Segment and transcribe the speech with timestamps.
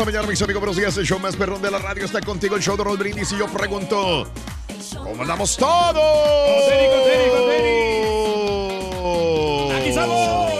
[0.00, 0.60] La mañana, mis amigos.
[0.60, 0.96] Buenos días.
[0.96, 2.56] El show más perrón de la radio está contigo.
[2.56, 3.32] El show de Raúl Brindis.
[3.32, 4.30] Y yo pregunto:
[4.96, 5.96] ¿Cómo andamos todos?
[9.76, 10.50] Aquí estamos,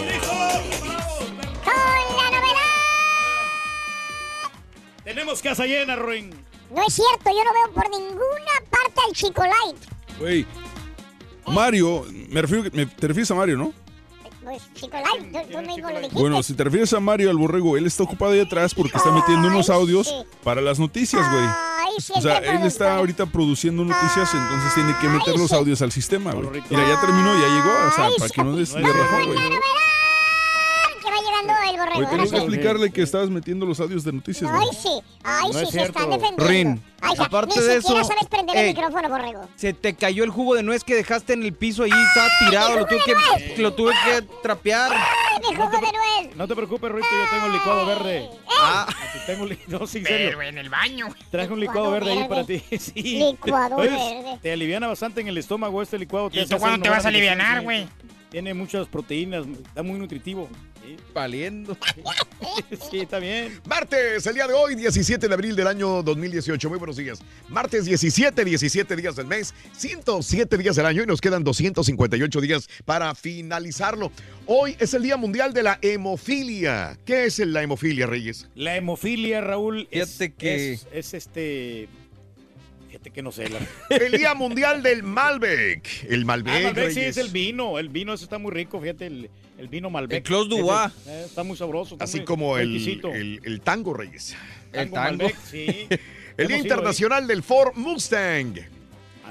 [5.04, 6.30] Tenemos casa llena, Ruin.
[6.74, 9.76] No es cierto, yo no veo por ninguna parte al Chico Light.
[10.18, 10.46] Güey,
[11.46, 13.72] Mario, me refiero, me- te refieres a Mario, ¿no?
[14.50, 16.18] Pues Chico Light, tú, tú mismo lo dijiste.
[16.18, 19.12] Bueno, si te refieres a Mario, al borrego, él está ocupado ahí atrás porque está
[19.12, 21.44] metiendo unos audios para las noticias, güey.
[22.00, 25.92] Sí, O sea, él está ahorita produciendo noticias, entonces tiene que meter los audios al
[25.92, 26.48] sistema, güey.
[26.68, 29.38] Mira, ya terminó, ya llegó, o sea, para que no des de rajón, güey.
[31.46, 32.22] Que borrego.
[32.36, 34.50] Explicarle que estabas metiendo los audios de noticias.
[34.52, 35.00] Ay, sí.
[35.22, 36.46] Ay, No sí, es se están defendiendo.
[36.46, 38.68] Rin, Ay, aparte ni de siquiera eso, sabes prender ey.
[38.70, 39.48] el micrófono, borrego.
[39.56, 42.76] Se te cayó el jugo de nuez que dejaste en el piso ahí, estaba tirado,
[42.80, 44.92] lo tuve que, lo tuve que trapear.
[44.92, 46.36] Ay, mi jugo de nuez.
[46.36, 48.28] No te preocupes, Ruito, yo tengo un licuado verde.
[48.62, 48.86] Ah,
[49.26, 50.28] Tengo un li- No, sí, en serio.
[50.30, 51.06] Pero en el baño.
[51.30, 52.62] Traje un licuado Licuado verde ahí para ti.
[52.78, 53.02] Sí.
[53.32, 54.38] Licuado Oye, verde.
[54.42, 56.28] Te aliviana bastante en el estómago este licuado.
[56.32, 57.88] ¿Y tú cuándo te vas a alivianar, güey?
[58.30, 60.48] Tiene muchas proteínas, está muy nutritivo.
[61.14, 61.76] Valiendo.
[62.90, 63.60] sí, está bien.
[63.66, 66.68] Martes, el día de hoy, 17 de abril del año 2018.
[66.68, 67.20] Muy buenos días.
[67.48, 72.68] Martes 17, 17 días del mes, 107 días del año y nos quedan 258 días
[72.84, 74.12] para finalizarlo.
[74.46, 76.98] Hoy es el Día Mundial de la Hemofilia.
[77.04, 78.48] ¿Qué es la hemofilia, Reyes?
[78.54, 81.88] La hemofilia, Raúl, es, Fíjate que- es, es este...
[82.88, 83.48] Fíjate que no sé.
[83.48, 83.60] La...
[83.96, 85.88] El Día Mundial del Malbec.
[86.08, 87.78] El Malbec, Ah, Malbec sí es el vino.
[87.78, 89.30] El vino ese está muy rico, fíjate, el,
[89.60, 90.18] el vino Malbec.
[90.18, 90.92] El Clos du Ese, Bois.
[91.06, 91.94] eh, está muy sabroso.
[91.94, 94.34] está Así muy- como muy el, el- el tango, Reyes.
[94.72, 95.18] El Tango tango.
[95.24, 95.86] Malbec, sí.
[96.36, 96.60] El Día ¿eh?
[96.60, 98.54] Internacional del Ford Mustang.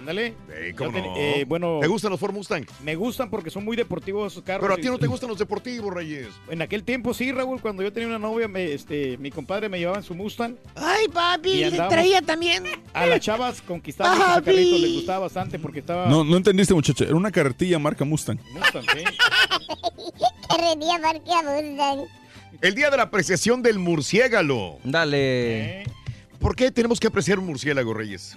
[0.10, 0.34] Ándale.
[0.52, 1.14] Eh, ¿cómo ten- no?
[1.18, 2.66] eh, bueno, ¿Te gustan los Ford Mustang?
[2.84, 4.62] me gustan porque son muy deportivos esos carros.
[4.64, 6.30] Pero a ti y- no te gustan los deportivos, Reyes.
[6.50, 9.78] En aquel tiempo sí, Raúl, cuando yo tenía una novia, me- este, mi compadre me
[9.78, 10.56] llevaba en su Mustang.
[10.76, 12.64] Ay, Y papi, andamos- traía también.
[12.92, 14.46] A las chavas conquistaban ese Papi.
[14.46, 17.04] carrito, les gustaba bastante porque estaba No, no entendiste, muchacho.
[17.04, 18.40] Era una carretilla marca Mustang.
[18.52, 19.04] Mustang, sí.
[20.50, 22.06] Que rendía marque a Mustang.
[22.62, 24.80] El Día de la Apreciación del Murciélago.
[24.84, 25.82] Dale.
[25.82, 25.84] Eh,
[26.40, 28.36] ¿Por qué tenemos que apreciar un murciélago, Reyes?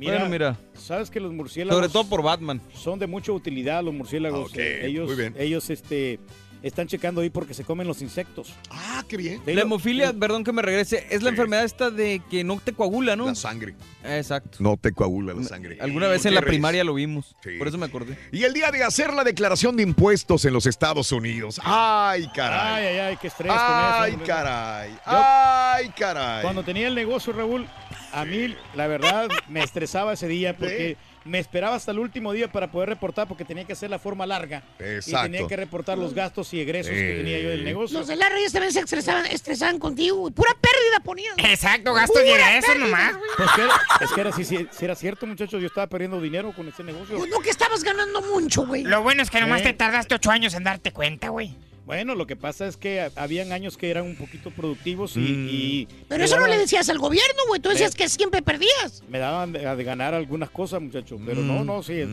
[0.00, 0.58] Mira, Bueno, mira.
[0.72, 2.58] sabes que los murciélagos Sobre todo por Batman.
[2.72, 4.50] son de mucha utilidad los murciélagos.
[4.50, 5.34] Ok, ellos, muy bien.
[5.38, 6.18] ellos, este,
[6.62, 8.52] están checando ahí porque se comen los insectos.
[8.70, 9.40] Ah, qué bien.
[9.46, 13.16] La hemofilia, perdón que me regrese, es la enfermedad esta de que no te coagula,
[13.16, 13.26] ¿no?
[13.26, 13.74] La sangre.
[14.04, 14.58] Exacto.
[14.60, 15.78] No te coagula la sangre.
[15.80, 17.34] Alguna vez ¿Por en la primaria lo vimos.
[17.42, 17.58] Sí.
[17.58, 18.18] Por eso me acordé.
[18.32, 21.60] Y el día de hacer la declaración de impuestos en los Estados Unidos.
[21.64, 22.86] ¡Ay, Ay, caray!
[22.86, 24.26] ay, ay, qué estrés ¡Ay, con eso.
[24.26, 24.90] caray!
[25.04, 26.42] ¡Ay, caray!
[26.42, 27.66] Cuando tenía el negocio, Raúl,
[28.12, 32.50] a mí, la verdad, me estresaba ese día porque me esperaba hasta el último día
[32.50, 34.62] para poder reportar porque tenía que hacer la forma larga.
[34.78, 35.30] Y Exacto.
[35.30, 37.98] tenía que reportar los gastos y egresos que tenía yo del negocio.
[37.98, 40.16] Los de la Reyes también se estresaban, estresaban contigo.
[40.16, 40.32] güey.
[40.32, 41.34] Pura pérdida ponían.
[41.38, 43.14] Exacto, gastos y egresos nomás.
[43.36, 45.60] Pues que era- es que era, sí, sí era cierto, muchachos.
[45.60, 47.18] Yo estaba perdiendo dinero con ese negocio.
[47.18, 48.82] Pues no que estabas ganando mucho, güey.
[48.84, 49.64] Lo bueno es que nomás ¿Eh?
[49.64, 51.54] te tardaste ocho años en darte cuenta, güey.
[51.90, 55.20] Bueno, lo que pasa es que ha- habían años que eran un poquito productivos y...
[55.20, 55.48] Mm.
[55.50, 57.60] y Pero eso no le decías al gobierno, güey.
[57.60, 59.02] Tú decías que siempre perdías.
[59.08, 61.18] Me daban de, de ganar algunas cosas, muchacho.
[61.26, 62.04] Pero no, no, sí.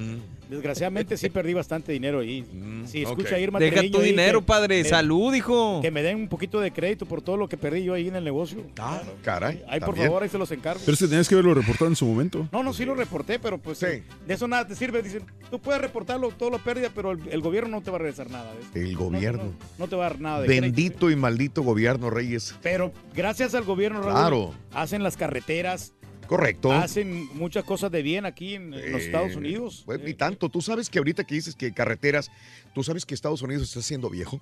[0.49, 2.43] Desgraciadamente sí perdí bastante dinero ahí.
[2.85, 3.33] Si escucha ok.
[3.33, 4.81] a Irma Deja tu dinero, que padre.
[4.81, 5.79] me- Salud, hijo.
[5.81, 8.15] Que me den un poquito de crédito por todo lo que perdí yo ahí en
[8.15, 8.63] el negocio.
[8.79, 9.61] Ah, caray.
[9.67, 10.79] Ahí, por favor, ahí se los encargo.
[10.85, 12.47] Pero este tenías que haberlo reportado en su momento.
[12.51, 15.03] No, no, sí lo reporté, pero pues de eso nada te sirve.
[15.03, 17.99] Dicen, tú puedes reportarlo, todo lo pérdida, pero el, el gobierno no te va a
[17.99, 18.51] regresar nada.
[18.53, 18.83] ¿ves?
[18.83, 19.43] El gobierno.
[19.43, 19.51] No
[19.87, 20.63] te va a dar nada de crédito.
[20.63, 22.55] Bendito y maldito gobierno, Reyes.
[22.61, 24.53] Pero gracias al gobierno, Raúl, Claro.
[24.73, 25.93] hacen las carreteras,
[26.27, 26.71] Correcto.
[26.71, 29.83] hacen muchas cosas de bien aquí en, los Eh, Estados Unidos.
[29.85, 30.49] Pues, ni tanto.
[30.49, 32.29] Tú sabes que ahorita que dices que carreteras,
[32.73, 34.41] tú sabes que Estados Unidos está haciendo viejo.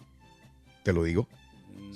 [0.83, 1.27] Te lo digo.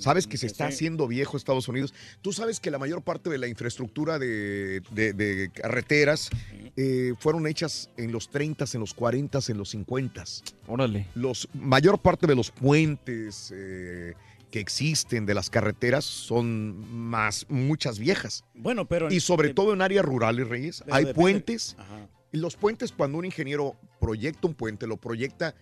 [0.00, 0.74] Sabes que se está sí.
[0.74, 1.94] haciendo viejo Estados Unidos.
[2.22, 6.30] Tú sabes que la mayor parte de la infraestructura de, de- de carreteras
[6.76, 10.24] eh, fueron hechas en los 30, en los 40, en los 50.
[10.66, 11.06] Órale.
[11.14, 14.14] Los mayor parte de los puentes eh,
[14.50, 18.44] que existen de las carreteras son más muchas viejas.
[18.54, 21.76] Bueno, pero Y sobre todo en áreas rurales, Reyes, hay depende- puentes.
[21.78, 22.08] Ajá.
[22.32, 25.54] Los puentes, cuando un ingeniero proyecta un puente, lo proyecta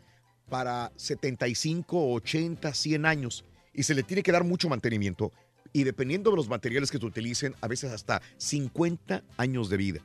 [0.51, 3.45] para 75, 80, 100 años
[3.79, 5.33] y se le tiene que dar mucho mantenimiento.
[5.73, 10.01] Y dependiendo de los materiales que se utilicen, a veces hasta 50 años de vida.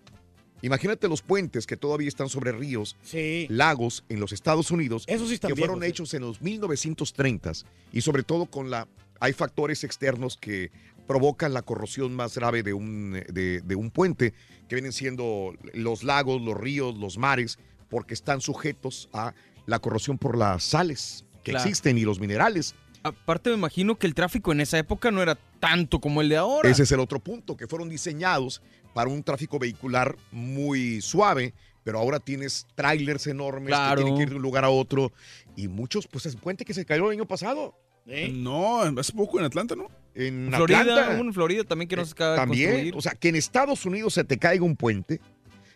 [0.61, 3.47] Imagínate los puentes que todavía están sobre ríos, Sí.
[3.49, 5.87] lagos en los Estados Unidos, sí que fueron viejos, ¿eh?
[5.87, 8.87] hechos en los 1930s y sobre todo con la
[9.19, 10.69] hay factores externos que
[11.07, 14.33] provocan la corrosión más grave de un, de, de un puente,
[14.69, 17.57] que vienen siendo los lagos, los ríos, los mares,
[17.89, 19.33] porque están sujetos a
[19.65, 21.65] la corrosión por las sales que Claro.
[21.65, 22.73] existen y los minerales.
[23.03, 26.37] Aparte me imagino que el tráfico en esa época no era tanto como el de
[26.37, 26.69] ahora.
[26.69, 28.61] Ese es el otro punto, que fueron diseñados
[28.93, 31.53] para un tráfico vehicular muy suave,
[31.83, 33.97] pero ahora tienes trailers enormes Claro.
[33.97, 35.11] que tienen que ir de un lugar a otro
[35.55, 37.77] y muchos, pues es el puente que se cayó el año pasado.
[38.31, 39.87] No, hace poco en Atlanta, ¿no?
[40.15, 41.17] En Florida, Atlanta.
[41.19, 42.95] en Florida también que no se acaba de También, construir.
[42.95, 45.19] o sea, que en Estados Unidos se te caiga un puente,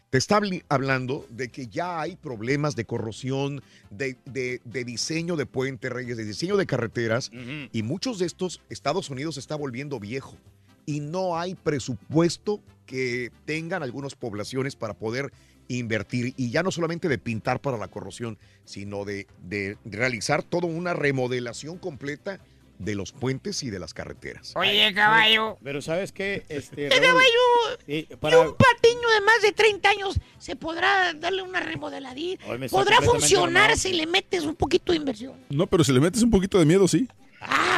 [0.10, 0.40] te está
[0.70, 6.16] hablando de que ya hay problemas de corrosión, de, de- de diseño de puentes, reyes,
[6.18, 7.30] de diseño de carreteras,
[7.74, 10.38] y muchos de estos Estados Unidos se está volviendo viejo
[10.86, 15.34] y no hay presupuesto que tengan algunas poblaciones para poder
[15.68, 20.68] invertir y ya no solamente de pintar para la corrosión, sino de, de realizar toda
[20.68, 22.40] una remodelación completa
[22.80, 24.54] de los puentes y de las carreteras.
[24.56, 25.58] Oye, caballo.
[25.64, 26.46] Pero ¿sabes qué?
[26.50, 27.80] Este, Raúl, caballo.
[27.88, 32.46] Y para- un patiño de más de 30 años se podrá darle una remodeladita.
[32.70, 33.80] Podrá funcionar armado.
[33.80, 35.34] si le metes un poquito de inversión.
[35.50, 37.08] No, pero si le metes un poquito de miedo, sí.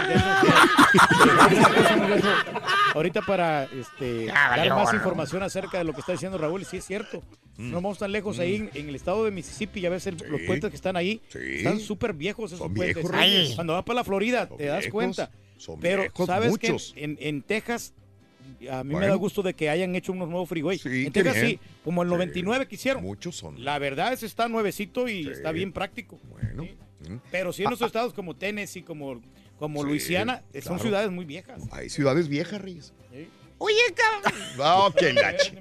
[2.95, 6.77] Ahorita para este, Ya, dar más información acerca de lo que está diciendo Raúl, sí
[6.77, 7.21] es cierto.
[7.57, 7.69] Mm.
[7.71, 10.41] No vamos tan lejos ahí en, en el estado de Mississippi, ya ves el- los
[10.41, 11.21] puentes que están ahí.
[11.33, 12.95] Están súper viejos esos Son puentes.
[12.95, 13.11] viejos,
[13.47, 13.53] Sí.
[13.55, 15.31] Cuando vas para la Florida te das viejos, cuenta.
[15.57, 16.93] son Pero viejos, sabes muchos.
[16.95, 17.93] que en, en Texas
[18.71, 20.85] a mí me da gusto de que hayan hecho unos nuevos freeways.
[20.85, 21.47] en qué Texas bien.
[21.47, 23.03] sí, como el 99 que hicieron.
[23.03, 23.63] Muchos son.
[23.63, 26.19] La verdad es está nuevecito y está bien práctico.
[26.29, 26.63] Bueno.
[26.63, 27.17] mm.
[27.31, 29.21] Pero sí en los estados como Tennessee, como,
[29.59, 30.79] como Sí, Luisiana, son claro.
[30.79, 31.61] ciudades muy viejas.
[31.71, 32.93] Hay ciudades viejas, Reyes.
[33.61, 34.41] Oye, cabrón.
[34.61, 35.57] Ah, qué lache.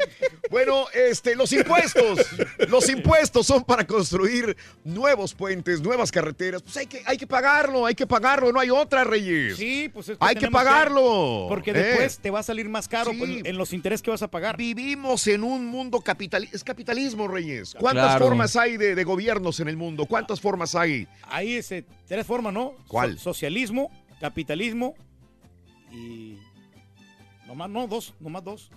[0.51, 2.21] Bueno, este, los impuestos.
[2.69, 6.63] Los impuestos son para construir nuevos puentes, nuevas carreteras.
[6.63, 9.57] Pues hay que, hay que pagarlo, hay que pagarlo, no hay otra, Reyes.
[9.57, 11.47] Sí, pues es Hay que pagarlo.
[11.49, 11.75] porque Eh.
[11.75, 13.23] después te va a salir más caro Sí.
[13.23, 14.57] en, en los intereses que vas a pagar.
[14.57, 16.57] Vivimos en un mundo capitalista.
[16.57, 17.75] Es capitalismo, Reyes.
[17.79, 18.27] ¿Cuántas Claro.
[18.27, 20.07] formas hay de, de gobiernos en el mundo?
[20.07, 21.09] ¿Cuántas formas hay?
[21.25, 22.75] Hay ese, tres formas, ¿no?
[22.87, 23.19] ¿Cuál?
[23.19, 23.91] So- socialismo,
[24.21, 24.95] capitalismo
[25.93, 26.39] y...
[27.49, 28.71] Nomás no, dos, nomás dos.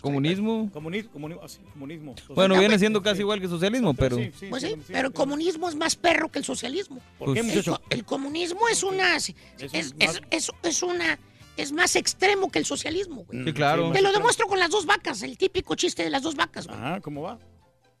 [0.00, 0.70] Comunismo.
[0.72, 2.14] Comunismo, comunismo, así, comunismo.
[2.30, 4.16] Bueno, viene siendo casi igual que socialismo, pero...
[4.16, 6.98] Sí, sí, Pues sí, sí, sí, pero el comunismo es más perro que el socialismo.
[7.18, 7.72] ¿Por qué, El muchacho?
[7.72, 9.16] co- El, comunismo es una.
[9.16, 11.18] Es, Es es, es- es- es una.
[11.58, 13.44] Es más extremo que el socialismo, güey.
[13.44, 13.92] Sí, claro.
[13.92, 16.78] Te lo demuestro con las dos vacas, el típico chiste de las dos vacas, güey.
[16.78, 17.38] Ajá, ¿cómo va?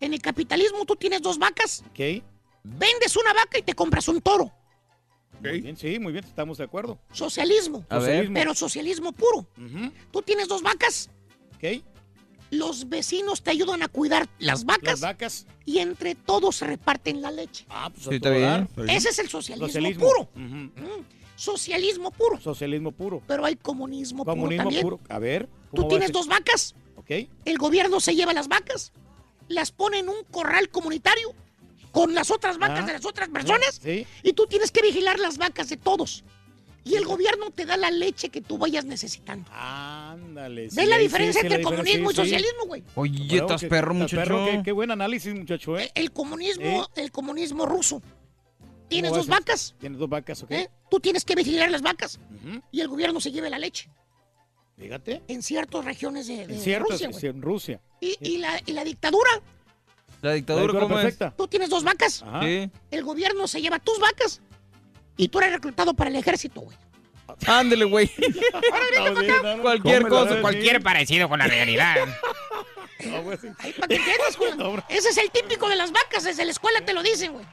[0.00, 2.22] En el capitalismo tú tienes dos vacas, Ok.
[2.64, 4.50] vendes una vaca y te compras un toro.
[5.50, 6.98] Muy bien, sí, muy bien, estamos de acuerdo.
[7.12, 7.84] Socialismo.
[7.88, 8.30] A ver.
[8.32, 9.46] Pero socialismo puro.
[9.58, 11.10] Ujú, Tú tienes dos vacas,
[11.56, 11.82] Ok.
[12.50, 15.46] los vecinos te ayudan a cuidar las vacas Las vacas.
[15.64, 17.64] y entre todos se reparten la leche.
[17.70, 18.68] Ah, pues Sí, está bien.
[18.88, 20.06] Ese es el socialismo, Socialismo.
[20.06, 20.28] puro.
[20.34, 20.68] Mm,
[21.36, 22.40] Socialismo puro.
[22.40, 23.22] Socialismo puro.
[23.26, 24.82] Pero hay comunismo, puro Comunismo también.
[24.82, 25.00] puro.
[25.08, 25.46] A ver.
[25.46, 27.10] Tú ¿cómo va tienes dos vacas, Ok.
[27.44, 28.92] el gobierno se lleva las vacas,
[29.48, 31.34] las pone en un corral comunitario
[31.92, 32.86] con las otras vacas Ah.
[32.86, 34.06] de las otras personas Sí.
[34.24, 36.24] y tú tienes que vigilar las vacas de todos.
[36.84, 39.48] Y el gobierno te da la leche que tú vayas necesitando.
[39.52, 40.68] Ándale.
[40.68, 42.82] sí, ¿Ves la sí, diferencia la entre diferencia, comunismo y socialismo, güey?
[42.96, 44.44] Oye, estás perro, muchacho.
[44.46, 45.92] Qué, qué buen análisis, muchacho, ¿eh?
[45.94, 48.02] El comunismo, el comunismo ruso
[48.88, 49.74] tienes ¿Cómo dos vacas.
[49.78, 50.50] Tienes dos vacas, ¿ok?
[50.50, 50.70] ¿eh?
[50.90, 52.18] Tú tienes que vigilar las vacas
[52.72, 53.88] y el gobierno se lleve la leche.
[54.76, 55.22] Fíjate.
[55.28, 57.26] En ciertas regiones de, de En Rusia, güey.
[57.26, 57.80] en Rusia.
[58.00, 59.30] Y, y la, y la dictadura.
[60.22, 61.04] La dictadura, ¿cómo es?
[61.04, 61.34] perfecta.
[61.36, 62.22] Tú tienes dos vacas.
[62.26, 62.40] Ajá.
[62.42, 62.70] Sí.
[62.90, 64.40] El gobierno se lleva tus vacas
[65.16, 66.76] y tú eres reclutado para el ejército, güey.
[67.46, 68.08] Ándele, güey.
[69.62, 70.34] Cualquier Cómela, cosa.
[70.36, 70.40] sí.
[70.40, 71.96] Cualquier parecido con la realidad.
[73.58, 74.52] Ahí para que entiendas, güey.
[74.88, 77.44] Ese es el típico de las vacas, desde la escuela te lo dicen, güey.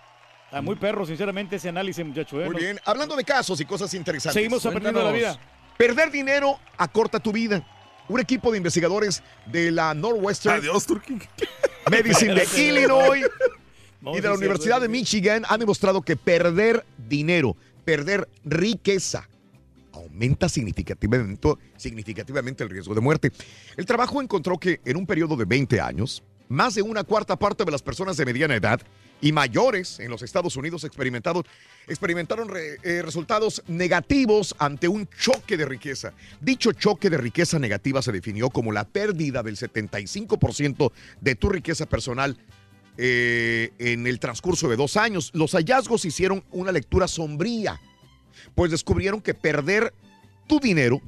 [0.46, 2.40] Está muy perro, sinceramente, ese análisis, muchacho.
[2.42, 2.46] ¿eh?
[2.46, 2.80] Muy No- bien.
[2.86, 4.34] Hablando de casos y cosas interesantes.
[4.34, 5.40] Seguimos aprendiendo la vida.
[5.78, 7.64] Perder dinero acorta tu vida.
[8.10, 10.86] Un equipo de investigadores de la Northwestern Adiós.
[11.90, 13.26] Medicine de Illinois
[14.02, 19.28] No, y de la Universidad de Michigan han demostrado que perder dinero, perder riqueza,
[19.92, 23.32] aumenta significativamente, significativamente el riesgo de muerte.
[23.76, 27.66] El trabajo encontró que en un periodo de 20 años, más de una cuarta parte
[27.66, 28.82] de las personas de mediana edad
[29.22, 31.44] y mayores en los Estados Unidos experimentaron,
[32.56, 36.14] eh, resultados negativos ante un choque de riqueza.
[36.40, 41.86] Dicho choque de riqueza negativa se definió como la pérdida del 75% de tu riqueza
[41.86, 42.38] personal
[42.98, 45.32] eh, en el transcurso de dos años.
[45.34, 47.80] Los hallazgos hicieron una lectura sombría,
[48.56, 49.94] pues descubrieron que perder
[50.48, 51.02] tu dinero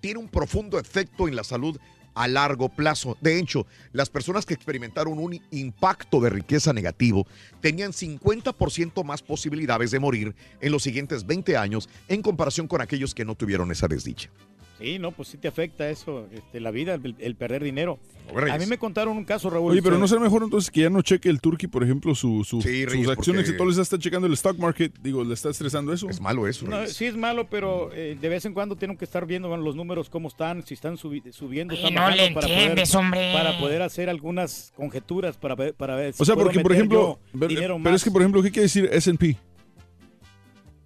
[0.00, 1.78] tiene un profundo efecto en la salud
[2.16, 3.16] a largo plazo.
[3.20, 7.26] De hecho, las personas que experimentaron un impacto de riqueza negativo
[7.60, 13.14] tenían 50% más posibilidades de morir en los siguientes 20 años en comparación con aquellos
[13.14, 14.30] que no tuvieron esa desdicha.
[14.78, 17.98] Sí, no, pues sí te afecta eso, este, la vida, el, el perder dinero.
[18.34, 18.54] Reyes.
[18.54, 19.72] A mí me contaron un caso, Raúl.
[19.72, 22.14] Oye, pero se- no será mejor entonces que ya no cheque el Turkey, por ejemplo,
[22.14, 24.92] su, su- Sí, sus acciones porque- que todo les está checando el stock market.
[25.00, 26.10] Digo, le está estresando eso.
[26.10, 29.06] Es malo eso, No, sí es malo, pero eh, de vez en cuando tienen que
[29.06, 32.22] estar viendo bueno, los números, cómo están, si están subi- subiendo, Oye, están no bajando
[32.24, 33.32] le para entiendes, poder, hombre.
[33.32, 37.18] Para poder hacer algunas conjeturas, para ver, para ver si O sea, porque, por ejemplo,
[37.38, 39.38] pero, pero es que, por ejemplo, ¿qué quiere decir S&P?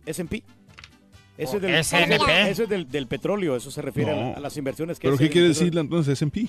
[0.07, 0.45] S&P.
[1.43, 4.37] Ese Oh, es del, ese es del, del petróleo, eso se refiere a la- No.
[4.37, 6.49] a, las inversiones que ¿Pero qué el quiere decir entonces S&P?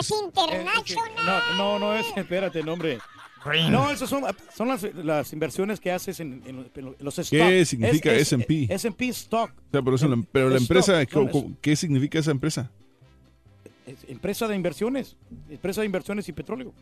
[0.00, 1.10] Es international.
[1.24, 2.98] No, no, no es, espérate, no, hombre.
[3.44, 3.70] Green.
[3.72, 4.24] No, esas son,
[4.54, 7.30] son las, las inversiones que haces en, en- en los stocks.
[7.30, 8.66] ¿Qué significa S&P?
[8.68, 9.50] S&P stock.
[9.50, 12.18] O sea, pero, eso, la- pero la Es empresa, stock, no, ¿qué, es- qué significa
[12.18, 12.70] esa empresa?
[13.86, 15.16] es empresa de inversiones.
[15.48, 16.72] Empresa de inversiones y petróleo.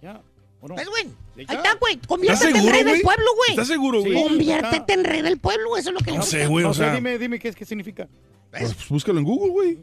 [0.00, 0.22] Ya.
[0.60, 0.74] ¿O no?
[0.74, 1.04] Pues, güey,
[1.38, 1.96] ahí está, güey.
[2.06, 3.50] Conviértete en rey del pueblo, güey.
[3.50, 4.14] ¿Estás seguro, güey?
[4.14, 4.22] Sí.
[4.22, 6.38] Conviértete en rey del pueblo, eso es lo que le No gusta.
[6.38, 8.08] sé, güey, no o sé, sea, dime, dime qué, qué significa.
[8.50, 9.78] pues, pues, búscalo en Google, güey.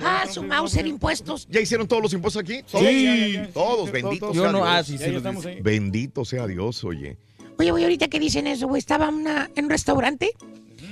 [0.00, 1.46] Ah, su Mauser impuestos.
[1.50, 2.62] ¿Ya hicieron todos los impuestos aquí?
[2.62, 2.86] ¿Todos?
[2.86, 3.52] Sí, ya, ya, ya.
[3.52, 4.68] Todos, Sí, bendito todos, sea Yo no, Dios.
[4.70, 5.10] ah, sí, sí.
[5.10, 5.62] los.
[5.62, 7.18] Bendito sea Dios, oye.
[7.58, 10.30] Oye, güey, ahorita que dicen eso, güey, estaba una, en un restaurante.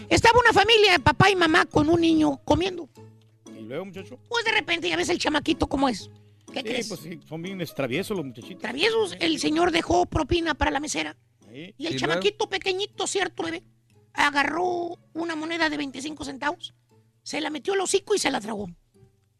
[0.09, 2.89] Estaba una familia de papá y mamá con un niño comiendo.
[3.57, 4.19] Y luego, muchacho.
[4.29, 6.11] Pues de repente ya ves el chamaquito cómo es.
[6.53, 6.89] ¿Qué Sí, crees?
[6.89, 8.61] pues sí, son bien traviesos los muchachitos.
[8.63, 11.17] Traviesos, el señor dejó propina para la mesera.
[11.79, 13.63] Y el ¿Y chamaquito pequeñito, cierto, bebé,
[14.13, 16.75] agarró una moneda de 25 centavos,
[17.23, 18.69] se la metió al hocico y se la tragó.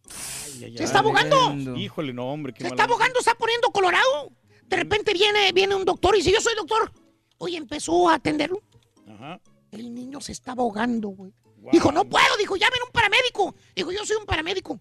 [0.09, 0.85] Ay, ay, ¡Se ay.
[0.85, 1.37] está ahogando!
[1.47, 1.77] Tremendo.
[1.77, 4.33] Híjole, no, hombre, qué Se mala está ahogando, está poniendo colorado.
[4.67, 6.93] De repente viene, viene un doctor y dice, yo soy doctor.
[7.39, 8.63] Oye, empezó a atenderlo.
[9.09, 9.41] Ajá.
[9.71, 11.33] El niño se estaba ahogando, güey.
[11.59, 11.71] Wow.
[11.73, 13.55] Dijo, no puedo, dijo, llamen un paramédico.
[13.75, 14.81] Dijo, yo soy un paramédico.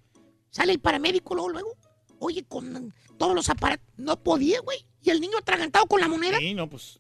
[0.50, 1.75] Sale el paramédico luego, luego.
[2.19, 3.86] Oye, con todos los aparatos.
[3.98, 4.86] No podía, güey.
[5.01, 6.38] Y el niño atragantado con la moneda.
[6.39, 7.00] Sí, no, pues.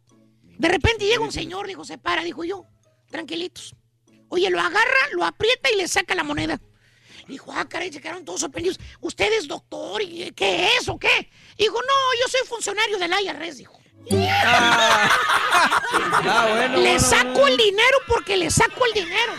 [0.57, 2.65] De repente llega un señor, dijo, se para, dijo yo,
[3.09, 3.75] tranquilitos.
[4.29, 6.59] Oye, lo agarra, lo aprieta y le saca la moneda.
[7.27, 8.79] Dijo, ah, caray, se quedaron todos sorprendidos.
[9.01, 10.01] ¿Usted es doctor?
[10.01, 11.29] ¿Y qué es o qué?
[11.57, 13.79] Dijo, no, yo soy funcionario del IRS, dijo.
[16.27, 16.77] Ah, bueno.
[16.77, 17.47] le bueno, saco bueno.
[17.47, 19.33] el dinero porque le saco el dinero.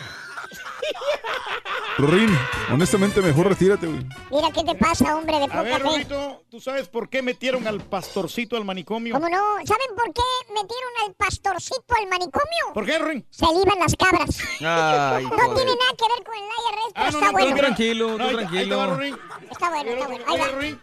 [1.98, 2.28] Rorín,
[2.70, 4.04] honestamente, mejor retírate, güey.
[4.30, 6.06] Mira qué te pasa, hombre de A poca ver, fe.
[6.50, 9.14] ¿tú sabes por qué metieron al pastorcito al manicomio?
[9.14, 9.38] ¿Cómo no?
[9.64, 12.74] ¿Saben por qué metieron al pastorcito al manicomio?
[12.74, 13.26] ¿Por qué, Rorín?
[13.30, 14.38] Se le iban las cabras.
[14.60, 15.54] Ay, No joder.
[15.54, 17.50] tiene nada que ver con el IRS, pero Ah, no, está no, bueno.
[17.50, 18.76] Tú tranquilo, No, tú ahí te- ahí tranquilo.
[18.76, 19.06] va.
[19.50, 20.24] Está bueno, está bueno.
[20.28, 20.48] Ahí Oye, va.
[20.54, 20.80] Rorín.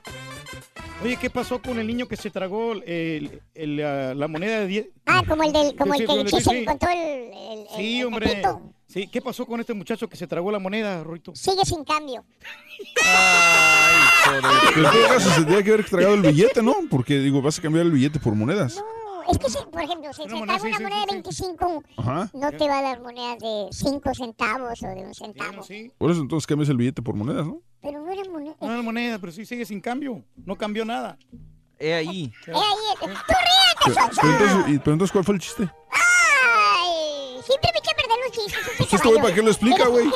[1.04, 4.68] Oye, ¿qué pasó con el niño que se tragó el- el, ah, la moneda de
[4.68, 4.88] 10?
[5.06, 7.68] Ah, como el del, como Sí, el que sí, sí, se encontró el, el, el-
[7.76, 8.28] Sí, el hombre.
[8.30, 8.62] Pepito.
[8.94, 11.34] Sí, ¿qué pasó con este muchacho que se tragó la moneda, Rorito?
[11.36, 12.24] Sigue sin cambio.
[13.04, 13.94] Ay,
[14.26, 14.42] joder.
[14.76, 16.76] Pero en todo caso se tendría que haber tragado el billete, ¿no?
[16.92, 18.76] Porque, digo, vas a cambiar el billete por monedas.
[18.78, 21.44] No, es que si, por ejemplo, si se trae una sí, moneda de sí, sí.
[21.48, 22.30] 25, Ajá.
[22.34, 25.64] no te va a dar monedas de 5 centavos o de un Sí, centavo.
[25.64, 25.92] sí.
[25.98, 27.62] Por eso entonces cambias el billete por monedas, ¿no?
[27.82, 28.56] Pero no era moneda.
[28.62, 30.24] No era moneda, pero sí sigue sin cambio.
[30.46, 31.18] No cambió nada.
[31.80, 32.32] He ahí.
[32.48, 33.20] Eh, ahí, tú ríete,
[33.86, 35.64] Pero, pero entonces, y- pero entonces, ¿cuál fue el chiste?
[35.92, 37.82] Ay, siempre me
[38.42, 40.08] este Pues este güey, ¿para qué lo explica, güey?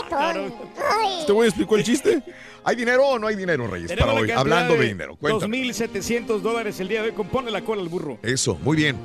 [1.19, 2.24] ¿Este güey explicó el chiste?
[2.63, 4.31] ¿Hay dinero o no hay dinero, Reyes, Tenemos para hoy?
[4.31, 5.15] Hablando de dinero.
[5.15, 5.57] Cuéntame.
[5.63, 7.15] 2.700 dólares el día de hoy.
[7.15, 8.19] Compone la cola al burro.
[8.24, 8.97] Eso, muy bien.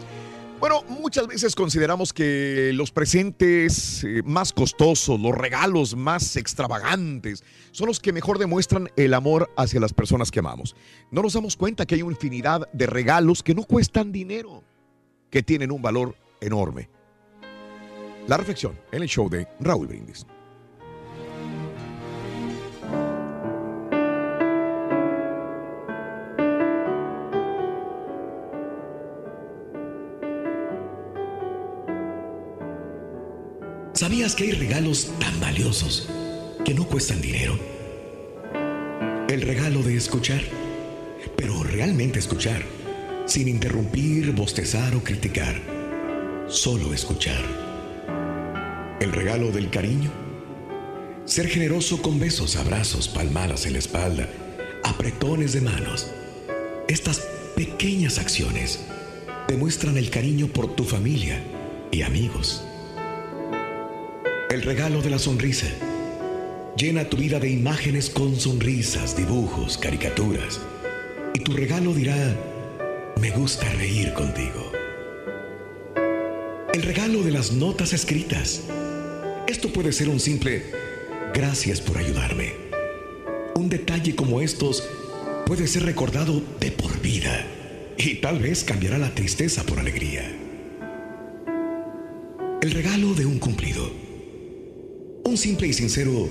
[0.62, 7.42] Bueno, muchas veces consideramos que los presentes eh, más costosos, los regalos más extravagantes,
[7.72, 10.76] son los que mejor demuestran el amor hacia las personas que amamos.
[11.10, 14.62] No nos damos cuenta que hay una infinidad de regalos que no cuestan dinero,
[15.30, 16.88] que tienen un valor enorme.
[18.28, 20.24] La reflexión en el show de Raúl Brindis.
[33.92, 36.08] ¿Sabías que hay regalos tan valiosos
[36.64, 37.58] que no cuestan dinero?
[39.28, 40.40] El regalo de escuchar,
[41.36, 42.62] pero realmente escuchar,
[43.26, 45.60] sin interrumpir, bostezar o criticar,
[46.48, 47.61] solo escuchar.
[49.02, 50.12] El regalo del cariño,
[51.24, 54.28] ser generoso con besos, abrazos, palmadas en la espalda,
[54.84, 56.06] apretones de manos.
[56.86, 58.78] Estas pequeñas acciones
[59.48, 61.42] demuestran el cariño por tu familia
[61.90, 62.62] y amigos.
[64.50, 65.66] El regalo de la sonrisa.
[66.76, 70.60] Llena tu vida de imágenes con sonrisas, dibujos, caricaturas.
[71.34, 72.36] Y tu regalo dirá,
[73.20, 74.70] me gusta reír contigo.
[76.72, 78.62] El regalo de las notas escritas.
[79.52, 80.62] Esto puede ser un simple
[81.34, 82.54] gracias por ayudarme.
[83.54, 84.82] Un detalle como estos
[85.44, 87.46] puede ser recordado de por vida
[87.98, 90.22] y tal vez cambiará la tristeza por alegría.
[92.62, 93.92] El regalo de un cumplido.
[95.26, 96.30] Un simple y sincero,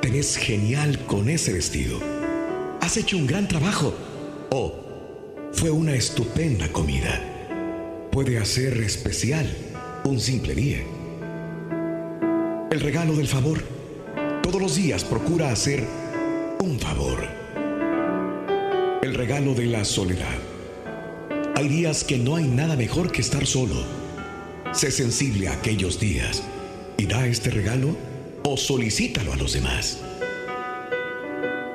[0.00, 1.98] te ves genial con ese vestido.
[2.80, 3.92] Has hecho un gran trabajo.
[4.52, 8.08] O fue una estupenda comida.
[8.12, 9.52] Puede hacer especial
[10.04, 10.91] un simple día.
[12.72, 13.62] El regalo del favor.
[14.42, 15.86] Todos los días procura hacer
[16.58, 17.28] un favor.
[19.02, 20.38] El regalo de la soledad.
[21.54, 23.74] Hay días que no hay nada mejor que estar solo.
[24.72, 26.44] Sé sensible a aquellos días
[26.96, 27.94] y da este regalo
[28.42, 29.98] o solicítalo a los demás.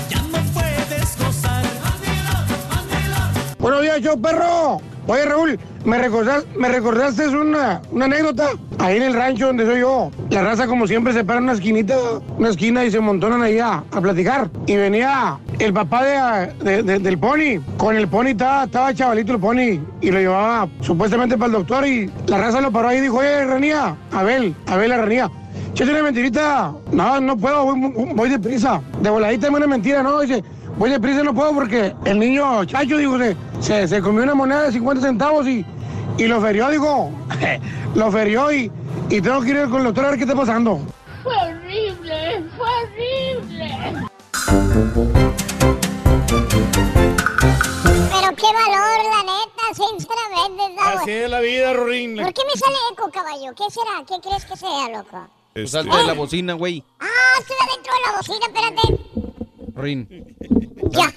[0.08, 1.64] Ya no puedes gozar.
[3.58, 4.80] Buenos días, yo perro.
[5.06, 8.48] Oye, Raúl, me recordaste, me recordaste una, una anécdota.
[8.78, 11.94] Ahí en el rancho donde soy yo, la raza como siempre se para una esquinita,
[12.38, 14.48] una esquina y se montonan ahí a, platicar.
[14.66, 17.60] Y venía el papá de, de- de- del pony.
[17.76, 21.86] Con el pony estaba, estaba chavalito el pony y lo llevaba supuestamente para el doctor
[21.86, 25.30] y la raza lo paró ahí y dijo, oye, Ranía, Abel, Abel la Ranía.
[25.72, 26.72] Échate una mentirita.
[26.92, 28.80] No, no puedo, voy, voy deprisa.
[29.00, 30.20] De voladita es una mentira, ¿no?
[30.20, 30.42] Dice,
[30.80, 34.62] voy deprisa, no puedo porque el niño chacho, digo, se, se, se comió una moneda
[34.62, 35.62] de 50 centavos y,
[36.16, 37.12] y lo ferió, digo.
[37.94, 38.72] lo ferió y,
[39.10, 40.80] y tengo que ir con el doctor a ver qué está pasando.
[41.22, 44.08] Fue horrible, fue horrible.
[48.08, 50.62] Pero qué valor, la neta, sinceramente.
[50.76, 50.98] ¿no?
[50.98, 52.16] Así es la vida, Rorín.
[52.16, 53.52] ¿Por qué me sale eco, caballo?
[53.54, 54.02] ¿Qué será?
[54.08, 55.28] ¿Qué crees que sea, loco?
[55.52, 56.82] Pues alto de la bocina, güey.
[57.00, 57.06] Ah,
[57.38, 59.20] estoy adentro de la bocina, espérate.
[59.80, 60.36] Rin.
[60.90, 61.12] Ya.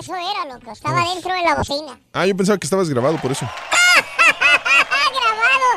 [0.00, 0.70] Eso era, loco.
[0.72, 1.98] Estaba dentro de la bocina.
[2.12, 3.44] Ah, yo pensaba que estabas grabado por eso.
[5.12, 5.68] grabado.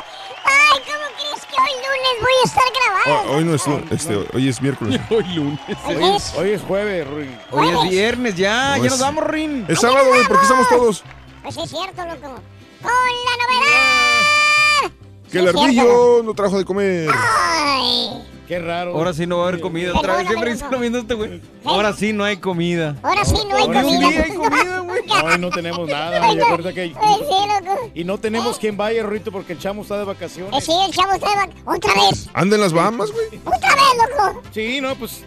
[0.45, 3.31] Ay, ¿cómo crees que hoy lunes voy a estar grabado?
[3.31, 4.99] Oh, hoy no es, lu- este, hoy es miércoles.
[5.09, 5.59] Hoy lunes.
[5.85, 7.37] Hoy es- Hoy es jueves, Rorín.
[7.51, 9.65] Hoy es viernes, ya, No ya es- nos vamos, Rin.
[9.67, 11.03] Es sábado, güey, porque estamos todos.
[11.41, 12.39] Pues sí, es cierto, loco.
[12.81, 14.91] Con la novedad.
[15.31, 17.09] Que el ardillo no trajo de comer.
[17.13, 18.91] Ay, Qué raro.
[18.95, 19.91] Ahora sí no va a haber comida.
[19.95, 21.41] Otra vez siempre dice lo mismo este güey.
[21.65, 22.95] Ahora sí no hay comida.
[23.01, 24.23] ahora sí no hay Ahora sí comida.
[24.23, 24.93] hay comida, güey.
[25.39, 26.31] No, tenemos nada.
[26.33, 26.81] Y acuérdate que...
[26.81, 27.91] Ay, sí, loco.
[27.95, 30.63] Y no tenemos quien vaya, Rorrito, porque el chamo está de Eh, vacaciones.
[30.63, 32.29] sí, el chavo está de vac- Otra vez.
[32.33, 33.25] Anda en las Bahamas, güey.
[33.43, 33.83] Otra vez,
[34.17, 34.41] loco.
[34.53, 35.23] Sí, no, pues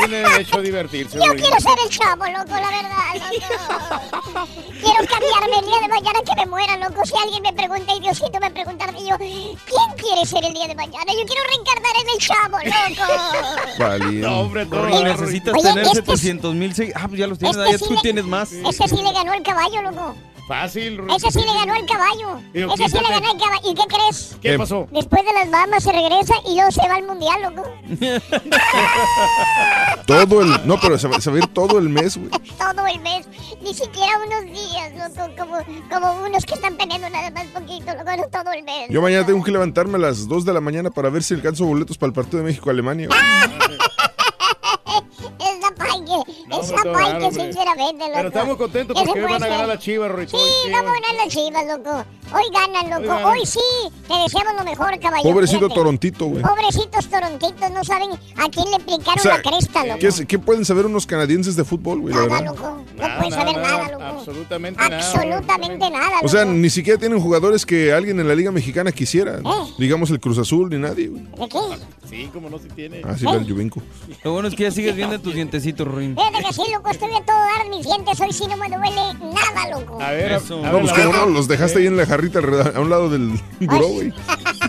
[0.00, 1.16] tiene derecho a divertirse.
[1.18, 4.48] Yo quiero ser el chavo, loco, la verdad, loco.
[4.78, 7.04] Quiero cambiarme el día de mañana que me muera, loco.
[7.04, 10.74] Si alguien me pregunta y Diosito me pregunta yo, ¿quién quiere ser el día de
[10.74, 11.12] mañana?
[11.12, 13.02] Yo quiero reencarnar en el chavo, loco.
[13.78, 14.20] Valiente.
[14.26, 14.70] No, hombre, no.
[14.70, 17.56] Porque necesitas Oye, tener este 700 mil Ah, pues ya los tienes.
[17.56, 18.52] Este ya sí tú le- tienes más.
[18.52, 20.14] Ese sí le ganó el caballo, loco.
[20.48, 21.00] Fácil.
[21.14, 22.40] Ese sí le ganó el caballo.
[22.54, 23.70] Ese sí le ganó el caballo.
[23.70, 24.34] ¿Y qué crees?
[24.40, 24.88] ¿Qué pasó?
[24.90, 27.70] Después de las Bahamas se regresa y luego se va al mundial, loco.
[30.06, 30.66] Todo el.
[30.66, 32.30] No, pero se va, se va a ir todo el mes, güey.
[32.58, 33.28] Todo el mes.
[33.60, 35.30] Ni siquiera unos días, loco.
[35.36, 35.58] Como,
[35.90, 38.16] como unos que están peleando nada más poquito, loco.
[38.16, 38.88] No todo el mes.
[38.88, 41.66] Yo mañana tengo que levantarme a las 2 de la mañana para ver si alcanzo
[41.66, 43.10] boletos para el partido de México-Alemania.
[46.60, 47.30] es raro, hombre.
[47.32, 48.12] sinceramente, loco.
[48.14, 50.38] Pero estamos contentos porque van a ganar las chivas, Rorrito.
[50.38, 52.04] Sí, vamos a ganar las chivas, loco.
[52.32, 53.14] Hoy ganan, loco.
[53.14, 53.24] ganan.
[53.24, 53.60] Hoy sí.
[54.06, 55.30] Te deseamos lo mejor, caballero.
[55.30, 55.74] Pobrecito fíjate.
[55.74, 56.42] Torontito, güey.
[56.42, 59.98] Pobrecitos torontitos, no saben a quién le aplicaron O sea, la cresta, loco.
[60.26, 62.14] ¿qué, pueden saber unos canadienses de fútbol, güey?
[62.14, 62.62] Nada, loco.
[62.62, 64.04] No Nada, puedes saber nada, nada, loco.
[64.04, 64.96] Absolutamente nada.
[64.98, 66.26] Absolutamente nada, loco.
[66.26, 69.38] O sea, ni siquiera tienen jugadores que alguien en la Liga Mexicana quisiera.
[69.38, 69.72] Eh.
[69.78, 71.22] Digamos el Cruz Azul, ni nadie, güey.
[71.22, 71.58] ¿De qué?
[72.08, 73.02] Sí, como no se tiene.
[73.04, 73.82] Así va el Juvenco.
[74.24, 76.16] Lo bueno es que ya sigues viendo tus dientecitos, Ruin.
[76.16, 76.90] Fíjate que sí, loco.
[76.90, 78.20] Estoy a todo dar mis dientes.
[78.20, 80.00] Hoy sí no me duele nada, loco.
[80.00, 80.64] A ver, Eso.
[80.64, 81.04] a No, pues boca.
[81.18, 82.40] no, los dejaste ahí en la jarrita
[82.76, 84.12] a un lado del buró, güey.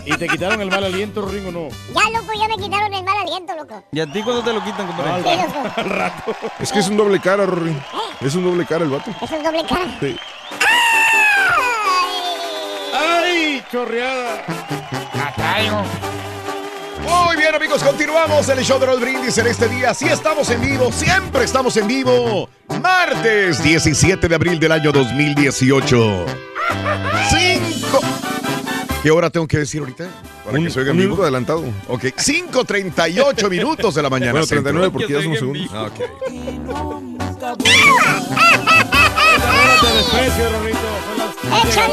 [0.06, 1.68] ¿Y te quitaron el mal aliento, Ringo, no?
[1.94, 3.82] Ya, loco, ya me quitaron el mal aliento, loco.
[3.92, 5.12] ¿Y a ti cuándo te lo quitan, No, compadre?
[5.12, 5.72] al, Sí, rato, loco.
[5.80, 6.36] al rato.
[6.60, 7.76] Es que es un doble cara, Rory.
[8.20, 9.10] Es un doble cara el vato.
[9.20, 9.98] Es doble cara.
[10.00, 10.16] Sí.
[12.94, 14.44] ¡Ay, chorreada!
[17.02, 19.94] Muy bien, amigos, continuamos el show de los brindis en este día.
[19.94, 22.48] Sí estamos en vivo, siempre estamos en vivo.
[22.82, 26.26] Martes 17 de abril del año 2018.
[27.30, 28.00] Cinco.
[29.02, 30.08] ¿Qué hora tengo que decir ahorita?
[30.44, 31.22] Para Un, que se oiga un minuto vivo.
[31.24, 31.64] adelantado.
[31.88, 34.32] Ok, 5.38 minutos de la mañana.
[34.32, 34.72] Bueno, centro.
[34.72, 35.70] 39 porque ya somos segundos.
[35.72, 36.00] Ah, ok.
[41.74, 41.90] Son.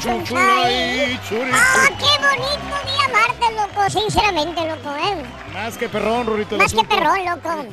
[0.00, 0.40] Chun, chay.
[1.52, 3.90] ¡Ah, qué bonito día martes, loco!
[3.90, 5.22] Sinceramente, loco, ¿eh?
[5.52, 6.54] Más que perrón, Rorrito.
[6.54, 7.66] el Más que perrón, loco.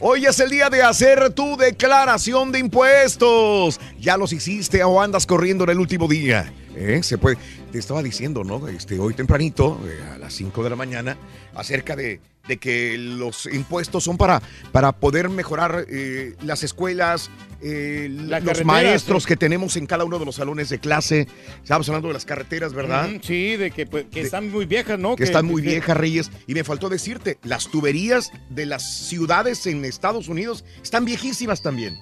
[0.00, 3.78] Hoy es el día de hacer tu declaración de impuestos.
[4.00, 6.52] ¿Ya los hiciste o andas corriendo en el último día?
[6.76, 7.02] ¿Eh?
[7.02, 7.36] Se puede.
[7.72, 8.68] Te estaba diciendo, ¿no?
[8.68, 11.16] Este, hoy tempranito, eh, a las 5 de la mañana,
[11.54, 14.40] acerca de, de que los impuestos son para,
[14.72, 17.30] para poder mejorar eh, las escuelas,
[17.62, 19.28] eh, La los maestros sí.
[19.28, 21.26] que tenemos en cada uno de los salones de clase.
[21.62, 23.08] Estamos hablando de las carreteras, ¿verdad?
[23.22, 25.16] Sí, de que, pues, que están muy viejas, ¿no?
[25.16, 26.30] que están muy que- viejas, Reyes.
[26.46, 31.98] Y me faltó decirte, las tuberías de las ciudades en Estados Unidos están viejísimas también.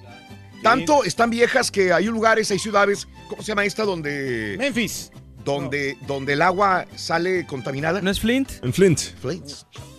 [0.61, 3.83] Tanto están viejas que hay lugares, hay ciudades, ¿cómo se llama esta?
[3.83, 4.55] Donde...
[4.57, 5.11] Memphis.
[5.45, 8.01] Donde, donde el agua sale contaminada.
[8.01, 8.51] ¿No es Flint?
[8.61, 8.99] En Flint.
[9.21, 9.49] Flint.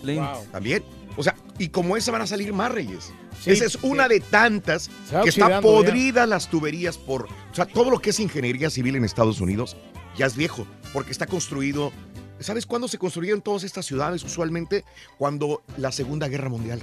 [0.02, 0.20] Flint.
[0.20, 0.46] Wow.
[0.52, 0.84] También.
[1.16, 3.12] O sea, y como esa van a salir más, Reyes.
[3.42, 4.90] Sí, esa es una de tantas
[5.22, 5.60] que está ya.
[5.60, 7.24] podrida las tuberías por...
[7.24, 9.76] O sea, todo lo que es ingeniería civil en Estados Unidos
[10.16, 11.92] ya es viejo, porque está construido...
[12.40, 14.84] ¿Sabes cuándo se construyeron todas estas ciudades usualmente?
[15.18, 16.80] Cuando la Segunda Guerra Mundial,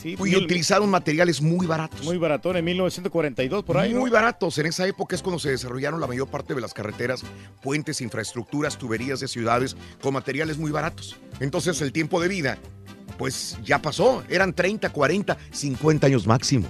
[0.00, 2.04] sí, Y mil- utilizaron materiales muy baratos.
[2.04, 4.00] Muy baratón en 1942, por ahí, ¿no?
[4.00, 4.56] Muy baratos.
[4.58, 7.22] En esa época es cuando se desarrollaron la mayor parte de las carreteras,
[7.60, 11.16] puentes, infraestructuras, tuberías de ciudades con materiales muy baratos.
[11.40, 12.58] Entonces el tiempo de vida,
[13.18, 14.22] pues ya pasó.
[14.28, 16.68] Eran 30, 40, 50 años máximo.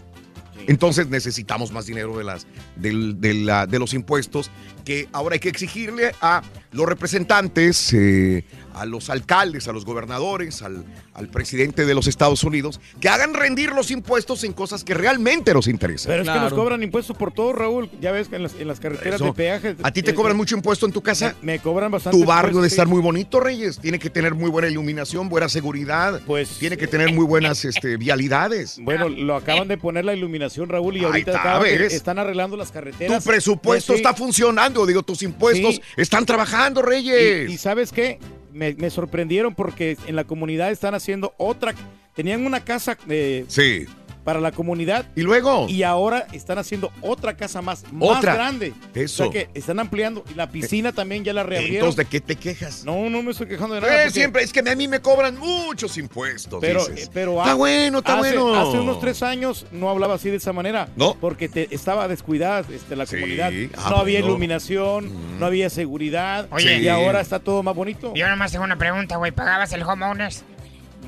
[0.67, 4.51] Entonces necesitamos más dinero de, las, del- de, la- de los impuestos
[4.85, 6.43] que ahora hay que exigirle a
[6.73, 8.45] los representantes, eh,
[8.79, 13.35] a los alcaldes, a los gobernadores, al, al presidente de los Estados Unidos, que hagan
[13.35, 16.11] rendir los impuestos en cosas que realmente nos interesan.
[16.13, 17.91] Pero es que nos cobran impuestos por todo, Raúl.
[18.01, 19.25] Ya ves que en las, en las carreteras Eso.
[19.27, 19.77] de peaje.
[19.83, 21.35] ¿A ti te eh, cobran eh, mucho impuesto en tu casa?
[21.43, 22.19] Me, me cobran bastante.
[22.19, 22.75] Tu barrio debe sí.
[22.75, 23.79] estar muy bonito, Reyes.
[23.79, 26.21] Tiene que tener muy buena iluminación, buena seguridad.
[26.27, 26.49] Pues.
[26.59, 28.79] Tiene que tener muy buenas este, vialidades.
[28.83, 33.25] Bueno, lo acaban de poner la iluminación, Raúl, y ahorita están arreglando las Tu carreteras.
[33.25, 34.03] presupuesto Eh, sí.
[34.03, 35.83] está funcionando, digo, tus impuestos Sí.
[35.97, 37.49] están trabajando, Reyes.
[37.51, 38.19] Y, y ¿sabes qué?
[38.59, 41.75] Me, me sorprendieron porque en la comunidad están haciendo otra.
[42.15, 43.87] Tenían una casa eh, Sí.
[44.29, 45.07] Para la comunidad.
[45.17, 45.65] ¿Y luego?
[45.71, 48.35] Y ahora están haciendo otra casa más, más Otra.
[48.35, 48.75] grande.
[48.95, 49.27] Eso.
[49.27, 50.23] O sea que están ampliando.
[50.31, 51.77] Y la piscina también ya la reabrieron.
[51.89, 52.85] Entonces, ¿de qué te quejas?
[52.85, 53.91] No, no me estoy quejando de nada.
[53.95, 56.59] Eh, porque- siempre, es que a mí me cobran muchos impuestos.
[56.61, 57.07] Pero, dices.
[57.07, 58.55] eh, pero está ha- bueno, está hace, bueno.
[58.55, 60.91] Hace unos tres años no hablaba así de esa manera.
[60.95, 61.15] No.
[61.15, 63.51] Porque te, estaba descuidada este, la comunidad.
[63.79, 64.35] ah, no había bueno.
[64.35, 66.49] iluminación, no había seguridad.
[66.51, 66.81] Oye.
[66.83, 68.13] y ahora está todo más bonito.
[68.15, 69.33] Yo nomás tengo una pregunta, güey.
[69.33, 70.45] ¿Pagabas el homeowners?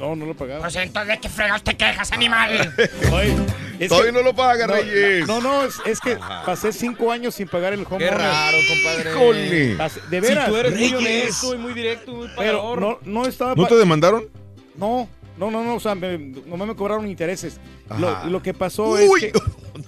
[0.01, 0.63] No, no lo pagaba.
[0.63, 2.75] Pues entonces, ¿de qué fregados te quejas, animal?
[3.13, 3.37] Oye,
[3.79, 5.27] es Todavía que- no lo paga, no, Reyes.
[5.29, 9.11] No, no, es, es que pasé cinco años sin pagar el home Qué raro, compadre.
[9.11, 9.77] Híjole.
[9.77, 10.47] Pasé- De veras.
[10.47, 12.81] Si tú eres muy honesto y muy directo, muy Pero pagador.
[12.81, 13.55] no, no estaba...
[13.55, 14.25] ¿No pa- te demandaron?
[14.77, 17.61] No, no, no, no, o sea, me, nomás me cobraron intereses.
[17.89, 18.01] Ajá.
[18.01, 19.03] Lo, lo que pasó Uy.
[19.27, 19.41] es que,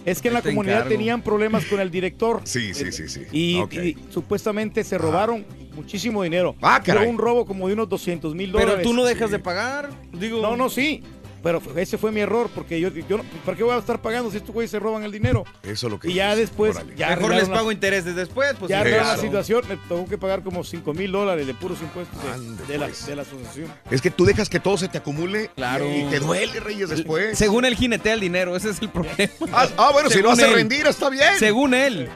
[0.05, 0.97] es que en la Te comunidad encargo.
[0.97, 2.41] tenían problemas con el director.
[2.45, 3.23] Sí, sí, sí, sí.
[3.33, 6.55] Y, supuestamente se robaron muchísimo dinero.
[6.61, 7.05] Ah, caray.
[7.05, 8.83] Fue un robo como de unos 200 mil Pero dólares.
[8.87, 9.91] tú no dejas de pagar.
[10.13, 11.03] Digo, No, no, sí.
[11.43, 14.31] Pero ese fue mi error, porque yo, yo no- ¿para qué voy a estar pagando
[14.31, 15.45] si estos güeyes se roban el dinero?
[15.63, 16.51] Eso es lo que Y ya dices.
[16.51, 16.95] después, Órale.
[16.97, 18.55] ya Mejor les la- pago intereses después.
[18.59, 19.29] Pues ya arreglaron la claro.
[19.29, 22.79] situación, me tengo que pagar como 5 mil dólares de puros impuestos de, Ande, de
[22.79, 23.07] la, pues.
[23.07, 23.73] de la asociación.
[23.91, 25.85] Es que tú dejas que todo se te acumule Claro.
[25.93, 27.37] y te duele, Reyes, después.
[27.37, 29.13] Según él jinetea el dinero, ese es el problema.
[29.53, 30.55] Ah, ah, bueno, si lo Según hace él.
[30.55, 31.39] rendir, está bien.
[31.39, 32.09] Según él.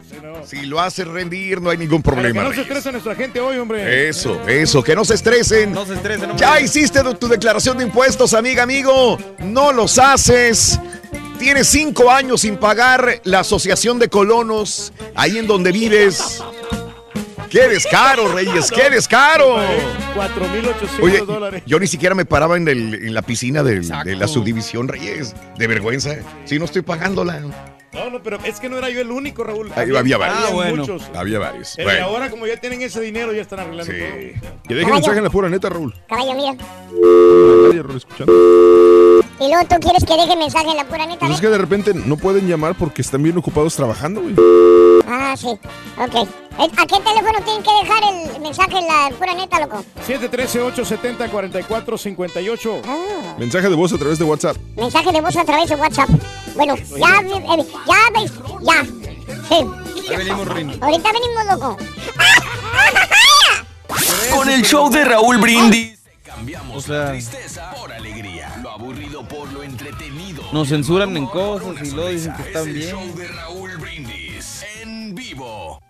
[0.45, 2.43] Si lo hace rendir, no hay ningún Para que problema.
[2.45, 2.69] no se Reyes.
[2.69, 4.09] estrese nuestra gente hoy, hombre.
[4.09, 5.73] Eso, eso, que no se estresen.
[5.73, 6.39] No se estresen, hombre.
[6.47, 9.16] Ya hiciste tu- tu declaración de impuestos, amiga, amigo.
[9.39, 10.79] No los haces.
[11.39, 16.43] Tienes cinco años sin pagar la asociación de colonos ahí en donde vives.
[17.51, 18.71] ¡Qué descaro, Reyes!
[18.73, 19.57] ¡Qué descaro!
[20.17, 21.63] 4.800 Oye, dólares.
[21.67, 25.35] yo ni siquiera me paraba en, el- en la piscina del- de, la subdivisión Reyes.
[25.57, 26.17] De vergüenza.
[26.45, 27.41] Si no estoy pagándola.
[27.93, 29.71] No, no, pero es que no era yo el único, Raúl.
[29.77, 30.39] Ahí había varios.
[30.45, 30.77] Ah, bueno.
[30.79, 31.05] muchos.
[31.15, 31.75] Había varios.
[31.77, 33.99] Pero Bueno, ahora, como ya tienen ese dinero, ya están arreglando sí.
[33.99, 34.59] todo.
[34.69, 35.95] Que deje mensaje en la pura neta, Raúl.
[36.09, 36.53] Caballo, mira.
[37.69, 38.33] Nadie, Raúl, escuchando.
[39.39, 41.59] Y luego tú quieres que deje mensaje en la pura neta, Pues es que de
[41.59, 44.35] repente no pueden llamar porque están bien ocupados trabajando, güey.
[45.07, 45.49] Ah, sí.
[45.49, 46.15] Ok.
[46.59, 48.03] Eh, ¿A qué teléfono tienen que dejar
[48.35, 49.85] el mensaje en la pura neta, loco?
[50.09, 52.81] 713-870-4458.
[52.87, 54.57] Ah, Mensaje de voz a través de WhatsApp.
[54.75, 56.09] mensaje de voz a través de WhatsApp.
[56.55, 58.83] Bueno, ya, eh, ya ves, ya.
[59.49, 59.67] Sí.
[60.11, 60.79] Ahí venimos, Rin.
[60.81, 61.77] Ahorita venimos, loco.
[64.35, 65.96] Con el show de Raúl Brindis.
[66.37, 68.55] Cambiamos O sea- la tristeza por alegría.
[68.63, 70.43] Lo aburrido por lo entretenido.
[70.53, 72.91] Nos censuran en cosas y luego dicen que están Es el bien.
[72.91, 75.81] show de Raúl Brindis en vivo.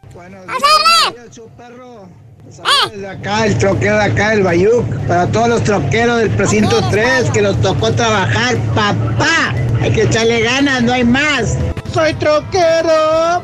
[2.94, 4.86] Eh, Acá, el troquero de acá, el Bayuc.
[5.08, 9.52] Para todos los troqueros del precinto 3 que los tocó trabajar, papá.
[9.82, 11.56] Hay que echarle ganas, no hay más.
[11.92, 13.42] Soy troquero.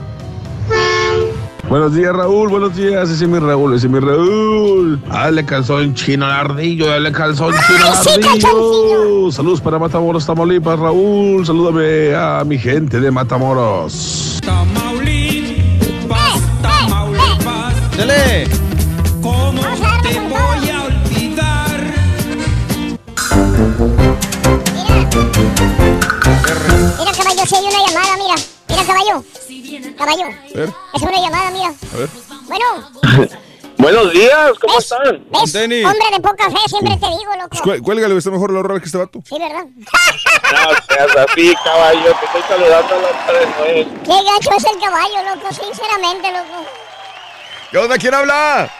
[1.69, 2.49] Buenos días, Raúl.
[2.51, 3.09] Buenos días.
[3.09, 3.75] Ese es mi Raúl.
[3.75, 5.01] Ese es mi Raúl.
[5.09, 6.87] Dale calzón chino al ardillo.
[6.87, 9.31] Dale calzón chino al sí, ardillo.
[9.33, 11.47] Saludos para Matamoros, Tamaulipas, Raúl.
[11.47, 14.39] Salúdame a mi gente de Matamoros.
[14.43, 18.47] Tamaulipas, Tamaulipas, ¡Dale!
[19.23, 19.63] ¿cómo
[20.03, 21.81] te voy a olvidar?
[26.99, 28.62] Mira, caballo, si hay una llamada, mira.
[28.73, 29.25] Mira, caballo.
[29.99, 30.25] Caballo.
[30.25, 31.69] A ver, Es una llamada, mira.
[31.69, 32.09] a ver.
[32.47, 32.67] Bueno,
[33.79, 34.85] Buenos días, ¿cómo ¿ves?
[34.85, 35.25] están?
[35.31, 35.55] ¿Ves?
[35.85, 37.49] Hombre de poca fe, siempre te digo, loco.
[37.51, 39.21] Pues, cué- cuélgale, está mejor la hora que este vato.
[39.29, 39.65] Sí, ¿verdad?
[39.75, 44.01] No seas así, caballo, te estoy saludando a la de Noel.
[44.05, 46.65] Qué gacho es el caballo, loco, sinceramente, loco.
[47.73, 47.99] ¿Qué onda?
[47.99, 48.71] ¿Quién habla?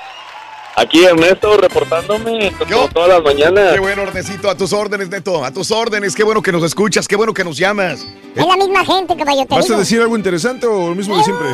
[0.77, 3.75] Aquí Ernesto reportándome como todas las mañanas.
[3.75, 6.15] Qué bueno, Ornecito, a tus órdenes, Neto, a tus órdenes.
[6.15, 8.07] Qué bueno que nos escuchas, qué bueno que nos llamas.
[8.35, 11.25] Es la misma gente, caballo, te ¿Vas a decir algo interesante o lo mismo de
[11.25, 11.49] siempre?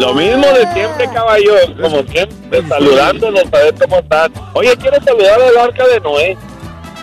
[0.00, 4.32] Lo mismo de siempre, caballo, como siempre, saludándonos a ver cómo están.
[4.54, 6.36] Oye, quiero saludar al arca de Noé.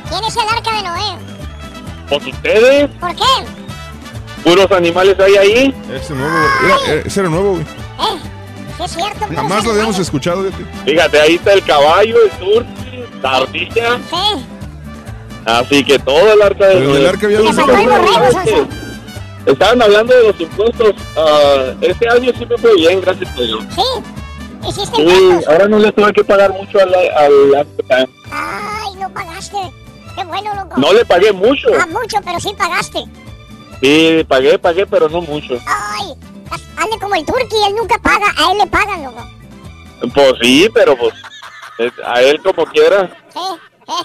[0.10, 1.18] ¿Quién es el arca de Noé?
[2.10, 3.24] Pues ustedes, ¿Por qué?
[4.44, 5.76] puros animales hay ahí.
[5.94, 6.36] Ese nuevo,
[6.88, 7.64] era- ese era nuevo, güey.
[7.64, 8.20] ¿Eh?
[8.84, 9.26] Es cierto.
[9.34, 10.66] Jamás lo habíamos escuchado, fíjate.
[10.92, 14.00] Fíjate, ahí está el caballo, el turqui, la ardilla.
[14.10, 14.46] Sí.
[15.46, 17.68] Así que todo el arca de Pero del arca había el caballos.
[17.68, 18.68] borrego, ¿Sabes Sonso.
[19.46, 19.52] qué?
[19.52, 20.96] Estaban hablando de los impuestos.
[21.16, 23.64] Ah, este año sí me fue bien, gracias a Dios.
[23.76, 23.82] Sí.
[24.68, 25.48] Hiciste Sí, impuestos.
[25.54, 27.68] ahora no le tuve que pagar mucho al, al
[28.32, 29.58] Ay, no pagaste.
[30.18, 30.76] Qué bueno, loco.
[30.78, 31.68] No le pagué mucho.
[31.80, 33.04] Ah, mucho, pero sí pagaste.
[33.82, 35.60] Sí, pagué, pagué, pero no mucho.
[35.68, 36.14] Ay,
[36.78, 39.26] hazle como el turqui, él nunca paga, a él le pagan, loco.
[40.14, 41.14] Pues sí, pero pues
[41.80, 43.10] es- a él como quiera.
[43.34, 43.40] Sí.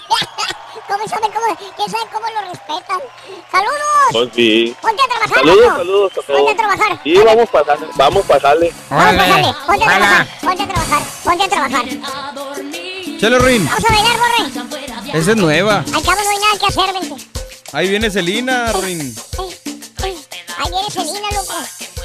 [0.87, 2.99] ¿Cómo sabe cómo, quién sabe cómo lo respetan?
[3.49, 3.81] ¡Saludos!
[4.11, 4.75] Pues sí.
[4.81, 5.77] Ponte a trabajar, Saludos, loco.
[5.77, 6.51] saludos a Ponte todos.
[6.51, 6.99] a trabajar.
[7.03, 8.73] Sí, vamos a pasarle, vamos a pasarle.
[8.89, 9.55] Vamos, Órale, pásale.
[9.65, 11.85] Ponte a trabajar, ponte a trabajar, ponte a trabajar.
[13.19, 13.65] Chelo Rin.
[13.65, 15.17] Vamos a bailar, borre.
[15.19, 15.77] Esa es nueva.
[15.77, 17.23] Al cabo no hay nada que hacer, vente.
[17.73, 19.15] Ahí viene Celina, Rin.
[20.63, 21.53] Ahí viene Selena, loco.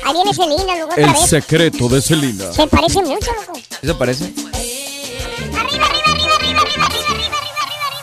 [0.04, 1.28] Ahí viene Selena, loco, otra El vez.
[1.28, 2.52] secreto de Celina.
[2.52, 3.54] Se parece mucho, loco.
[3.54, 4.32] ¿Sí se parece?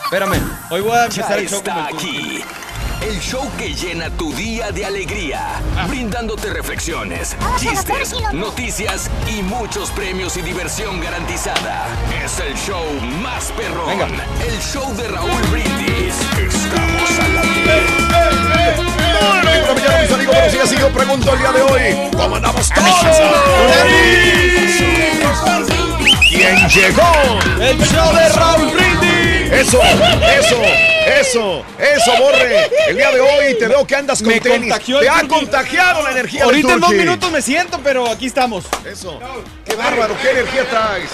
[0.04, 0.40] Espérame,
[0.70, 2.44] hoy voy a empezar Ya el show está aquí.
[3.00, 10.36] El show que llena tu día de alegría, brindándote reflexiones, chistes, noticias y muchos premios
[10.36, 11.86] y diversión garantizada.
[12.24, 12.84] Es el show
[13.22, 13.90] más perrón.
[14.46, 16.14] El show de Raúl Brindis.
[16.38, 17.82] Estamos al aire.
[18.08, 19.03] Bueno, mañana, mis
[20.84, 22.90] yo pregunto el día de hoy, ¿cómo andamos todos?
[26.28, 27.12] ¿Quién llegó?
[27.60, 29.52] El show de Raúl Brindis.
[29.52, 30.62] Eso, eso,
[31.20, 32.68] eso, eso, Borre.
[32.88, 34.74] El día de hoy te veo que andas con Me tenis.
[34.84, 38.64] Te ha contagiado la energía del Ahorita en dos minutos me siento, pero aquí estamos.
[38.84, 39.20] Eso.
[39.64, 41.10] Qué bárbaro, qué energía traes.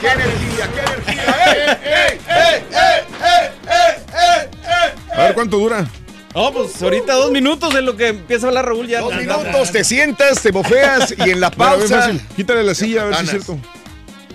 [0.00, 1.36] Qué energía, qué energía.
[1.46, 5.18] ¡Ey, ey, ey, ey, ey, ey, ey, ey!
[5.18, 5.86] A ver cuánto dura.
[6.34, 9.00] No, pues ahorita dos minutos en lo que empieza a hablar Raúl ya.
[9.00, 12.00] Dos minutos, te sientas, te bofeas y en la bien pausa.
[12.02, 12.20] fácil.
[12.34, 13.58] Quítale la silla a ver si es cierto.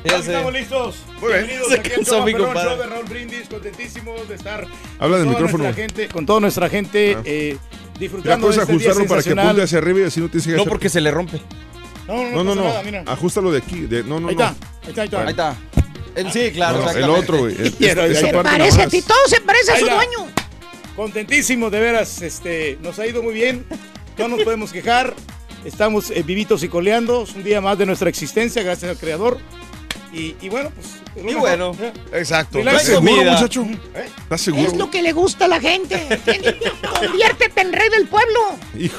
[0.06, 0.16] Ya.
[0.16, 0.96] Estamos listos.
[1.20, 1.46] Muy bien.
[1.48, 4.66] Bienvenidos Se aquí al show show de Raúl Brindis, contentísimos de estar
[4.98, 5.64] Habla del con toda micrófono.
[5.66, 7.22] nuestra gente, con toda nuestra gente Ah.
[7.26, 10.22] eh, Mira, disfrutando puedes de este día ajustarlo para que apunte hacia arriba y así
[10.22, 11.42] no tienes que No, hacer- porque se le rompe.
[12.08, 12.68] No, no, no, No, no, pasa no.
[12.70, 13.04] nada, mira.
[13.08, 13.82] Ajustalo de aquí.
[13.82, 14.04] De...
[14.04, 14.44] No, no, Ahí no.
[14.46, 15.22] está, ahí está, ahí está.
[15.26, 15.58] Ahí está.
[16.16, 16.80] El- sí, claro.
[16.82, 17.56] No, el otro, güey.
[17.78, 20.28] Se Parece a ti, todo se parece a su dueño.
[21.00, 23.64] Contentísimos, de veras, este, nos ha ido muy bien,
[24.18, 25.14] no nos podemos quejar,
[25.64, 29.38] estamos eh, vivitos y coleando, es un día más de nuestra existencia, gracias al Creador.
[30.12, 31.02] Y, y bueno, pues...
[31.16, 31.76] lo Y bueno.
[32.12, 32.18] ya.
[32.20, 32.60] Exacto.
[32.60, 33.68] ¿Estás seguro, muchacho?
[34.24, 34.68] ¿Estás seguro?
[34.68, 35.96] Es lo que le gusta a la gente.
[37.00, 38.40] Conviértete en rey del pueblo.
[38.78, 38.98] Hijo.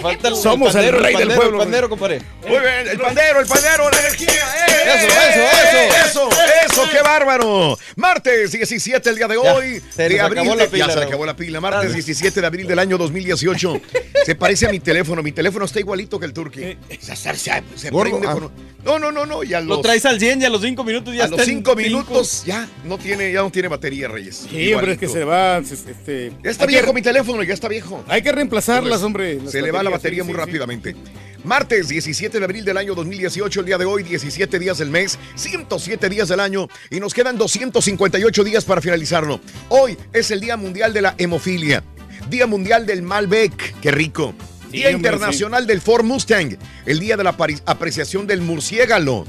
[0.00, 2.22] Falta el, Somos el pandero, rey del pandero, pueblo, El pandero, compadre.
[2.42, 4.28] Muy bien, el pandero, el pandero, la energía.
[4.30, 6.28] ¡Eh, Eso, eh, eso, eh, eso.
[6.28, 6.30] Eso,
[6.70, 7.78] eso, qué bárbaro.
[7.96, 9.82] Martes 17 el día de Ya, hoy.
[9.94, 10.38] se de nos abril.
[10.40, 11.60] acabó la pila, ya se le acabó la pila.
[11.60, 11.94] Martes Dale.
[11.94, 13.80] 17 de abril del año 2018.
[14.24, 15.22] se parece a mi teléfono.
[15.22, 16.78] Mi teléfono está igualito que el turqui.
[17.00, 18.32] Se, se- se- se prende ah.
[18.32, 18.52] con-
[18.84, 19.42] No, no, no, no.
[19.42, 21.45] Ya Lo los, traes al 100 y a los 5 minutos ya a los está
[21.46, 21.76] en 5 cinco.
[21.76, 24.46] minutos ya no tiene, ya no tiene batería, Reyes.
[24.50, 26.32] Sí, hombre, es que se va, este...
[26.42, 28.04] Ya está que- viejo mi teléfono, ya está viejo.
[28.08, 29.40] Hay que reemplazarlas, hombre.
[29.42, 30.46] las Se le va la batería sí, muy sí, sí.
[30.46, 30.96] rápidamente.
[31.44, 35.16] Martes 17 de abril del año 2018, el día de hoy, 17 días del mes,
[35.36, 39.40] 107 días del año y nos quedan 258 días para finalizarlo.
[39.68, 41.84] Hoy es el Día Mundial de la Hemofilia,
[42.28, 44.34] Día Mundial del Malbec, qué rico.
[44.72, 49.24] Día hombre, Internacional del Ford Mustang, el Día de la Apreciación del Murciégalo.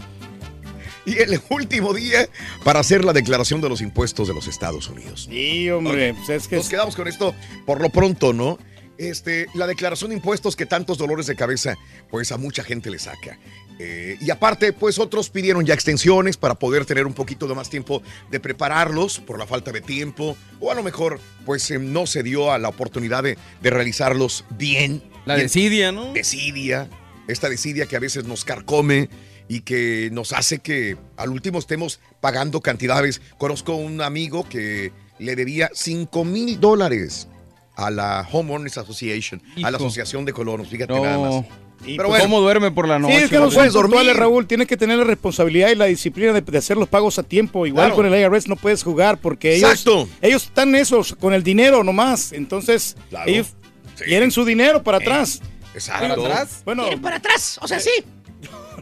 [1.08, 2.28] Y el último día
[2.64, 5.28] para hacer la declaración de los impuestos de los Estados Unidos.
[5.30, 6.58] Sí, hombre, pues es que...
[6.58, 7.34] Nos quedamos con esto
[7.66, 8.60] por lo pronto, ¿no?
[8.98, 11.78] Este, la declaración de impuestos que tantos dolores de cabeza,
[12.10, 13.40] pues a mucha gente le saca.
[13.80, 17.70] Eh, y aparte, pues otros pidieron ya extensiones para poder tener un poquito de más
[17.70, 22.08] tiempo de prepararlos por la falta de tiempo, o a lo mejor, pues eh, no
[22.08, 25.04] se dio a la oportunidad de, de realizarlos bien.
[25.28, 26.12] La Bien- desidia, ¿no?
[26.14, 26.90] desidia,
[27.28, 29.10] esta desidia que a veces nos carcome
[29.50, 33.22] y que nos hace que al último estemos pagando cantidades.
[33.38, 37.28] Conozco un amigo que le debía 5 mil dólares
[37.76, 39.78] a la Homeowners Association, a la.
[39.78, 41.04] Asociación de Colonos, fíjate No.
[41.04, 41.46] nada más.
[41.86, 43.24] Y, Pero pues, bueno, ¿Cómo duerme por la Sí, noche?
[43.26, 44.16] es que no puedes puedes dormir.
[44.18, 44.48] Raúl.
[44.48, 47.68] Tienes que tener la responsabilidad y la disciplina de, de hacer los pagos a tiempo.
[47.68, 47.96] Igual Claro.
[47.98, 50.10] con el IRS no puedes jugar porque ellos, Exacto.
[50.24, 52.34] ellos están esos con el dinero nomás.
[52.34, 53.30] Entonces, Claro.
[53.30, 53.54] ellos
[53.94, 54.06] Sí.
[54.06, 55.40] quieren su dinero para atrás.
[55.76, 56.02] exacto.
[56.02, 56.62] ¿Para atrás?
[56.66, 57.92] Bueno, Quieren para atrás, o sea, sí.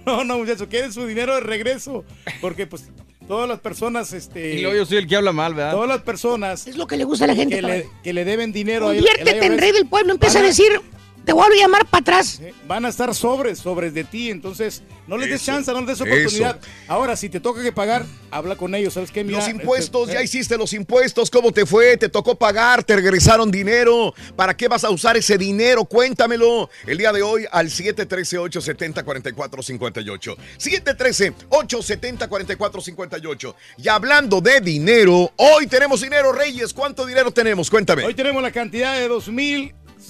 [0.07, 2.03] no, no, muchachos, quieren su dinero de regreso.
[2.41, 2.89] Porque, pues,
[3.27, 4.53] todas las personas, este.
[4.55, 5.71] Y luego yo soy el que habla mal, ¿verdad?
[5.73, 7.55] Todas las personas Es lo que le gusta a la gente.
[7.55, 10.13] que le, que le deben dinero a Conviértete en rey del pueblo.
[10.13, 10.81] Empieza a- decir,
[11.25, 12.39] te voy a llamar para atrás.
[12.67, 14.29] van a estar sobres, sobres de ti.
[14.29, 16.05] Entonces, no les des chance, no les des eso.
[16.05, 16.59] oportunidad.
[16.88, 18.93] Ahora, si te toca que pagar, habla con ellos.
[18.93, 19.23] ¿Sabes qué?
[19.23, 21.97] Mira, Los impuestos, este, ya eh, hiciste los impuestos, ¿cómo te fue?
[21.97, 22.83] ¿Te tocó pagar?
[22.83, 24.13] ¿Te regresaron dinero?
[24.35, 25.85] ¿Para qué vas a usar ese dinero?
[25.85, 26.69] Cuéntamelo.
[26.85, 30.38] El día de hoy al 713-870-4458.
[30.57, 33.55] 713-870-4458.
[33.77, 36.73] Y hablando de dinero, hoy tenemos dinero, Reyes.
[36.73, 37.69] ¿Cuánto dinero tenemos?
[37.69, 38.03] Cuéntame.
[38.03, 39.07] Hoy tenemos la cantidad de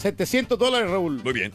[0.03, 1.21] 2.700 dólares, Raúl.
[1.23, 1.51] Muy bien,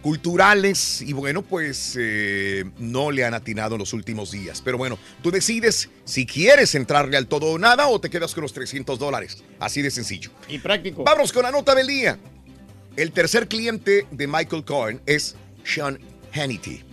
[0.05, 1.01] culturales.
[1.01, 4.61] Y bueno, pues eh, no le han atinado en los últimos días.
[4.63, 8.43] Pero bueno, tú decides si quieres entrarle al todo o nada o te quedas con
[8.43, 9.43] los 300 dólares.
[9.59, 10.31] Así de sencillo.
[10.47, 11.05] Y práctico.
[11.05, 12.19] Vámonos con la nota del día.
[12.97, 15.99] El tercer cliente de Michael Cohen es Sean
[16.35, 16.85] Hannity.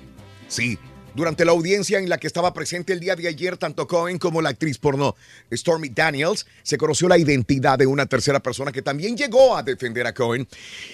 [0.48, 0.80] Sí,
[1.14, 4.42] durante la audiencia en la que estaba presente el día de ayer, tanto Cohen como
[4.42, 5.16] la actriz porno
[5.52, 10.08] Stormy Daniels, se conoció la identidad de una tercera persona que también llegó a defender
[10.08, 10.48] a Cohen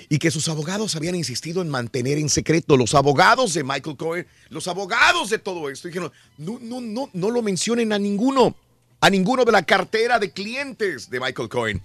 [0.09, 2.77] y que sus abogados habían insistido en mantener en secreto.
[2.77, 7.31] Los abogados de Michael Cohen, los abogados de todo esto, dijeron, no, no, no, no
[7.31, 8.55] lo mencionen a ninguno
[8.99, 11.81] a ninguno de la cartera de clientes de Michael Cohen,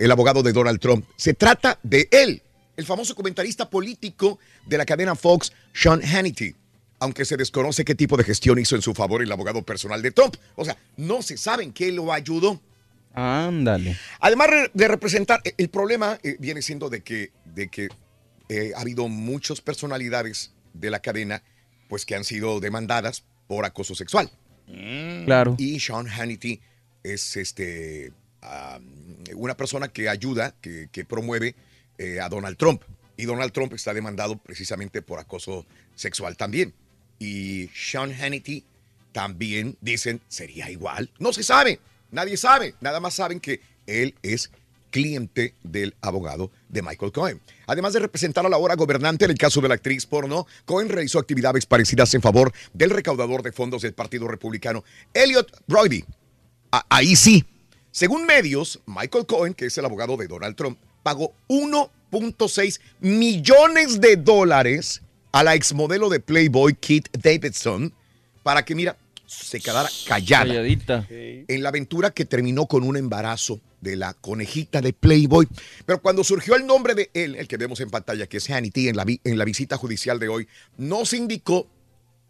[0.00, 1.06] el abogado de Donald Trump.
[1.14, 2.42] Se trata de él,
[2.76, 6.56] el famoso comentarista político de la cadena Fox, Sean Hannity,
[6.98, 10.10] aunque se desconoce qué tipo de gestión hizo en su favor el abogado personal de
[10.10, 10.36] Trump.
[10.54, 12.60] O sea, no se sabe en qué lo ayudó.
[13.14, 13.96] Ándale.
[14.20, 17.88] Además de representar, eh, el problema eh, viene siendo de que, de que
[18.48, 21.42] eh, ha habido muchas personalidades de la cadena
[21.88, 24.30] pues que han sido demandadas por acoso sexual.
[25.24, 25.54] Claro.
[25.58, 26.60] Y Sean Hannity
[27.04, 28.12] es este
[29.34, 31.56] una persona que ayuda, que, que promueve
[31.98, 32.82] eh, a Donald Trump.
[33.16, 36.74] Y Donald Trump está demandado precisamente por acoso sexual también.
[37.18, 38.64] Y Sean Hannity
[39.12, 41.10] también dicen, sería igual.
[41.18, 42.74] No se sabe, nadie sabe.
[42.80, 44.50] Nada más saben que él es
[44.90, 47.40] cliente del abogado de Michael Cohen.
[47.66, 50.88] Además de representar a la hora gobernante en el caso de la actriz porno, Cohen
[50.88, 56.04] realizó actividades parecidas en favor del recaudador de fondos del Partido Republicano, Elliot Brody.
[56.88, 57.44] Ahí sí.
[57.90, 64.16] Según medios, Michael Cohen, que es el abogado de Donald Trump, pagó 1.6 millones de
[64.16, 65.02] dólares
[65.38, 67.92] a la exmodelo de Playboy, Kit Davidson,
[68.42, 71.06] para que, mira, se quedara callada Calladita.
[71.10, 75.46] en la aventura que terminó con un embarazo de la conejita de Playboy.
[75.84, 78.88] Pero cuando surgió el nombre de él, el que vemos en pantalla, que es Hannity,
[78.88, 81.68] en la, vi- en la visita judicial de hoy, no se indicó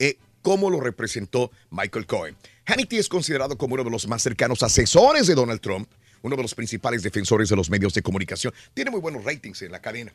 [0.00, 2.36] eh, cómo lo representó Michael Cohen.
[2.64, 5.88] Hannity es considerado como uno de los más cercanos asesores de Donald Trump,
[6.22, 8.52] uno de los principales defensores de los medios de comunicación.
[8.74, 10.12] Tiene muy buenos ratings en la cadena.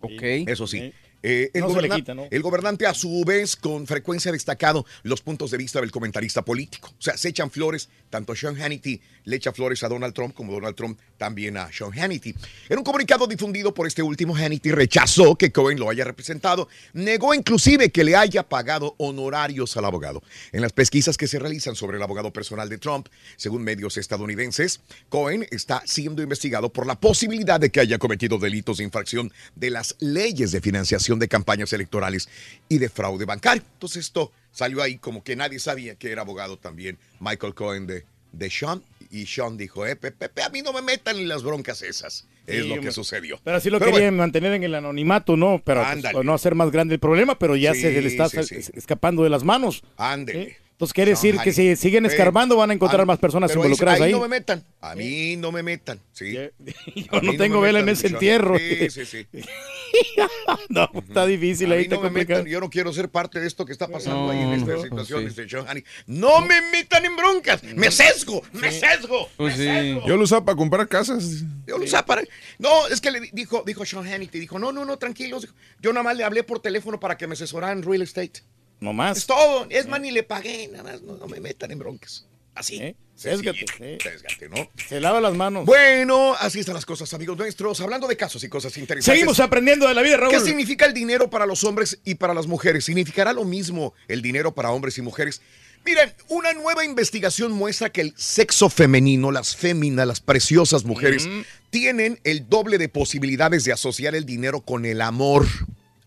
[0.00, 0.22] Ok.
[0.46, 0.92] Eso sí.
[1.22, 2.26] Eh, el, No se le goberna- quita, ¿no?
[2.30, 6.42] el gobernante a su vez con frecuencia ha destacado los puntos de vista del comentarista
[6.44, 6.88] político.
[6.98, 10.52] O sea, se echan flores, tanto Sean Hannity le echa flores a Donald Trump como
[10.52, 12.34] Donald Trump también a Sean Hannity.
[12.68, 17.34] En un comunicado difundido por este último, Hannity rechazó que Cohen lo haya representado, negó
[17.34, 20.22] inclusive que le haya pagado honorarios al abogado.
[20.50, 23.06] En las pesquisas que se realizan sobre el abogado personal de Trump,
[23.36, 28.78] según medios estadounidenses, Cohen está siendo investigado por la posibilidad de que haya cometido delitos
[28.78, 32.28] de infracción de las leyes de financiación de campañas electorales
[32.68, 33.62] y de fraude bancario.
[33.74, 38.04] Entonces esto salió ahí como que nadie sabía que era abogado también Michael Cohen de,
[38.32, 38.82] de Sean.
[39.10, 42.26] Y Sean dijo, eh, Pepe, a mí no me metan en las broncas esas.
[42.46, 43.38] Es Sí, lo que sucedió.
[43.44, 45.62] Pero así lo Pero querían bueno, mantener en el anonimato, ¿no?
[45.64, 48.28] Pero pues, para no hacer más grande el problema, pero ya Sí, se le está
[48.28, 49.84] sí, escapando de las manos.
[49.96, 50.56] Ándele.
[50.82, 54.06] Entonces quiere Sean decir que si siguen escarbando van a encontrar más personas involucradas ahí.
[54.06, 54.12] ahí.
[54.12, 54.64] no me metan.
[54.80, 56.00] A mí no me metan.
[56.12, 56.32] Sí.
[56.34, 56.50] Yo
[57.22, 58.58] no tengo vela en ese entierro.
[58.58, 59.26] Sí, sí, sí.
[60.68, 63.38] no, está difícil A ahí, mí está no me metan, yo no quiero ser parte
[63.38, 65.20] de esto que está pasando ahí en No, esta no, situación.
[65.20, 65.26] sí.
[65.28, 65.86] dice Sean Hannity.
[66.06, 67.62] No me metan en broncas.
[67.62, 69.28] Me sesgo, me sesgo.
[69.36, 69.70] Pues me sí.
[69.70, 70.08] sesgo.
[70.08, 71.44] Yo lo usaba para comprar casas.
[71.64, 72.22] Yo lo usaba para-
[72.58, 75.46] No, es que le di- dijo, dijo Sean Hannity, dijo, no, no, no, tranquilos.
[75.80, 78.40] Yo nada más le hablé por teléfono para que me asesorara en real estate.
[78.82, 79.18] No más.
[79.18, 79.66] Es todo.
[79.70, 81.02] Es más, ni le pagué, nada más.
[81.02, 82.26] No, no me metan en broncas.
[82.54, 82.94] Así.
[83.14, 84.02] Sésgate, Sencillito.
[84.02, 84.68] Sésgate, ¿no?
[84.88, 85.64] Se lava las manos.
[85.64, 87.80] Bueno, así están las cosas, amigos nuestros.
[87.80, 89.14] Hablando de casos y cosas interesantes.
[89.14, 90.32] Seguimos aprendiendo de la vida, Raúl.
[90.32, 92.84] ¿Qué significa el dinero para los hombres y para las mujeres?
[92.84, 95.40] ¿Significará lo mismo el dinero para hombres y mujeres?
[95.84, 101.28] Miren, una nueva investigación muestra que el sexo femenino, las féminas, las preciosas mujeres,
[101.70, 105.46] tienen el doble de posibilidades de asociar el dinero con el amor.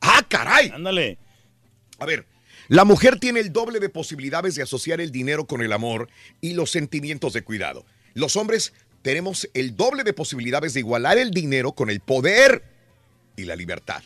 [0.01, 0.71] ¡Ah, caray!
[0.73, 1.17] Ándale.
[1.99, 2.25] A ver,
[2.67, 6.09] la mujer tiene el doble de posibilidades de asociar el dinero con el amor
[6.41, 7.85] y los sentimientos de cuidado.
[8.13, 12.63] Los hombres tenemos el doble de posibilidades de igualar el dinero con el poder
[13.37, 14.01] y la libertad.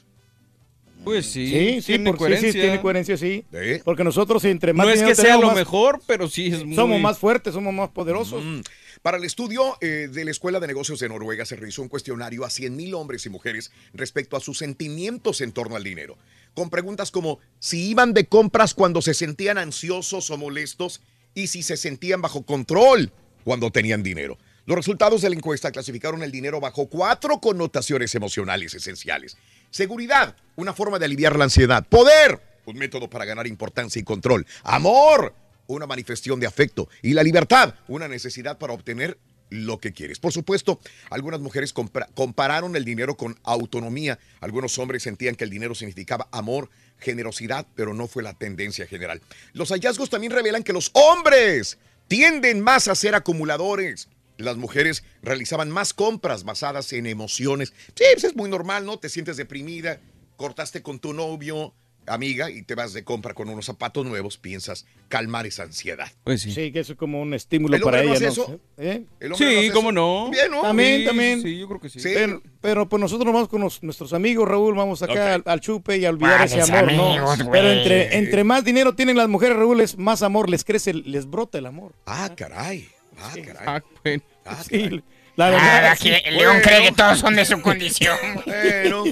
[1.04, 2.62] Pues sí, Sí, sí, tiene por- sí, sí, coherencia.
[2.62, 3.46] tiene coherencia, sí.
[3.86, 6.76] Porque nosotros entre más No es que sea lo más- mejor, pero sí es muy...
[6.76, 8.44] Somos más fuertes, somos más poderosos.
[8.44, 8.60] Mm.
[9.02, 12.44] Para el estudio eh, de la Escuela de Negocios de Noruega se realizó un cuestionario
[12.44, 16.18] a 100.000 hombres y mujeres respecto a sus sentimientos en torno al dinero,
[16.54, 21.02] con preguntas como si iban de compras cuando se sentían ansiosos o molestos
[21.34, 23.14] y si se sentían bajo control
[23.46, 24.38] cuando tenían dinero.
[24.66, 29.38] Los resultados de la encuesta clasificaron el dinero bajo cuatro connotaciones emocionales esenciales.
[29.72, 31.88] Seguridad, una forma de aliviar la ansiedad.
[31.88, 34.46] Poder, un método para ganar importancia y control.
[34.64, 35.34] Amor,
[35.70, 36.90] una manifestación de afecto.
[37.02, 39.18] Y la libertad, una necesidad para obtener
[39.50, 40.20] lo que quieres.
[40.20, 44.20] Por supuesto, algunas mujeres compararon el dinero con autonomía.
[44.42, 49.22] Algunos hombres sentían que el dinero significaba amor, generosidad, pero no fue la tendencia general.
[49.54, 54.10] Los hallazgos también revelan que los hombres tienden más a ser acumuladores.
[54.38, 57.74] Las mujeres realizaban más compras basadas en emociones.
[57.96, 58.98] Sí, pues es muy normal, ¿no?
[58.98, 60.00] Te sientes deprimida,
[60.38, 61.74] cortaste con tu novio,
[62.10, 66.12] amiga, y te vas de compra con unos zapatos nuevos, piensas calmar esa ansiedad.
[66.24, 66.52] Pues sí.
[66.52, 68.44] Sí, que eso es como un estímulo ¿El para hombre no ella, hace ¿no?
[68.46, 68.60] eso?
[68.78, 69.04] ¿Eh?
[69.20, 69.96] ¿El hombre no Sí, hace cómo eso?
[69.96, 70.30] no.
[70.32, 70.62] Bien, ¿no?
[70.62, 71.42] También, Sí, también.
[71.42, 72.00] Sí, yo creo que sí.
[72.04, 75.98] Pero, pero, pues nosotros vamos con los- nuestros amigos, Raúl, vamos acá al, al chupe
[75.98, 77.50] y a olvidar ese ¿Cuáles amor.
[77.52, 81.26] Pero entre, entre más dinero tienen las mujeres, Raúl, es más amor, les crece, les
[81.30, 81.94] brota el amor.
[82.06, 82.88] Ah, caray.
[83.18, 83.64] Ah, caray.
[83.66, 84.24] Ah, bueno.
[84.68, 85.02] Sí,
[85.40, 85.86] la verdad.
[85.92, 86.10] Ah, sí.
[86.10, 88.18] León cree que todos son de su condición.
[88.46, 89.04] Bueno.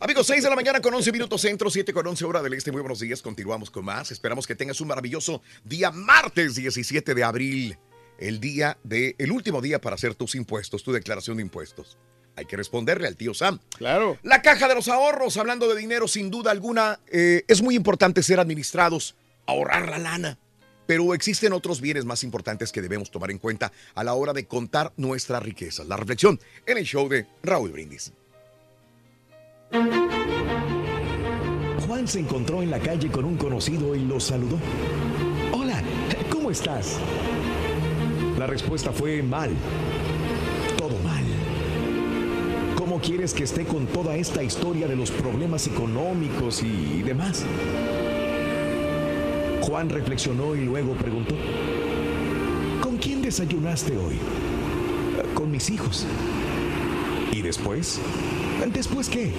[0.00, 2.72] Amigos, 6 de la mañana con 11 minutos centro, 7 con 11 hora del este.
[2.72, 3.22] Muy buenos días.
[3.22, 4.10] Continuamos con más.
[4.10, 7.78] Esperamos que tengas un maravilloso día martes 17 de abril.
[8.18, 11.98] El día de, el último día para hacer tus impuestos, tu declaración de impuestos.
[12.36, 13.60] Hay que responderle al tío Sam.
[13.76, 14.18] Claro.
[14.22, 18.22] La caja de los ahorros, hablando de dinero, sin duda alguna, eh, es muy importante
[18.22, 20.38] ser administrados, ahorrar la lana.
[20.92, 24.44] Pero existen otros bienes más importantes que debemos tomar en cuenta a la hora de
[24.44, 25.84] contar nuestra riqueza.
[25.84, 28.12] La reflexión en el show de Raúl Brindis.
[31.86, 34.58] Juan se encontró en la calle con un conocido y lo saludó.
[35.54, 35.82] Hola,
[36.30, 36.98] ¿cómo estás?
[38.38, 39.48] La respuesta fue mal.
[40.76, 41.24] Todo mal.
[42.76, 47.46] ¿Cómo quieres que esté con toda esta historia de los problemas económicos y demás?
[49.62, 51.34] Juan reflexionó y luego preguntó,
[52.82, 54.18] ¿con quién desayunaste hoy?
[55.34, 56.04] Con mis hijos.
[57.30, 58.00] ¿Y después?
[58.72, 59.32] ¿Después qué?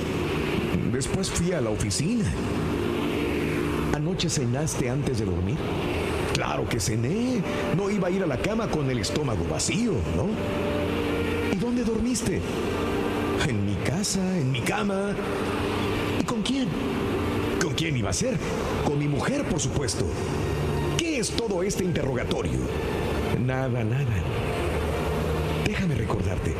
[0.93, 2.23] Después fui a la oficina.
[3.93, 5.57] ¿Anoche cenaste antes de dormir?
[6.33, 7.43] Claro que cené.
[7.75, 10.27] No iba a ir a la cama con el estómago vacío, ¿no?
[11.51, 12.41] ¿Y dónde dormiste?
[13.47, 15.11] En mi casa, en mi cama.
[16.19, 16.67] ¿Y con quién?
[17.73, 18.37] ¿Con quién iba a ser?
[18.85, 20.05] Con mi mujer, por supuesto.
[20.95, 22.59] ¿Qué es todo este interrogatorio?
[23.43, 24.23] Nada, nada.
[25.65, 26.53] Déjame recordarte.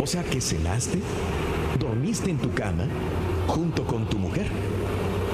[0.00, 1.00] O sea que cenaste,
[1.80, 2.86] dormiste en tu cama,
[3.48, 4.46] junto con tu mujer,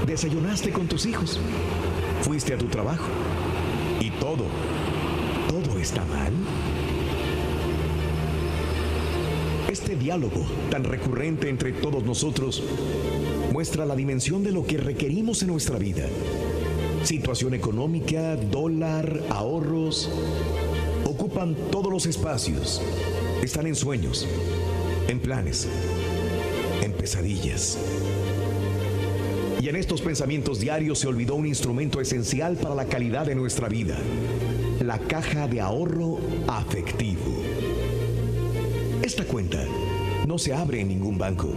[0.07, 1.39] desayunaste con tus hijos,
[2.23, 3.05] fuiste a tu trabajo
[4.01, 4.47] y todo,
[5.51, 6.33] todo está mal.
[9.71, 12.63] Este diálogo tan recurrente entre todos nosotros
[13.55, 16.09] muestra la dimensión de lo que requerimos en nuestra vida.
[17.05, 20.11] Situación económica, dólar, ahorros,
[21.05, 22.83] ocupan todos los espacios.
[23.45, 24.27] Están en sueños,
[25.07, 25.69] en planes,
[26.83, 27.79] en pesadillas.
[29.61, 33.69] Y en estos pensamientos diarios se olvidó un instrumento esencial para la calidad de nuestra
[33.69, 33.97] vida,
[34.81, 37.41] la caja de ahorro afectivo.
[39.01, 39.65] Esta cuenta
[40.27, 41.55] no se abre en ningún banco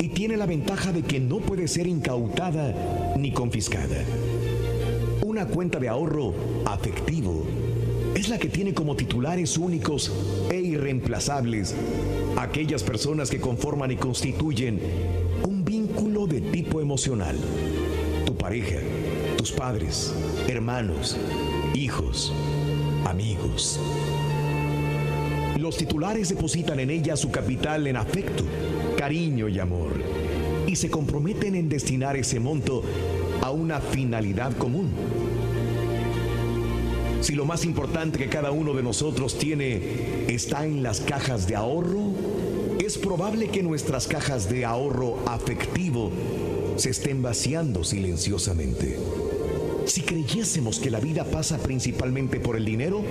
[0.00, 4.04] y tiene la ventaja de que no puede ser incautada ni confiscada.
[5.24, 6.34] Una cuenta de ahorro
[6.64, 7.44] afectivo
[8.14, 10.12] es la que tiene como titulares únicos
[10.50, 11.74] e irreemplazables
[12.36, 14.80] aquellas personas que conforman y constituyen
[15.46, 17.36] un vínculo de tipo emocional.
[18.26, 18.78] Tu pareja,
[19.36, 20.14] tus padres,
[20.48, 21.16] hermanos,
[21.74, 22.32] hijos,
[23.04, 23.80] amigos.
[25.58, 28.44] Los titulares depositan en ella su capital en afecto,
[28.98, 29.92] cariño y amor
[30.66, 32.82] y se comprometen en destinar ese monto
[33.40, 34.90] a una finalidad común.
[37.20, 41.54] Si lo más importante que cada uno de nosotros tiene está en las cajas de
[41.54, 42.12] ahorro,
[42.84, 46.10] es probable que nuestras cajas de ahorro afectivo
[46.76, 48.98] se estén vaciando silenciosamente.
[49.86, 53.02] Si creyésemos que la vida pasa principalmente por el dinero,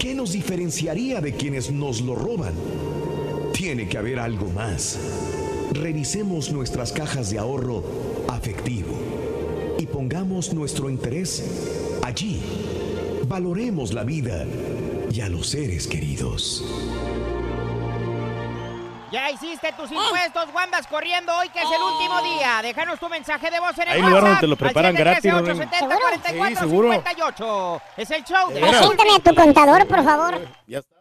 [0.00, 2.54] ¿qué nos diferenciaría de quienes nos lo roban?
[3.62, 4.98] Tiene que haber algo más.
[5.70, 7.84] Revisemos nuestras cajas de ahorro
[8.28, 8.92] afectivo
[9.78, 12.42] y pongamos nuestro interés allí.
[13.28, 14.44] Valoremos la vida
[15.12, 16.64] y a los seres queridos.
[19.12, 22.62] Ya hiciste tus impuestos, Wambas corriendo hoy que es el último día.
[22.64, 25.60] Déjanos tu mensaje de voz en el Hay lugar donde te lo preparan gratis, Rodrigo.
[25.60, 26.48] 713-870-4458.
[26.48, 26.92] Sí, seguro.
[27.96, 28.60] Es el show de?
[28.60, 30.48] Preséntame a tu contador, por favor.
[30.66, 30.91] Ya está.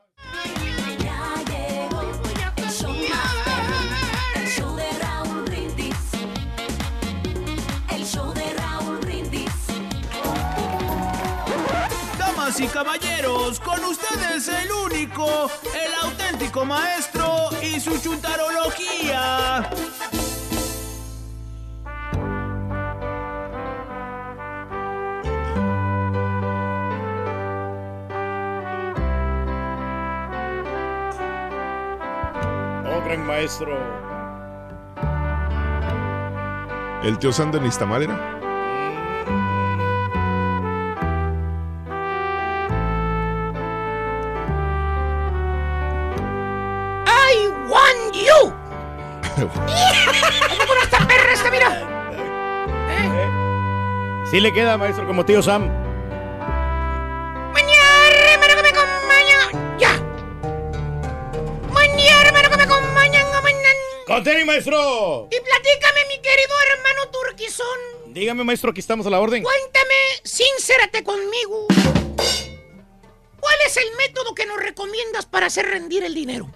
[12.63, 19.69] Y caballeros, con ustedes el único, el auténtico maestro y su chuntarología.
[32.85, 33.77] Oh, gran maestro.
[37.03, 37.31] El tío
[37.61, 38.40] Nistamal era.
[49.47, 51.87] ¿Cómo con esta perra esta, mira?
[54.29, 55.67] Sí le queda, maestro, como tío Sam.
[57.53, 59.77] Mañana, hermano, que me acompaña.
[59.77, 59.99] Ya.
[61.73, 63.25] Mañana, hermano, que me acompañan.
[64.07, 65.27] ¡Con tenis, maestro!
[65.31, 68.13] Y platícame, mi querido hermano Turquizón.
[68.13, 69.43] Dígame, maestro, aquí estamos a la orden.
[69.43, 71.67] Cuéntame, sincérate conmigo.
[73.39, 76.49] ¿Cuál es el método que nos recomiendas para hacer rendir el dinero?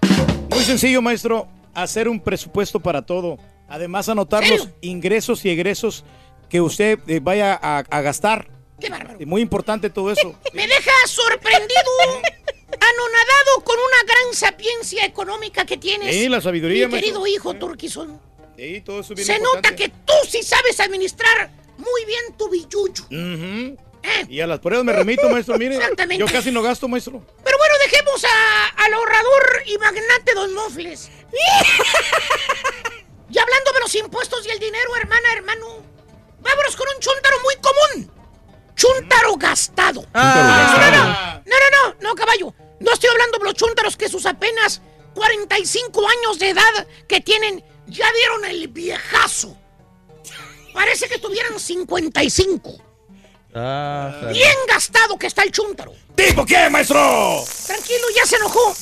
[0.50, 1.48] Muy sencillo, maestro.
[1.76, 3.38] Hacer un presupuesto para todo.
[3.68, 6.04] Además, anotar los ingresos y egresos
[6.48, 8.48] que usted eh, vaya a, a gastar.
[8.80, 9.18] Qué bárbaro.
[9.26, 10.34] Muy importante todo eso.
[10.54, 11.90] Me deja sorprendido,
[12.66, 16.14] anonadado con una gran sapiencia económica que tienes.
[16.14, 17.12] Sí, la sabiduría, Mi maestro.
[17.22, 18.20] querido hijo Turquizón.
[18.56, 22.48] Sí, todo eso es bien Se nota que tú sí sabes administrar muy bien tu
[22.48, 23.04] billuyo.
[23.04, 23.76] Ujú.
[24.28, 25.58] Y a las pruebas me remito, maestro.
[25.58, 26.24] Mire, Exactamente.
[26.24, 27.20] yo casi no gasto, maestro.
[27.44, 31.10] Pero bueno, dejemos a- al ahorrador y magnate Don Mofles.
[33.30, 35.82] y hablando de los impuestos y el dinero, hermana, hermano,
[36.40, 38.12] vámonos con un chúntaro muy común.
[38.74, 40.04] Chúntaro gastado.
[40.14, 41.40] Ah.
[41.46, 42.54] No, no, no, no, no, caballo.
[42.80, 44.82] No estoy hablando de los chúntaros que sus apenas
[45.14, 49.56] 45 años de edad que tienen ya dieron el viejazo.
[50.74, 52.76] Parece que tuvieran 55.
[54.32, 55.92] Bien gastado que está el chúntaro.
[56.14, 57.42] ¿Tipo qué, maestro?
[57.66, 58.74] Tranquilo, ya se enojó.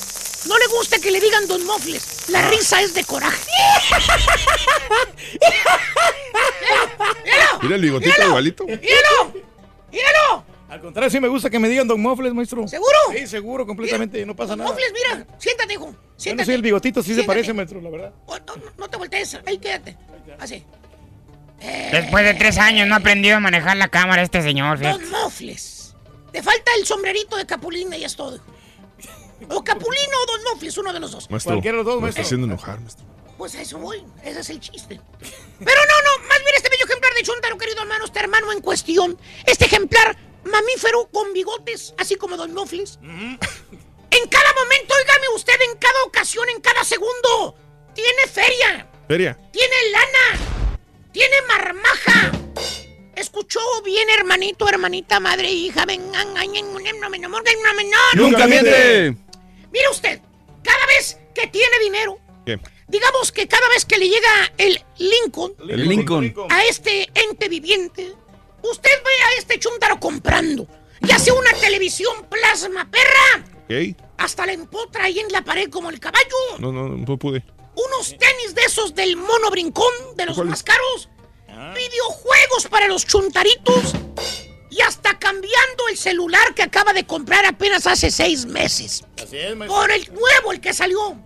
[0.47, 2.29] No le gusta que le digan Don Mofles.
[2.29, 3.41] La risa es de coraje.
[7.61, 8.29] Mira el bigotito Míralo.
[8.29, 8.65] igualito.
[8.65, 9.33] ¡Míralo!
[9.91, 10.43] ¡Míralo!
[10.69, 12.67] Al contrario, sí me gusta que me digan Don Mofles, maestro.
[12.67, 12.91] ¿Seguro?
[13.13, 14.25] Sí, seguro, completamente.
[14.25, 14.69] No pasa nada.
[14.69, 15.25] Mofles, mira.
[15.39, 15.85] Siéntate, hijo.
[15.85, 16.45] Bueno, Siéntate.
[16.47, 17.27] sí, el bigotito sí se Siéntate.
[17.27, 18.13] parece, maestro, la verdad.
[18.25, 19.37] Oh, no, no, no te voltees.
[19.45, 19.97] Ahí quédate.
[20.37, 20.63] Así.
[21.61, 25.01] Después de tres años no ha aprendido a manejar la cámara este señor, fíjate.
[25.03, 25.95] Don Mofles.
[26.31, 28.39] Te falta el sombrerito de Capulina y es todo.
[29.49, 31.29] O Capulino o Don Mofles, uno de los dos.
[31.29, 33.05] Maestro, Cualquiera de los dos, me está haciendo enojar, maestro.
[33.37, 34.99] Pues a eso voy, ese es el chiste.
[35.19, 38.61] Pero no, no, más bien este bello ejemplar de Chuntaro, querido hermano, este hermano en
[38.61, 42.97] cuestión, este ejemplar mamífero con bigotes, así como Don Mofles.
[43.01, 47.55] En cada momento, óigame usted, en cada ocasión, en cada segundo,
[47.93, 49.37] tiene feria, Feria.
[49.51, 50.39] tiene lana,
[51.15, 52.31] tiene marmaja.
[53.15, 55.85] ¿Escuchó bien, hermanito, hermanita, madre, hija?
[55.85, 56.33] Vengan.
[58.15, 59.15] ¡Nunca miente!
[59.71, 60.19] Mire usted,
[60.61, 62.59] cada vez que tiene dinero, ¿Qué?
[62.89, 66.33] digamos que cada vez que le llega el Lincoln, El Lincoln.
[66.49, 68.11] a este ente viviente,
[68.61, 70.67] usted ve a este chúntaro comprando,
[70.99, 73.95] ya sea una televisión plasma perra, ¿Qué?
[74.17, 77.41] hasta la empotra ahí en la pared como el caballo, No, no, no pude.
[77.75, 81.09] Unos tenis de esos del mono brincón, de los más caros,
[81.47, 83.93] videojuegos para los chuntaritos
[84.69, 89.03] y hasta cambiando el celular que acaba de comprar apenas hace seis meses.
[89.21, 89.79] Así es, maestro.
[89.79, 91.17] Por el nuevo, el que salió.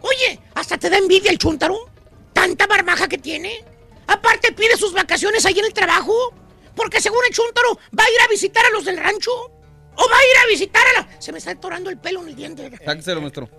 [0.00, 1.90] Oye, hasta te da envidia el chuntaro.
[2.32, 3.64] Tanta marmaja que tiene.
[4.06, 6.32] Aparte pide sus vacaciones ahí en el trabajo.
[6.76, 9.32] Porque según el chuntaro va a ir a visitar a los del rancho.
[9.32, 11.20] O va a ir a visitar a la...
[11.20, 12.70] Se me está atorando el pelo en el diente.
[12.84, 13.48] Sáqueselo, maestro.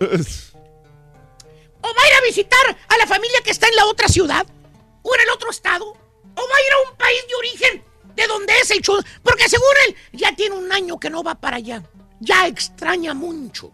[1.82, 4.46] O va a ir a visitar a la familia que está en la otra ciudad.
[5.02, 5.86] O en el otro estado.
[5.86, 7.84] O va a ir a un país de origen.
[8.14, 8.82] De donde es el.
[9.22, 11.82] Porque según él ya tiene un año que no va para allá.
[12.20, 13.70] Ya extraña mucho.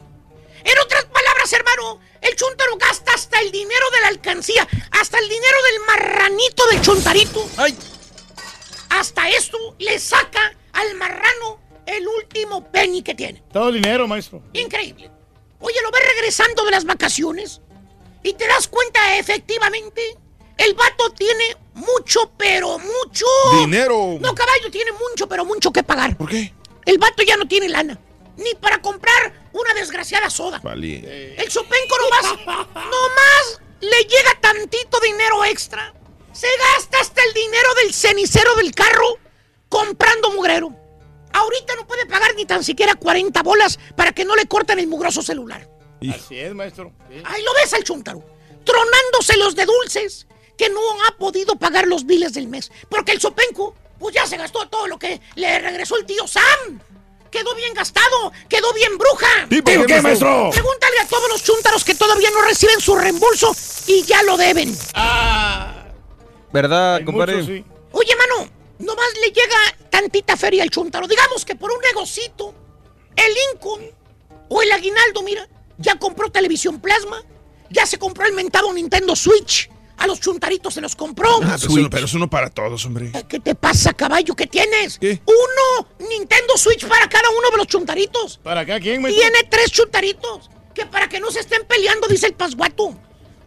[0.64, 5.28] En otras palabras, hermano, el chuntaro gasta hasta el dinero de la alcancía, hasta el
[5.28, 7.48] dinero del marranito del chuntarito.
[8.90, 13.44] Hasta esto le saca al marrano el último penny que tiene.
[13.52, 14.42] Todo el dinero, maestro.
[14.54, 15.10] Increíble.
[15.60, 17.60] Oye, lo ves regresando de las vacaciones
[18.26, 20.16] y te das cuenta efectivamente,
[20.58, 23.26] el vato tiene mucho, pero mucho.
[23.60, 24.18] Dinero.
[24.20, 26.16] No, caballo, tiene mucho, pero mucho que pagar.
[26.16, 26.52] ¿Por qué?
[26.84, 27.98] El vato ya no tiene lana.
[28.36, 30.60] Ni para comprar una desgraciada soda.
[30.62, 31.36] Vale.
[31.40, 35.94] El Sopenco nomás, nomás le llega tantito dinero extra.
[36.32, 39.18] Se gasta hasta el dinero del cenicero del carro
[39.68, 40.74] comprando mugrero.
[41.32, 44.86] Ahorita no puede pagar ni tan siquiera 40 bolas para que no le corten el
[44.86, 45.75] mugroso celular.
[46.12, 46.92] Así es, maestro.
[47.10, 47.22] Sí.
[47.24, 48.22] Ahí lo ves al chuntaro,
[48.64, 50.26] tronándose los de dulces,
[50.56, 52.70] que no ha podido pagar los biles del mes.
[52.88, 56.80] Porque el Sopenco, pues ya se gastó todo lo que le regresó el tío Sam.
[57.30, 59.46] Quedó bien gastado, quedó bien bruja.
[59.50, 60.50] ¿Y por qué, maestro?
[60.52, 63.54] Pregúntale a todos los chúntaros que todavía no reciben su reembolso
[63.86, 64.74] y ya lo deben.
[66.52, 67.64] ¿Verdad, compadre?
[67.92, 69.56] Oye, mano, nomás le llega
[69.90, 71.06] tantita feria al chuntaro.
[71.06, 72.54] Digamos que por un negocito,
[73.16, 73.90] el Lincoln
[74.48, 75.46] o el Aguinaldo, mira,
[75.78, 77.22] ya compró televisión plasma,
[77.70, 79.70] ya se compró el mentado Nintendo Switch.
[79.98, 81.36] A los chuntaritos se los compró.
[81.42, 83.12] Ah, pero, eso, pero eso no para todos, hombre.
[83.28, 84.36] ¿Qué te pasa, caballo?
[84.36, 84.98] ¿Qué tienes?
[85.00, 88.38] Uno Nintendo Switch para cada uno de los chuntaritos.
[88.42, 89.02] ¿Para acá quién?
[89.02, 90.50] Tiene tres chuntaritos.
[90.74, 92.94] Que para que no se estén peleando, dice el pasguato.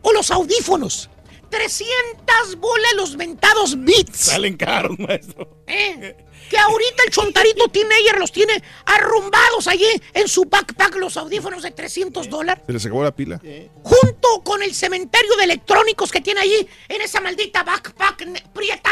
[0.02, 1.12] O los audífonos.
[1.52, 4.18] 300 bolas los mentados Beats.
[4.18, 5.64] Salen caros, maestro.
[5.68, 6.16] ¿Eh?
[6.50, 11.72] Que ahorita el chontarito teenager los tiene arrumbados allí en su backpack los audífonos de
[11.72, 12.64] 300 dólares.
[12.66, 13.40] Se les acabó la pila.
[13.84, 18.90] Junto con el cementerio de electrónicos que tiene allí en esa maldita backpack prieta.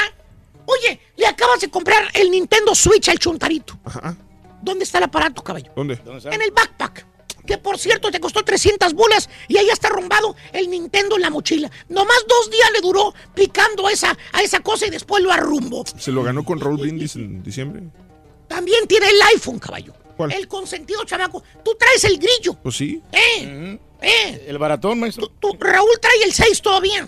[0.66, 3.80] Oye, le acabas de comprar el Nintendo Switch al chontarito.
[3.86, 4.16] Ajá.
[4.62, 5.72] ¿Dónde está el aparato, caballo?
[5.76, 6.00] ¿Dónde?
[6.32, 7.06] En el backpack.
[7.48, 11.30] Que por cierto te costó 300 bolas y ahí está arrumbado el Nintendo en la
[11.30, 11.72] mochila.
[11.90, 15.86] Nomás dos días le duró picando a esa, a esa cosa y después lo arrumbó.
[15.98, 17.84] Se lo ganó con Raúl Brindis en diciembre.
[18.48, 19.94] También tiene el iPhone, caballo.
[20.30, 21.44] El consentido chamaco.
[21.64, 22.56] Tú traes el grillo.
[22.62, 23.02] Pues sí.
[23.12, 23.80] ¿Eh?
[24.02, 24.46] ¿Eh?
[24.48, 25.30] El baratón, maestro.
[25.40, 27.08] Tú, Raúl trae el 6 todavía.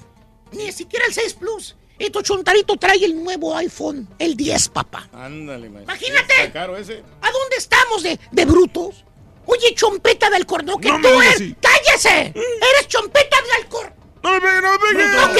[0.51, 1.75] Ni siquiera el 6 Plus.
[1.97, 5.09] Y tu chontarito trae el nuevo iPhone, el 10, papá.
[5.11, 5.93] Ándale, maestro.
[5.93, 6.33] Imagínate.
[6.37, 7.03] Está caro ese.
[7.21, 9.03] ¿A dónde estamos de, de brutos?
[9.51, 11.35] Oye, chompeta de Alcornoque, No tú eres.
[11.35, 11.55] así.
[11.59, 12.33] ¡Cállese!
[12.35, 13.93] Eres chompeta de Alcor.
[14.21, 15.23] ¡No me no me!
[15.23, 15.39] ¿Ok?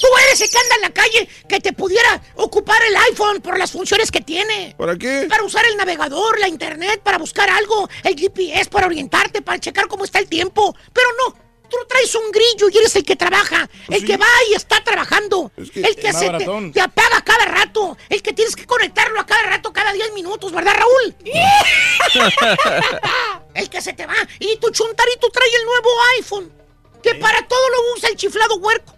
[0.00, 3.58] Tú eres el que anda en la calle que te pudiera ocupar el iPhone por
[3.58, 4.74] las funciones que tiene.
[4.78, 5.26] ¿Para qué?
[5.28, 9.88] Para usar el navegador, la internet, para buscar algo, el GPS, para orientarte, para checar
[9.88, 10.76] cómo está el tiempo.
[10.92, 11.34] Pero no,
[11.68, 15.52] tú traes un grillo y eres el que trabaja, el que va y está trabajando,
[15.56, 19.42] el que se te, te apaga cada rato, el que tienes que conectarlo a cada
[19.42, 21.14] rato, cada 10 minutos, ¿verdad, Raúl?
[23.54, 24.14] el que se te va.
[24.38, 25.88] Y tu chuntarito trae el nuevo
[26.18, 26.52] iPhone,
[27.02, 28.94] que para todo lo usa el chiflado huerco.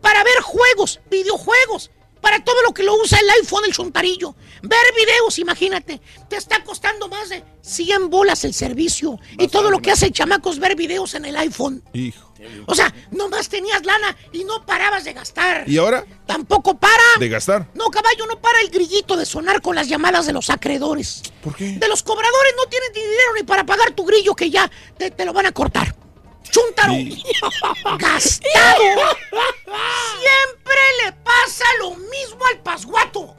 [0.00, 1.90] Para ver juegos, videojuegos,
[2.20, 4.34] para todo lo que lo usa el iPhone, el chuntarillo.
[4.62, 6.00] Ver videos, imagínate.
[6.28, 9.18] Te está costando más de 100 bolas el servicio.
[9.38, 11.82] y todo lo que hace el chamaco es ver videos en el iPhone.
[11.92, 12.30] Hijo.
[12.66, 15.68] O sea, nomás tenías lana y no parabas de gastar.
[15.68, 16.04] ¿Y ahora?
[16.26, 17.02] Tampoco para.
[17.18, 17.68] De gastar.
[17.74, 21.22] No, caballo, no para el grillito de sonar con las llamadas de los acreedores.
[21.42, 21.72] ¿Por qué?
[21.72, 25.24] De los cobradores no tienen dinero ni para pagar tu grillo que ya te, te
[25.24, 25.94] lo van a cortar.
[26.50, 26.94] Chúntaro.
[27.98, 28.82] Gastado.
[30.20, 33.36] Siempre le pasa lo mismo al pasguato.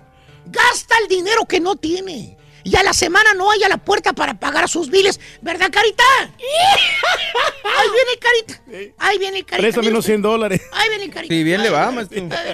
[0.51, 2.37] Gasta el dinero que no tiene.
[2.63, 5.19] Y a la semana no hay a la puerta para pagar sus biles.
[5.41, 6.03] ¿Verdad, Carita?
[6.19, 8.93] Ahí viene Carita.
[8.99, 9.57] Ahí viene Carita.
[9.57, 10.61] Préstame unos 100 dólares.
[10.73, 11.33] Ahí viene Carita.
[11.33, 11.87] Sí, bien le va.
[11.87, 12.07] A ver,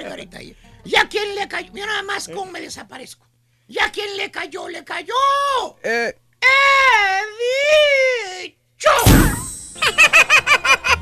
[0.07, 0.39] Carita.
[0.85, 1.71] ¿Ya quién le cayó?
[1.73, 3.27] Mira nada más cómo me desaparezco.
[3.67, 4.69] ¿Ya quién le cayó?
[4.69, 5.13] ¡Le cayó!
[5.83, 6.15] Eh.
[6.39, 8.89] ¡He dicho!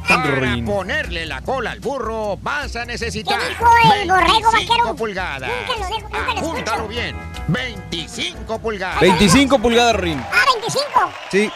[0.08, 3.66] Para ponerle la cola al burro vas a necesitar ¿Qué dijo
[4.02, 4.96] el borrego 25 vaquero?
[4.96, 5.52] pulgadas.
[5.68, 6.42] Nunca lo dejo, nunca lo
[6.96, 7.16] bien.
[7.48, 9.02] 25 pulgadas.
[9.02, 10.24] 25 pulgadas, Rin.
[10.32, 11.12] Ah, 25.
[11.32, 11.52] Sí.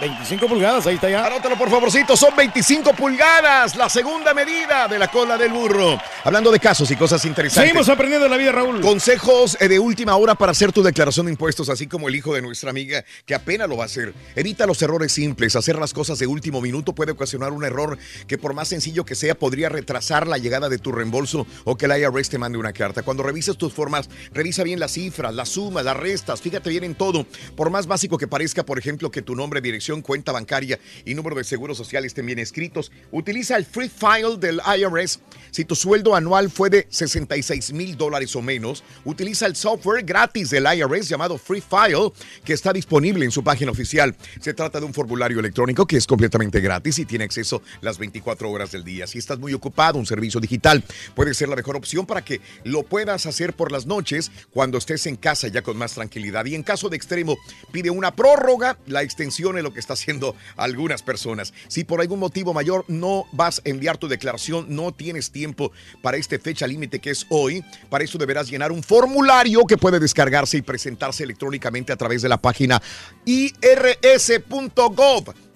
[0.00, 1.26] 25 pulgadas, ahí está ya.
[1.26, 6.00] Anótalo por favorcito, son 25 pulgadas, la segunda medida de la cola del burro.
[6.24, 7.68] Hablando de casos y cosas interesantes.
[7.68, 8.80] Seguimos aprendiendo de la vida, Raúl.
[8.80, 12.32] Consejos eh, de última hora para hacer tu declaración de impuestos, así como el hijo
[12.32, 14.14] de nuestra amiga que apenas lo va a hacer.
[14.36, 15.56] Evita los errores simples.
[15.56, 19.14] Hacer las cosas de último minuto puede ocasionar un error que por más sencillo que
[19.14, 22.72] sea podría retrasar la llegada de tu reembolso o que la IRS te mande una
[22.72, 23.02] carta.
[23.02, 26.94] Cuando revises tus formas, revisa bien las cifras, las sumas, las restas, fíjate bien en
[26.94, 27.26] todo.
[27.56, 31.36] Por más básico que parezca, por ejemplo, que tu nombre, dirección, cuenta bancaria y número
[31.36, 35.20] de seguro social estén bien escritos, utiliza el Free File del IRS.
[35.50, 40.50] Si tu sueldo anual fue de 66 mil dólares o menos, utiliza el software gratis
[40.50, 42.12] del IRS llamado Free File,
[42.44, 44.14] que está disponible en su página oficial.
[44.40, 48.50] Se trata de un formulario electrónico que es completamente gratis y tiene acceso las 24
[48.50, 49.06] horas del día.
[49.06, 50.84] Si estás muy ocupado, un servicio digital
[51.14, 55.06] puede ser la mejor opción para que lo puedas hacer por las noches cuando estés
[55.06, 56.44] en casa ya con más tranquilidad.
[56.44, 57.38] Y en caso de extremo,
[57.72, 61.52] pide una prórroga, la extensión es lo que está haciendo algunas personas.
[61.68, 65.72] Si por algún motivo mayor no vas a enviar tu declaración, no tienes tiempo
[66.02, 70.00] para esta fecha límite que es hoy, para eso deberás llenar un formulario que puede
[70.00, 72.80] descargarse y presentarse electrónicamente a través de la página
[73.24, 73.64] irs.gov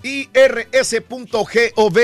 [0.02, 1.98] irs.gov.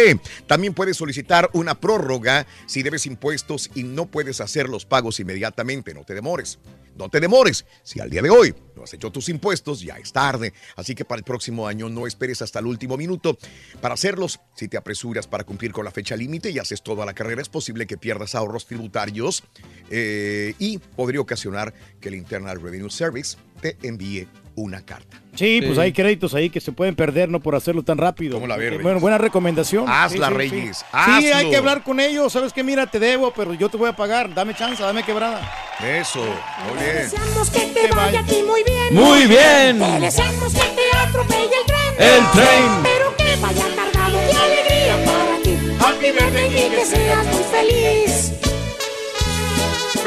[0.46, 5.94] También puedes solicitar una prórroga si debes impuestos y no puedes hacer los pagos inmediatamente.
[5.94, 6.58] No te demores.
[6.98, 7.64] No te demores.
[7.84, 10.52] Si al día de hoy no has hecho tus impuestos, ya es tarde.
[10.74, 13.38] Así que para el próximo año no esperes hasta el último minuto
[13.80, 14.40] para hacerlos.
[14.56, 17.48] Si te apresuras para cumplir con la fecha límite y haces toda la carrera, es
[17.48, 19.44] posible que pierdas ahorros tributarios
[19.90, 24.26] eh, y podría ocasionar que el Internal Revenue Service te envíe
[24.58, 25.20] una carta.
[25.34, 28.34] Sí, pues hay créditos ahí que se pueden perder no por hacerlo tan rápido.
[28.34, 28.56] ¿Cómo la?
[28.82, 29.84] Bueno, buena recomendación.
[29.88, 31.20] Hazla, Sí, sí, Reyes, Sí, hazlo.
[31.20, 32.32] Sí, hay que hablar con ellos.
[32.32, 32.64] ¿Sabes qué?
[32.64, 34.34] Mira, te debo, pero yo te voy a pagar.
[34.34, 35.40] Dame chance, dame quebrada.
[35.80, 36.96] Eso, muy bien.
[36.96, 38.94] Deseamos que te vaya aquí muy bien.
[38.94, 39.78] Muy bien.
[39.78, 41.94] Te deseamos que te atropelle el tren.
[41.98, 42.82] El tren.
[42.82, 45.56] Pero que vaya cargado de alegría para ti.
[45.78, 48.32] Happy birthday y que seas muy feliz.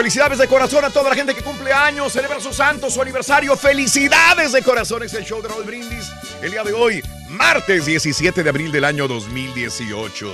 [0.02, 3.56] Felicidades de corazón a toda la gente que cumple años, celebra su santo, su aniversario.
[3.56, 5.04] Felicidades de corazón.
[5.04, 6.12] Es el show de Raúl Brindis.
[6.41, 10.34] El día de hoy, martes 17 de abril del año 2018.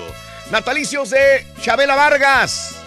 [0.51, 2.77] Natalicios de Chabela Vargas.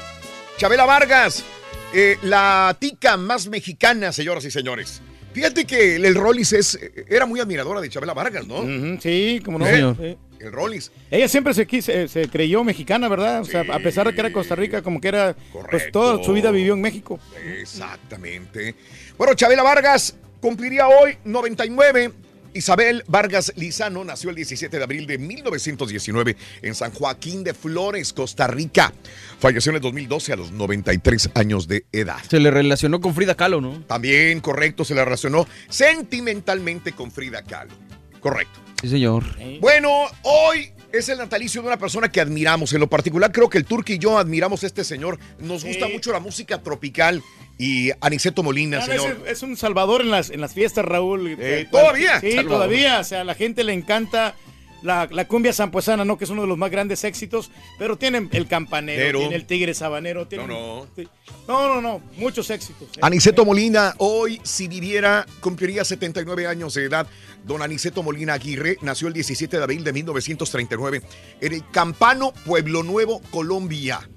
[0.56, 1.44] Chabela Vargas,
[1.92, 5.02] eh, la tica más mexicana, señoras y señores.
[5.34, 6.78] Fíjate que el Rollis es,
[7.10, 8.62] era muy admiradora de Chabela Vargas, ¿no?
[9.02, 9.66] Sí, como no.
[9.66, 9.96] Sí, señor.
[10.00, 10.16] Sí.
[10.40, 10.90] El Rollis.
[11.10, 13.42] Ella siempre se, quis- se, se creyó mexicana, ¿verdad?
[13.42, 15.36] O sea, a pesar de que era Costa Rica, como que era,
[15.70, 17.20] pues toda su vida vivió en México.
[17.58, 18.74] Exactamente.
[19.18, 22.12] Bueno, Chabela Vargas cumpliría hoy 99.
[22.52, 28.12] Isabel Vargas Lizano nació el 17 de abril de 1919 en San Joaquín de Flores,
[28.12, 28.92] Costa Rica.
[29.38, 32.18] Falleció en el 2012 a los 93 años de edad.
[32.28, 33.82] Se le relacionó con Frida Kahlo, ¿no?
[33.86, 37.72] También, correcto, se le relacionó sentimentalmente con Frida Kahlo.
[38.18, 38.58] Correcto.
[38.80, 39.24] Sí, señor.
[39.60, 39.90] Bueno,
[40.22, 42.72] hoy es el natalicio de una persona que admiramos.
[42.72, 45.18] En lo particular, creo que el Turque y yo admiramos a este señor.
[45.38, 47.22] Nos gusta mucho la música tropical
[47.58, 49.22] y Aniceto Molina, Ah, señor.
[49.26, 51.36] Es, es un salvador en las, en las fiestas, Raúl.
[51.38, 52.20] Eh, ¿todavía?
[52.20, 52.50] Sí, Salvador.
[52.58, 53.00] todavía.
[53.00, 54.34] O sea, a la gente le encanta
[54.82, 56.16] la, la cumbia zampuesana, ¿no?
[56.16, 57.50] Que es uno de los más grandes éxitos.
[57.78, 60.26] Pero tienen el campanero, Pero- tiene el tigre sabanero.
[60.26, 60.86] Tienen, No, no.
[60.96, 61.06] sí.
[61.46, 62.00] no, no, no.
[62.16, 62.88] Muchos éxitos.
[62.96, 63.00] ¿eh?
[63.02, 67.06] Aniceto Molina, hoy, si viviera, cumpliría 79 años de edad.
[67.44, 71.02] Don Aniceto Molina Aguirre nació el 17 de abril de 1939
[71.40, 74.08] en el Campano, Pueblo Nuevo, Colombia.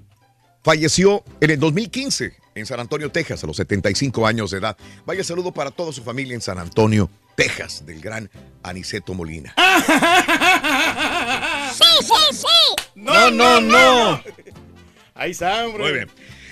[0.63, 4.77] Falleció en el 2015 en San Antonio, Texas, a los 75 años de edad.
[5.05, 8.29] Vaya saludo para toda su familia en San Antonio, Texas, del gran
[8.63, 9.53] Aniceto Molina.
[11.73, 12.91] Sí, sí, sí.
[12.93, 14.21] No, no, no.
[15.15, 15.83] Ahí está, hombre.
[15.83, 16.09] Muy bien.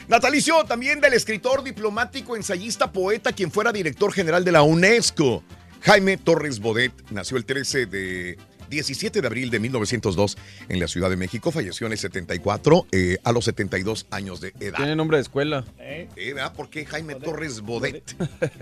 [0.07, 5.43] Natalicio también del escritor, diplomático, ensayista, poeta, quien fuera director general de la UNESCO.
[5.82, 8.38] Jaime Torres Bodet nació el 13 de
[8.70, 10.38] 17 de abril de 1902
[10.70, 11.52] en la Ciudad de México.
[11.52, 14.78] Falleció en el 74 eh, a los 72 años de edad.
[14.78, 15.66] Tiene nombre de escuela.
[15.80, 16.54] Eh, ¿verdad?
[16.54, 18.16] ¿Por qué Jaime Torres Bodet?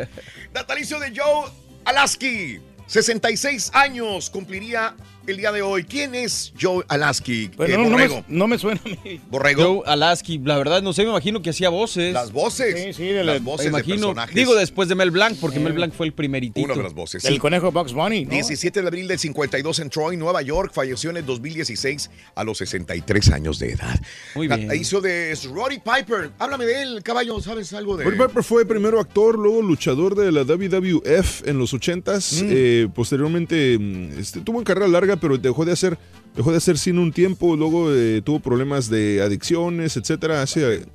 [0.54, 1.52] Natalicio de Joe
[1.86, 2.60] Alaski.
[2.88, 4.96] 66 años cumpliría
[5.32, 5.84] el día de hoy.
[5.84, 7.52] ¿Quién es Joe Alaski?
[7.60, 9.20] Eh, no, no me, no me suena a mí.
[9.30, 9.64] Borrego.
[9.64, 12.14] Joe Alaski, la verdad no sé, me imagino que hacía voces.
[12.14, 12.76] Las voces.
[12.82, 14.08] Sí, sí, de la- las voces me de imagino.
[14.08, 14.36] personajes.
[14.36, 15.62] Digo después de Mel Blanc, porque Eh.
[15.62, 16.66] Mel Blanc fue el primeritito.
[16.66, 17.24] Una de las voces.
[17.26, 17.40] El sí.
[17.40, 18.32] conejo Bugs Bunny, ¿no?
[18.32, 20.72] 17 de abril del 52 en Troy, Nueva York.
[20.74, 24.00] Falleció en el 2016 a los 63 años de edad.
[24.36, 24.68] Muy bien.
[24.68, 26.32] La- Hizo de Roddy Piper.
[26.40, 27.40] Háblame de él, caballo.
[27.42, 31.74] ¿Sabes algo de Roddy Piper fue primero actor, luego luchador de la WWF en los
[31.74, 32.44] 80s.
[32.50, 35.98] eh, posteriormente mm, este, tuvo una carrera larga, pero dejó de hacer,
[36.36, 37.56] dejó de hacer cine un tiempo.
[37.56, 40.42] Luego eh, tuvo problemas de adicciones, etcétera.
[40.42, 40.86] Hace,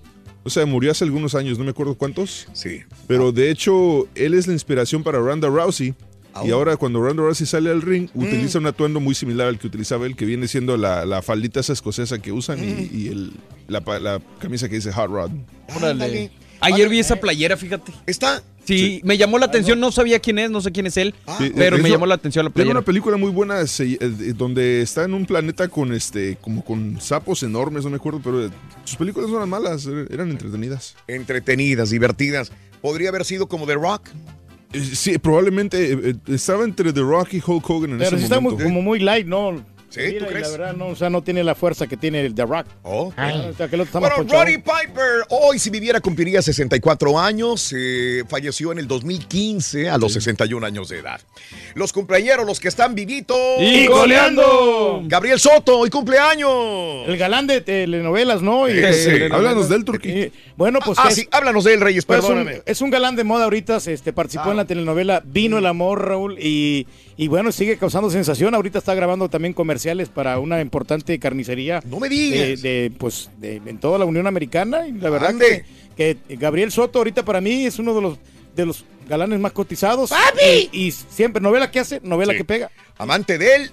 [0.43, 2.49] o sea, murió hace algunos años, no me acuerdo cuántos.
[2.53, 2.81] Sí.
[3.07, 5.95] Pero de hecho, él es la inspiración para Ronda Rousey.
[6.45, 6.55] Y Ah.
[6.55, 8.23] ahora cuando Ronda Rousey sale al ring, Mm.
[8.25, 11.61] utiliza un atuendo muy similar al que utilizaba él, que viene siendo la, la faldita
[11.61, 12.89] esa escocesa que usan y, Mm.
[12.93, 13.33] y el-
[13.69, 15.31] la camisa que dice Hot Rod.
[15.77, 16.33] Órale.
[16.61, 17.93] Ayer vi esa playera, fíjate.
[18.07, 18.43] ¿Está?
[18.65, 21.53] Sí, me llamó la atención, no sabía quién es, no sé quién es él, Sí,
[21.55, 22.79] pero es me llamó la atención la Tiene playera.
[22.79, 26.99] una película muy buena se- eh, donde está en un planeta con este como con
[26.99, 28.51] sapos enormes, no me acuerdo, pero eh,
[28.85, 30.97] sus películas no eran malas, er- eran entretenidas.
[31.09, 32.53] Entretenidas, divertidas.
[32.81, 34.09] Podría haber sido como The Rock.
[34.73, 38.17] Eh, Sí, probablemente eh, eh, estaba entre The Rock y Hulk Hogan en Pero ese
[38.19, 38.65] sí está muy- momento.
[38.65, 39.63] como muy light, ¿no?
[39.95, 40.01] ¿Sí?
[40.01, 40.51] Mira, ¿Tú crees?
[40.51, 42.67] La verdad, no, o sea, no tiene la fuerza que tiene el The Rock.
[42.83, 44.33] Oh, Ah, o sea, que el otro está más Bueno.
[44.33, 50.13] Roddy Piper, hoy si viviera cumpliría 64 años, eh, falleció en el 2015 a los
[50.15, 51.21] 61 años de edad.
[51.75, 53.37] Los cumpleaños, los que están vivitos.
[53.61, 55.03] ¡Y goleando!
[55.07, 57.07] Gabriel Soto, hoy cumpleaños.
[57.07, 58.69] El galán de telenovelas, ¿no?
[58.69, 59.27] Y- Ese.
[59.27, 60.33] Eh, Háblanos del Turquí.
[60.57, 60.99] Bueno, pues.
[60.99, 62.53] Ah, es- sí, háblanos de él, Reyes, pues, perdóname.
[62.53, 62.55] Ah.
[62.57, 66.07] un- es un galán de moda ahorita, este, participó en la telenovela Vino el Amor,
[66.09, 66.87] Raúl, y,
[67.17, 68.55] y bueno, sigue causando sensación.
[68.55, 69.53] Ahorita está grabando también
[69.85, 71.81] comerciales para una importante carnicería.
[71.85, 72.63] No me De, digas.
[72.63, 74.87] de, pues, de- en toda la Unión Americana.
[74.87, 75.65] Y la verdad que,
[76.27, 78.19] que Gabriel Soto ahorita para mí es uno de los,
[78.57, 80.09] de los galanes más cotizados.
[80.11, 80.71] ¡Papi!
[80.73, 82.39] Y, y siempre, novela que hace, novela Sí.
[82.39, 82.71] que pega.
[82.97, 83.71] Amante de él.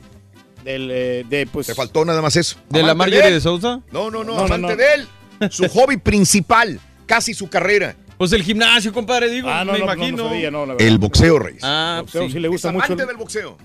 [0.66, 2.57] Del, eh, de, pues, Te faltó nada más eso.
[2.70, 3.82] ¿De la Marjorie de Sousa?
[3.91, 4.76] No, no, no, amante no.
[4.76, 5.49] de él.
[5.49, 7.95] Su hobby principal, casi su carrera.
[8.18, 10.18] Pues el gimnasio, compadre, digo, Ah, no, me no, no, imagino.
[10.26, 10.88] no sabía, no, la verdad.
[10.88, 11.64] El boxeo, Reyes.
[11.64, 12.34] Ah, Boxeo, sí.
[12.34, 12.86] sí le gusta es mucho.
[12.86, 13.57] amante el- del boxeo.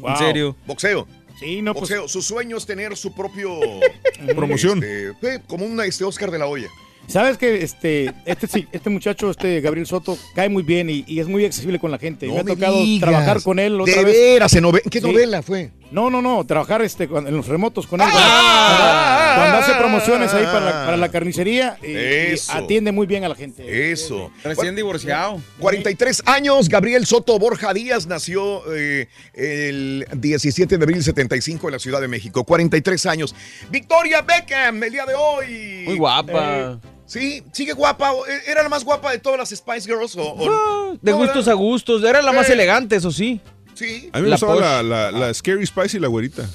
[0.00, 0.10] Wow.
[0.10, 0.56] En serio.
[0.66, 1.06] Boxeo.
[1.42, 1.82] Sí, no, pues.
[1.90, 2.08] boxeo.
[2.08, 3.58] Su sueño es tener su propio
[4.36, 4.82] Promoción.
[4.82, 6.68] este, como un este Oscar de la Hoya.
[7.08, 11.18] Sabes que este, este, sí, este muchacho, este Gabriel Soto, cae muy bien y, y
[11.18, 12.26] es muy accesible con la gente.
[12.28, 13.10] No me ha me tocado digas.
[13.10, 14.14] trabajar con él otra De vez.
[14.16, 15.06] veras, en, nove- ¿en qué Sí.
[15.06, 15.72] novela fue?
[15.92, 18.08] No, no, no, trabajar este, cuando- en los remotos con él.
[18.10, 20.84] Ah, cuando, cuando hace ah, promociones ahí para la, ah.
[20.86, 23.92] para la carnicería y, atiende muy bien a la gente.
[23.92, 24.30] Eso.
[24.42, 25.40] Recién divorciado.
[25.58, 31.78] 43 años, Gabriel Soto Borja Díaz nació eh, el 17 de abril 75 en la
[31.78, 32.42] Ciudad de México.
[32.44, 33.34] 43 años.
[33.70, 35.82] Victoria Beckham, el día de hoy.
[35.86, 36.32] Muy guapa.
[36.58, 38.12] Eh, sí, sigue guapa.
[38.46, 40.16] ¿E- ¿Era la más guapa de todas las Spice Girls?
[40.16, 41.52] O, o- Ah, de no, gustos ¿verdad?
[41.52, 42.02] a gustos.
[42.02, 42.54] Era la más Eh.
[42.54, 43.40] elegante, eso sí.
[43.74, 44.10] Sí.
[44.12, 46.48] A mí me La gustaba la, la, la Scary Spice y la güerita.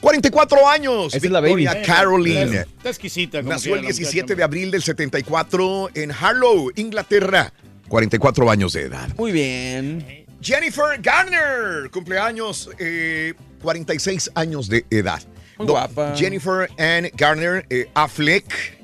[0.00, 1.14] 44 años.
[1.14, 1.66] Esa es la baby.
[1.84, 2.42] Caroline.
[2.42, 3.38] Está, está exquisita.
[3.40, 4.36] como Nació el quiera la 17 muchacha.
[4.36, 7.52] de abril del 74 en Harlow, Inglaterra.
[7.88, 9.08] 44 años de edad.
[9.16, 10.26] Muy bien.
[10.40, 15.20] Jennifer Garner, cumpleaños, eh, 46 años de edad.
[15.58, 16.14] Muy Do- guapa.
[16.16, 18.79] Jennifer Ann Garner eh, Affleck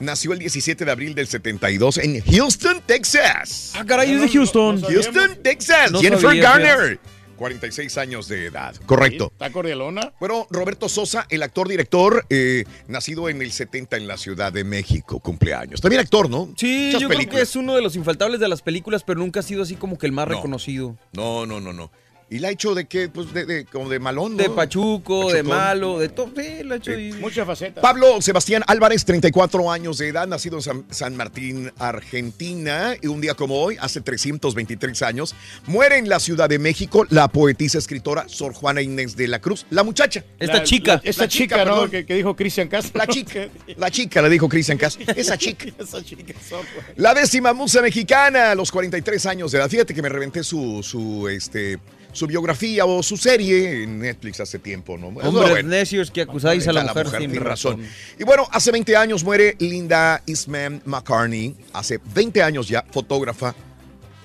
[0.00, 3.72] nació el 17 de abril del 72 en Houston, Texas.
[3.76, 4.80] Ah, caray, es de Houston.
[4.82, 5.90] Houston, Texas.
[5.92, 7.00] No Jennifer sabía, Garner.
[7.36, 8.76] 46 años de edad.
[8.86, 9.30] Correcto.
[9.32, 10.12] ¿Está cordialona?
[10.20, 14.62] Bueno, Roberto Sosa, el actor director, eh, nacido en el 70 en la Ciudad de
[14.62, 15.80] México, cumpleaños.
[15.80, 16.48] También actor, ¿no?
[16.56, 19.40] Sí, Muchas yo creo que es uno de los infaltables de las películas, pero nunca
[19.40, 20.36] ha sido así como que el más No.
[20.36, 20.96] reconocido.
[21.12, 21.90] No, no, no, no.
[22.30, 23.08] ¿Y la ha hecho de qué?
[23.08, 24.42] Pues de, de- como de malón, ¿no?
[24.42, 26.30] De Pachuco, de malo, de todo.
[26.36, 26.90] Sí, lo ha hecho.
[27.20, 27.82] Muchas facetas.
[27.82, 33.20] Pablo Sebastián Álvarez, 34 años de edad, nacido en San, San Martín, Argentina, y un
[33.20, 35.34] día como hoy, hace 323 años,
[35.66, 39.66] muere en la Ciudad de México la poetisa escritora Sor Juana Inés de la Cruz,
[39.70, 40.24] la muchacha.
[40.38, 40.94] Esta La- chica.
[40.94, 41.70] la- esta La chica, chica, ¿no?
[41.72, 41.90] perdón.
[41.90, 42.98] Que, que dijo Cristian Castro.
[42.98, 45.04] La chica, la chica, le dijo Cristian Castro.
[45.16, 45.66] Esa chica.
[45.78, 46.34] Esa chica.
[46.48, 46.64] son.
[46.96, 49.68] La décima musa mexicana, a los 43 años de edad.
[49.68, 51.78] Fíjate que me reventé su, su, este,
[52.14, 55.08] su biografía o su serie en Netflix hace tiempo, ¿no?
[55.08, 55.68] Hombres bueno.
[55.68, 57.82] necios que acusáis a la mujer, sin razón.
[58.18, 61.54] Y bueno, hace 20 años muere Linda Eastman McCartney.
[61.74, 63.54] Hace 20 años ya, fotógrafa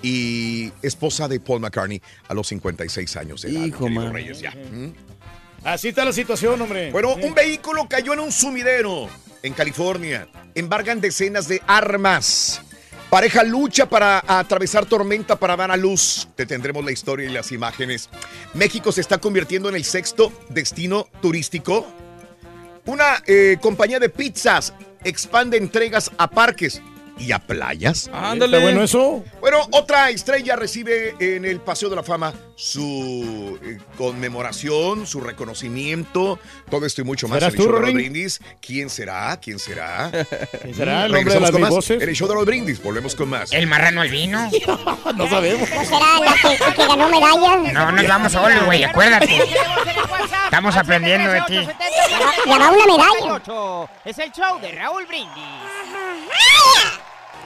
[0.02, 3.66] y esposa de Paul McCartney a los 56 años de edad.
[3.66, 4.12] Hijo, man.
[4.12, 4.52] Reyes, ya.
[4.52, 4.94] ¿Mm?
[5.64, 6.90] Así está la situación, hombre.
[6.90, 7.26] Bueno, Sí.
[7.26, 9.08] un vehículo cayó en un sumidero
[9.42, 10.26] en California.
[10.54, 12.62] Embargan decenas de armas.
[13.10, 16.28] Pareja lucha para atravesar tormenta para dar a luz.
[16.36, 18.08] Te tendremos la historia y las imágenes.
[18.54, 21.84] México se está convirtiendo en el sexto destino turístico.
[22.86, 26.80] Una eh, compañía de pizzas expande entregas a parques
[27.18, 28.08] y a playas.
[28.12, 28.58] Ándale.
[28.58, 29.24] ¿Está bueno eso?
[29.40, 36.38] Bueno, otra estrella recibe en el Paseo de la Fama su eh, conmemoración, su reconocimiento,
[36.70, 37.38] todo esto y mucho más.
[37.38, 38.40] ¿Serás en el tú, show de los brindis.
[38.60, 39.38] ¿Quién será?
[39.40, 40.10] ¿Quién será?
[40.60, 42.02] ¿Quién será el Mm, hombre de regresamos las con más voces?
[42.02, 43.50] En el show de los brindis, volvemos con más.
[43.52, 44.50] ¿El marrano al vino?
[45.16, 45.68] No sabemos.
[45.70, 47.72] ¿No será la que, que ganó medalla?
[47.72, 49.42] No, nos vamos solos, güey, acuérdate.
[50.44, 51.66] Estamos aprendiendo de ti.
[52.46, 53.90] Ganó una medalla.
[54.04, 55.44] Es el show de Raúl Brindis.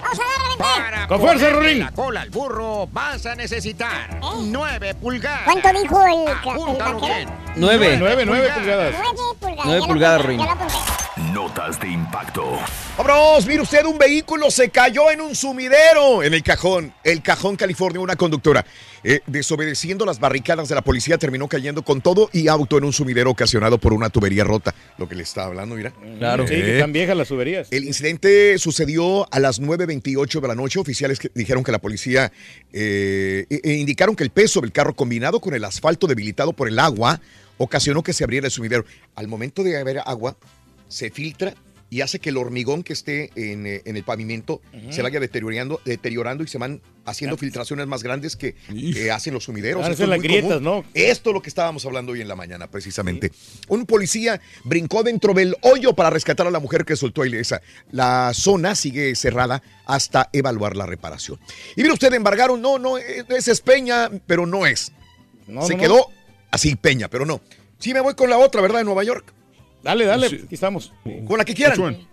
[0.05, 1.07] Vamos a darle, vente.
[1.09, 1.79] Con Para fuerza, Rorín.
[1.81, 5.43] la cola al burro vas a necesitar nueve pulgadas.
[5.45, 7.15] ¿Cuánto dijo el, el Apúntalo vaquero?
[7.15, 7.29] bien.
[7.57, 7.97] Nueve.
[7.99, 8.95] Nueve, nueve pulgadas.
[8.97, 9.65] Nueve pulgadas.
[9.67, 10.39] Nueve ya lo pulgadas, apunté, Ruin.
[10.39, 10.75] ya lo apunté.
[11.33, 12.59] Notas de impacto.
[12.99, 17.57] Vámonos, mire usted, un vehículo se cayó en un sumidero en el cajón, el cajón
[17.57, 18.65] California, una conductora.
[19.05, 22.93] Eh, desobedeciendo las barricadas de la policía, terminó cayendo con todo y auto en un
[22.93, 24.75] sumidero ocasionado por una tubería rota.
[24.99, 25.93] Lo que le estaba hablando, mira.
[26.19, 26.47] Claro.
[26.49, 27.69] Sí, que están viejas las tuberías.
[27.71, 30.79] El incidente sucedió a las 9.28 de la noche.
[30.79, 32.33] Oficiales que dijeron que la policía
[32.73, 36.69] eh, e- e indicaron que el peso del carro combinado con el asfalto debilitado por
[36.69, 37.21] el agua
[37.59, 38.85] ocasionó que se abriera el sumidero.
[39.15, 40.37] Al momento de haber agua,
[40.89, 41.55] se filtra
[41.95, 45.81] y hace que el hormigón que esté en, eh, en el pavimento se vaya deteriorando,
[45.85, 48.57] deteriorando y se van haciendo filtraciones más grandes que,
[48.93, 49.85] que hacen los sumideros.
[49.85, 50.61] A Esto ser es las grietas.
[50.61, 50.85] ¿no?
[50.93, 53.31] Esto es lo que estábamos hablando hoy en la mañana, precisamente.
[53.69, 57.63] Un policía brincó dentro del hoyo para rescatar a la mujer que soltó ilesa.
[57.93, 61.39] La zona sigue cerrada hasta evaluar la reparación.
[61.77, 64.91] Y mire usted, embargaron, no, no, eh, esa es Peña, pero no es.
[65.47, 66.07] No, Se no, quedó no.
[66.51, 67.41] así Peña, pero no.
[67.79, 68.79] Sí, me voy con la otra, ¿verdad?
[68.79, 69.33] De Nueva York.
[69.85, 70.93] Dale, dale, aquí estamos.
[71.27, 71.79] Con la que quieran.
[71.79, 72.09] Which one?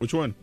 [0.00, 0.34] Which one?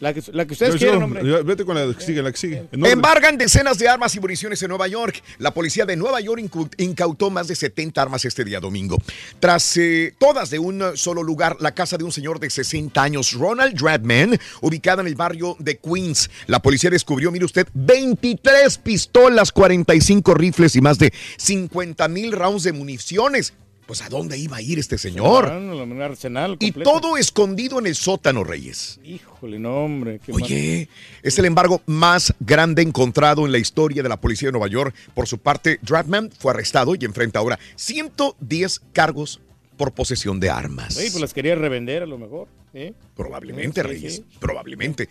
[0.00, 1.42] La que, la que ustedes No, quieran, hombre.
[1.44, 2.64] Vete con la que sigue, la que sigue.
[2.72, 5.22] Embargan decenas de armas y municiones en Nueva York.
[5.38, 6.42] La policía de Nueva York
[6.78, 8.98] incautó más de 70 armas este día domingo.
[9.38, 13.32] Tras eh, todas de un solo lugar, la casa de un señor de 60 años,
[13.32, 16.30] Ronald Dradman, ubicada en el barrio de Queens.
[16.48, 22.64] La policía descubrió, mire usted, 23 pistolas, 45 rifles y más de 50 mil rounds
[22.64, 23.54] de municiones.
[23.86, 25.46] Pues ¿a dónde iba a ir este señor?
[25.46, 29.00] Un arsenal Y todo escondido en el sótano, Reyes.
[29.04, 30.20] Híjole, no, hombre.
[30.24, 30.88] qué Oye,
[31.22, 34.94] es el embargo más grande encontrado en la historia de la policía de Nueva York.
[35.14, 39.40] Por su parte, Dratman fue arrestado y enfrenta ahora 110 cargos
[39.76, 40.94] por posesión de armas.
[40.94, 42.48] Sí, pues las quería revender a lo mejor.
[42.74, 42.92] ¿eh?
[43.16, 44.24] Probablemente, Sí, Reyes, sí.
[44.38, 45.08] probablemente.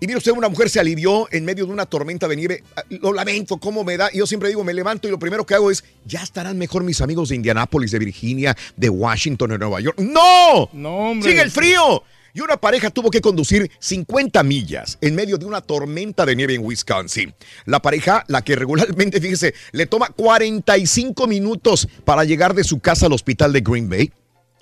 [0.00, 2.62] Y mire usted, una mujer se alivió en medio de una tormenta de nieve.
[2.76, 4.10] Ah, Lo lamento, cómo me da.
[4.12, 7.00] Yo siempre digo, me levanto y lo primero que hago es, ya estarán mejor mis
[7.00, 9.98] amigos de Indianápolis, de Virginia, de Washington, de Nueva York.
[10.00, 10.68] ¡No!
[10.72, 11.30] No, hombre.
[11.30, 12.02] ¡Sigue el frío!
[12.34, 16.54] Y una pareja tuvo que conducir 50 millas en medio de una tormenta de nieve
[16.54, 17.34] en Wisconsin.
[17.66, 23.06] La pareja, la que regularmente, fíjese, le toma 45 minutos para llegar de su casa
[23.06, 24.12] al hospital de Green Bay,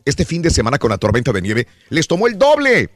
[0.05, 2.91] este fin de semana con la tormenta de nieve, les tomó el doble.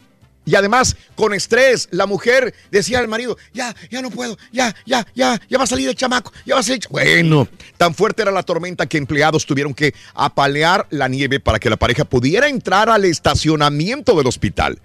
[0.46, 5.06] Y además, con estrés, la mujer decía al marido, ya, ya no puedo, ya, ya,
[5.14, 6.82] ya, ya va a salir el chamaco, ya va a salir.
[6.82, 6.90] el ch-".
[6.90, 11.70] Bueno, tan fuerte era la tormenta que empleados tuvieron que apalear la nieve para que
[11.70, 14.80] la pareja pudiera entrar al estacionamiento del hospital.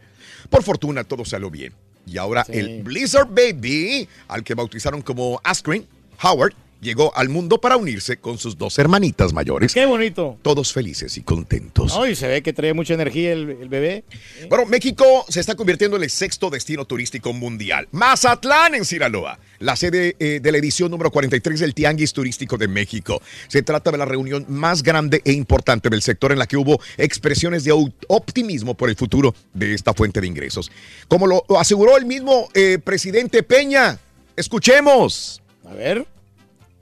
[0.49, 1.73] Por fortuna, todo salió bien.
[2.05, 5.85] Y ahora el Blizzard Baby, al que bautizaron como Askren,
[6.23, 9.73] Howard, llegó al mundo para unirse con sus dos hermanitas mayores.
[9.73, 10.37] Qué bonito.
[10.41, 11.95] Todos felices y contentos.
[11.95, 14.03] No, y se ve que trae mucha energía el, el bebé.
[14.49, 17.87] Bueno, México se está convirtiendo en el sexto destino turístico mundial.
[17.91, 22.67] Mazatlán en Sinaloa, la sede eh, de la edición número 43 del Tianguis Turístico de
[22.67, 23.21] México.
[23.47, 26.79] Se trata de la reunión más grande e importante del sector en la que hubo
[26.97, 27.71] expresiones de
[28.07, 30.71] optimismo por el futuro de esta fuente de ingresos.
[31.07, 33.99] Como lo, lo aseguró el mismo eh, presidente Peña.
[34.35, 35.41] Escuchemos.
[35.69, 36.07] A ver,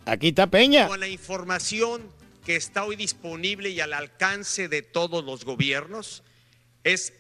[0.08, 0.88] aquí está Peña.
[0.88, 2.12] Con la información
[2.46, 6.24] que está hoy disponible y al alcance de todos los gobiernos,
[6.84, 7.14] es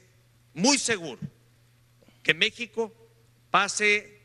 [0.53, 1.19] muy seguro
[2.23, 2.93] que México
[3.51, 4.21] pase,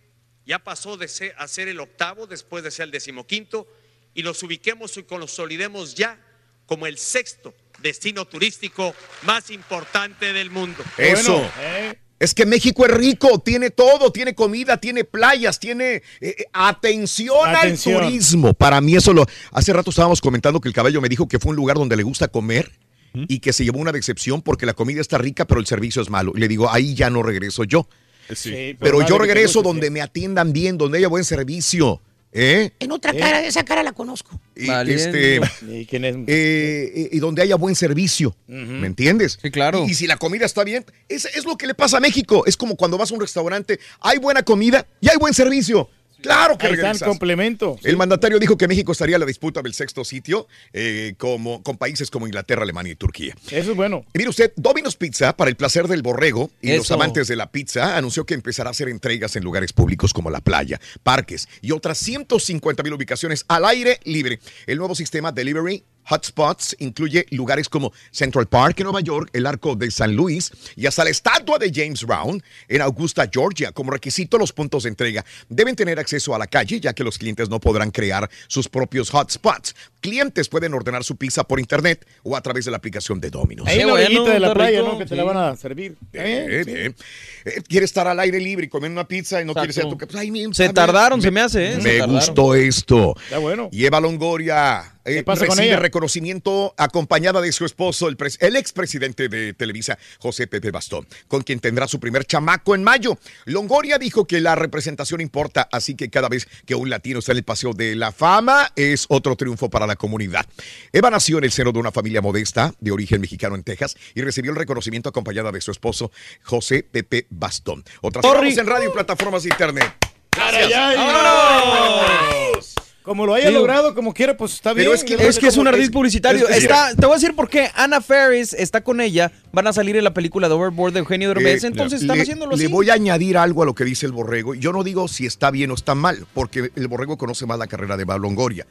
[0.46, 3.66] ya pasó de ser, a ser el octavo después de ser el decimoquinto,
[4.14, 6.18] y nos ubiquemos y consolidemos ya
[6.66, 10.84] como el sexto destino turístico más importante del mundo.
[10.96, 11.50] Eso.
[11.60, 11.98] eh.
[12.22, 17.48] Es que México es rico, tiene todo, tiene comida, tiene playas, tiene eh, eh, atención,
[17.48, 17.96] Atención.
[17.96, 18.54] al turismo.
[18.54, 19.26] Para mí eso lo...
[19.50, 22.04] Hace rato estábamos comentando que el caballo me dijo que fue un lugar donde le
[22.04, 22.70] gusta comer
[23.12, 26.10] y que se llevó una decepción porque la comida está rica pero el servicio es
[26.10, 26.32] malo.
[26.36, 27.88] Y le digo, ahí ya no regreso yo.
[28.32, 32.00] Sí, Pero yo regreso donde me atiendan bien, donde haya buen servicio.
[32.34, 32.70] ¿Eh?
[32.80, 34.40] En otra cara, esa cara la conozco.
[34.56, 36.16] Y, este, ¿Y quién es?
[36.16, 38.34] eh, eh, y donde haya buen servicio.
[38.46, 39.38] ¿Me entiendes?
[39.40, 39.84] Sí, claro.
[39.86, 42.44] Y, y si la comida está bien, es, es lo que le pasa a México.
[42.46, 45.90] Es como cuando vas a un restaurante, hay buena comida y hay buen servicio.
[46.22, 47.08] Claro que Ahí está el regresas.
[47.08, 47.78] complemento.
[47.82, 51.76] El mandatario dijo que México estaría en la disputa del sexto sitio eh, como, con
[51.76, 53.34] países como Inglaterra, Alemania y Turquía.
[53.50, 54.04] Eso es bueno.
[54.14, 57.50] Y mire usted, Domino's Pizza, para el placer del borrego y los amantes de la
[57.50, 61.72] pizza, anunció que empezará a hacer entregas en lugares públicos como la playa, parques y
[61.72, 64.38] otras 150 mil ubicaciones al aire libre.
[64.66, 69.76] El nuevo sistema Delivery Hotspots incluye lugares como Central Park en Nueva York, el Arco
[69.76, 73.72] de San Luis y hasta la estatua de James Brown en Augusta, Georgia.
[73.72, 77.18] Como requisito, los puntos de entrega deben tener acceso a la calle, ya que los
[77.18, 79.74] clientes no podrán crear sus propios hotspots.
[80.00, 83.68] Clientes pueden ordenar su pizza por internet o a través de la aplicación de Domino's.
[83.68, 84.98] Ahí en la bueno, de la playa, rico, ¿no?
[84.98, 85.96] Que te la van a servir.
[86.12, 86.62] ¿Eh?
[86.64, 86.96] Bien, bien.
[87.44, 89.96] Eh, quiere estar al aire libre y comer una pizza y no quiere ser tu
[89.96, 91.80] pues, ay, mi- Se tardaron, se me hace, ¿eh?
[91.80, 93.14] Se Me gustó esto.
[93.24, 93.68] Está bueno.
[93.72, 95.80] Y Eva Longoria eh, ¿Qué pasa con recibe ella?
[95.80, 101.60] reconocimiento acompañada de su esposo, el, el expresidente de Televisa, José Pepe Bastón, con quien
[101.60, 103.18] tendrá su primer chamaco en mayo.
[103.44, 107.38] Longoria dijo que la representación importa, así que cada vez que un latino está en
[107.38, 110.46] el Paseo de la Fama es otro triunfo para la comunidad.
[110.92, 114.22] Eva nació en el seno de una familia modesta de origen mexicano en Texas y
[114.22, 116.10] recibió el reconocimiento acompañada de su esposo,
[116.42, 117.84] José Pepe Bastón.
[118.00, 118.24] Otras
[118.58, 119.92] en radio y plataformas de internet.
[120.32, 122.74] Ay, ay, ¡Vámonos!
[123.02, 124.88] Como lo haya Digo, logrado, como quiera, pues está bien.
[124.92, 125.02] es
[125.38, 126.48] que es, un ardid publicitario.
[126.48, 127.68] es- está, te voy a decir por qué.
[127.74, 129.32] Anna Ferris está con ella.
[129.52, 131.64] Van a salir en la película de Overboard de Eugenio Derbez.
[131.64, 132.72] Eh, entonces están le, haciéndolo le así.
[132.72, 134.54] voy a añadir algo a lo que dice el borrego.
[134.54, 137.66] Yo no digo si está bien o está mal, porque el borrego conoce más la
[137.66, 138.66] carrera de Balongoria.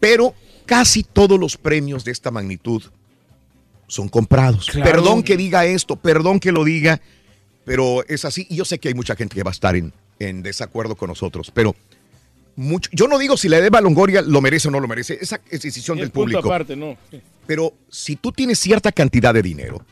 [0.00, 0.34] Pero
[0.66, 2.82] casi todos los premios de esta magnitud
[3.86, 4.66] son comprados.
[4.70, 4.90] Claro.
[4.90, 7.00] Perdón que diga esto, perdón que lo diga,
[7.64, 8.44] pero es así.
[8.50, 11.08] Y yo sé que hay mucha gente que va a estar en, en desacuerdo con
[11.08, 11.76] nosotros, pero
[12.56, 15.18] mucho, yo no digo si la de Balongoria lo merece o no lo merece.
[15.20, 16.48] Esa es decisión del punto público.
[16.48, 16.96] aparte, ¿no?
[17.46, 19.84] Pero si tú tienes cierta cantidad de dinero,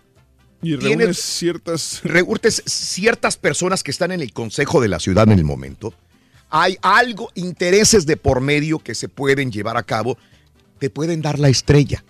[0.62, 2.00] Y tienes- reúnes ciertas...
[2.04, 5.94] reúnes ciertas personas que están en el consejo de la ciudad en el momento,
[6.50, 10.18] hay algo, intereses de por medio que se pueden llevar a cabo,
[10.78, 12.04] te pueden dar la estrella.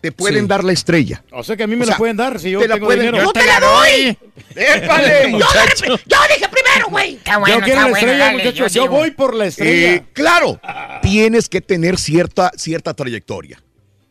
[0.00, 0.48] Te pueden Sí.
[0.48, 1.22] dar la estrella.
[1.30, 3.06] O sea que a mí me O la pueden dar si yo te la pueden-
[3.06, 3.22] dinero.
[3.24, 4.18] ¡Yo te la doy!
[4.56, 5.30] ¡Épale!
[5.38, 5.38] Yo,
[5.86, 6.48] yo dije
[6.88, 7.18] güey.
[7.24, 8.72] Bueno, yo quiero está la bueno, estrella, dale, muchachos.
[8.72, 8.94] Yo, sigo.
[8.94, 9.94] voy por la estrella.
[9.94, 10.60] Eh, claro,
[11.02, 13.62] tienes que tener cierta, cierta trayectoria.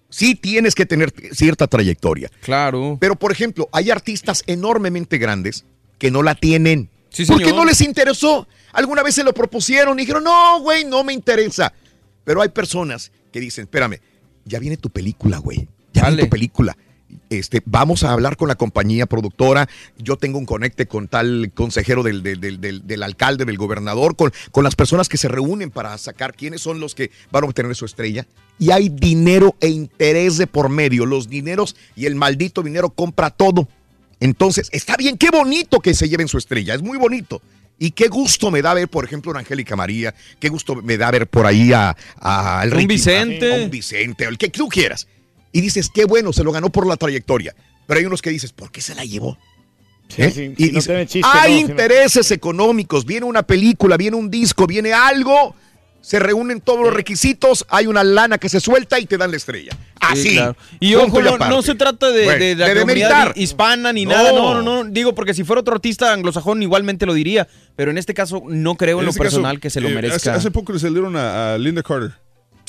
[0.10, 2.30] Sí, tienes que tener cierta trayectoria.
[2.42, 2.98] Claro.
[3.00, 5.66] Pero, por ejemplo, hay artistas enormemente grandes
[5.98, 6.90] que no la tienen.
[7.10, 8.48] Sí, porque no les interesó.
[8.74, 11.74] Alguna vez se lo propusieron y dijeron, no, güey, no me interesa.
[12.24, 14.00] Pero hay personas que dicen, espérame,
[14.46, 15.68] ya viene tu película, güey.
[15.94, 16.78] Ya viene tu película.
[17.30, 19.68] Este, vamos a hablar con la compañía productora.
[19.98, 24.64] Yo tengo un conecte con tal consejero del, del- del- alcalde, del gobernador, con, con
[24.64, 27.86] las personas que se reúnen para sacar quiénes son los que van a obtener su
[27.86, 28.28] estrella.
[28.60, 31.06] Y hay dinero e interés de por medio.
[31.06, 33.68] Los dineros y el maldito dinero compra todo.
[34.20, 37.42] Entonces, está bien, qué bonito que se lleven su estrella, es muy bonito.
[37.80, 41.10] Y qué gusto me da ver, por ejemplo, a Angélica María, qué gusto me da
[41.10, 43.52] ver por ahí a, a Un Ricky, Vicente.
[43.52, 45.08] a un Vicente, el que tú quieras.
[45.52, 47.56] Y dices, qué bueno, se lo ganó por la trayectoria.
[47.88, 49.38] Pero hay unos que dices, ¿por qué se la llevó?
[50.08, 50.32] Sí, ¿Eh?
[50.32, 54.30] sí, Y si no dice, chiste, hay no, intereses económicos, viene una película, viene un
[54.30, 55.56] disco, viene algo,
[56.02, 59.38] se reúnen todos los requisitos, hay una lana que se suelta y te dan la
[59.38, 59.72] estrella.
[60.00, 60.30] Así.
[60.30, 60.56] Sí, claro.
[60.80, 64.12] Y ojo, no, no se trata de, Bueno, de la de comunidad hispana ni No.
[64.12, 64.32] nada.
[64.32, 64.90] No, no, no.
[64.90, 67.48] Digo, porque si fuera otro artista anglosajón, igualmente lo diría.
[67.76, 69.90] Pero en este caso, no creo en, En lo este caso, personal que se lo
[69.90, 70.16] eh, merezca.
[70.18, 72.14] Hace, hace poco le salieron a, a Linda Carter.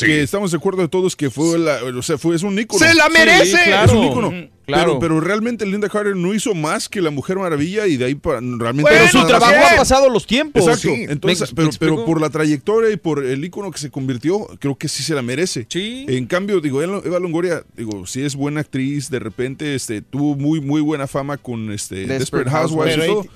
[0.05, 2.85] Que estamos de acuerdo de todos que fue la, o sea, fue, es un ícono.
[2.85, 3.57] ¡Se la merece!
[3.57, 3.85] Sí, claro.
[3.87, 4.52] Es un ícono.
[4.67, 4.99] Claro.
[4.99, 8.15] Pero, pero realmente Linda Carter no hizo más que la Mujer Maravilla y de ahí
[8.15, 8.91] para realmente.
[8.91, 10.63] Pero no su trabajo ha pasado los tiempos.
[10.63, 10.89] Exacto.
[10.89, 11.07] Sí.
[11.09, 12.05] Entonces, ¿Me- pero, me pero explico?
[12.07, 15.23] por la trayectoria y por el ícono que se convirtió, creo que sí se la
[15.23, 15.67] merece.
[15.69, 16.07] Sí.
[16.09, 20.61] En cambio, digo, Eva Longoria, digo, sí es buena actriz, de repente este, tuvo muy,
[20.61, 23.27] muy buena fama con este, Desperate Desperate Housewives y todo.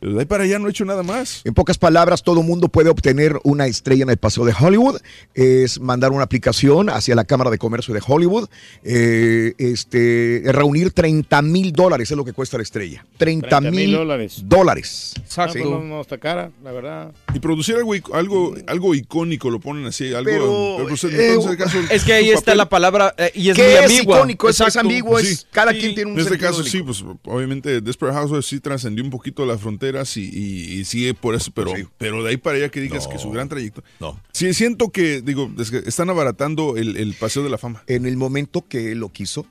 [0.00, 1.40] Pero de ahí para allá no ha hecho nada más.
[1.44, 5.00] En pocas palabras, todo mundo puede obtener una estrella en el Paseo de Hollywood.
[5.34, 8.48] Es mandar una aplicación hacia la Cámara de Comercio de Hollywood.
[8.84, 13.04] eh, este, reunir 30 mil dólares es lo que cuesta la estrella.
[13.18, 14.42] 30 mil dólares.
[14.44, 15.14] dólares.
[15.28, 15.40] Sí.
[15.52, 17.12] pues no, no está cara, la verdad.
[17.34, 20.24] Y producir algo, algo, algo icónico, lo ponen así, algo.
[20.24, 23.56] Pero, pues, eh, entonces, caso, Es que ahí está papel- la palabra eh, y es
[23.56, 24.16] ¿Qué muy es ambigua.
[24.18, 24.48] icónico?
[24.48, 24.80] Es- es Exacto.
[24.88, 26.70] ambiguo, es- cada quien tiene un En este caso, único.
[26.70, 31.14] sí, pues obviamente Desperate Housewives sí trascendió un poquito las fronteras y, y, y sigue
[31.14, 33.82] por eso, pero, pero de ahí para allá que digas que su gran trayecto.
[34.00, 34.20] No.
[34.32, 37.82] Sí, siento que, digo, es que están abaratando el, el paseo de la fama.
[37.86, 39.46] En el momento que lo quiso,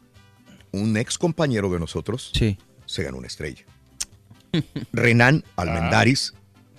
[0.73, 2.31] un ex compañero de nosotros
[2.85, 3.63] se ganó una estrella.
[4.91, 6.33] Renan Almendaris,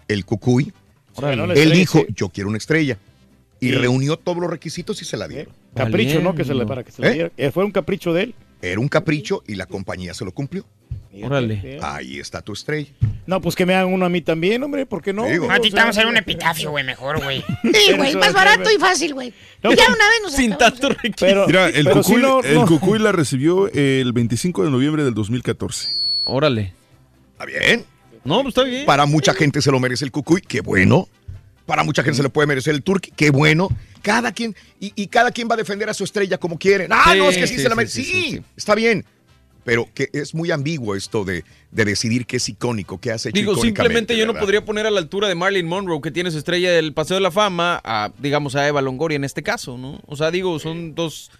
[0.08, 0.72] el Cucuy,
[1.22, 2.06] él estrella, dijo, sí.
[2.14, 2.98] yo quiero una estrella.
[3.60, 5.54] Y reunió todos los requisitos y se la dieron.
[5.74, 6.34] Capricho, ¿no?
[6.34, 7.12] Que se le, para que se le ¿Eh?
[7.14, 7.32] diera.
[7.38, 8.34] Eh, Fue un capricho de él.
[8.60, 10.66] Era un capricho y la compañía se lo cumplió.
[11.22, 11.78] Órale.
[11.82, 12.88] Ahí está tu estrella.
[13.26, 15.24] No, pues que me hagan uno a mí también, hombre, ¿por qué no?
[15.26, 15.50] Digo.
[15.50, 17.44] A ti te vamos a hacer un epitafio, güey, mejor, güey.
[17.62, 19.32] Sí, güey, más barato y fácil, güey.
[19.62, 21.46] No, ya pues, una vez nos Sin tanto requisito.
[21.46, 22.66] Mira, el, pero Cucuy, sí no- el no.
[22.66, 25.94] Cucuy la recibió el 25 de noviembre del 2014.
[26.24, 26.72] Órale.
[27.32, 27.84] ¿Está bien?
[28.24, 28.84] No, pues está bien.
[28.86, 31.08] Para mucha gente se lo merece el Cucuy, qué bueno.
[31.66, 33.68] Para mucha gente se le puede merecer el Turqui, qué bueno.
[34.02, 36.88] Cada quien, y, y cada quien va a defender a su estrella como quiere.
[36.90, 38.02] Ah, Sí, no, es que sí, sí, se la merece.
[38.02, 38.42] sí, Sí, sí, sí.
[38.54, 39.02] está bien.
[39.64, 43.56] Pero que es muy ambiguo esto de, de decidir qué es icónico, qué hace Digo,
[43.56, 46.72] simplemente yo no podría poner a la altura de Marilyn Monroe, que tiene su estrella
[46.72, 50.00] del Paseo de la Fama, a, digamos, a Eva Longoria en este caso, ¿no?
[50.06, 51.30] O sea, digo, son dos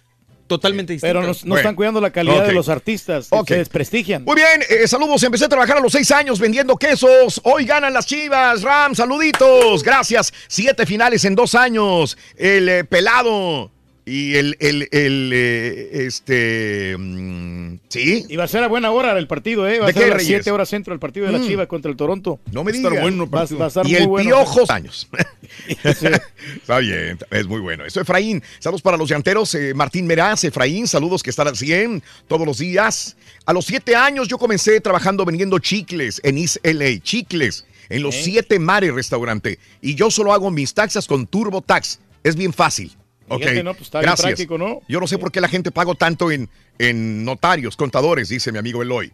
[0.47, 1.21] totalmente distintas.
[1.21, 3.27] Pero no, no están cuidando la calidad de los artistas.
[3.29, 3.47] Ok.
[3.47, 4.23] Se desprestigian.
[4.23, 5.23] Muy bien, eh, saludos.
[5.23, 7.41] Empecé a trabajar a los seis años vendiendo quesos.
[7.43, 8.61] Hoy ganan las chivas.
[8.61, 9.83] Ram, saluditos.
[9.83, 10.33] Gracias.
[10.47, 12.17] Siete finales en dos años.
[12.37, 13.71] El eh, pelado.
[14.07, 18.23] Y el, el, el, eh, este, mm, sí.
[18.29, 19.79] Y va a ser a buena hora el partido, ¿eh?
[19.79, 20.27] Va ¿De a ser qué, a las Reyes?
[20.43, 21.47] 7 horas centro el partido de la Mm.
[21.47, 22.39] Chivas contra el Toronto.
[22.51, 23.01] No me digas.
[23.01, 23.27] bueno.
[23.27, 24.29] Va, va a estar y muy el bueno.
[24.29, 25.09] piojos años.
[25.83, 27.85] Está bien, es muy bueno.
[27.85, 28.43] Eso, Efraín.
[28.59, 29.53] Saludos para los llanteros.
[29.55, 33.15] eh, Martín Meraz, Efraín, saludos que están al 100 todos los días.
[33.45, 36.99] A los siete años yo comencé trabajando vendiendo chicles en East LA.
[37.01, 39.57] Chicles en los siete mares restaurante.
[39.81, 41.99] Y yo solo hago mis taxas con TurboTax.
[42.23, 42.91] Es bien fácil.
[43.27, 44.25] Ok, Fíjate, no, pues está bien gracias.
[44.27, 44.81] práctico, ¿no?
[44.87, 48.59] Yo no sé por qué la gente paga tanto en, en notarios, contadores, dice mi
[48.59, 49.11] amigo Eloy.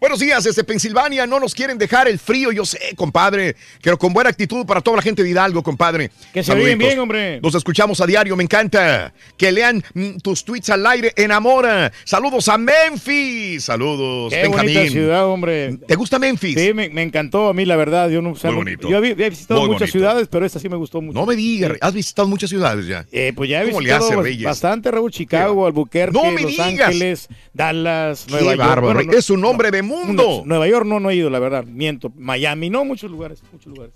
[0.00, 1.26] Buenos días desde Pensilvania.
[1.26, 3.56] No nos quieren dejar el frío, yo sé, compadre.
[3.82, 6.12] Pero con buena actitud para toda la gente de Hidalgo, compadre.
[6.32, 7.40] Que se oyen bien, hombre.
[7.40, 9.12] Nos escuchamos a diario, me encanta.
[9.36, 11.90] Que lean mm, tus tweets al aire, enamora.
[12.04, 13.64] Saludos a Memphis.
[13.64, 14.74] Saludos, Qué Benjamín.
[14.74, 15.78] bonita ciudad, hombre.
[15.78, 16.54] ¿Te gusta Memphis?
[16.56, 18.08] Sí, me, me encantó a mí, la verdad.
[18.08, 18.88] Yo no, o sea, Muy bonito.
[18.88, 19.98] Yo he, he visitado Muy muchas bonito.
[19.98, 21.18] ciudades, pero esta sí me gustó mucho.
[21.18, 23.04] No me digas, has visitado muchas ciudades ya.
[23.10, 24.44] Eh, pues ya he ¿Cómo le visitado hace, bas- Reyes?
[24.44, 25.10] bastante, Raúl.
[25.10, 26.68] Chicago, Albuquerque, No me Los digas.
[26.68, 28.58] Ángeles, Dallas, Qué Nueva York.
[28.68, 30.42] bárbaro, Bueno, es un hombre de mundo.
[30.44, 31.64] Nueva York no, no he ido, la verdad.
[31.64, 32.12] Miento.
[32.16, 33.42] Miami, no, muchos lugares.
[33.52, 33.94] Muchos lugares.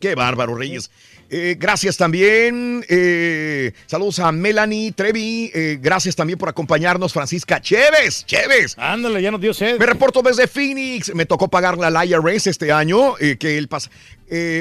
[0.00, 0.90] Qué bárbaro, Reyes.
[1.30, 2.84] Eh, gracias también.
[2.88, 5.50] eh, saludos a Melanie Trevi.
[5.54, 8.24] eh, gracias también por acompañarnos, Francisca Chévez.
[8.26, 8.76] Chévez.
[8.78, 9.78] Ándale, ya nos dio sed.
[9.78, 11.14] Me reporto desde Phoenix.
[11.14, 13.90] Me tocó pagar la IRS este año, que el pas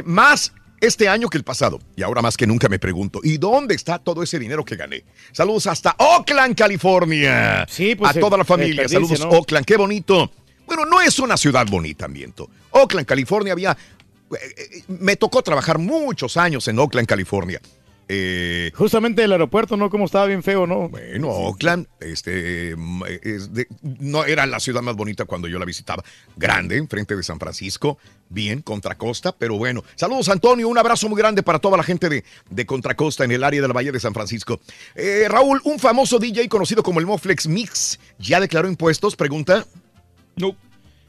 [0.06, 1.80] más este año que el pasado.
[1.96, 5.04] Y ahora más que nunca me pregunto, ¿y dónde está todo ese dinero que gané?
[5.32, 7.66] Saludos hasta Oakland, California.
[7.70, 8.88] Sí, pues, a toda la familia.
[8.88, 9.30] Saludos, ¿no?
[9.30, 9.66] Oakland.
[9.66, 10.32] Qué bonito.
[10.68, 12.50] Bueno, no es una ciudad bonita, miento.
[12.72, 13.72] Oakland, California, había.
[13.72, 17.62] eh, eh, Me tocó trabajar muchos años en Oakland, California.
[18.08, 19.90] Eh, Justamente el aeropuerto, ¿no?
[19.90, 20.90] Como estaba bien feo, ¿no?
[20.90, 23.02] bueno, Oakland, este, mm,
[24.00, 26.04] no era la ciudad más bonita cuando yo la visitaba.
[26.36, 27.98] Grande, enfrente de San Francisco,
[28.30, 29.84] bien, Contracosta, pero bueno.
[29.96, 33.44] Saludos, Antonio, un abrazo muy grande para toda la gente de, de Contracosta en el
[33.44, 34.60] área del Valle de San Francisco.
[34.94, 39.16] Eh, Raúl, un famoso DJ conocido como el Moflex Mix, ¿ya declaró impuestos?
[39.16, 39.66] Pregunta.
[40.36, 40.56] No.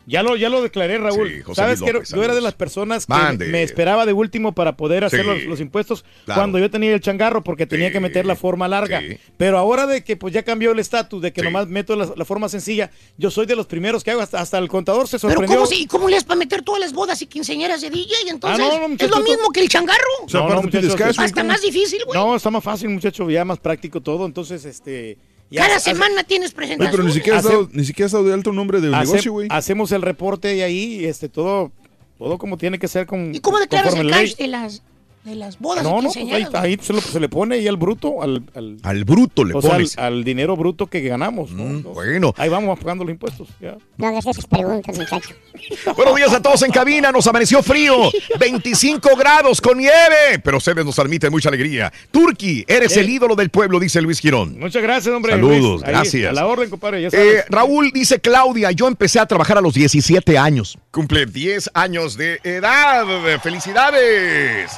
[0.09, 1.28] Ya lo, ya lo declaré, Raúl.
[1.28, 3.47] Sí, José Sabes Luis que yo era de las personas que Mande.
[3.47, 5.27] me esperaba de último para poder hacer Sí.
[5.27, 6.43] los, los impuestos Claro.
[6.43, 9.03] cuando yo tenía el changarro porque tenía que meter la forma larga.
[9.36, 12.24] Pero ahora de que pues ya cambió el estatus, de que nomás meto la, la
[12.24, 15.31] forma sencilla, yo soy de los primeros que hago, hasta, hasta el contador se Pero
[15.32, 15.57] sorprendió.
[15.59, 18.15] ¿cómo, si, ¿cómo le das para meter todas las bodas y quinceañeras de DJ?
[18.28, 19.98] Entonces, Ah, no, no, es muchacho, lo mismo que el changarro.
[20.32, 22.16] No, no, muchachos, Hasta más difícil, güey.
[22.16, 24.24] No, está más fácil, muchacho, ya más práctico todo.
[24.24, 25.19] Entonces, este.
[25.51, 26.90] Ya Cada hace- semana tienes Oye, presentación.
[26.93, 29.32] pero ni siquiera, has dado, ni siquiera has dado de alto nombre del hace- negocio,
[29.32, 29.48] güey.
[29.51, 31.70] Hacemos el reporte y ahí, este, todo,
[32.18, 33.35] todo como tiene que ser con.
[33.35, 34.82] ¿Y cómo declaras el cash de las,
[35.27, 37.77] de las bodas No, y no, pues ahí, se, lo- se le pone ahí al
[37.77, 39.98] bruto, al, al, Al bruto le o sea, al, pones.
[39.98, 41.51] al dinero bruto que ganamos.
[41.51, 41.65] ¿no?
[41.65, 42.32] Entonces, bueno.
[42.39, 43.48] Ahí vamos pagando los impuestos.
[43.61, 43.77] ya.
[43.98, 45.35] No hagas esas preguntas, muchacho.
[45.97, 47.11] Buenos días a todos en cabina.
[47.12, 48.11] Nos amaneció frío.
[48.39, 50.39] 25 grados con nieve.
[50.43, 51.93] Pero ustedes nos transmiten mucha alegría.
[52.11, 54.59] Turki, eres el ídolo del pueblo, dice Luis Girón.
[54.59, 55.32] Muchas gracias, hombre.
[55.32, 55.82] Saludos, Luis.
[55.85, 56.31] Ahí, gracias.
[56.31, 57.27] A la orden, compadre, ya sabes.
[57.40, 60.78] Eh, Raúl dice Claudia, yo empecé a trabajar a los 17 años.
[60.93, 63.05] Cumple 10 años de edad.
[63.43, 64.70] ¡Felicidades!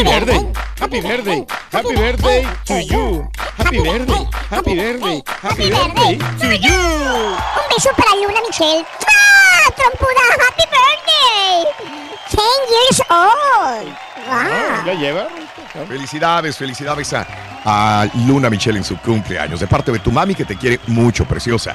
[0.00, 3.28] Happy birthday, happy birthday, happy birthday to you.
[3.36, 6.72] Happy birthday, happy birthday, happy birthday to you.
[6.72, 8.82] Un beso para Luna Michelle.
[9.06, 9.70] ¡Ah!
[9.76, 10.24] ¡Trompuda!
[10.40, 11.64] ¡Happy birthday!
[12.30, 12.40] 10
[12.70, 13.94] years old.
[14.26, 14.86] Ah, ¡Wow!
[14.86, 15.28] ¿Ya lleva?
[15.86, 17.26] Felicidades, felicidades a,
[17.66, 19.60] a Luna Michelle en su cumpleaños.
[19.60, 21.74] De parte de tu mami que te quiere mucho, preciosa.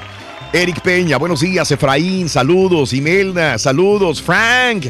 [0.52, 1.70] Eric Peña, buenos días.
[1.70, 2.92] Efraín, saludos.
[2.92, 4.20] Imelda, saludos.
[4.20, 4.86] Frank,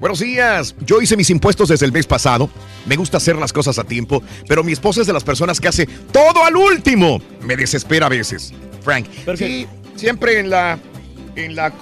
[0.00, 0.74] buenos días.
[0.84, 2.50] Yo hice mis impuestos desde el mes pasado.
[2.86, 5.68] Me gusta hacer las cosas a tiempo, pero mi esposa es de las personas que
[5.68, 7.20] hace todo al último.
[7.42, 8.52] Me desespera a veces.
[8.82, 9.06] Frank,
[9.36, 9.66] sí,
[9.96, 10.78] siempre en la,
[11.36, 11.72] en la,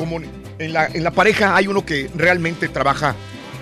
[0.58, 3.14] en la, en la pareja hay uno que realmente trabaja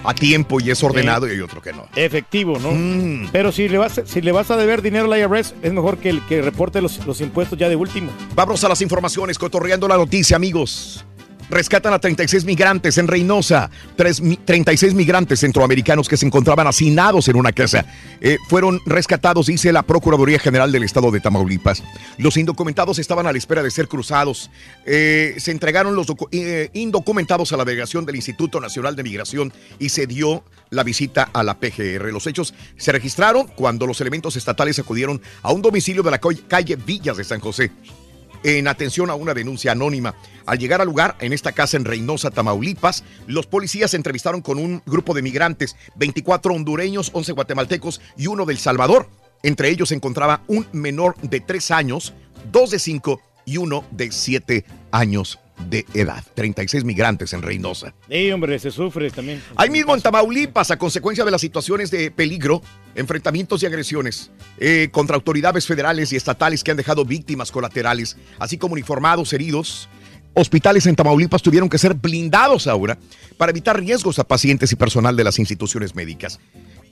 [0.05, 1.87] a tiempo y es ordenado y hay otro que no.
[1.97, 2.71] Efectivo, ¿no?
[2.73, 3.29] Mm.
[3.33, 5.99] Pero si le, vas, a- si le vas a deber dinero al IRS, es mejor
[5.99, 8.13] que el que reporte los, los impuestos ya de último.
[8.35, 11.05] Vamos a las informaciones, cotorreando la noticia, amigos.
[11.49, 13.71] Rescatan a 36 migrantes en Reynosa.
[13.97, 17.87] Tres mi- 36 migrantes centroamericanos que se encontraban hacinados en una casa.
[18.21, 21.83] Eh, fueron rescatados, dice la Procuraduría General del Estado de Tamaulipas.
[22.19, 24.51] Los indocumentados estaban a la espera de ser cruzados.
[24.85, 29.91] Eh, se entregaron los eh, indocumentados a la delegación del Instituto Nacional de Migración y
[29.91, 32.13] se dio la visita a la PGR.
[32.13, 36.77] Los hechos se registraron cuando los elementos estatales acudieron a un domicilio de la calle
[36.77, 37.71] Villas de San José
[38.47, 40.15] en atención a una denuncia anónima.
[40.47, 44.59] Al llegar al lugar, en esta casa en Reynosa, Tamaulipas, los policías se entrevistaron con
[44.59, 49.09] un grupo de migrantes, 24 hondureños, 11 guatemaltecos y uno del Salvador.
[49.43, 52.15] Entre ellos se encontraba un menor de 3 años,
[52.53, 56.23] dos de 5 y uno de 7 años de edad.
[56.35, 57.95] 36 migrantes en Reynosa.
[58.09, 59.43] Sí, hombre, se sufre también.
[59.57, 62.63] Ahí mismo en Tamaulipas, a consecuencia de las situaciones de peligro,
[62.95, 68.59] enfrentamientos y agresiones eh, contra autoridades federales y estatales que han dejado víctimas colaterales, así
[68.59, 69.89] como uniformados heridos,
[70.35, 72.99] hospitales en Tamaulipas tuvieron que ser blindados ahora
[73.39, 76.39] para evitar riesgos a pacientes y personal de las instituciones médicas.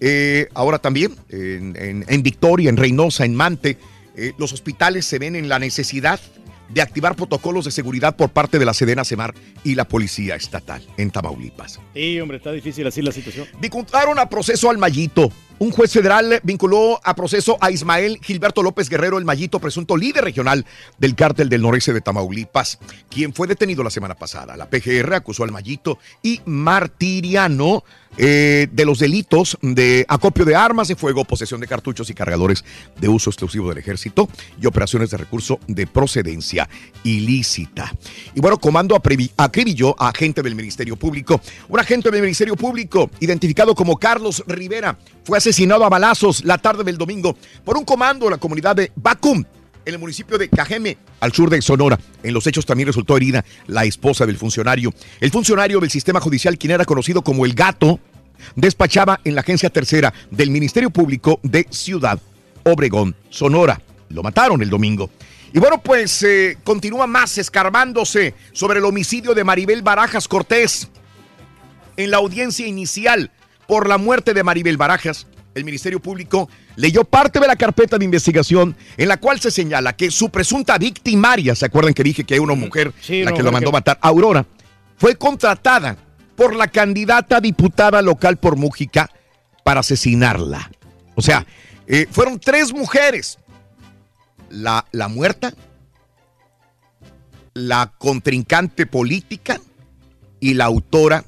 [0.00, 3.78] Eh, ahora también en, en- en Victoria, en Reynosa, en Mante,
[4.16, 6.43] eh, los hospitales se ven en la necesidad de
[6.80, 11.10] activar protocolos de seguridad por parte de la Sedena Semar y la Policía Estatal en
[11.10, 11.80] Tamaulipas.
[11.94, 13.46] Sí, hombre, está difícil así la situación.
[13.60, 15.30] Vincularon a proceso al Mayito.
[15.60, 20.24] Un juez federal vinculó a proceso a Ismael Gilberto López Guerrero, el Mayito, presunto líder
[20.24, 20.66] regional
[20.98, 24.56] del cártel del noreste de Tamaulipas, quien fue detenido la semana pasada.
[24.56, 27.84] La PGR acusó al Mayito y Martiriano
[28.16, 32.64] eh, de los delitos de acopio de armas de fuego, posesión de cartuchos y cargadores
[33.00, 34.28] de uso exclusivo del ejército
[34.60, 36.68] y operaciones de recurso de procedencia
[37.02, 37.92] ilícita.
[38.34, 38.96] Y bueno, comando
[39.36, 41.40] acribilló a agente del Ministerio Público.
[41.68, 46.84] Un agente del Ministerio Público, identificado como Carlos Rivera, fue asesinado a balazos la tarde
[46.84, 49.44] del domingo por un comando de la comunidad de Bacum
[49.84, 51.98] en el municipio de Cajeme, al sur de Sonora.
[52.22, 54.92] En los hechos también resultó herida la esposa del funcionario.
[55.20, 58.00] El funcionario del sistema judicial, quien era conocido como el gato,
[58.56, 62.20] despachaba en la agencia tercera del Ministerio Público de Ciudad
[62.64, 63.80] Obregón, Sonora.
[64.08, 65.10] Lo mataron el domingo.
[65.52, 70.88] Y bueno, pues eh, continúa más escarbándose sobre el homicidio de Maribel Barajas Cortés.
[71.96, 73.30] En la audiencia inicial
[73.68, 78.04] por la muerte de Maribel Barajas, el Ministerio Público leyó parte de la carpeta de
[78.04, 82.34] investigación en la cual se señala que su presunta victimaria, ¿se acuerdan que dije que
[82.34, 84.44] hay una mujer Sí, la que lo mujer mandó que- matar, Aurora,
[84.96, 85.96] fue contratada
[86.36, 89.10] por la candidata diputada local por Mújica
[89.62, 90.70] para asesinarla?
[91.14, 91.46] O sea,
[91.86, 93.38] eh, fueron tres mujeres.
[94.50, 95.52] La, la muerta,
[97.54, 99.60] la contrincante política
[100.40, 101.24] y la autora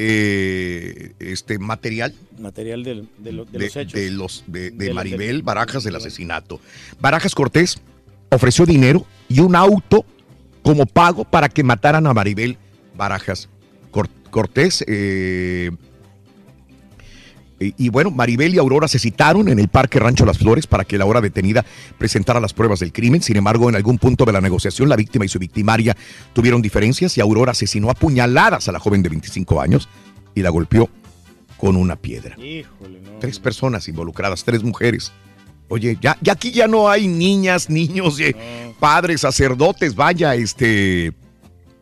[0.00, 3.92] eh, este material Material del- de, lo- de de, los hechos.
[3.92, 6.60] de los- de- de De la- Maribel Barajas del asesinato.
[7.00, 7.78] Barajas Cortés
[8.30, 10.04] ofreció dinero y un auto
[10.62, 12.56] como pago para que mataran a Maribel
[12.96, 13.48] Barajas
[13.90, 14.84] Cor- Cortés.
[14.86, 15.70] eh,
[17.60, 20.84] y, y bueno, Maribel y Aurora se citaron en el Parque Rancho Las Flores para
[20.84, 21.64] que la hora detenida
[21.96, 23.22] presentara las pruebas del crimen.
[23.22, 25.96] Sin embargo, en algún punto de la negociación, la víctima y su victimaria
[26.32, 29.88] tuvieron diferencias y Aurora asesinó a puñaladas a la joven de 25 años
[30.34, 30.88] y la golpeó
[31.56, 32.36] con una piedra.
[32.38, 33.18] Híjole, no.
[33.18, 35.12] Tres personas involucradas, tres mujeres.
[35.68, 38.34] Oye, ya, ya aquí ya no hay niñas, niños, eh,
[38.78, 41.12] padres, sacerdotes, vaya, este.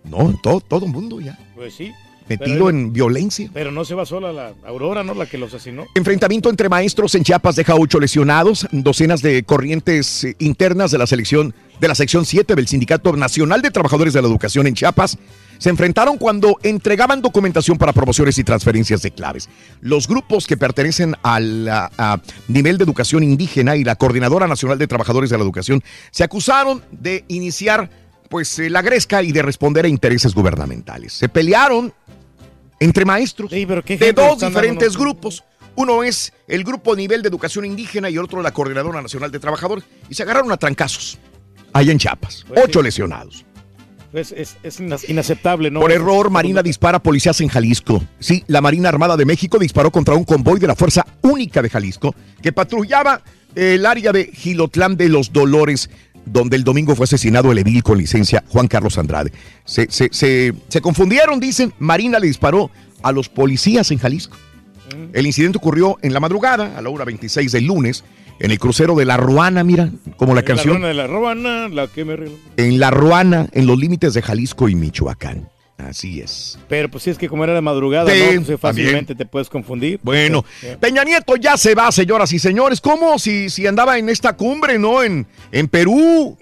[0.03, 1.39] No, todo, todo el mundo ya.
[1.55, 1.93] Pues sí.
[2.28, 3.48] Metido en violencia.
[3.55, 5.15] Pero no se va sola la Aurora, ¿no?
[5.15, 5.85] La que los asesinó.
[5.94, 11.07] Enfrentamiento entre maestros en Chiapas deja ocho lesionados, docenas de corrientes eh, internas de la
[11.07, 15.19] selección de la sección 7 del Sindicato Nacional de Trabajadores de la Educación en Chiapas
[15.59, 19.48] se enfrentaron cuando entregaban documentación para promociones y transferencias de claves.
[19.81, 24.78] Los grupos que pertenecen al a- a nivel de educación indígena y la Coordinadora Nacional
[24.78, 27.89] de Trabajadores de la Educación se acusaron de iniciar
[28.28, 31.12] pues eh, la gresca y de responder a intereses gubernamentales.
[31.12, 31.93] Se pelearon
[32.81, 35.44] entre maestros de dos diferentes grupos.
[35.74, 39.39] Uno es el grupo a nivel de educación indígena y otro la Coordinadora Nacional de
[39.39, 39.85] Trabajadores.
[40.09, 41.19] Y se agarraron a trancazos
[41.73, 42.44] allá en Chiapas.
[42.48, 43.44] Pues Ocho lesionados.
[44.11, 44.57] Pues es,
[45.09, 45.81] inaceptable, ¿no?
[45.81, 48.03] Por error, Marina dispara a policías en Jalisco.
[48.19, 51.69] Sí, la Marina Armada de México disparó contra un convoy de la Fuerza Única de
[51.69, 53.20] Jalisco que patrullaba
[53.55, 55.90] el área de Gilotlán de los Dolores,
[56.27, 59.32] donde el domingo fue asesinado el edil con licencia Juan Carlos Andrade.
[59.65, 61.73] Se, se- se- se confundieron, dicen.
[61.78, 62.70] Marina le disparó
[63.03, 64.36] a los policías en Jalisco.
[65.12, 68.05] El incidente ocurrió en la madrugada, a la hora 26 del lunes,
[68.39, 70.74] en el crucero de La Ruana, mira, como la canción.
[70.74, 72.16] La ruana de la Ruana, la que me...
[72.57, 75.48] En La Ruana, en los límites de Jalisco y Michoacán.
[75.78, 76.59] Así es.
[76.69, 78.43] Pero pues sí es que como era de madrugada, Sí, ¿no?
[78.43, 80.01] Pues, fácilmente te puedes confundir.
[80.03, 80.77] Bueno, Sí, sí.
[80.81, 82.81] Peña Nieto ya se va, señoras y señores.
[82.81, 85.03] ¿Cómo si, si andaba en esta cumbre, no?
[85.03, 86.39] En, en Perú.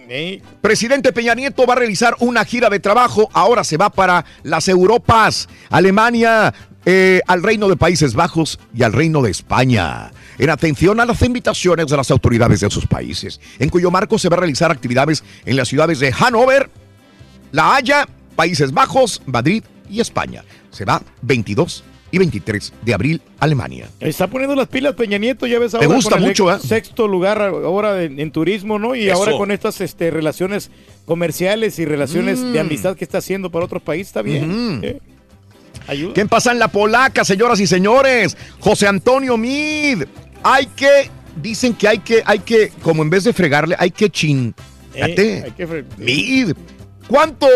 [0.61, 3.29] Presidente Peña Nieto va a realizar una gira de trabajo.
[3.33, 6.55] Ahora se va para las Europas, Alemania,
[6.87, 10.13] eh, al Reino de Países Bajos y al Reino de España.
[10.39, 14.29] En atención a las invitaciones de las autoridades de esos países, en cuyo marco se
[14.29, 16.71] va a realizar actividades en las ciudades de Hannover,
[17.53, 18.07] La Haya,
[18.37, 20.45] Países Bajos, Madrid y España.
[20.71, 23.89] Se va 22 y 23 de abril, Alemania.
[23.99, 25.95] Está poniendo las pilas Peña Nieto, ya ves Me ahora.
[25.97, 26.59] gusta con el mucho, ¿eh?
[26.61, 28.95] Sexto lugar ahora en, en turismo, ¿no?
[28.95, 29.17] Y Eso.
[29.17, 30.71] ahora con estas este, relaciones
[31.07, 32.53] comerciales y relaciones Mm.
[32.53, 34.49] de amistad que está haciendo para otros países, está bien.
[34.77, 34.87] Ujú.
[34.87, 35.01] Eh,
[35.87, 36.15] Ayuda.
[36.15, 38.37] ¿Qué pasa en la polaca, señoras y señores?
[38.61, 40.05] José Antonio Mid.
[40.43, 41.11] Hay que,
[41.43, 44.55] dicen que hay que, hay que, como en vez de fregarle, hay que chin.
[44.95, 46.53] Eh, hay que Mid.
[47.09, 47.47] ¿Cuánto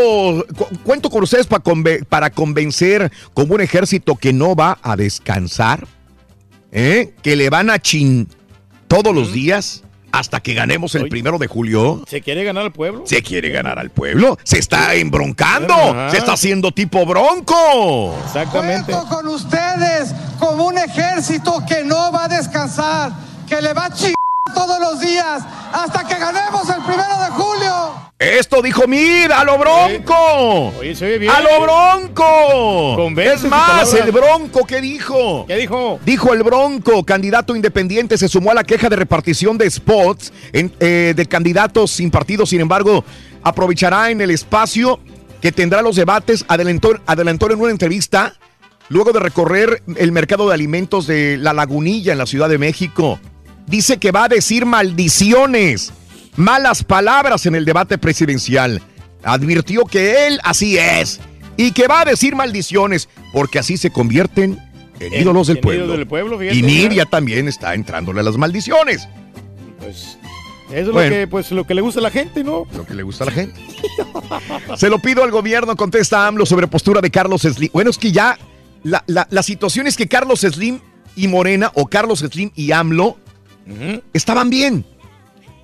[0.56, 4.96] cu- cuento con ustedes para, conve- para convencer como un ejército que no va a
[4.96, 5.86] descansar?
[6.70, 7.14] ¿Eh?
[7.22, 8.28] Que le van a chin
[8.88, 12.02] todos los días hasta que ganemos el primero de julio.
[12.06, 13.02] ¿Se quiere ganar al pueblo?
[13.06, 14.38] Se quiere ganar al pueblo.
[14.42, 15.74] Se está embroncando.
[15.74, 16.10] Ajá.
[16.10, 18.18] Se está haciendo tipo bronco.
[18.26, 18.92] Exactamente.
[18.92, 23.12] Cuento con ustedes como un ejército que no va a descansar,
[23.48, 24.14] que le va a chingar
[24.54, 25.42] todos los días
[25.72, 28.07] hasta que ganemos el primero de julio.
[28.18, 30.74] Esto dijo Mid, a lo bronco.
[30.80, 31.30] Oye, se ve bien.
[31.30, 32.96] A lo bronco.
[32.96, 35.44] Convence es más, el bronco, ¿qué dijo?
[35.46, 36.00] ¿Qué dijo?
[36.04, 40.72] Dijo el bronco, candidato independiente, se sumó a la queja de repartición de spots en-
[40.80, 42.44] eh, de candidatos sin partido.
[42.44, 43.04] Sin embargo,
[43.44, 44.98] aprovechará en el espacio
[45.40, 46.44] que tendrá los debates.
[46.48, 48.34] Adelantó, adelantó en una entrevista
[48.88, 53.20] luego de recorrer el mercado de alimentos de La Lagunilla en la Ciudad de México.
[53.68, 55.92] Dice que va a decir maldiciones,
[56.38, 58.80] malas palabras en el debate presidencial.
[59.22, 61.20] Advirtió que él así es
[61.56, 64.58] y que va a decir maldiciones porque así se convierten
[65.00, 65.92] en ídolos del pueblo.
[65.96, 66.62] del pueblo, fíjate, y.
[66.62, 69.08] Nidia también está entrándole a las maldiciones.
[69.80, 70.18] Pues
[70.72, 71.10] es Bueno.
[71.10, 72.66] lo que, pues, lo que le gusta a la gente, ¿no?
[72.74, 73.60] Lo que le gusta a la gente.
[74.76, 77.70] Se lo pido al gobierno, contesta AMLO sobre postura de Carlos Slim.
[77.72, 78.38] Bueno, es que ya
[78.84, 80.80] la, la- la situación es que Carlos Slim
[81.16, 83.16] y Morena, o Carlos Slim y AMLO,
[84.12, 84.84] estaban bien.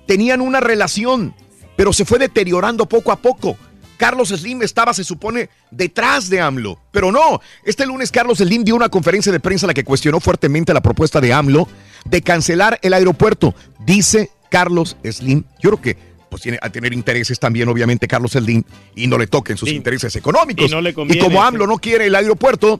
[0.05, 1.33] Tenían una relación,
[1.75, 3.57] pero se fue deteriorando poco a poco.
[3.97, 7.39] Carlos Slim estaba, se supone, detrás de AMLO, pero no.
[7.63, 10.81] Este lunes Carlos Slim dio una conferencia de prensa en la que cuestionó fuertemente la
[10.81, 11.67] propuesta de AMLO
[12.03, 13.55] de cancelar el aeropuerto.
[13.85, 18.63] Dice Carlos Slim, yo creo que pues tiene a tener intereses también, obviamente, Carlos Slim,
[18.95, 20.65] y no le toquen sus intereses económicos.
[20.65, 21.41] y no le conviene, como.
[21.41, 22.79] AMLO no quiere el aeropuerto,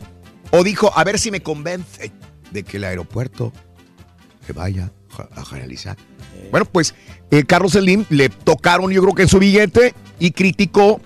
[0.51, 2.11] o dijo, a ver si me convence
[2.51, 3.53] de que el aeropuerto
[4.45, 5.95] se vaya a-.
[6.51, 6.93] Bueno, pues
[7.31, 11.01] eh, Carlos Slim le tocaron, yo creo que en su billete, y criticó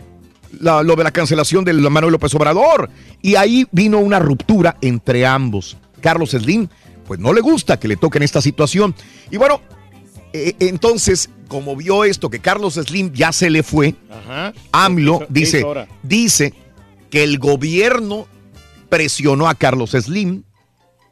[0.59, 2.89] la- lo de la cancelación de Manuel López Obrador.
[3.21, 5.77] Y ahí vino una ruptura entre ambos.
[6.01, 6.67] Carlos Slim,
[7.07, 8.95] pues no le gusta que le toquen esta situación.
[9.31, 9.61] Y bueno,
[10.33, 14.53] eh, entonces, como vio esto, que Carlos Slim ya se le fue, Ajá.
[14.71, 16.53] AMLO ¿Qué hizo- qué dice, dice
[17.09, 18.27] que el gobierno
[18.89, 20.43] presionó a Carlos Slim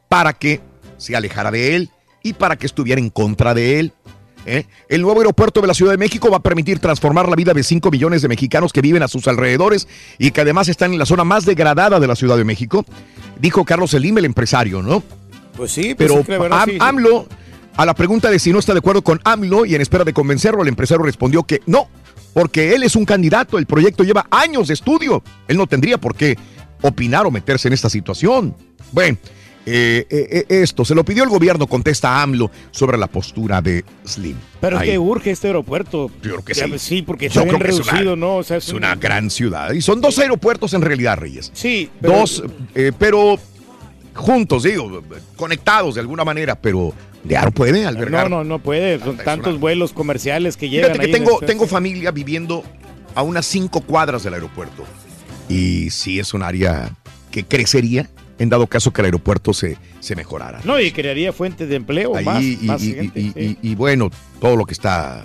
[0.08, 0.60] para que
[0.96, 1.90] se alejara de él
[2.28, 3.92] y para que estuviera en contra de él.
[4.46, 4.64] ¿eh?
[4.88, 7.62] El nuevo aeropuerto de la Ciudad de México va a permitir transformar la vida de
[7.62, 9.88] 5 millones de mexicanos que viven a sus alrededores
[10.18, 12.84] y que además están en la zona más degradada de la Ciudad de México,
[13.40, 15.02] dijo Carlos Slim, el empresario, ¿no?
[15.56, 16.78] Pues sí, pues Pero es que la verdad Am- sí, sí.
[16.80, 17.26] AMLO,
[17.76, 20.12] a la pregunta de si no está de acuerdo con AMLO y en espera de
[20.12, 21.88] convencerlo, el empresario respondió que no,
[22.32, 26.14] porque él es un candidato, el proyecto lleva años de estudio, él no tendría por
[26.14, 26.36] qué
[26.82, 28.54] opinar o meterse en esta situación.
[28.92, 29.18] Bueno,
[29.70, 33.84] eh, eh, eh, esto se lo pidió el gobierno, contesta AMLO sobre la postura de
[34.04, 34.36] Slim.
[34.60, 34.90] Pero es Ahí.
[34.90, 36.10] que urge este aeropuerto.
[36.22, 36.62] Yo creo que sí.
[36.68, 38.36] pues sí, porque Yo está bien creo que es una- reducido, ¿no?
[38.36, 39.72] O sea, Es una gran ciudad.
[39.72, 41.50] Y son dos aeropuertos en realidad, Reyes.
[41.54, 42.42] Sí, pero- Dos,
[42.74, 43.38] eh, pero
[44.14, 45.02] juntos, digo,
[45.36, 46.92] conectados de alguna manera, pero
[47.24, 48.30] ya no puede No, albergar.
[48.30, 48.98] no, no puede.
[49.00, 52.64] Son tantos vuelos comerciales que llegan Fíjate que ahí tengo, tengo familia viviendo
[53.14, 54.84] a unas cinco cuadras del aeropuerto.
[55.48, 56.90] Y sí es un área
[57.30, 58.08] que crecería
[58.38, 60.60] en dado caso que el aeropuerto se, se mejorara.
[60.64, 63.58] No, y crearía fuentes de empleo Ahí, más, y, más y- gente, y- sí.
[63.62, 64.10] y- y bueno,
[64.40, 65.24] todo lo que está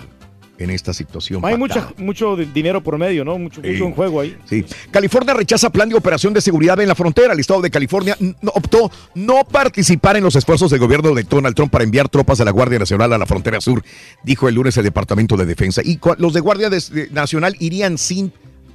[0.56, 1.44] en esta situación.
[1.44, 3.36] Hay mucha, mucho dinero por medio, ¿no?
[3.38, 3.70] Mucho, Sí.
[3.70, 4.36] mucho en juego ahí.
[4.48, 4.64] Sí.
[4.92, 7.32] California rechaza plan de operación de seguridad en la frontera.
[7.32, 8.16] El estado de California
[8.54, 12.44] optó no participar en los esfuerzos del gobierno de Donald Trump para enviar tropas de
[12.44, 13.82] la Guardia Nacional a la frontera sur,
[14.22, 15.82] dijo el lunes el Departamento de Defensa.
[15.84, 16.70] Y los de Guardia
[17.10, 18.32] Nacional irían sin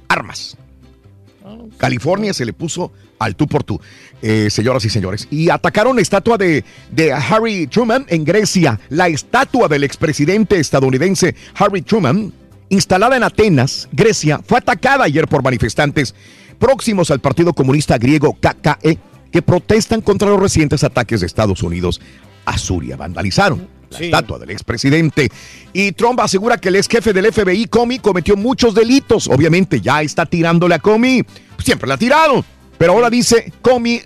[0.08, 0.58] armas.
[1.78, 3.80] California se le puso al tú por tú,
[4.22, 5.28] eh, señoras y señores.
[5.30, 8.80] Y atacaron la estatua de, de Harry Truman en Grecia.
[8.88, 12.32] La estatua del expresidente estadounidense Harry Truman,
[12.70, 16.14] instalada en Atenas, Grecia, fue atacada ayer por manifestantes
[16.58, 18.98] próximos al Partido Comunista Griego KKE
[19.30, 22.00] que protestan contra los recientes ataques de Estados Unidos
[22.46, 22.96] a Suria.
[22.96, 25.30] Vandalizaron la estatua del expresidente.
[25.72, 29.28] Y Trump asegura que el ex jefe del FBI, Comey, cometió muchos delitos.
[29.28, 31.24] Obviamente ya está tirándole a Comey.
[31.58, 32.44] Siempre la ha tirado.
[32.80, 34.00] Pero ahora dice, Comey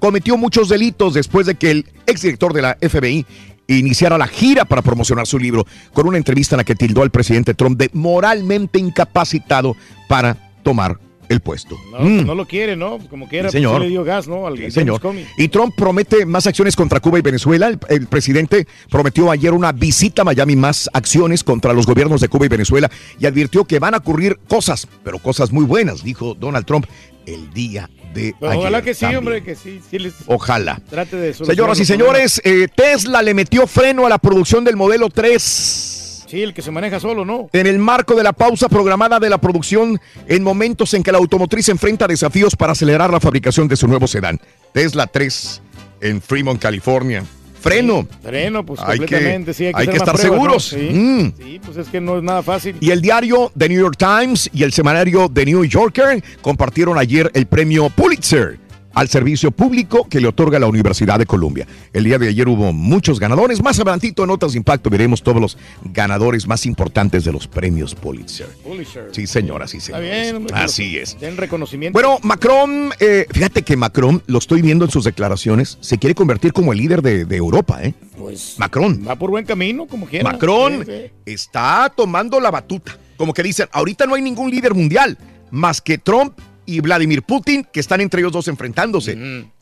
[0.00, 3.26] cometió muchos delitos después de que el exdirector de la FBI
[3.66, 7.10] iniciara la gira para promocionar su libro con una entrevista en la que tildó al
[7.10, 9.76] presidente Trump de moralmente incapacitado
[10.08, 10.98] para tomar
[11.28, 11.76] el puesto.
[11.92, 12.24] No, Mm.
[12.24, 13.00] no lo quiere, ¿no?
[13.10, 13.80] Como quiera, Sí, pues, señor.
[13.82, 14.46] sí le dio gas, ¿no?
[14.46, 14.98] Al Sí, señor.
[15.36, 17.66] Y Trump promete más acciones contra Cuba y Venezuela.
[17.68, 22.28] El, el presidente prometió ayer una visita a Miami, más acciones contra los gobiernos de
[22.28, 26.34] Cuba y Venezuela y advirtió que van a ocurrir cosas, pero cosas muy buenas, dijo
[26.34, 26.86] Donald Trump
[27.26, 28.58] el día de ayer.
[28.58, 29.18] ojalá que sí, también.
[29.18, 30.80] hombre, que sí, sí les Ojalá.
[30.88, 35.08] trate de Señoras y señores, eh, Tesla le metió freno a la producción del modelo
[35.10, 36.24] 3.
[36.28, 37.48] Sí, el que se maneja solo, ¿no?
[37.52, 41.18] En el marco de la pausa programada de la producción en momentos en que la
[41.18, 44.40] automotriz enfrenta desafíos para acelerar la fabricación de su nuevo sedán.
[44.72, 45.62] Tesla 3
[46.00, 47.24] en Fremont, California.
[47.66, 48.06] Freno.
[48.22, 50.72] Freno, pues Hay que- completamente, sí, hay que, hay que estar pruebas, seguros.
[50.72, 50.78] ¿no?
[50.78, 51.32] Sí, Mm.
[51.42, 52.76] sí, pues es que no es nada fácil.
[52.80, 57.30] Y el diario The New York Times y el semanario The New Yorker compartieron ayer
[57.34, 58.58] el premio Pulitzer
[58.96, 61.66] al servicio público que le otorga la Universidad de Columbia.
[61.92, 63.62] El día de ayer hubo muchos ganadores.
[63.62, 67.94] Más adelantito en Notas de Impacto veremos todos los ganadores más importantes de los premios
[67.94, 68.46] Pulitzer.
[68.64, 69.10] Pulitzer.
[69.12, 70.22] Sí, señora, sí, Está señores.
[70.22, 71.20] bien, hombre, que Así es.
[71.20, 71.92] Den reconocimiento.
[71.92, 76.54] Bueno, Macron, eh, fíjate que Macron, lo estoy viendo en sus declaraciones, se quiere convertir
[76.54, 77.92] como el líder de, de Europa, ¿eh?
[78.16, 79.04] Pues Macron.
[79.06, 80.24] va por buen camino, como quiera.
[80.32, 81.10] Macron Sí, sí.
[81.26, 82.96] está tomando la batuta.
[83.18, 85.18] Como que dicen, ahorita no hay ningún líder mundial
[85.50, 86.32] más que Trump
[86.66, 89.16] y Vladimir Putin, que están entre ellos dos enfrentándose.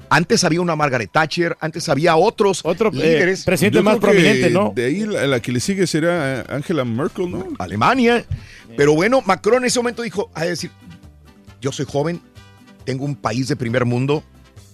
[0.09, 2.63] Antes había una Margaret Thatcher, antes había otros
[2.93, 3.45] líderes.
[3.45, 7.49] Yo creo que De ahí la, la que le sigue será eh, Angela Merkel, ¿no?
[7.59, 8.25] Alemania.
[8.77, 10.71] Pero bueno, Macron en ese momento dijo, a decir,
[11.61, 12.21] yo soy joven,
[12.85, 14.23] tengo un país de primer mundo,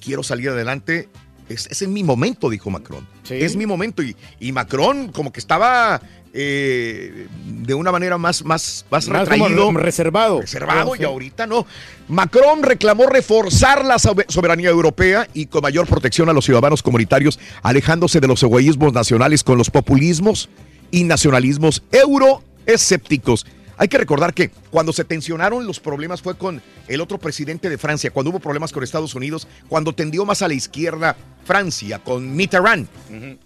[0.00, 1.08] quiero salir adelante.
[1.48, 3.06] Es, ese es mi momento, dijo Macron.
[3.28, 4.02] Es mi momento.
[4.02, 6.00] Y, y Macron como que estaba
[6.32, 9.72] eh, de una manera más, más, más, retraído.
[9.72, 10.40] re- reservado.
[10.40, 11.02] Reservado Sí.
[11.02, 11.66] y ahorita no.
[12.08, 17.38] Macron reclamó reforzar la sobe- soberanía europea y con mayor protección a los ciudadanos comunitarios,
[17.62, 20.48] alejándose de los egoísmos nacionales con los populismos
[20.90, 23.46] y nacionalismos euroescépticos.
[23.80, 27.78] Hay que recordar que cuando se tensionaron los problemas fue con el otro presidente de
[27.78, 31.16] Francia, cuando hubo problemas con Estados Unidos, cuando tendió más a la izquierda
[31.46, 32.86] Francia, con Mitterrand.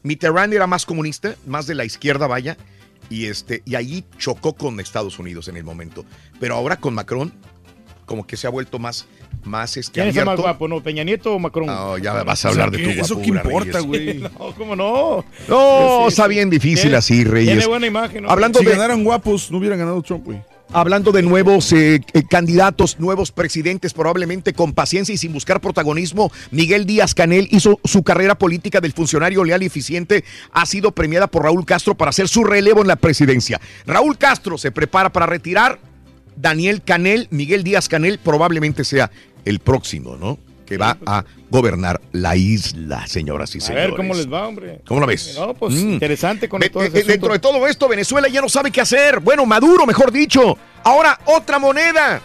[0.02, 2.56] Mitterrand era más comunista, más de la izquierda, vaya,
[3.08, 6.04] y, este, y allí chocó con Estados Unidos en el momento.
[6.40, 7.32] Pero ahora con Macron,
[8.06, 9.06] como que se ha vuelto más,
[9.44, 10.82] más este, ¿Quién es el más guapo, no?
[10.82, 11.66] ¿Peña Nieto o Macron?
[11.66, 14.14] No, ya vas a hablar de tu ¿Eso qué guapura, importa, güey?
[14.18, 15.24] no, ¿cómo no?
[15.48, 17.52] No, Sí, está bien difícil Tiene- así, Reyes.
[17.52, 18.30] Tiene buena imagen, ¿no?
[18.30, 20.42] Hablando si de- ganaran guapos, no hubieran ganado Trump, güey.
[20.72, 26.32] Hablando de nuevos eh, eh, candidatos, nuevos presidentes, probablemente con paciencia y sin buscar protagonismo,
[26.50, 30.24] Miguel Díaz Canel hizo su carrera política del funcionario leal y eficiente.
[30.52, 33.60] Ha sido premiada por Raúl Castro para hacer su relevo en la presidencia.
[33.86, 35.78] Raúl Castro se prepara para retirar.
[36.36, 39.10] Daniel Canel, Miguel Díaz Canel, probablemente sea
[39.44, 40.38] el próximo, ¿no?
[40.66, 43.88] Que va a gobernar la isla, señoras y A señores.
[43.88, 44.80] ver cómo les va, hombre.
[44.86, 45.34] ¿Cómo la ves?
[45.38, 45.92] No, pues Mm.
[45.94, 49.20] interesante con todo ese eh, Dentro de todo esto, Venezuela ya no sabe qué hacer.
[49.20, 50.56] Bueno, Maduro, mejor dicho.
[50.82, 52.20] Ahora otra moneda.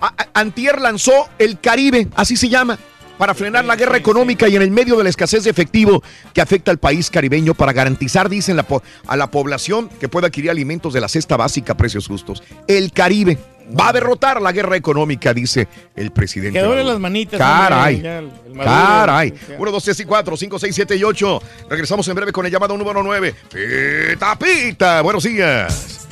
[0.00, 2.78] A- a- Antier lanzó el Caribe, así se llama,
[3.20, 6.02] para frenar la guerra económica y en el medio de la escasez de efectivo
[6.32, 10.28] que afecta al país caribeño para garantizar, dicen, la po- a la población que pueda
[10.28, 12.42] adquirir alimentos de la cesta básica a precios justos.
[12.66, 13.36] El Caribe
[13.78, 16.58] va a derrotar la guerra económica, dice el presidente.
[16.60, 16.82] Que Maduro.
[16.82, 17.38] las manitas.
[17.38, 17.96] Caray.
[17.96, 18.74] hombre, el- el Maduro.
[18.74, 19.34] Caray.
[19.42, 21.42] O sea, 1, 2, 3 y 4, 5, 6, 7 y 8.
[21.68, 23.34] Regresamos en breve con el llamado número 9.
[23.52, 25.02] Pita, pita.
[25.02, 26.06] Buenos días.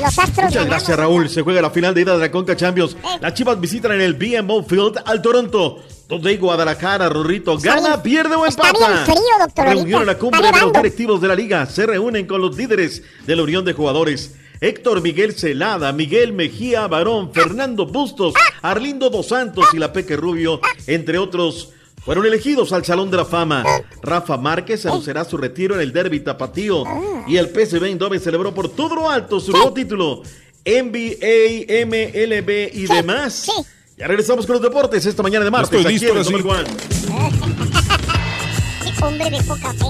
[0.00, 1.28] Los astros Muchas gracias, Raúl.
[1.28, 2.96] Se juega la final de ida de la Conca Champions.
[3.20, 5.78] Las Chivas visitan en el BMO Field al Toronto.
[6.08, 8.88] Donde Guadalajara, Rorrito, gana, pierde o está empata.
[8.88, 11.66] bien frío, doctor Reunión en la cumbre Está de los directivos de la liga.
[11.66, 14.34] Se reúnen con los líderes de la Unión de Jugadores.
[14.60, 20.60] Héctor Miguel Celada, Miguel Mejía Barón, Fernando Bustos, Arlindo Dos Santos y la Peque Rubio,
[20.86, 21.70] entre otros,
[22.04, 23.64] fueron elegidos al Salón de la Fama.
[24.02, 26.84] Rafa Márquez anunciará su retiro en el Derby Tapatío
[27.26, 30.22] y el PSV Eindhoven celebró por todo lo alto su nuevo título,
[30.64, 33.50] NBA, MLB y demás.
[33.96, 35.78] Ya regresamos con los deportes esta mañana de martes.
[35.78, 36.42] Estoy aquí listo, en el.
[38.96, 39.86] Qué hombre de poca fe.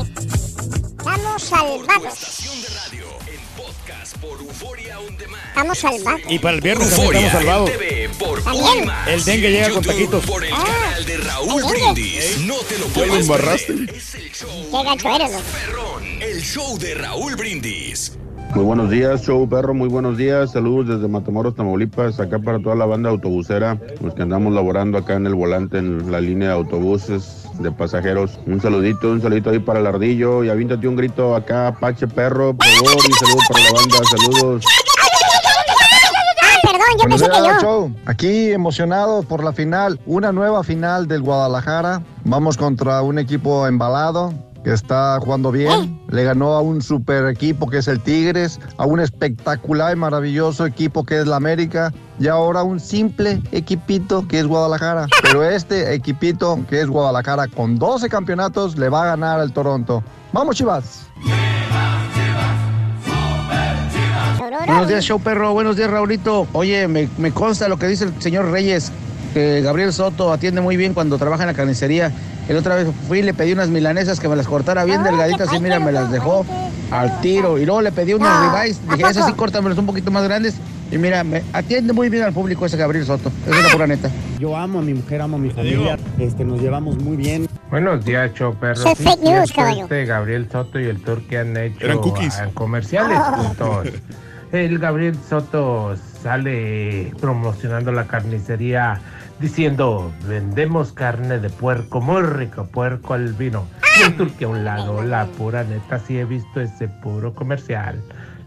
[0.99, 2.50] Estamos salvados.
[5.49, 6.21] Estamos salvados.
[6.29, 7.71] Y para el viernes también Euforia estamos salvados.
[7.71, 8.91] TV por También.
[9.09, 10.25] El dengue llega con taquitos.
[10.27, 11.83] Por el Ah, canal de Raúl el dengue.
[11.95, 12.39] Brindis.
[12.41, 13.73] No te lo puedes embarraste.
[13.75, 13.95] perder.
[14.03, 16.01] Qué gacho eres, loco.
[16.21, 18.13] El show de Raúl Brindis.
[18.55, 20.51] Muy buenos días, show perro, muy buenos días.
[20.51, 25.15] Saludos desde Matamoros, Tamaulipas, acá para toda la banda autobusera, los que andamos laborando acá
[25.15, 28.41] en el volante en la línea de autobuses de pasajeros.
[28.47, 32.53] Un saludito, un saludito ahí para el ardillo y avíntate un grito acá, Pache Perro,
[32.55, 34.65] por favor, y saludos para la banda, saludos.
[36.43, 37.61] Ah, perdón, yo pensé que yo.
[37.61, 37.95] show.
[38.07, 42.03] Aquí emocionados por la final, una nueva final del Guadalajara.
[42.25, 46.01] Vamos contra un equipo embalado que está jugando bien.
[46.09, 50.67] Le ganó a un super equipo que es el Tigres, a un espectacular y maravilloso
[50.67, 55.07] equipo que es la América y ahora un simple equipito que es Guadalajara.
[55.23, 60.03] Pero este equipito que es Guadalajara con 12 campeonatos le va a ganar al Toronto.
[60.33, 61.07] Vamos, Chivas.
[64.67, 65.53] Buenos días, show perro.
[65.53, 66.47] Buenos días, Raulito.
[66.53, 68.93] Oye, me, me consta lo que dice el señor Reyes,
[69.33, 72.13] que Gabriel Soto atiende muy bien cuando trabaja en la carnicería.
[72.49, 75.53] El otra vez fui y le pedí unas milanesas que me las cortara bien delgaditas
[75.53, 76.45] y mira, me las dejó
[76.91, 77.59] al tiro.
[77.59, 78.81] Y luego le pedí unos No, ribeyes.
[78.89, 79.37] ¿a Dije, esas sí poco?
[79.45, 80.57] córtamelos un poquito más grandes.
[80.91, 83.31] Y mira, me atiende muy bien al público ese Gabriel Soto.
[83.47, 84.11] Es la pura neta.
[84.41, 85.97] Yo amo a mi mujer, amo a mi familia.
[86.19, 87.47] Este, nos llevamos muy bien.
[87.71, 88.45] Buenos días, Sí,
[88.97, 89.83] cierto, caballo.
[89.85, 92.37] Este Gabriel Soto y el tour que han hecho Eran cookies.
[92.41, 93.33] en comerciales Oh.
[93.37, 93.89] juntos.
[94.51, 95.95] El Gabriel Soto
[96.25, 99.01] sale promocionando la carnicería
[99.41, 103.67] diciendo, vendemos carne de puerco, muy rico, puerco al vino.
[103.99, 108.01] Y el turqui a un lado, la pura neta, sí he visto ese puro comercial.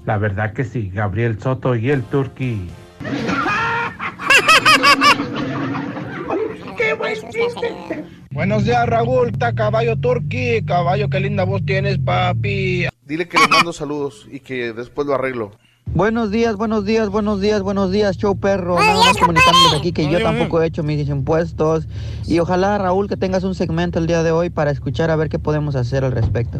[0.06, 2.70] La verdad que sí, Gabriel Soto y el turqui.
[6.78, 8.06] ¡Qué buen chiste!
[8.32, 9.30] Buenos días, Raúl.
[9.30, 10.64] Está caballo turqui.
[10.66, 12.88] Caballo, qué linda voz tienes, papi.
[13.06, 15.52] Dile que le mando saludos y que después lo arreglo.
[15.86, 18.80] Buenos días, buenos días, buenos días, buenos días, show perro.
[18.80, 21.88] Nada más comunicándoles aquí que yo tampoco he hecho mis impuestos.
[22.26, 25.30] Y ojalá, Raúl, que tengas un segmento el día de hoy para escuchar a ver
[25.30, 26.58] qué podemos hacer al respecto.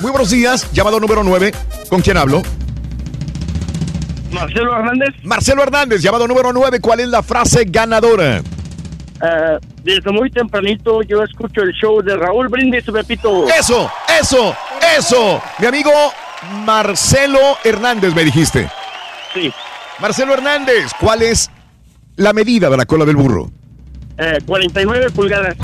[0.00, 1.52] Muy buenos días, llamado número 9.
[1.88, 2.42] ¿Con quién hablo?
[4.32, 5.14] Marcelo Hernández.
[5.22, 6.80] Marcelo Hernández, llamado número 9.
[6.80, 8.42] ¿Cuál es la frase ganadora?
[9.24, 13.48] Eh, desde muy tempranito yo escucho el show de Raúl Brindis, Pepito.
[13.48, 13.90] Eso,
[14.20, 14.54] eso,
[14.98, 15.42] eso.
[15.58, 15.90] Mi amigo
[16.64, 18.68] Marcelo Hernández, me dijiste.
[19.32, 19.50] Sí.
[19.98, 21.50] Marcelo Hernández, ¿cuál es
[22.16, 23.50] la medida de la cola del burro?
[24.18, 25.56] Eh, 49 pulgadas.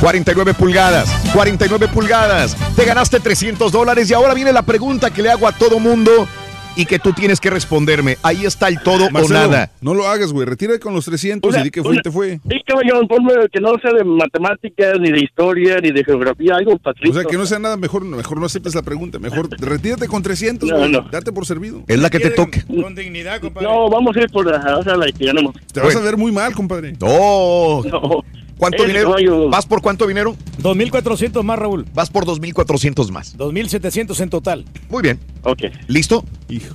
[0.00, 2.56] 49 pulgadas, 49 pulgadas.
[2.76, 6.28] Te ganaste 300 dólares y ahora viene la pregunta que le hago a todo mundo
[6.76, 8.16] y que tú tienes que responderme.
[8.22, 9.70] Ahí está el todo Marcelo, o nada.
[9.80, 10.46] No lo hagas, güey.
[10.46, 12.40] Retira con los 300 Una- y di que fue una- y te fue.
[12.48, 16.72] Sí, caballón, ponme que no sea de matemáticas, ni de historia, ni de geografía, algo
[16.74, 17.14] O patricio.
[17.20, 19.18] sea, que no sea nada, mejor, mejor no aceptes la pregunta.
[19.18, 20.90] Mejor retírate con 300, No, güey.
[20.92, 21.02] no.
[21.10, 21.82] Date por servido.
[21.86, 22.62] Es la que te toque.
[22.66, 23.66] Con dignidad, compadre.
[23.68, 25.54] No, vamos a ir por la, o sea, la que ganamos.
[25.72, 26.94] Te vas a ver muy mal, compadre.
[27.00, 27.82] No.
[27.84, 28.24] No.
[28.56, 29.48] ¿Cuánto El dinero?
[29.50, 30.36] ¿Vas por cuánto dinero?
[30.62, 31.86] 2.400 más, Raúl.
[31.92, 33.36] Vas por 2.400 más.
[33.36, 34.64] 2.700 en total.
[34.88, 35.18] Muy bien.
[35.42, 35.64] Ok.
[35.88, 36.24] ¿Listo?
[36.48, 36.74] Hijo.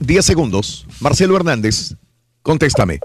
[0.00, 0.86] 10 segundos.
[1.00, 1.96] Marcelo Hernández,
[2.42, 3.00] contéstame.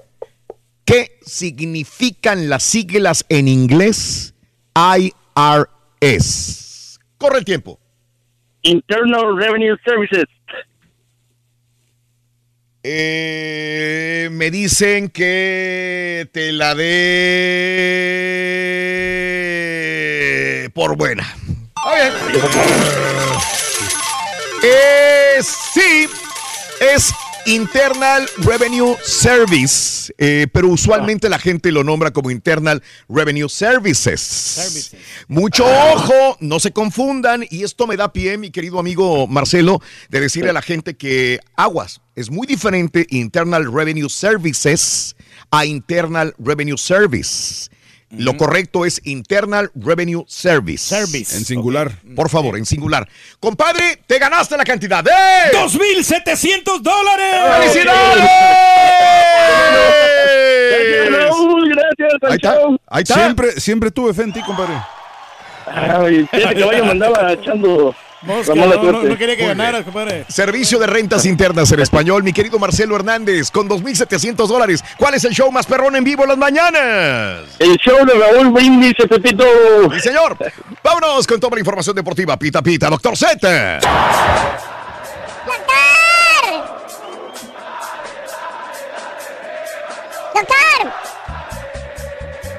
[0.85, 4.33] ¿Qué significan las siglas en inglés
[4.75, 5.79] IRS?
[7.17, 7.79] Corre el tiempo.
[8.63, 10.25] Internal Revenue Services.
[12.91, 16.89] Eh, me dicen que te la dé
[20.73, 21.37] por buena.
[24.63, 25.37] Eh,
[25.73, 26.09] sí,
[26.81, 27.13] es
[27.45, 34.95] Internal Revenue Service, eh, pero usualmente la gente lo nombra como Internal Revenue Services.
[35.27, 40.21] Mucho ojo, no se confundan, y esto me da pie, mi querido amigo Marcelo, de
[40.21, 45.15] decirle a la gente que aguas, es muy diferente Internal Revenue Services
[45.51, 47.69] a Internal Revenue Service.
[48.11, 50.83] Lo correcto es Internal Revenue Service.
[50.83, 51.37] Service.
[51.37, 51.91] En singular.
[52.15, 53.07] Por favor, en singular.
[53.39, 55.11] Compadre, te ganaste la cantidad de...
[55.53, 57.35] ¡2.700 dólares!
[57.73, 58.23] ¡Felicidades!
[60.71, 62.77] Gracias, Raúl, gracias al Ahí está, show.
[62.87, 63.13] ahí está.
[63.15, 64.73] Siempre, siempre tuve fe en ti, compadre.
[65.67, 69.09] Ay, ese caballo me andaba echando Mosca, no, no, suerte.
[69.09, 70.25] no quería que Muy ganaras, compadre.
[70.27, 74.83] Servicio de rentas internas en español, mi querido Marcelo Hernández, con 2.700 dólares.
[74.97, 77.45] ¿Cuál es el show más perrón en vivo en las mañanas?
[77.59, 79.45] El show de Raúl Brindis, Pepito.
[79.93, 80.37] Sí, señor.
[80.83, 82.37] Vámonos con toda la información deportiva.
[82.37, 83.79] Pita, pita, doctor Z.
[90.33, 90.91] ¡Doctor!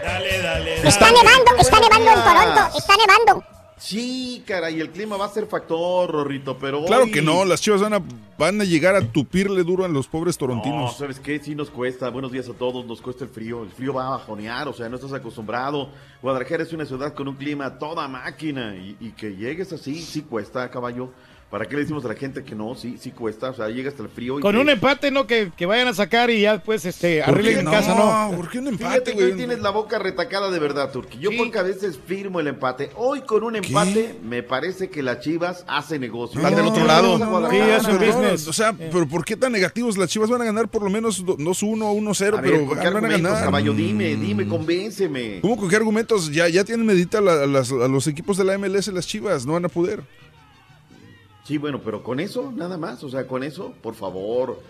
[0.03, 0.89] Dale, dale.
[0.89, 3.50] Está nevando, está nevando en Toronto, está nevando.
[3.81, 7.63] Sí, caray, el clima va a ser factor, Rorrito, pero Claro hoy- que no, las
[7.63, 8.03] chivas van a,
[8.39, 10.99] van a llegar a tupirle duro a los pobres No, torontinos.
[10.99, 11.39] ¿sabes qué?
[11.39, 12.11] Sí nos cuesta.
[12.11, 12.85] Buenos días a todos.
[12.85, 13.63] Nos cuesta el frío.
[13.63, 15.89] El frío va a bajonear, o sea, no estás acostumbrado.
[16.21, 20.23] Guadalajara es una ciudad con un clima toda máquina y, y que llegues así, sí
[20.23, 21.11] cuesta, caballo.
[21.51, 22.77] ¿Para qué le decimos a la gente que no?
[22.77, 23.51] Sí, sí cuesta.
[23.51, 24.39] O sea, llega hasta el frío.
[24.39, 25.27] y Con que- un empate, ¿no?
[25.27, 27.71] Que, que vayan a sacar y ya después este, ¿Por arreglen qué en no?
[27.73, 28.37] casa, ¿no?
[28.37, 31.19] ¿Por qué un Fíjate que hoy tienes la boca retacada de verdad, Turki.
[31.19, 32.91] Yo porque a veces firmo el empate.
[32.95, 36.39] Hoy con un empate me parece que las Chivas hace negocio.
[36.41, 37.19] Están del otro No, lado.
[37.19, 38.33] no, no, no, no, no, no.
[38.33, 39.99] O sea, pero ¿por qué tan negativos?
[39.99, 42.67] Las chivas van a ganar por lo menos do- 2-1 o 1-0, A ver, pero
[42.67, 43.45] ¿con qué van a ganar.
[43.45, 43.73] caballo?
[43.75, 45.41] Dime, dime, convénceme.
[45.41, 46.31] ¿Cómo con qué argumentos?
[46.31, 49.45] Ya, ya tienen medita la- a, las- a los equipos de la MLS las chivas,
[49.47, 50.03] no van a poder.
[51.45, 53.03] Sí, bueno, pero con eso, nada más.
[53.05, 54.61] O sea, con eso, por favor.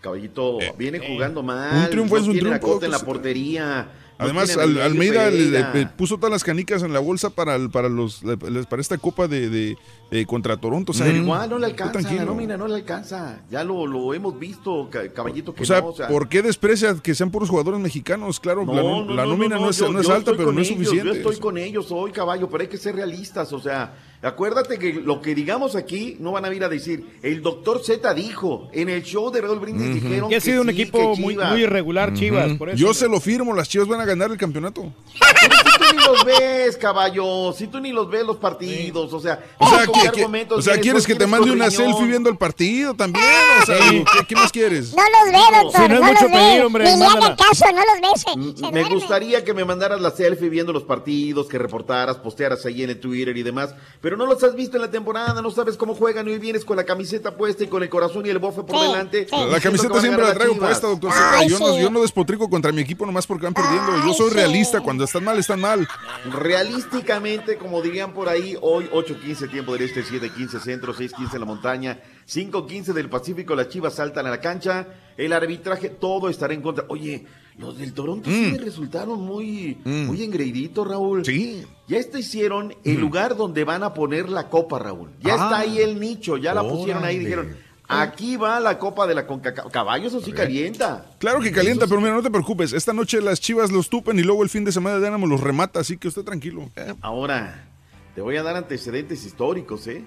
[0.00, 1.84] Caballito, viene jugando mal.
[1.84, 3.88] un triunfo no es un la triunfo, cota en la portería.
[4.18, 5.72] Además, Al- Almeida le, Pereira.
[5.74, 8.22] le- le puso todas las canicas en la bolsa para, el- para, los,
[8.68, 9.76] para esta copa de, de-
[10.10, 10.92] eh, contra Toronto.
[10.92, 13.40] O sea, igual no le alcanza, la nómina no le alcanza.
[13.50, 15.88] Ya lo, lo hemos visto, ca- caballito, que O sea, no.
[15.88, 18.38] O sea, ¿por qué desprecia que sean puros jugadores mexicanos?
[18.40, 21.08] Claro, la, No, la nómina no, es, yo- alta, pero no es ellos, suficiente.
[21.08, 23.52] Yo estoy con ellos hoy, caballo, pero hay que ser realistas.
[23.52, 23.92] O sea,
[24.26, 27.18] Acuérdate que lo que digamos aquí no van a ir a decir.
[27.22, 30.68] El doctor Z dijo en el show de Raúl Brindis dijeron Que ha sido un
[30.68, 32.58] sí, equipo que muy, muy irregular, Chivas, Ujú.
[32.58, 32.78] por eso.
[32.78, 34.92] Yo se lo firmo, las Chivas van a ganar el campeonato.
[35.76, 39.44] Si tú ni los ves, caballo, si tú ni los ves los partidos, o sea,
[39.58, 40.80] O sea, ¿con ¿qué- qué qué- argumentos o sea?
[40.80, 43.24] ¿quieres que te mande una selfie viendo el partido también?
[43.62, 44.02] O sea, Sí.
[44.18, 44.94] ¿qué, qué más quieres?
[44.94, 45.82] No los ve, doctor.
[45.82, 48.66] Si no es no mucho pedir, hombre, Ni le caso, no los bese.
[48.66, 52.82] Se Me gustaría que me mandaras la selfie viendo los partidos, que reportaras, postearas ahí
[52.82, 55.76] en el Twitter y demás, pero no los has visto en la temporada, no sabes
[55.76, 58.38] cómo juegan y hoy vienes con la camiseta puesta y con el corazón y el
[58.38, 59.26] bofe por delante.
[59.50, 61.12] La camiseta siempre la traigo puesta, doctor.
[61.48, 64.06] Yo no, yo no despotrico contra mi equipo nomás porque van perdiendo.
[64.06, 64.80] Yo soy realista.
[64.80, 65.86] Cuando están mal, están mal.
[66.32, 71.46] Realísticamente, como dirían por ahí, hoy 8.15 tiempo del este, 7.15 centro, 6.15 en la
[71.46, 76.62] montaña, 5.15 del Pacífico, las chivas saltan a la cancha, el arbitraje, todo estará en
[76.62, 76.84] contra.
[76.88, 77.26] Oye,
[77.58, 81.24] los del Toronto sí me resultaron muy, muy engreiditos, Raúl.
[81.24, 81.62] Sí.
[81.88, 85.10] Ya está hicieron el lugar donde van a poner la copa, Raúl.
[85.20, 85.44] Ya Ah.
[85.44, 87.56] está ahí el nicho, ya la pusieron ahí, dijeron,
[87.88, 89.70] aquí va la copa de la CONCACAF.
[89.70, 91.06] Caballo, eso sí calienta.
[91.18, 92.72] Claro que calienta, pero mira, no te preocupes.
[92.72, 95.40] Esta noche las chivas los tupen y luego el fin de semana de Ánimo los
[95.40, 96.68] remata, así que usted tranquilo.
[97.00, 97.68] Ahora,
[98.14, 100.04] te voy a dar antecedentes históricos, ¿eh?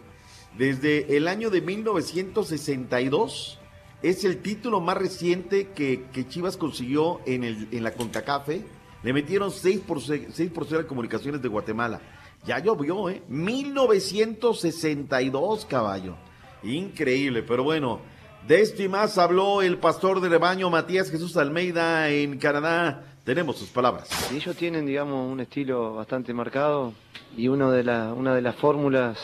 [0.58, 3.59] Desde el año de 1962
[4.02, 8.50] es el título más reciente que, Chivas consiguió en, el, en la CONCACAF.
[8.50, 8.66] ¿eh?
[9.04, 12.00] Le metieron 6 por, 6 por 0 a Comunicaciones de Guatemala.
[12.46, 13.22] Ya llovió, ¿eh?
[13.28, 16.16] 1962, caballo.
[16.64, 18.00] Increíble, pero bueno.
[18.48, 23.04] De esto y más habló el pastor de rebaño Matías Jesús Almeida en Canadá.
[23.26, 24.08] Tenemos sus palabras.
[24.32, 26.94] Ellos tienen, digamos, un estilo bastante marcado
[27.36, 27.82] y uno de
[28.14, 29.20] una de las fórmulas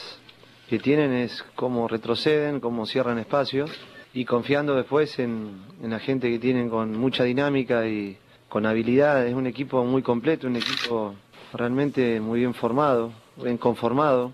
[0.69, 3.72] que tienen es cómo retroceden, cómo cierran espacios
[4.15, 8.17] y confiando después en, la gente que tienen con mucha dinámica y
[8.47, 9.27] con habilidad.
[9.27, 11.13] Es un equipo muy completo, un equipo
[11.53, 14.31] realmente muy bien formado, bien conformado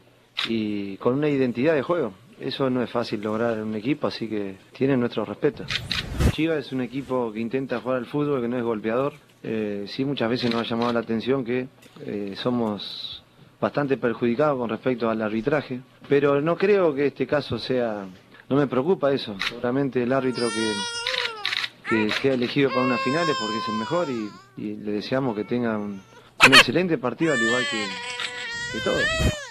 [0.47, 2.13] y con una identidad de juego.
[2.39, 5.65] Eso no es fácil lograr en un equipo, así que tienen nuestro respeto.
[6.31, 9.13] Chivas es un equipo que intenta jugar al fútbol, que no es golpeador.
[9.41, 11.67] Eh, sí, muchas veces nos ha llamado la atención que
[12.05, 13.23] eh, somos
[13.59, 18.05] bastante perjudicados con respecto al arbitraje, pero no creo que este caso sea,
[18.52, 19.36] no me preocupa eso.
[19.48, 24.30] Seguramente el árbitro que, que sea elegido para unas finales porque es el mejor y,
[24.61, 26.02] y le deseamos que tenga un,
[26.45, 27.86] un excelente partido al igual que,
[28.73, 29.03] que todos.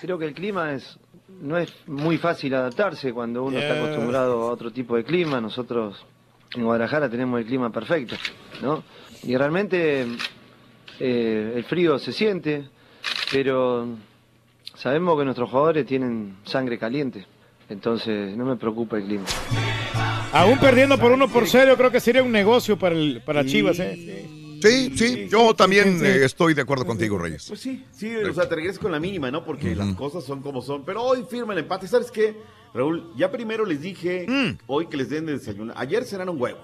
[0.03, 0.99] Creo que el clima es
[1.41, 5.41] no es muy fácil adaptarse cuando uno está acostumbrado a otro tipo de clima.
[5.41, 6.05] Nosotros
[6.55, 8.17] en Guadalajara tenemos el clima perfecto,
[8.61, 8.83] ¿no?
[9.23, 10.07] Y realmente
[10.99, 12.69] eh, el frío se siente,
[13.33, 13.89] pero
[14.75, 17.25] sabemos que nuestros jugadores tienen sangre caliente,
[17.71, 19.25] entonces no me preocupa el clima.
[20.33, 23.79] Aún perdiendo por uno por cero, creo que sería un negocio para, el, para Chivas,
[23.81, 24.27] ¿eh?
[24.63, 27.47] Sí, sí, yo también eh, estoy de acuerdo contigo, Reyes.
[27.49, 29.43] Pues sí, sí, o sea, te regresas con la mínima, ¿no?
[29.43, 30.85] Porque las cosas son como son.
[30.85, 31.89] Pero hoy firma el empate.
[31.89, 32.37] ¿Sabes qué,
[32.75, 33.11] Raúl?
[33.17, 34.59] Ya primero les dije Mm.
[34.67, 35.73] hoy que les den de desayuno.
[35.77, 36.59] Ayer cenaron huevo.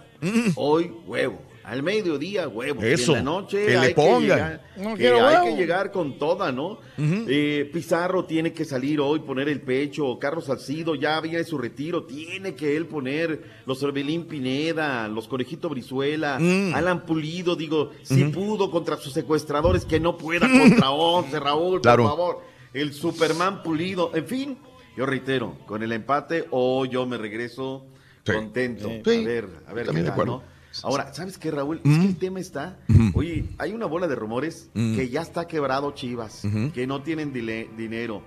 [0.57, 1.41] Hoy huevo.
[1.67, 2.81] Al mediodía huevo.
[2.81, 4.21] Y Eso, en la noche que le hay pongan.
[4.23, 5.47] llegar- No que quiero hay huevo.
[5.47, 6.79] que llegar con toda, ¿no?
[6.97, 10.17] Eh, Pizarro tiene que salir hoy, poner el pecho.
[10.21, 12.05] Carlos Salcido ya viene su retiro.
[12.05, 16.73] Tiene que él poner los Orbelín Pineda, los Conejito Brizuela, Mm.
[16.73, 17.57] Alan Pulido.
[17.57, 22.05] Digo, si pudo contra sus secuestradores, que no pueda contra 11, Raúl, Claro.
[22.05, 22.43] por favor.
[22.75, 24.13] El Superman Pulido.
[24.15, 24.59] En fin,
[24.97, 27.87] yo reitero, con el empate o yo me regreso
[28.25, 28.89] contento.
[29.05, 29.23] Sí.
[29.23, 30.33] A ver, a ver También qué de tal, acuerdo.
[30.49, 30.56] ¿no?
[30.85, 31.81] Ahora, ¿sabes qué, Raúl?
[31.85, 32.01] Es Mm.
[32.01, 32.79] que el tema está.
[32.89, 33.19] Ujú.
[33.19, 34.97] Oye, hay una bola de rumores Mm.
[34.97, 36.73] que ya está quebrado Chivas, Ujú.
[36.73, 38.23] que no tienen dile- dinero,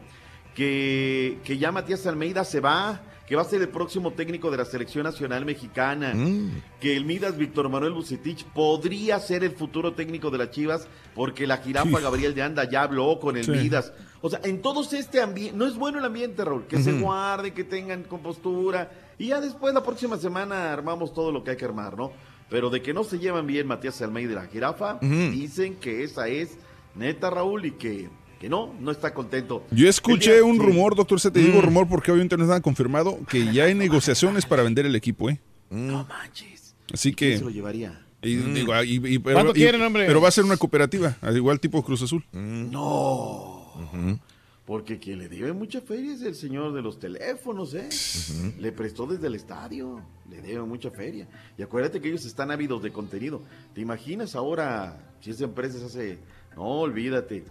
[0.56, 4.58] que, que ya Matías Almeida se va, que va a ser el próximo técnico de
[4.58, 6.62] la selección nacional mexicana, Mm.
[6.82, 11.46] que el Midas Víctor Manuel Bucetich podría ser el futuro técnico de las Chivas, porque
[11.46, 12.04] la jirafa Sí.
[12.04, 13.52] Gabriel de Anda ya habló con el Sí.
[13.52, 13.94] Midas.
[14.22, 17.04] O sea, en todo este ambiente, no es bueno el ambiente, Raúl, que se Ujú.
[17.04, 21.58] guarde, que tengan compostura, y ya después la próxima semana armamos todo lo que hay
[21.58, 22.12] que armar, ¿no?
[22.50, 26.28] Pero de que no se llevan bien Matías Almeida y la jirafa, dicen que esa
[26.28, 26.58] es
[26.96, 28.10] neta, Raúl, y que,
[28.40, 29.64] que no, no está contento.
[29.72, 30.64] Yo escuché día- un sí.
[30.66, 31.66] rumor, doctor, se te digo Mm.
[31.66, 35.40] rumor porque obviamente no está confirmado, que ya hay negociaciones para vender el equipo, ¿eh?
[35.70, 36.74] No manches.
[36.92, 37.38] Así ¿Quién que...
[37.38, 38.06] se lo llevaría?
[38.22, 38.54] y Mm.
[38.54, 40.06] digo, ah, y- y- pero, ¿Cuánto y- quieren, hombre?
[40.08, 42.26] pero va a ser una cooperativa, al igual tipo Cruz Azul.
[42.34, 43.74] No.
[44.70, 47.90] Porque quien le debe mucha feria es el señor de los teléfonos, ¿eh?
[48.60, 51.28] Le prestó desde el estadio, le debe mucha feria.
[51.58, 53.42] Y acuérdate que ellos están ávidos de contenido.
[53.74, 56.20] ¿Te imaginas ahora si esa empresa se hace...
[56.56, 57.46] No, olvídate.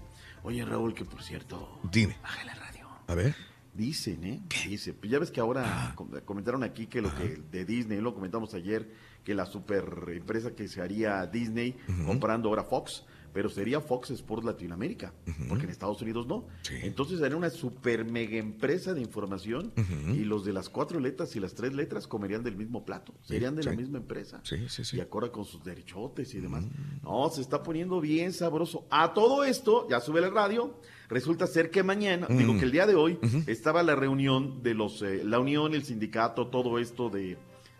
[0.45, 1.81] Oye, Raúl, que por cierto...
[1.91, 2.17] Dime.
[2.23, 2.87] Baja la radio.
[3.09, 3.35] A ver.
[3.75, 4.41] Dicen, ¿eh?
[4.69, 4.95] Dice.
[4.95, 8.55] Pues ya ves que ahora com- comentaron aquí que lo que de Disney, lo comentamos
[8.55, 8.93] ayer,
[9.25, 9.83] que la super
[10.15, 11.77] empresa que se haría Disney
[12.07, 15.13] comprando ahora Fox, pero sería Fox Sports Latinoamérica,
[15.49, 16.47] porque en Estados Unidos no.
[16.83, 19.73] Entonces era una super mega empresa de información
[20.13, 23.55] y los de las cuatro letras y las tres letras comerían del mismo plato, serían
[23.57, 24.41] de la misma empresa.
[24.45, 24.97] Sí, sí, sí.
[24.97, 26.65] Y acorde con sus derechotes y demás.
[27.03, 28.87] No, se está poniendo bien sabroso.
[28.91, 30.75] A todo esto, ya sube la radio,
[31.09, 32.39] resulta ser que mañana, Mm.
[32.39, 35.85] digo que el día de hoy, estaba la reunión de los, eh, la unión, el
[35.85, 37.37] sindicato, todo esto de,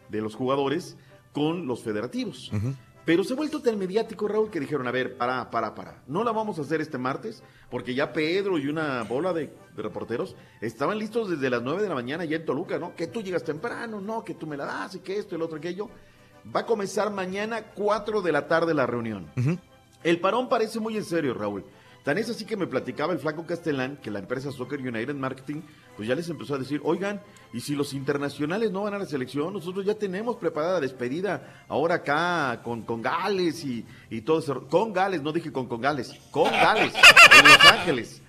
[0.09, 0.97] de los jugadores
[1.33, 2.51] con los federativos.
[3.09, 6.03] Pero se ha vuelto tan mediático, Raúl, que dijeron, a ver, para, para, para.
[6.07, 9.83] No la vamos a hacer este martes, porque ya Pedro y una bola de, de
[9.83, 12.95] reporteros estaban listos desde las 9 de la mañana ya en Toluca, ¿no?
[12.95, 15.57] Que tú llegas temprano, no, que tú me la das y que esto, el otro,
[15.57, 15.89] aquello.
[16.55, 19.27] Va a comenzar mañana 4 de la tarde la reunión.
[20.03, 21.65] El parón parece muy en serio, Raúl.
[22.09, 25.61] Tan es así que me platicaba el flaco Castellán que la empresa Soccer United Marketing,
[25.95, 27.21] pues ya les empezó a decir, oigan,
[27.53, 31.67] y si los internacionales no van a la selección, nosotros ya tenemos preparada la despedida
[31.69, 34.67] ahora acá con, con Gales y, y todo eso.
[34.69, 38.23] Con Gales, no dije con con Gales, con Gales, en Los Ángeles.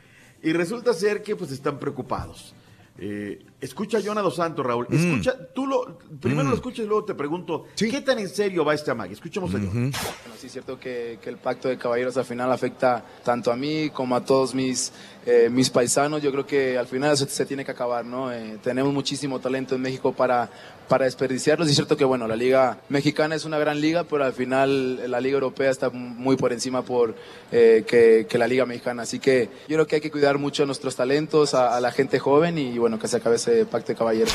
[0.43, 2.53] Y resulta ser que pues están preocupados.
[3.01, 4.85] Eh, escucha a Jonah Dos Santos, Raúl.
[4.89, 4.95] Mm.
[4.95, 8.73] Escucha, tú lo, primero lo escuchas y luego te pregunto, ¿qué tan en serio va
[8.73, 9.13] este amague?
[9.13, 9.71] Escuchemos a Jonah.
[9.71, 9.91] Bueno,
[10.37, 13.89] sí es cierto que, que el pacto de caballeros al final afecta tanto a mí
[13.91, 14.91] como a todos mis,
[15.31, 16.21] eh, mis paisanos.
[16.21, 18.31] Yo creo que al final se, se tiene que acabar, ¿no?
[18.31, 20.49] Eh, tenemos muchísimo talento en México para,
[20.87, 21.67] para desperdiciarlos.
[21.67, 25.09] Y es cierto que, bueno, la liga mexicana es una gran liga, pero al final
[25.11, 27.15] la liga europea está muy por encima por,
[27.51, 29.03] eh, que, que la liga mexicana.
[29.03, 31.91] Así que yo creo que hay que cuidar mucho a nuestros talentos, a, a la
[31.91, 34.33] gente joven y, bueno, que se acabe ese pacto de caballeros.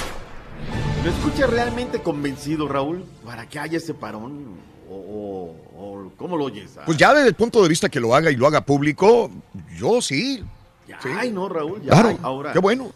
[1.04, 4.62] ¿Lo escucha realmente convencido, Raúl, para que haya ese parón?
[4.88, 6.70] ¿O, o- o cómo lo oyes?
[6.86, 9.30] Pues ya desde el punto de vista que lo haga y lo haga público,
[9.76, 10.42] yo sí.
[10.88, 11.08] Ya Sí.
[11.16, 11.80] hay, ¿no, Raúl?
[11.82, 12.18] Ya Claro, hay.
[12.22, 12.92] Ahora, qué bueno.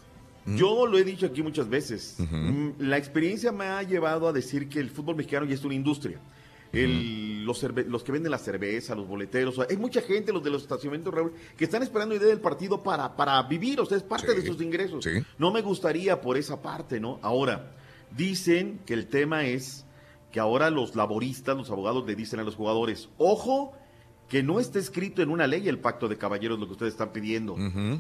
[0.47, 2.17] Yo lo he dicho aquí muchas veces.
[2.19, 5.75] Mm, La experiencia me ha llevado a decir que el fútbol mexicano ya es una
[5.75, 6.19] industria.
[6.73, 7.61] El- los,
[8.05, 11.15] que venden la cerveza, los boleteros, o sea, hay mucha gente, los de los estacionamientos,
[11.15, 14.47] Raúl, que están esperando idea del partido para, para vivir, o sea, es parte de
[14.47, 15.07] sus ingresos.
[15.39, 17.19] No me gustaría por esa parte, ¿no?
[17.23, 17.73] Ahora,
[18.17, 19.87] dicen que el tema es
[20.31, 23.73] que ahora los laboristas, los abogados le dicen a los jugadores, ojo,
[24.29, 27.13] que no está escrito en una ley el pacto de caballeros lo que ustedes están
[27.13, 27.57] pidiendo.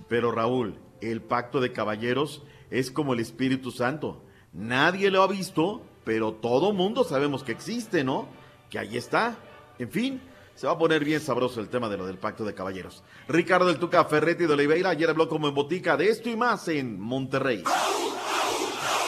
[0.09, 4.22] Pero Raúl, el pacto de caballeros es como el Espíritu Santo.
[4.52, 8.28] Nadie lo ha visto, pero todo mundo sabemos que existe, ¿no?
[8.70, 9.38] Que ahí está.
[9.78, 10.20] En fin,
[10.55, 13.02] se va a poner bien sabroso el tema de lo del pacto de caballeros.
[13.28, 16.68] Ricardo del Tuca Ferretti de Oliveira ayer habló como en botica de esto y más
[16.68, 17.62] en Monterrey.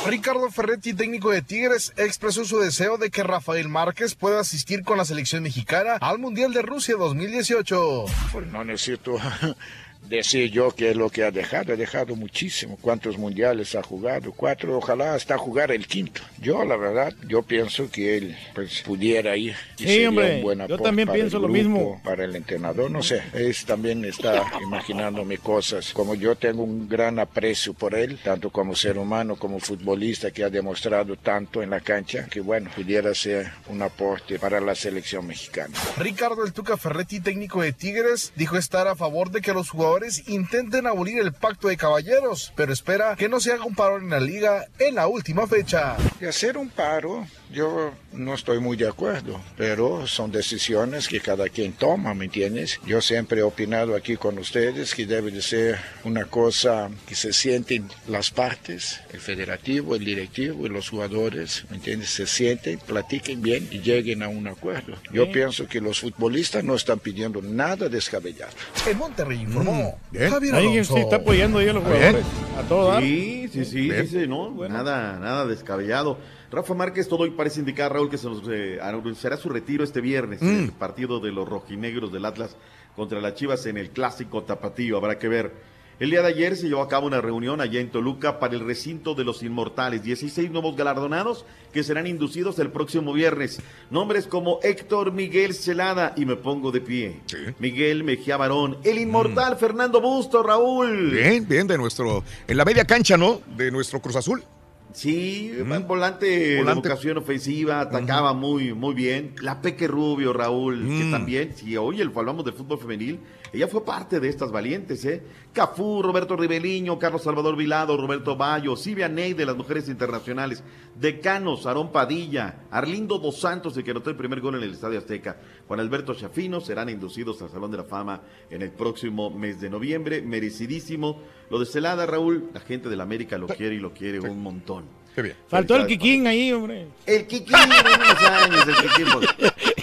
[0.06, 4.96] Ricardo Ferretti, técnico de Tigres, expresó su deseo de que Rafael Márquez pueda asistir con
[4.96, 8.06] la selección mexicana al Mundial de Rusia 2018.
[8.32, 9.18] Pues no necesito
[10.10, 11.72] decir yo qué es lo que ha dejado.
[11.72, 12.76] Ha dejado muchísimo.
[12.80, 14.32] ¿Cuántos mundiales ha jugado?
[14.32, 14.76] Cuatro.
[14.76, 16.20] Ojalá hasta jugar el quinto.
[16.40, 19.54] Yo, la verdad, yo pienso que él pues, pudiera ir.
[19.78, 22.00] y Sí, sería hombre, un buen yo también para pienso el lo mismo.
[22.04, 23.22] Para el entrenador, no sé.
[23.32, 25.92] Es también está imaginándome cosas.
[25.92, 30.44] Como yo tengo un gran aprecio por él, tanto como ser humano como futbolista que
[30.44, 35.26] ha demostrado tanto en la cancha, que bueno, pudiera ser un aporte para la selección
[35.26, 35.74] mexicana.
[35.96, 39.99] Ricardo El Tuca Ferretti, técnico de Tigres, dijo estar a favor de que los jugadores
[40.26, 44.10] intenten abolir el pacto de caballeros, pero espera que no se haga un parón en
[44.10, 45.96] la liga en la última fecha.
[46.20, 51.48] Y hacer un paro, yo no estoy muy de acuerdo, pero son decisiones que cada
[51.48, 52.78] quien toma, ¿me entiendes?
[52.86, 57.32] Yo siempre he opinado aquí con ustedes que debe de ser una cosa que se
[57.32, 62.10] sienten las partes, el federativo, el directivo y los jugadores, ¿me entiendes?
[62.10, 64.94] Se sienten, platiquen bien y lleguen a un acuerdo.
[65.12, 65.30] Yo Sí.
[65.32, 68.52] pienso que los futbolistas no están pidiendo nada descabellado.
[68.88, 70.30] En Monterrey informó bien.
[70.30, 72.24] Javier Alguien se está apoyando ahí a los jugadores.
[72.56, 73.02] A todo dar.
[73.02, 74.02] Sí, sí, sí, Bien.
[74.02, 74.50] dice, ¿no?
[74.68, 76.18] Nada, nada descabellado.
[76.50, 80.00] Rafa Márquez, todo hoy parece indicar, Raúl, que se nos eh, anunciará su retiro este
[80.00, 80.64] viernes, Mm.
[80.64, 82.56] el partido de los rojinegros del Atlas
[82.96, 84.96] contra las Chivas en el clásico tapatío.
[84.96, 85.70] Habrá que ver.
[86.00, 88.60] El día de ayer se llevó a cabo una reunión allá en Toluca para el
[88.60, 90.02] recinto de los inmortales.
[90.02, 91.44] 16 nuevos galardonados
[91.74, 93.60] que serán inducidos el próximo viernes.
[93.90, 97.20] Nombres como Héctor Miguel Celada, y me pongo de pie.
[97.58, 101.10] Miguel Mejía Barón, el inmortal Fernando Busto, Raúl.
[101.10, 102.24] Bien, bien, de nuestro.
[102.48, 103.42] En la media cancha, ¿no?
[103.56, 104.42] De nuestro Cruz Azul.
[104.92, 106.88] Sí, un volante, de Volante.
[106.88, 109.34] vocación ofensiva, atacaba muy, muy bien.
[109.40, 111.10] La Peque Rubio, Raúl, que Mm.
[111.10, 113.20] también, si hoy el, hablamos del fútbol femenil,
[113.52, 115.22] ella fue parte de estas valientes, ¿eh?
[115.52, 120.62] Cafú, Roberto Ribeliño, Carlos Salvador Vilado, Roberto Bayo, Silvia Ney de las mujeres internacionales,
[120.94, 124.98] Decanos, Aarón Padilla, Arlindo Dos Santos, el que anotó el primer gol en el Estadio
[124.98, 125.36] Azteca,
[125.66, 128.20] Juan Alberto Chafino, serán inducidos al Salón de la Fama
[128.50, 131.20] en el próximo mes de noviembre, merecidísimo.
[131.50, 134.40] Lo de Celada, Raúl, la gente de la América lo quiere y lo quiere un
[134.42, 134.84] montón.
[135.14, 135.36] Qué bien.
[135.48, 136.86] Faltó el Kikín ahí, hombre.
[137.04, 139.06] El Kikín, unos años, el Kikín.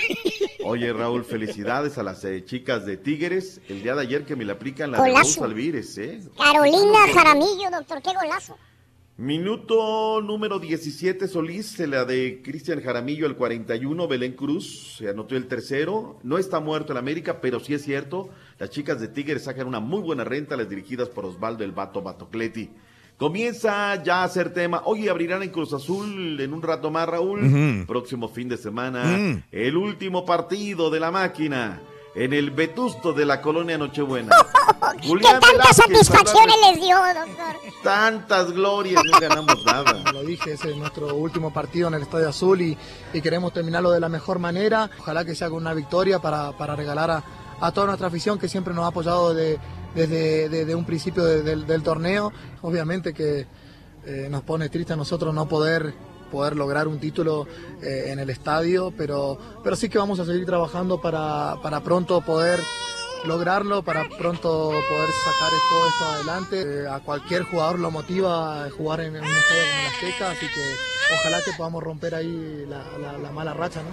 [0.63, 3.61] Oye, Raúl, felicidades a las eh, chicas de Tigres.
[3.69, 5.13] El día de ayer que me le aplican la de.
[5.13, 6.21] Raúl Alvírez, ¿eh?
[6.37, 8.57] Carolina Jaramillo, doctor, qué golazo.
[9.19, 15.47] Minuto número 17, Solís, la de Cristian Jaramillo, el 41, Belén Cruz, se anotó el
[15.47, 16.19] tercero.
[16.21, 19.79] No está muerto el América, pero sí es cierto, las chicas de Tigres sacan una
[19.79, 22.69] muy buena renta, las dirigidas por Osvaldo el Bato Batocleti.
[23.17, 24.83] Comienza ya a ser tema.
[24.85, 27.43] Hoy abrirán en Cruz Azul en un rato más, Raúl.
[27.45, 27.87] Ujú.
[27.87, 29.43] Próximo fin de semana, Mm.
[29.51, 31.81] el último partido de la máquina
[32.13, 34.35] en el Vetusto de la colonia Nochebuena.
[35.01, 35.75] ¿Qué Julián tantas Velázquez,
[36.07, 37.71] satisfacciones les dio, doctor?
[37.83, 40.11] Tantas glorias, no ganamos nada.
[40.13, 42.77] Lo dije, ese es nuestro último partido en el Estadio Azul y,
[43.13, 44.91] y queremos terminarlo de la mejor manera.
[44.99, 47.23] Ojalá que sea con una victoria para, para regalar a,
[47.61, 49.57] a toda nuestra afición que siempre nos ha apoyado de-
[49.97, 52.31] desde, desde un principio de- del, del torneo.
[52.61, 53.45] Obviamente que
[54.05, 55.93] eh, nos pone triste a nosotros no poder
[56.31, 57.47] poder lograr un título
[57.81, 62.19] eh, en el estadio, pero, pero sí que vamos a seguir trabajando para, para pronto
[62.19, 62.59] poder
[63.25, 66.61] lograrlo, para pronto poder sacar todo esto adelante.
[66.83, 70.45] Eh, a cualquier jugador lo motiva a jugar en un estadio como la Azteca, así
[70.53, 70.75] que
[71.19, 73.81] ojalá que podamos romper ahí la, la- la mala racha.
[73.83, 73.91] ¿no?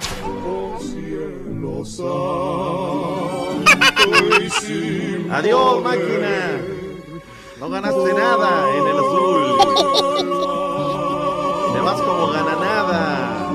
[5.30, 6.60] Adiós, máquina.
[7.60, 9.56] No ganaste nada en el azul.
[11.72, 13.50] Te vas como gana nada.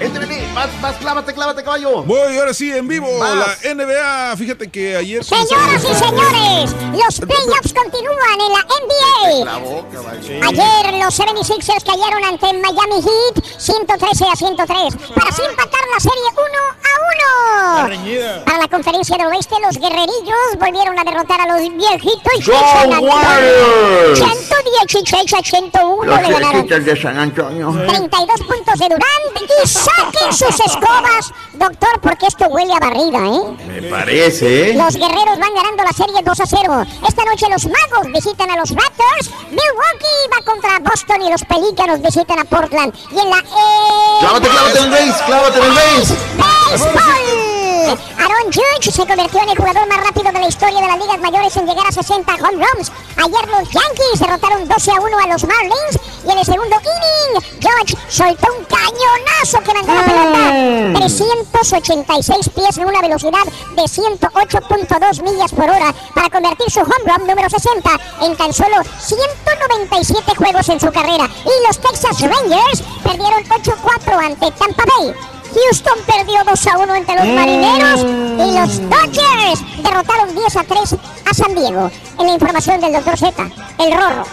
[0.00, 2.02] Éntrale, más, más, clávate, clávate, caballo.
[2.02, 3.08] Voy ahora sí en vivo.
[3.18, 3.34] Vas.
[3.64, 5.24] La NBA, fíjate que ayer.
[5.24, 9.58] Señoras y señores, los playoffs continúan en la NBA.
[9.60, 9.98] Boca.
[10.12, 16.22] Ayer los 76ers cayeron ante Miami Heat 113 a 103 para así empatar la serie
[16.34, 16.42] 1
[16.82, 18.44] a 1.
[18.44, 24.18] Para la conferencia del oeste, los guerrerillos volvieron a derrotar a los viejitos Go Warriors.
[24.18, 26.66] 116 a 101 Los le ganaron.
[26.66, 27.70] de San Antonio.
[27.88, 33.56] 32 puntos de Durant y saquen sus escobas, doctor, porque esto huele a barrida, ¿eh?
[33.66, 34.74] Me parece, ¿eh?
[34.74, 36.84] Los guerreros van ganando la serie 2 a 0.
[37.06, 39.30] Esta noche los magos visitan a los Raptors.
[39.50, 42.94] Milwaukee va contra Boston y los pelícanos visitan a Portland.
[43.10, 47.61] Y en la eh, Clávate, clávate en el base, clávate en el base.
[47.90, 51.18] Aaron Judge se convirtió en el jugador más rápido de la historia de las ligas
[51.18, 52.92] mayores en llegar a 60 home runs.
[53.16, 57.42] Ayer los Yankees derrotaron 12 a 1 a los Marlins y en el segundo inning
[57.60, 63.44] Judge soltó un cañonazo que mandó la pelota 386 pies en una velocidad
[63.74, 67.90] de 108.2 millas por hora para convertir su home run número 60
[68.22, 71.28] en tan solo 197 juegos en su carrera.
[71.44, 75.31] Y los Texas Rangers perdieron 8-4 ante Tampa Bay.
[75.54, 80.96] Houston perdió 2 a 1 ante los marineros y los Dodgers derrotaron 10 a 3
[81.30, 81.90] a San Diego.
[82.18, 84.24] En la información del doctor Z, el Rorro.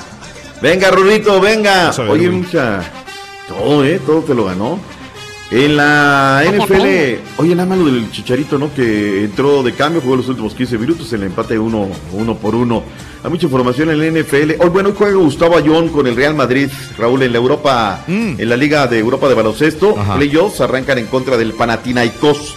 [0.61, 1.91] Venga, Rurito, venga.
[2.09, 2.81] Oye, mucha.
[3.47, 3.99] Todo, ¿eh?
[4.05, 4.79] Todo te lo ganó.
[5.51, 6.81] En la NFL,
[7.37, 8.71] oye, nada más lo del Chicharito, ¿no?
[8.71, 12.83] Que entró de cambio, jugó los últimos 15 minutos, el empate uno, uno por uno.
[13.23, 14.61] Hay mucha información en la NFL.
[14.61, 16.69] Hoy, bueno, hoy juega Gustavo Ayón con el Real Madrid,
[16.99, 19.95] Raúl, en la Europa, en la Liga de Europa de Baloncesto.
[20.17, 22.55] Playoffs arrancan en contra del Panathinaikos.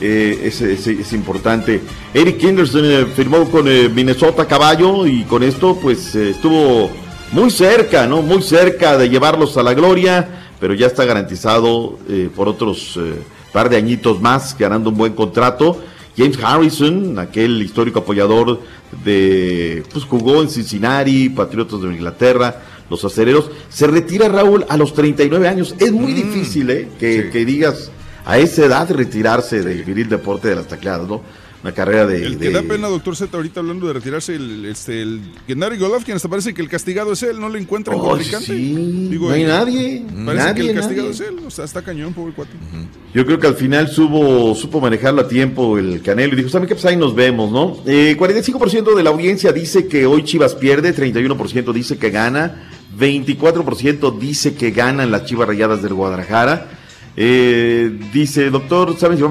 [0.00, 1.80] Eh, es, es- es importante.
[2.14, 6.88] Eric Henderson eh, firmó con eh, Minnesota Caballo y con esto pues eh, estuvo
[7.32, 8.22] muy cerca, ¿no?
[8.22, 13.14] Muy cerca de llevarlos a la gloria, pero ya está garantizado eh, por otros eh,
[13.52, 15.80] par de añitos más, ganando un buen contrato.
[16.16, 18.60] James Harrison, aquel histórico apoyador
[19.04, 22.60] de, pues jugó en Cincinnati, Patriotas de Inglaterra,
[22.90, 25.74] los acereros, se retira Raúl a los 39 años.
[25.78, 26.88] Es muy difícil, ¿eh?
[26.98, 27.92] Que, que digas
[28.24, 31.22] a esa edad retirarse del viril deporte de las tacleadas, ¿no?
[31.60, 32.24] Una carrera de...
[32.24, 35.76] El que de- da pena, doctor Z, ahorita hablando de retirarse, el, este, el Gennady
[35.76, 38.46] Golovkin, hasta parece que el castigado es él, no le encuentran Oh, contrincante.
[38.46, 41.24] sí, Digo, no hay eh, nadie, Parece nadie, que el castigado nadie.
[41.24, 42.52] es él, o sea, está cañón, pobre cuate.
[43.12, 46.68] Yo creo que al final supo, supo manejarlo a tiempo el Canelo y dijo, ¿saben
[46.68, 46.76] qué?
[46.76, 47.78] Pues ahí nos vemos, ¿no?
[47.86, 54.18] Eh, 45% de la audiencia dice que hoy Chivas pierde, 31% dice que gana, 24%
[54.18, 56.77] dice que ganan las Chivas Rayadas del Guadalajara.
[57.20, 59.24] Eh, dice, doctor, ¿saben si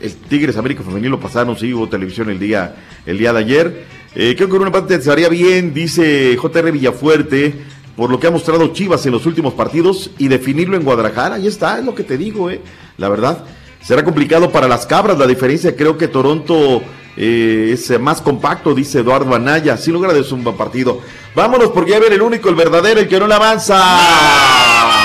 [0.00, 1.58] el Tigres América Femenil lo pasaron?
[1.58, 3.84] Sí, hubo televisión el día, el día de ayer.
[4.14, 7.52] Eh, creo que por una parte se haría bien, dice JR Villafuerte,
[7.96, 11.34] por lo que ha mostrado Chivas en los últimos partidos y definirlo en Guadalajara.
[11.34, 12.60] Ahí está, es lo que te digo, eh.
[12.96, 13.44] La verdad,
[13.82, 15.18] será complicado para las cabras.
[15.18, 16.80] La diferencia, creo que Toronto
[17.16, 19.76] eh, es más compacto, dice Eduardo Anaya.
[19.76, 21.00] Sin lugar a dudas, un buen partido.
[21.34, 25.01] Vámonos, porque ya viene el único, el verdadero, el que no le avanza.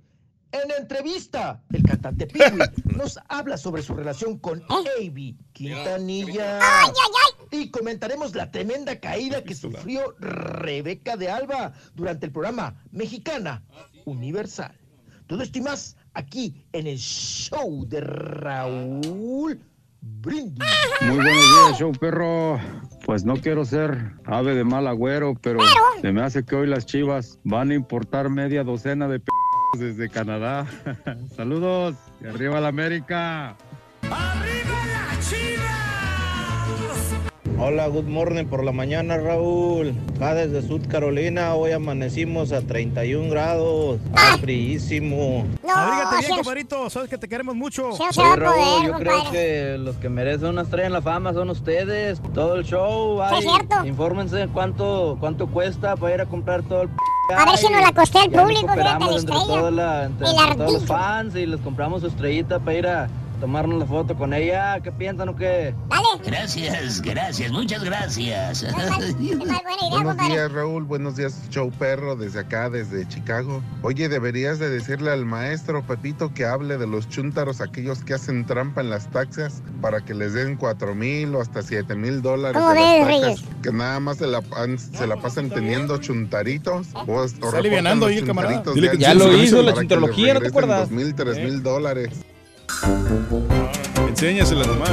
[0.53, 2.59] En entrevista, el cantante Piwi
[2.97, 6.59] nos habla sobre su relación con Avi Quintanilla.
[7.51, 13.63] Y comentaremos la tremenda caída que sufrió Rebeca de Alba durante el programa Mexicana
[14.03, 14.77] Universal.
[15.27, 19.61] Todo esto y más aquí en el show de Raúl
[20.01, 20.63] Brindis.
[21.01, 22.59] Muy buenos días, show perro.
[23.05, 25.59] Pues no quiero ser ave de mal agüero, pero
[26.01, 29.31] se me hace que hoy las chivas van a importar media docena de p
[29.77, 30.67] desde Canadá.
[31.35, 33.55] Saludos y arriba la América.
[37.63, 39.93] Hola, good morning por la mañana, Raúl.
[40.15, 43.99] Acá desde Sud Carolina, hoy amanecimos a 31 grados.
[44.07, 45.45] Está fríísimo.
[45.71, 46.89] Abrígate bien, compadrito.
[46.89, 47.91] Sabes que te queremos mucho.
[47.91, 48.03] Sí,
[48.35, 52.19] Raúl, yo creo que los que merecen una estrella en la fama son ustedes.
[52.33, 53.85] Todo el show, Sí, ay, es cierto.
[53.85, 56.95] infórmense cuánto, cuánto cuesta para ir a comprar todo el p
[57.37, 58.09] A ver si nos la Ya nos
[58.41, 59.71] público, fíjate, la estrella.
[59.71, 63.07] la- entre- El todos los fans y les compramos su estrellita para ir a
[63.41, 64.79] tomarnos la foto con ella.
[64.81, 65.73] ¿Qué piensan o qué?
[66.25, 68.63] Gracias, gracias, muchas gracias.
[69.89, 70.83] Buenos días, Raúl.
[70.83, 73.61] Buenos días, show perro, desde acá, desde Chicago.
[73.81, 78.45] Oye, deberías de decirle al maestro Pepito que hable de los chúntaros, aquellos que hacen
[78.45, 82.61] trampa en las taxas, para que les den cuatro mil o hasta siete mil dólares.
[82.61, 83.43] ¿Cómo ves, Reyes?
[83.63, 84.41] Que nada más se la,
[84.77, 86.87] se la pasan teniendo chuntaritos.
[86.93, 88.63] O, o Está alivianando ahí el camarada.
[88.73, 90.79] Dile que Ya lo hizo, la chuntarología, chuntarología, ¿no te acuerdas?
[90.81, 91.45] Dos mil, tres Eh.
[91.45, 92.09] mil dólares.
[94.07, 94.91] Enséñaselas nomás.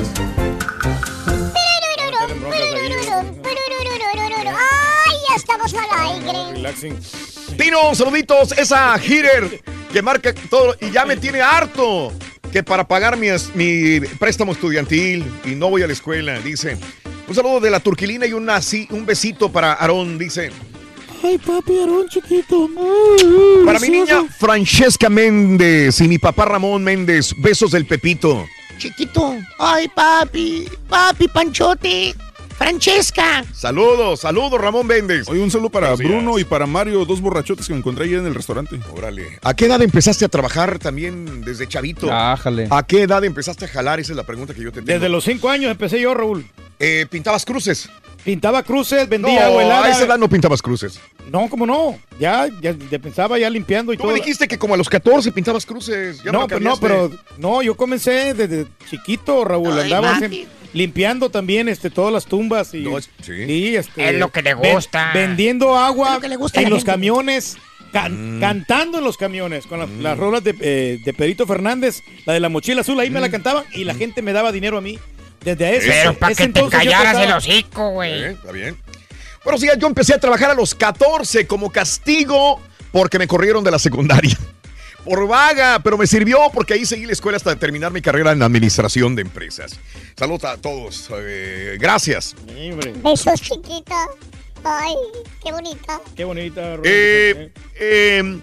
[4.46, 6.52] ¡Ay, ya estamos al aire!
[6.52, 6.98] Relaxing.
[7.56, 8.52] Tino, saluditos.
[8.52, 12.12] Esa hitter que marca todo y ya me tiene harto.
[12.52, 16.78] Que para pagar mi, mi préstamo estudiantil y no voy a la escuela, dice.
[17.28, 20.50] Un saludo de la turquilina y una, sí, un besito para Aarón, dice.
[21.22, 22.68] Ay, papi, Aarón chiquito.
[23.64, 28.46] Para mi niña Francesca Méndez y mi papá Ramón Méndez, besos del Pepito.
[28.78, 29.36] Chiquito.
[29.58, 30.68] Ay, papi.
[30.88, 32.14] Papi, Panchote.
[32.58, 33.44] Francesca.
[33.54, 35.28] Saludos, saludos Ramón Méndez.
[35.28, 38.26] Hoy un saludo para Bruno y para Mario, dos borrachotes que me encontré ayer en
[38.26, 38.80] el restaurante.
[38.96, 39.38] Órale.
[39.42, 42.12] ¿A qué edad empezaste a trabajar también desde chavito?
[42.12, 42.66] Ájale.
[42.70, 44.00] ¿A qué edad empezaste a jalar?
[44.00, 44.92] Esa es la pregunta que yo te tengo.
[44.92, 46.44] Desde los cinco años empecé yo, Raúl.
[46.80, 47.88] Eh, ¿Pintabas cruces?
[48.24, 49.84] Pintaba cruces, vendía No, agua helada.
[49.86, 51.00] a esa edad no pintabas cruces.
[51.30, 51.96] No, ¿cómo no?
[52.18, 54.12] Ya, ya, ya pensaba ya limpiando y Tú todo.
[54.12, 56.22] me dijiste que como a los 14 pintabas cruces.
[56.24, 56.86] Ya no, pero no, cambiaste.
[56.86, 59.78] pero no, yo comencé desde chiquito, Raúl.
[59.78, 60.18] Ay, Andaba
[60.72, 62.86] limpiando también este, todas las tumbas y,
[63.48, 65.10] y, este, Es lo que le ven- gusta.
[65.14, 66.92] vendiendo agua Es lo que le gusta a en los gente.
[66.92, 67.56] camiones.
[67.92, 72.34] can- Cantando en los camiones con las, las rolas de, eh, de Pedrito Fernández, la
[72.34, 74.80] de la mochila azul, ahí me la cantaban y la gente me daba dinero a
[74.80, 74.98] mí.
[75.42, 78.12] Desde ese, Pero para que te callaras el hocico, güey.
[78.12, 78.76] Eh, Está bien.
[79.44, 82.60] Bueno, sí, yo empecé a trabajar a los 14 como castigo
[82.92, 84.36] porque me corrieron de la secundaria.
[85.04, 88.42] Por vaga, pero me sirvió porque ahí seguí la escuela hasta terminar mi carrera en
[88.42, 89.78] administración de empresas.
[90.16, 91.08] Saludos a todos.
[91.18, 92.34] eh, gracias.
[93.02, 94.06] Besos, chiquita.
[94.64, 94.94] Ay,
[95.42, 96.00] qué bonita.
[96.16, 96.76] Qué bonita.
[96.82, 98.40] Eh, eh,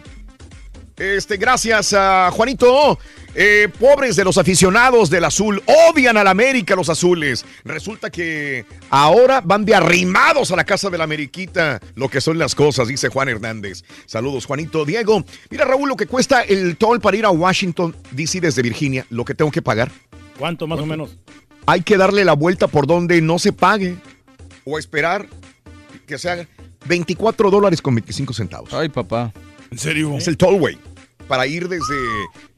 [0.98, 2.98] este, gracias a Juanito.
[3.38, 7.45] Eh, pobres de los aficionados del azul, odian al América los azules.
[7.66, 12.38] Resulta que ahora van de arrimados a la casa de la Ameriquita, lo que son
[12.38, 13.84] las cosas, dice Juan Hernández.
[14.06, 14.86] Saludos, Juanito.
[14.86, 18.40] Diego, mira Raúl, lo que cuesta el toll para ir a Washington, D.C.
[18.40, 19.91] desde Virginia, lo que tengo que pagar.
[20.40, 21.18] ¿Cuánto más o menos?
[21.66, 23.98] Hay que darle la vuelta por donde no se pague
[24.64, 25.28] o esperar
[26.07, 26.48] que se haga
[26.86, 28.74] 24 dólares con 25 centavos.
[28.74, 29.34] Ay, papá.
[29.72, 30.16] ¿En serio?
[30.16, 30.78] Es el tollway.
[31.27, 31.95] Para ir desde.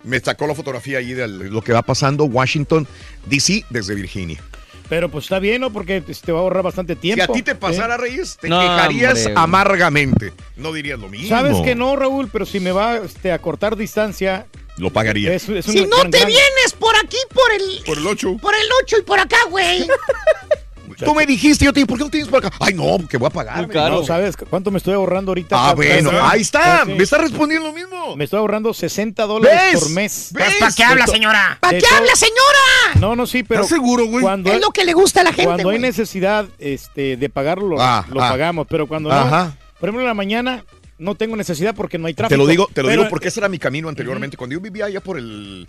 [0.03, 2.87] Me sacó la fotografía ahí de lo que va pasando Washington,
[3.25, 4.41] D.C., desde Virginia.
[4.89, 5.71] Pero pues está bien, ¿no?
[5.71, 7.25] Porque pues, te va a ahorrar bastante tiempo.
[7.25, 7.97] Si a ti te pasara, ¿eh?
[7.97, 9.33] Reyes, te No, quejarías hombre.
[9.35, 10.33] amargamente.
[10.55, 11.27] No dirías lo mismo.
[11.27, 14.47] Sabes que no, Raúl, pero si me va este, a cortar distancia.
[14.77, 15.33] Lo pagaría.
[15.33, 17.83] Es, es Si no te vienes por aquí, por el.
[17.85, 18.37] Por el 8.
[18.37, 19.87] Por el 8 y por acá, güey.
[20.97, 22.55] Tú me dijiste, yo te dije, ¿por qué no tienes por acá?
[22.59, 23.67] Ay, no, que voy a pagar.
[23.67, 25.69] No, ¿sabes cuánto me estoy ahorrando ahorita?
[25.69, 26.83] Ah, bueno, ahí está.
[26.85, 26.93] Sí.
[26.93, 28.15] Me está respondiendo lo mismo.
[28.15, 29.79] Me estoy ahorrando 60 dólares ¿Ves?
[29.81, 30.29] por mes.
[30.33, 30.55] ¿Ves?
[30.59, 31.57] ¿Para qué habla, señora?
[31.61, 32.99] ¿Para de qué habla, señora?
[32.99, 33.61] No, no, sí, pero.
[33.61, 34.21] ¿Estás seguro, güey?
[34.23, 37.67] Cuando Es lo que le gusta a la gente, Cuando hay necesidad este, de pagarlo,
[37.69, 38.29] lo, Ah, lo ah.
[38.29, 38.67] pagamos.
[38.69, 39.15] Pero cuando no.
[39.15, 39.55] Ajá.
[39.79, 40.63] Por ejemplo, en la mañana
[40.97, 42.33] no tengo necesidad porque no hay tráfico.
[42.33, 44.35] Te lo digo, te lo Pero- digo porque ese era mi camino anteriormente.
[44.37, 45.67] Cuando yo vivía allá por el.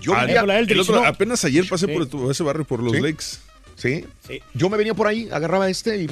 [0.00, 0.40] Yo Ah, vivía.
[0.42, 1.04] el otro- ¿no?
[1.06, 1.92] apenas ayer pasé Sí.
[1.92, 3.00] por ese barrio, por los Sí.
[3.00, 3.40] lakes.
[3.80, 4.04] ¿Sí?
[4.28, 4.42] Sí.
[4.52, 6.06] Yo me venía por ahí, agarraba este y,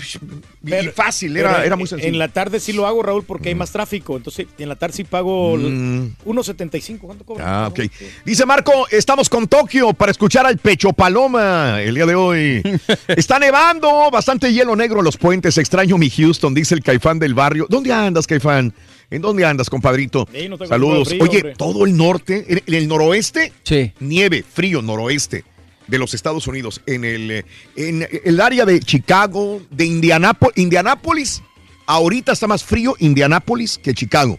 [0.95, 2.09] fácil, era, en- era muy sencillo.
[2.09, 4.17] En la tarde sí lo hago, Raúl, porque hay más tráfico.
[4.17, 6.15] Entonces, en la tarde sí pago Mm.
[6.25, 7.01] 1.75.
[7.07, 7.65] ¿Cuánto cobra?
[7.65, 7.81] Ah, ok.
[8.25, 12.63] Dice Marco, estamos con Tokio para escuchar al Pecho Paloma el día de hoy.
[13.09, 15.59] Está nevando, bastante hielo negro en los puentes.
[15.59, 17.67] Extraño mi Houston, dice el caifán del barrio.
[17.69, 18.73] ¿Dónde andas, caifán?
[19.11, 20.29] ¿En dónde andas, compadrito?
[20.33, 21.09] Ey, no Saludos.
[21.09, 21.55] frío, Oye, hombre.
[21.57, 23.93] todo el norte, en, en el noroeste, Sí.
[24.01, 25.45] nieve, frío, noroeste
[25.89, 26.81] de los Estados Unidos.
[26.87, 27.45] En el, eh,
[27.77, 31.43] en el área de Chicago, de Indianápolis, Indianápolis,
[31.87, 34.39] ahorita está más frío Indianápolis que Chicago.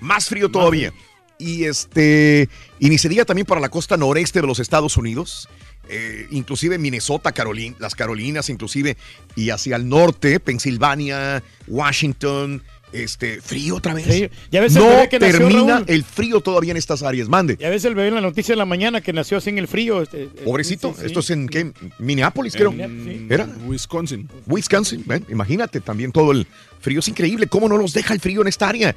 [0.00, 0.92] Más frío todavía.
[1.38, 2.48] Y este,
[2.78, 5.48] y ni se diga también para la costa noreste de los Estados Unidos,
[5.88, 8.96] eh, inclusive Minnesota, Carolina, las Carolinas, inclusive,
[9.36, 12.62] y hacia el norte, Pensilvania, Washington,
[12.92, 14.06] este, frío otra vez.
[14.06, 15.84] Sí, ya ves el no bebé que nació, termina Raúl.
[15.88, 17.28] el frío todavía en estas áreas.
[17.28, 17.56] Mande.
[17.60, 19.58] Y a veces el bebé en la noticia de la mañana que nació así en
[19.58, 20.02] el frío.
[20.02, 21.06] este, eh, Pobrecito, sí, sí.
[21.06, 21.72] esto es en ¿qué?
[21.98, 22.72] Minneapolis, creo.
[22.72, 23.26] Sí.
[23.30, 23.46] ¿Era?
[23.66, 24.28] Wisconsin.
[24.46, 26.46] Wisconsin, ven, imagínate también todo el
[26.80, 27.00] frío.
[27.00, 28.94] Es increíble cómo no nos deja el frío en esta área.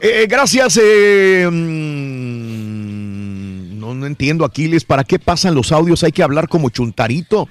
[0.00, 0.78] Eh, gracias.
[0.82, 1.48] eh,
[2.42, 6.02] mm, no, no entiendo, Aquiles, ¿para qué pasan los audios?
[6.04, 7.48] Hay que hablar como chuntarito.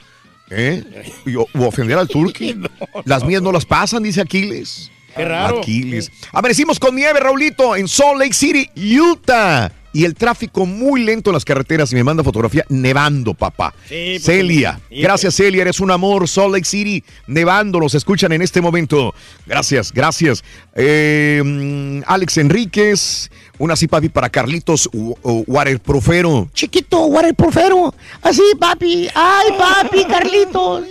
[0.49, 0.83] ¿Eh?
[1.25, 2.55] Y- o, o ofender al turqui.
[3.05, 4.91] Las mías no las pasan, dice Aquiles.
[5.15, 5.59] Qué raro.
[5.59, 6.11] Aquiles.
[6.31, 8.69] Amanecimos con nieve, Raulito, en Salt Lake City,
[8.99, 9.71] Utah.
[9.93, 11.91] Y el tráfico muy lento en las carreteras.
[11.91, 13.73] Y me manda fotografía nevando, papá.
[13.89, 14.79] Sí, Celia.
[14.89, 15.63] Sí, Gracias, Celia.
[15.63, 16.29] Eres un amor.
[16.29, 17.77] Salt Lake City, nevando.
[17.77, 19.13] Nos escuchan en este momento.
[19.45, 20.45] Gracias, gracias.
[20.75, 23.29] Eh, mm, Alex Enríquez.
[23.57, 26.49] Una así, papi, para Carlitos Waterprofero.
[26.53, 27.93] Chiquito, waterproofero.
[28.21, 29.09] Así, papi.
[29.13, 30.85] Ay, papi, Carlitos.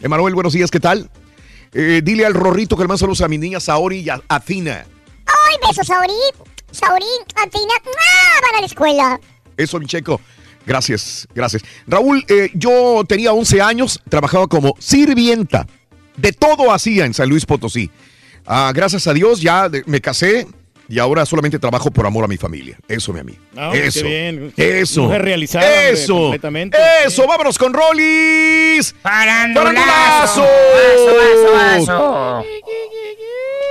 [0.00, 1.08] Emanuel, buenos días, ¿qué tal?
[1.72, 4.84] Eh, dile al Rorrito que le mando saludos a mi niña Saori y a Athena.
[5.26, 6.12] ¡Ay, besos, Sauri!
[6.70, 7.04] Sauri,
[7.36, 8.40] Atina, ¡ah!
[8.42, 9.20] van a la escuela.
[9.56, 10.20] Eso, mi checo.
[10.66, 11.62] Gracias, gracias.
[11.86, 15.66] Raúl, eh, yo tenía 11 años, trabajaba como sirvienta.
[16.16, 17.90] De todo hacía en San Luis Potosí.
[18.46, 20.46] Ah, gracias a Dios ya me casé
[20.92, 22.76] y ahora solamente trabajo por amor a mi familia.
[22.86, 23.38] Eso, mi amigo.
[23.56, 24.04] Ah, qué eso.
[24.04, 24.52] bien.
[24.58, 25.04] Eso.
[25.04, 26.14] Mujer realizada, hombre, Eso.
[26.14, 26.78] completamente.
[27.06, 27.26] Eso.
[27.26, 28.94] Vámonos con Rollis.
[29.02, 30.46] Vaso,
[31.54, 32.44] vaso.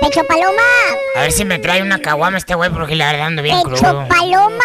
[0.00, 0.62] Pecho Paloma.
[1.14, 4.08] A ver si me trae una caguama este güey porque le ando bien Pecho crudo.
[4.08, 4.64] Paloma.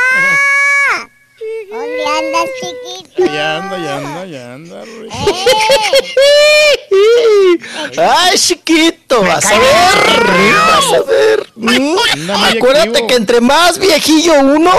[1.69, 3.26] ¿Dónde andas, chiquito?
[3.34, 4.85] Ya anda, ya anda, ya anda.
[4.85, 5.14] Ruiz.
[7.98, 10.26] Ay, chiquito, vas a ver,
[10.72, 11.48] vas a ver.
[11.56, 11.98] Mm,
[12.57, 13.07] Acuérdate activo.
[13.07, 14.72] que entre más viejillo uno,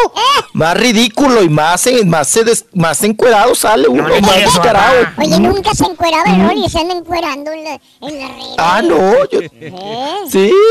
[0.52, 5.08] más ridículo y más, en- más, se des- más encuerado sale uno, le más descarado.
[5.18, 8.54] Oye, nunca se encueraba el Rolly y se anda encuerando en la, en la red.
[8.58, 9.72] Ah, no, yo, ¿Eh?
[10.30, 10.52] sí.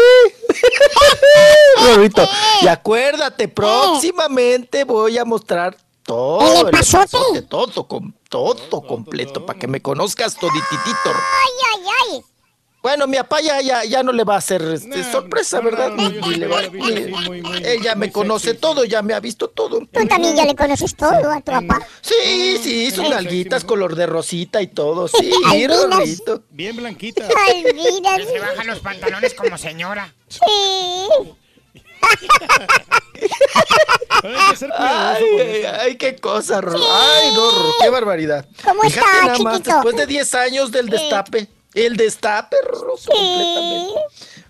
[1.83, 2.27] Rorrito,
[2.61, 5.77] y acuérdate, próximamente voy a mostrar
[6.07, 11.05] todo ¿El epazote, todo, com- todo completo, para que me conozcas todititito.
[11.05, 11.81] Ay, ay,
[12.13, 12.21] ay.
[12.81, 15.89] Bueno, mi papá ya, ya, ya no le va a hacer este, sorpresa, ¿verdad?
[15.89, 19.49] no, le va- muy, muy- él ya me conoce sexy, todo, ya me ha visto
[19.49, 19.79] todo.
[19.79, 21.85] Tú también ya le conoces todo a tu papá.
[21.99, 25.29] Sí, sí, sus nalguitas sí, color de rosita y todo, sí.
[26.51, 27.27] Bien blanquita.
[27.47, 28.15] Ay, mira.
[28.15, 30.13] Que se bajan los pantalones como señora.
[30.29, 30.39] Sí.
[34.21, 35.69] Pero hay que ser cuidadoso Ay, con ay, eso.
[35.81, 36.79] ay, qué cosa, Rorro.
[36.91, 38.45] Ay, no, Rorro, qué barbaridad.
[38.63, 39.73] ¿Cómo Fíjate está, nada más, chiquito?
[39.75, 41.47] después de 10 años del destape.
[41.73, 43.99] El destape, Rorro, completamente.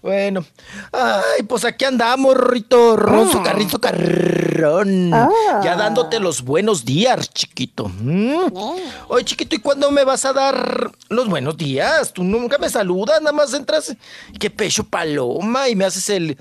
[0.02, 0.46] Bueno,
[0.94, 5.12] ay, pues aquí andamos, Rorrito, Ronzo, carrito, carrón.
[5.14, 5.28] Ah.
[5.64, 7.90] Ya dándote los buenos días, chiquito.
[7.90, 8.54] ¿Mm?
[9.10, 12.14] Oye, chiquito, ¿y cuándo me vas a dar los buenos días?
[12.14, 13.94] Tú nunca me saludas, nada más entras,
[14.40, 16.38] qué pecho paloma, y me haces el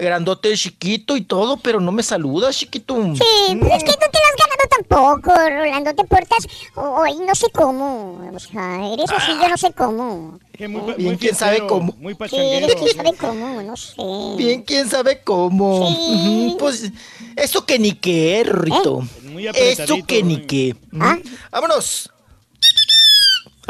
[0.00, 2.94] grandote chiquito y todo, pero no me saludas, chiquito.
[3.14, 5.94] Sí, pues es que no te lo has ganado tampoco, Rolando.
[5.94, 8.30] Te portas hoy no sé cómo.
[8.34, 10.38] O sea, eres así, yo no sé cómo.
[10.52, 11.94] Que muy, Bien, quién sabe cómo.
[11.98, 12.66] Muy Sí, pachanguero.
[12.66, 13.94] eres quién sabe cómo, no sé.
[14.36, 15.88] Bien, quién sabe cómo.
[15.88, 16.56] Sí.
[16.58, 16.90] Pues,
[17.36, 19.02] eso que ni qué, Rito.
[19.22, 20.76] Muy Eso que ni qué.
[20.98, 21.18] ¿Ah?
[21.50, 22.10] Vámonos.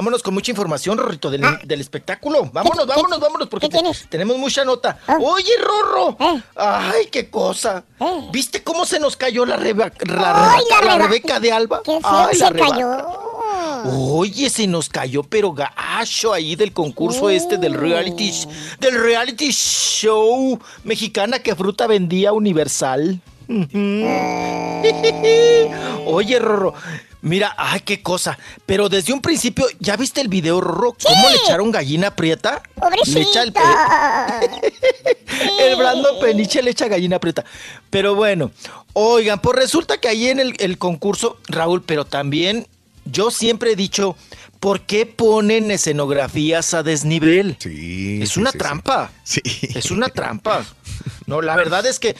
[0.00, 2.48] Vámonos con mucha información, Rorrito, del, del espectáculo.
[2.54, 4.98] Vámonos, ¿Qué- vámonos, vámonos, porque te- tenemos mucha nota.
[5.06, 5.18] Ah.
[5.20, 6.16] Oye, Rorro.
[6.18, 6.42] Eh.
[6.56, 7.84] Ay, qué cosa.
[8.00, 8.28] Eh.
[8.32, 11.52] ¿Viste cómo se nos cayó la, reba- la, Ay, Rebeca, la la Reba- Rebeca de
[11.52, 11.82] Alba?
[11.84, 12.96] Qué feo Ay, se la cayó.
[13.92, 18.48] Oye, se nos cayó pero gacho ahí del concurso este del reality sh-
[18.78, 23.20] del reality show mexicana que fruta vendía Universal.
[26.06, 26.74] Oye, Rorro,
[27.22, 28.38] mira, ay, qué cosa.
[28.66, 30.96] Pero desde un principio, ¿ya viste el video, Rorro?
[31.02, 32.62] ¿Cómo le echaron gallina prieta?
[33.06, 33.52] Le echa el,
[35.60, 37.44] el Brando Peniche le echa gallina prieta.
[37.90, 38.50] Pero bueno,
[38.92, 42.66] oigan, pues resulta que ahí en el, el concurso, Raúl, pero también
[43.04, 44.16] yo siempre he dicho,
[44.60, 47.56] ¿por qué ponen escenografías a desnivel?
[47.58, 48.20] Sí.
[48.22, 49.10] Es una trampa.
[49.24, 49.40] Sí.
[49.74, 50.64] Es una trampa.
[51.26, 52.16] No, la verdad es que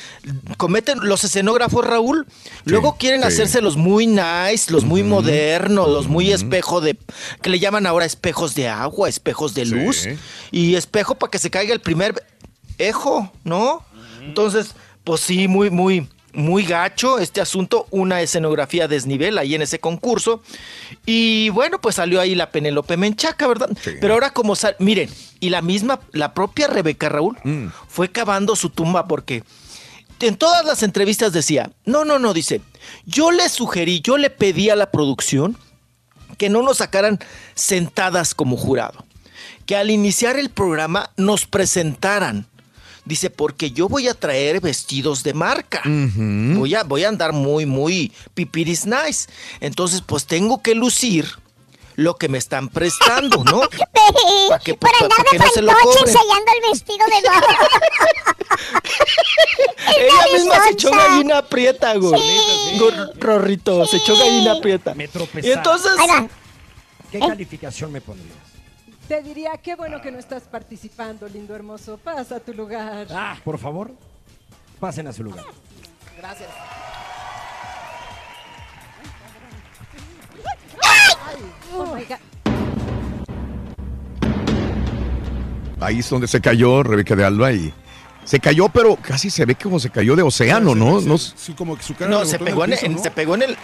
[0.57, 2.27] cometen los escenógrafos, Raúl,
[2.65, 3.27] luego quieren sí.
[3.27, 6.97] hacerse los muy nice, los muy modernos, los muy espejo de,
[7.43, 10.09] que le llaman ahora espejos de agua, espejos de luz,
[10.51, 12.25] y espejo para que se caiga el primer
[12.79, 13.85] ejo, ¿no?
[14.21, 14.75] Entonces,
[15.05, 20.43] pues sí, muy, muy, muy gacho este asunto, una escenografía desnivel ahí en ese concurso.
[21.07, 23.71] Y bueno, pues salió ahí la Penélope Menchaca, ¿verdad?
[24.01, 27.37] Pero ahora como sal, miren, y la misma, la propia Rebeca Raúl
[27.89, 29.43] fue cavando su tumba porque
[30.21, 32.61] en todas las entrevistas decía, no, no, no, dice,
[33.07, 35.57] yo le sugerí, yo le pedí a la producción
[36.37, 37.19] que no nos sacaran
[37.55, 39.05] sentadas como jurado,
[39.67, 42.47] que al iniciar el programa nos presentaran.
[43.11, 45.83] Dice, porque yo voy a traer vestidos de marca.
[45.85, 49.29] voy, a, voy a andar muy, muy pipiris nice.
[49.59, 51.27] Entonces, pues tengo que lucir
[51.97, 53.61] lo que me están prestando, ¿no?
[54.49, 56.15] Para que, Por pa- andar pa' de que no se lo fantoche cobren.
[56.17, 57.17] ensayando el vestido de.
[60.07, 62.23] Ella misma se echó gallina aprieta, güey.
[63.19, 64.95] Rorrito, se echó gallina aprieta.
[64.95, 65.49] Me tropezaba.
[65.49, 65.93] Y entonces.
[67.11, 68.37] ¿Qué calificación me pondrías?
[69.11, 71.99] Te diría, qué bueno que no estás participando, lindo hermoso.
[71.99, 73.09] Pasa a tu lugar.
[73.11, 73.91] Ah, por favor,
[74.79, 75.45] pasen a su lugar.
[76.17, 76.49] Gracias.
[81.75, 82.19] Oh my God.
[85.81, 87.75] Ahí es donde se cayó Rebeca de Alba y
[88.23, 91.01] se cayó, pero casi se ve como se cayó de océano, ¿no?
[91.01, 93.03] No Sí, como que su cara No, se en pegó el en, piso, en- ¿no?
[93.03, 93.57] se pegó en el.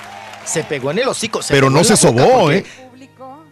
[0.45, 1.41] Se pegó en el hocico.
[1.43, 2.67] se pero no se sobó, porque- ¿eh?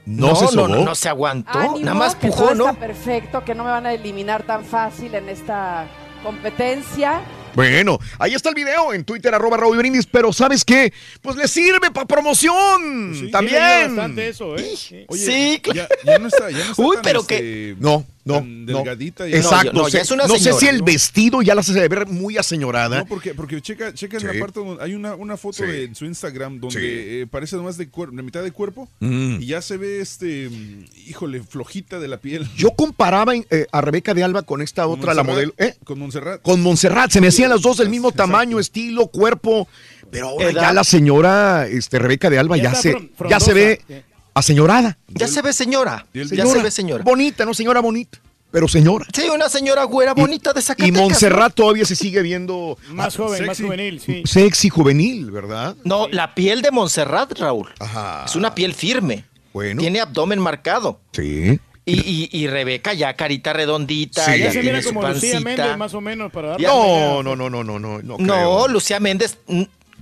[0.06, 0.68] No, se sobó.
[0.68, 1.58] No, no, se aguantó.
[1.58, 2.68] Ánimo, nada más que pujó, todo ¿no?
[2.68, 5.86] está perfecto, que no me van a eliminar tan fácil en esta
[6.22, 7.20] competencia.
[7.54, 10.92] Bueno, ahí está el video en Twitter, arroba Raúl Brindis, pero ¿sabes qué?
[11.22, 13.94] Pues le sirve para promoción Sí, también.
[13.94, 15.06] bastante eso, ¿eh?
[15.08, 18.34] Oye, Sí, ya, ya no está, ya no está Uy, tan, pero este, No, no,
[18.34, 18.76] tan no.
[18.78, 19.36] delgadita ya.
[19.36, 19.72] Exacto.
[19.72, 20.84] No, ya- no, sé- es una no sé señora, si el ¿no?
[20.84, 22.98] vestido ya la hace ver muy aseñorada.
[23.00, 25.70] No, porque, porque checa, checa en la parte donde hay una, una foto Sí.
[25.70, 26.86] de, en su Instagram donde Sí.
[26.86, 29.36] eh, parece nomás de cuer- la mitad de cuerpo Mm.
[29.40, 32.48] y ya se ve este, mm, híjole, flojita de la piel.
[32.56, 35.52] Yo comparaba eh, a Rebeca de Alba con esta Con otra, la modelo.
[35.58, 35.74] ¿eh?
[35.84, 36.40] Con Montserrat.
[36.42, 39.68] Con Montserrat, se me hacían las dos del mismo tamaño, estilo, cuerpo.
[40.10, 40.62] Pero ahora Edad.
[40.62, 42.94] ya la señora este, Rebeca de Alba Ya se,
[43.28, 44.13] ya se ve frondosa.
[44.34, 44.98] Aseñorada.
[45.08, 46.06] Ya se ve señora.
[46.12, 47.04] Ya se ve señora.
[47.04, 48.18] Bonita, no señora bonita,
[48.50, 49.06] pero señora.
[49.14, 51.00] Sí, una señora güera bonita de Y Zacatecas.
[51.00, 54.22] Montserrat todavía se sigue viendo Más joven, más juvenil, sí.
[54.26, 55.76] Sexy juvenil, ¿verdad?
[55.84, 57.72] No, la piel de Montserrat, Raúl.
[57.78, 58.24] Ajá.
[58.26, 59.24] Es una piel firme.
[59.52, 59.80] Bueno.
[59.80, 61.00] Tiene abdomen marcado.
[61.12, 61.58] Sí.
[61.86, 64.24] Y, y, y Rebeca ya carita redondita.
[64.24, 64.38] Sí.
[64.40, 65.38] ya se mira como Lucía.
[65.40, 67.98] Méndez, más o menos, para darle No, no, no, no, no, no.
[68.00, 68.68] No, No, creo.
[68.68, 69.36] Lucía Méndez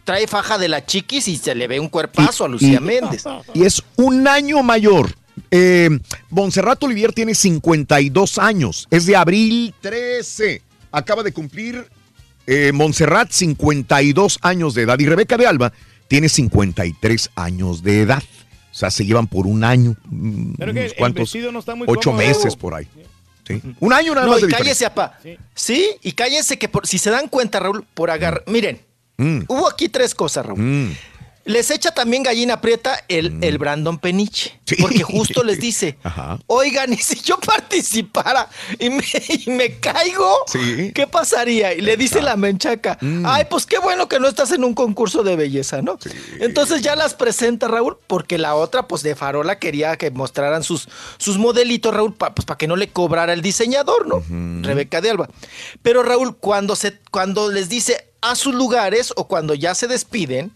[0.04, 3.24] trae faja de la chiquis y se le ve un cuerpazo a Lucía y- Méndez.
[3.54, 5.14] Y es un año mayor.
[5.50, 5.88] Eh,
[6.30, 8.86] Montserrat Olivier tiene 52 años.
[8.90, 10.62] Es de abril 13.
[10.90, 11.86] Acaba de cumplir
[12.46, 14.98] eh, Montserrat 52 años de edad.
[14.98, 15.72] Y Rebeca de Alba
[16.08, 18.22] tiene 53 años de edad.
[18.70, 19.96] O sea, se llevan por un año.
[20.04, 22.26] mm, Pero que unos el no está muy ocho cómodo.
[22.26, 22.86] meses por ahí.
[23.46, 23.60] Sí.
[23.80, 24.86] Un año nada No, más y de cállese, diferencia.
[24.88, 25.18] apa.
[25.54, 25.90] Sí.
[26.02, 28.44] y cállense que por, si se dan cuenta, Raúl, por agarrar.
[28.46, 28.80] Miren,
[29.16, 30.58] Mm, hubo aquí tres cosas, Raúl.
[30.60, 30.96] mm.
[31.44, 34.60] Les echa también gallina prieta el, el Brandon Peniche.
[34.80, 36.38] Porque justo les dice, Ajá.
[36.46, 38.48] oigan, y si yo participara
[38.78, 40.92] y me, y me caigo, Sí.
[40.94, 41.74] ¿qué pasaría?
[41.74, 43.24] Y le dice la menchaca, Mm.
[43.26, 45.98] ay, pues qué bueno que no estás en un concurso de belleza, ¿no?
[46.38, 50.88] Entonces ya las presenta Raúl, porque la otra, pues de farola quería que mostraran sus,
[51.18, 54.22] sus modelitos, Raúl, pa- pues para que no le cobrara el diseñador, ¿no?
[54.64, 55.28] Rebeca de Alba.
[55.82, 60.52] Pero Raúl, cuando, se, cuando les dice a sus lugares o cuando ya se despiden,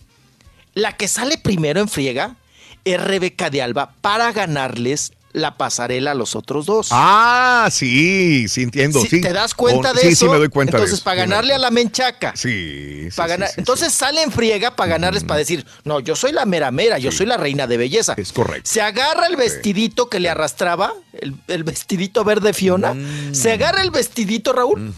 [0.74, 2.36] la que sale primero en friega
[2.84, 6.89] es Rebeca de Alba para ganarles la pasarela a los otros dos.
[6.91, 9.03] Ah, sí, sí entiendo.
[9.03, 9.21] Sí, sí.
[9.21, 10.25] ¿Te das cuenta Oh, de sí, eso?
[10.27, 11.05] Sí, me doy cuenta Entonces, de eso.
[11.05, 12.33] para ganarle a la menchaca.
[12.35, 13.51] Sí, para ganar.
[13.59, 17.13] Entonces sale en friega para ganarles, para decir, no, yo soy la mera mera, yo
[17.13, 18.15] soy la reina de belleza.
[18.17, 18.69] Es correcto.
[18.71, 23.35] Se agarra el vestidito que le arrastraba, el, el vestidito verde Fiona, Mm.
[23.35, 24.93] se agarra el vestidito, Raúl,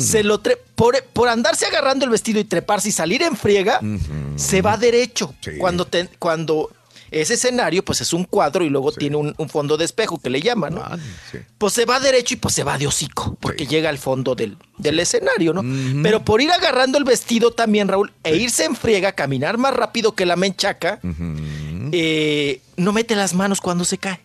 [0.00, 0.40] se lo
[0.76, 3.80] por, por andarse agarrando el vestido y treparse y salir en friega,
[4.36, 5.34] se va derecho.
[5.58, 6.70] Cuando, te- cuando
[7.10, 10.30] ese escenario pues es un cuadro y luego tiene un, un fondo de espejo que
[10.30, 10.84] le llaman, ¿no?
[11.58, 14.56] Pues se va derecho y pues se va de hocico, porque llega al fondo del,
[14.78, 15.62] del escenario, ¿no?
[16.02, 20.14] Pero por ir agarrando el vestido también, Raúl, e irse en friega, caminar más rápido
[20.14, 21.00] que la menchaca,
[21.92, 24.20] eh, no mete las manos cuando se cae.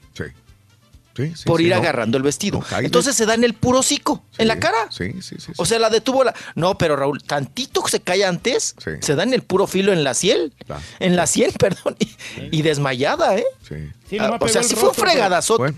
[1.16, 1.28] Sí.
[1.28, 1.78] Sí, sí, por sí, ir no.
[1.78, 2.60] agarrando el vestido.
[2.72, 4.88] No Entonces se da en el puro hocico, en la cara.
[4.90, 5.54] Sí, sí, sí.
[5.58, 6.34] O sea, la detuvo la.
[6.56, 10.04] No, pero Raúl, tantito que se cae antes, se da en el puro filo en
[10.04, 10.54] la sien.
[11.00, 11.96] En la sien, perdón.
[12.00, 13.46] Y, y desmayada, ¿eh?
[13.68, 15.74] Sí, Ah, o sea, sí fue un fregadazote.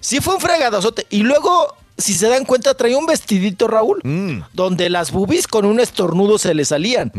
[0.00, 1.06] Sí fue un fregadazote.
[1.10, 4.42] Y luego, si se dan cuenta, traía un vestidito, Raúl, Mm.
[4.52, 7.12] donde las boobies con un estornudo se le salían.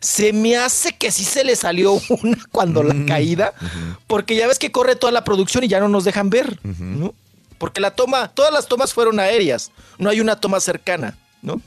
[0.00, 1.92] Se me hace que sí se le salió
[2.22, 3.52] una cuando la caída,
[4.06, 7.14] porque ya ves que corre toda la producción y ya no nos dejan ver, ¿no?
[7.58, 11.60] Porque la toma, todas las tomas fueron aéreas, no hay una toma cercana, ¿no?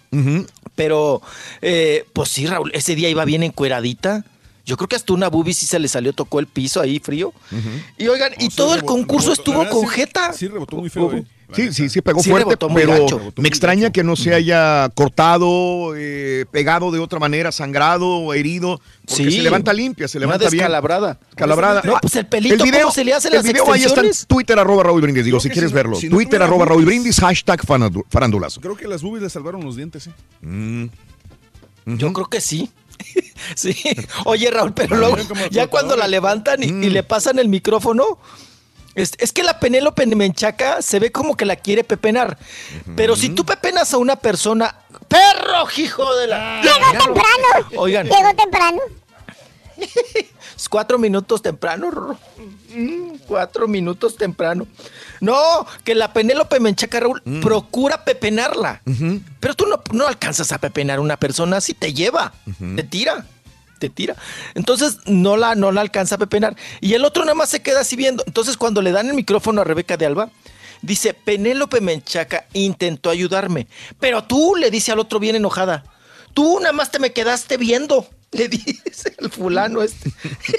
[0.76, 1.22] Pero,
[1.61, 4.24] eh, pues sí, Raúl, ese día iba bien encueradita.
[4.65, 7.34] Yo creo que hasta una boobie sí se le salió, tocó el piso ahí frío.
[7.98, 10.34] Y oigan, y todo el concurso estuvo con jeta.
[10.34, 11.24] Sí, rebotó muy feo, eh.
[11.53, 13.34] Sí, sí, sí, pegó Sí, fuerte, pero gacho.
[13.38, 19.24] me extraña que no se haya cortado, eh, pegado de otra manera, sangrado, herido, porque
[19.30, 19.38] Sí.
[19.38, 20.57] se levanta limpia, se levanta bien.
[20.60, 21.18] descalabrada.
[21.36, 21.82] Calabrada.
[21.86, 24.11] No, pues el pelito, ¿cómo se le hacen el las video ahí está en?
[24.28, 25.95] Twitter, arroba Raúl Brindis, digo, Creo si quieres si no- verlo.
[25.95, 28.60] si no Twitter, arroba Raúl Brindis, hashtag farandu- farandulazo.
[28.60, 30.11] Creo que las boobies le salvaron los dientes, ¿eh?
[30.41, 30.86] Mm.
[31.86, 32.69] Yo creo que sí.
[33.56, 33.74] sí.
[34.26, 35.15] Oye, Raúl, pero luego,
[35.52, 36.84] ya cuando la levantan y, Mm.
[36.84, 38.19] y le pasan el micrófono,
[38.98, 42.38] es, es que la Penélope Menchaca se ve como que la quiere pepenar.
[42.95, 44.76] Pero si tú pepenas a una persona,
[45.07, 46.61] perro, hijo de la.
[46.61, 47.69] Llegó temprano.
[47.78, 48.80] Oigan, Llegó temprano.
[50.56, 52.18] es cuatro minutos temprano.
[52.74, 54.65] Mm, Cuatro minutos temprano.
[55.19, 57.41] No, que la Penélope Menchaca, Raúl, Mm.
[57.41, 58.82] procura pepenarla.
[59.40, 62.34] Pero tú no, no alcanzas a pepenar a una persona así, te lleva,
[62.76, 63.26] te tira,
[63.78, 64.16] te tira.
[64.56, 66.56] Entonces no la, no la alcanza a pepenar.
[66.82, 68.24] Y el otro nada más se queda así viendo.
[68.28, 70.30] Entonces cuando le dan el micrófono a Rebeca de Alba,
[70.82, 73.68] dice, Penélope Menchaca intentó ayudarme.
[73.99, 75.84] Pero tú, le dice al otro bien enojada,
[76.34, 78.08] tú nada más te me quedaste viendo.
[78.32, 80.12] Le dice el fulano este.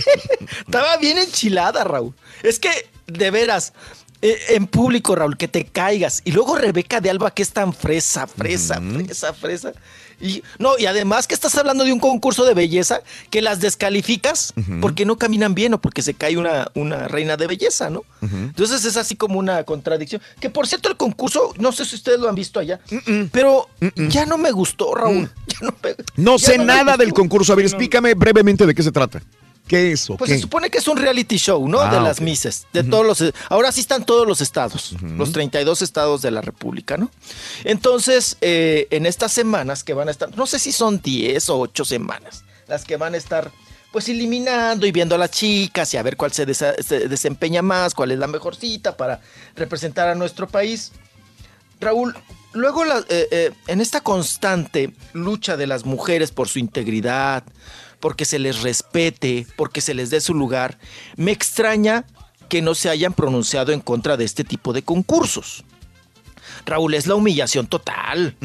[0.61, 2.15] Estaba bien enchilada, Raúl.
[2.43, 2.70] Es que,
[3.07, 3.73] de veras,
[4.20, 6.23] eh, en público, Raúl, que te caigas.
[6.24, 9.73] Y luego Rebeca de Alba, que es tan fresa, fresa, fresa, fresa.
[10.20, 14.53] Y, no, y además que estás hablando de un concurso de belleza que las descalificas
[14.81, 18.03] porque no caminan bien o porque se cae una, una reina de belleza, ¿no?
[18.20, 20.20] Entonces es así como una contradicción.
[20.40, 22.81] Que por cierto, el concurso, no sé si ustedes lo han visto allá,
[23.32, 23.69] pero
[24.09, 25.31] ya no me gustó, Raúl.
[25.49, 27.53] Ya no me- No ya sé nada del concurso.
[27.53, 29.23] A ver, explícame brevemente de qué se trata.
[29.69, 30.36] ¿Qué es o Pues qué?
[30.36, 31.81] se supone que es un reality show, ¿no?
[31.81, 32.20] Ah, de las.
[32.20, 33.23] Mises, de todos los...
[33.51, 37.11] Ahora sí están todos los estados, los 32 estados de la República, ¿no?
[37.65, 41.59] Entonces, eh, en estas semanas que van a estar, no sé si son 10 o
[41.61, 43.51] 8 semanas, las que van a estar
[43.93, 47.62] pues eliminando y viendo a las chicas y a ver cuál se, desa- se desempeña
[47.62, 49.20] más, cuál es la mejor cita para
[49.57, 50.93] representar a nuestro país.
[51.81, 52.15] Raúl,
[52.53, 57.45] luego la- eh, eh, en esta constante lucha de las mujeres por su integridad,
[58.00, 60.78] porque se les respete, porque se les dé su lugar,
[61.16, 62.04] me extraña
[62.48, 65.64] que no se hayan pronunciado en contra de este tipo de concursos.
[66.64, 68.36] Raúl, es la humillación total.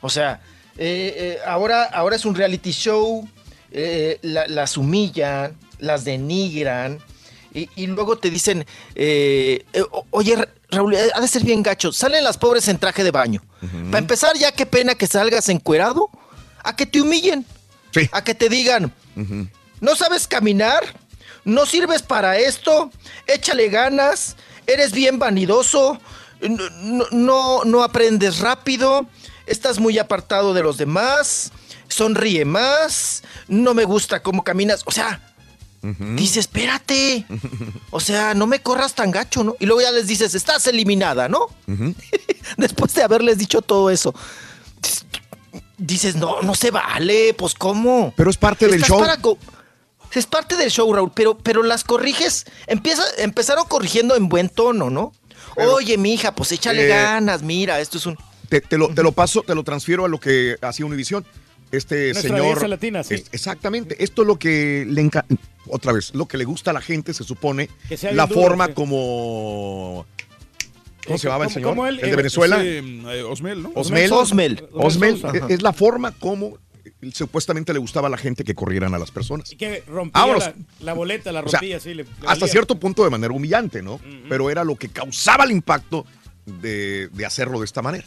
[0.00, 0.40] O sea,
[0.76, 3.28] eh, eh, ahora, ahora es un reality show,
[3.72, 6.98] eh, la- las humillan, las denigran,
[7.52, 8.66] y, y luego te dicen,
[10.10, 13.42] oye, Ra- Raúl, ha de ser bien gacho, salen las pobres en traje de baño.
[13.90, 16.10] Para empezar, ya qué pena que salgas encuerado,
[16.62, 17.44] a que te humillen,
[18.12, 18.92] a que te digan,
[19.80, 20.82] no sabes caminar,
[21.44, 22.90] no sirves para esto,
[23.26, 26.00] échale ganas, eres bien vanidoso,
[27.12, 29.06] no, no- aprendes rápido,
[29.46, 31.52] estás muy apartado de los demás,
[31.88, 35.20] sonríe más, no me gusta cómo caminas, o sea,
[36.16, 37.26] dice, espérate,
[37.90, 39.54] o sea, no me corras tan gacho, ¿no?
[39.60, 41.48] Y luego ya les dices, estás eliminada, ¿no?
[42.56, 44.14] Después de haberles dicho todo eso.
[45.76, 48.12] Dices, no, no se vale, pues ¿cómo?
[48.16, 49.00] Pero es parte del show.
[49.00, 49.18] para
[50.14, 54.88] es parte del show, Raúl, pero, pero las corriges, empieza, empezaron corrigiendo en buen tono,
[54.88, 55.12] ¿no?
[55.56, 58.16] Oye, mija, pues échale eh, ganas, mira, esto es un...
[58.48, 61.24] Te, te lo, te lo paso, te lo transfiero a lo que hacía Univisión.
[61.72, 62.68] Este Nuestra señor.
[62.68, 63.14] latina, sí.
[63.14, 63.96] es- exactamente.
[64.04, 65.34] Esto es lo que le encanta.
[65.66, 67.68] Otra vez, lo que le gusta a la gente, se supone.
[67.88, 68.72] Que sea La duro, forma sí.
[68.74, 70.06] como.
[71.06, 71.70] ¿Cómo Eh, se llamaba el ¿cómo- señor?
[71.70, 72.60] cómo el, de Eh, Venezuela.
[72.62, 73.72] ese, eh, Osmel, ¿no?
[73.74, 74.12] Osmel.
[74.12, 74.68] Osmel.
[74.72, 75.16] Osmel.
[75.16, 75.46] Osmel Sousa.
[75.48, 79.10] Es, la forma como eh, supuestamente le gustaba a la gente que corrieran a las
[79.10, 79.52] personas.
[79.52, 81.94] Y que rompía la, la boleta, la O sea, rompía así.
[81.94, 84.00] Le, le Hasta cierto punto de manera humillante, ¿no?
[84.28, 86.06] Pero era lo que causaba el impacto
[86.46, 88.06] de, de hacerlo de esta manera.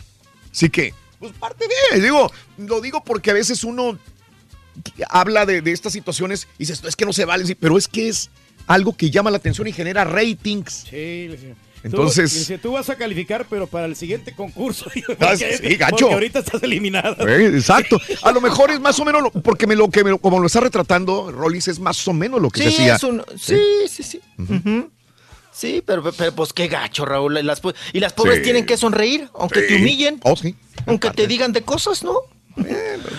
[0.51, 3.97] Así que, pues parte de, digo, lo digo porque a veces uno
[5.09, 7.87] habla de, de estas situaciones y dices, es que no se vale, sí, pero es
[7.87, 8.29] que es
[8.67, 10.85] algo que llama la atención y genera ratings.
[10.89, 11.29] Sí.
[11.87, 14.85] Entonces- Tú, tú vas a calificar, pero para el siguiente concurso.
[15.19, 15.95] Ah, Porque- sí, gacho.
[15.97, 17.27] Porque ahorita estás eliminado.
[17.27, 17.99] Eh, exacto.
[18.23, 20.47] A lo mejor es más o menos, lo- porque me lo que me- como lo
[20.47, 22.95] está retratando Rollis es más o menos lo que se Sí, hacía.
[22.95, 23.59] es un- sí,
[23.89, 24.21] sí, sí.
[25.51, 27.37] Sí, pero, pero pues qué gacho, Raúl.
[27.39, 28.43] Y las, po- y las pobres Sí.
[28.43, 30.55] tienen que sonreír, aunque te humillen, Oh, sí.
[30.85, 32.19] aunque te digan de cosas, ¿no?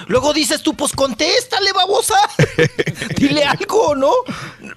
[0.06, 2.16] Luego dices tú, pues contéstale, babosa.
[3.16, 4.12] Dile algo, ¿no?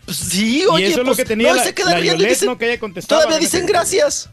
[0.05, 1.99] Pues sí, oye, y eso es lo que tenía no, y la, se quedan la
[1.99, 2.57] riendo y Yolette, dicen- ¿no?
[2.57, 3.21] Que haya contestado.
[3.21, 4.29] Todavía dicen gracias.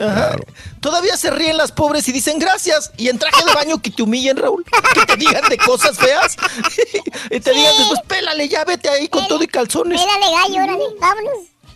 [0.00, 0.36] Ajá.
[0.80, 2.92] Todavía se ríen las pobres y dicen gracias.
[2.96, 4.64] Y en traje de baño que te humillen, Raúl.
[4.94, 6.36] Que te digan de cosas feas.
[7.30, 10.00] y te digan después, pélale, ya vete ahí con todo y calzones.
[10.00, 11.32] Pélale gallo, órale, vámonos.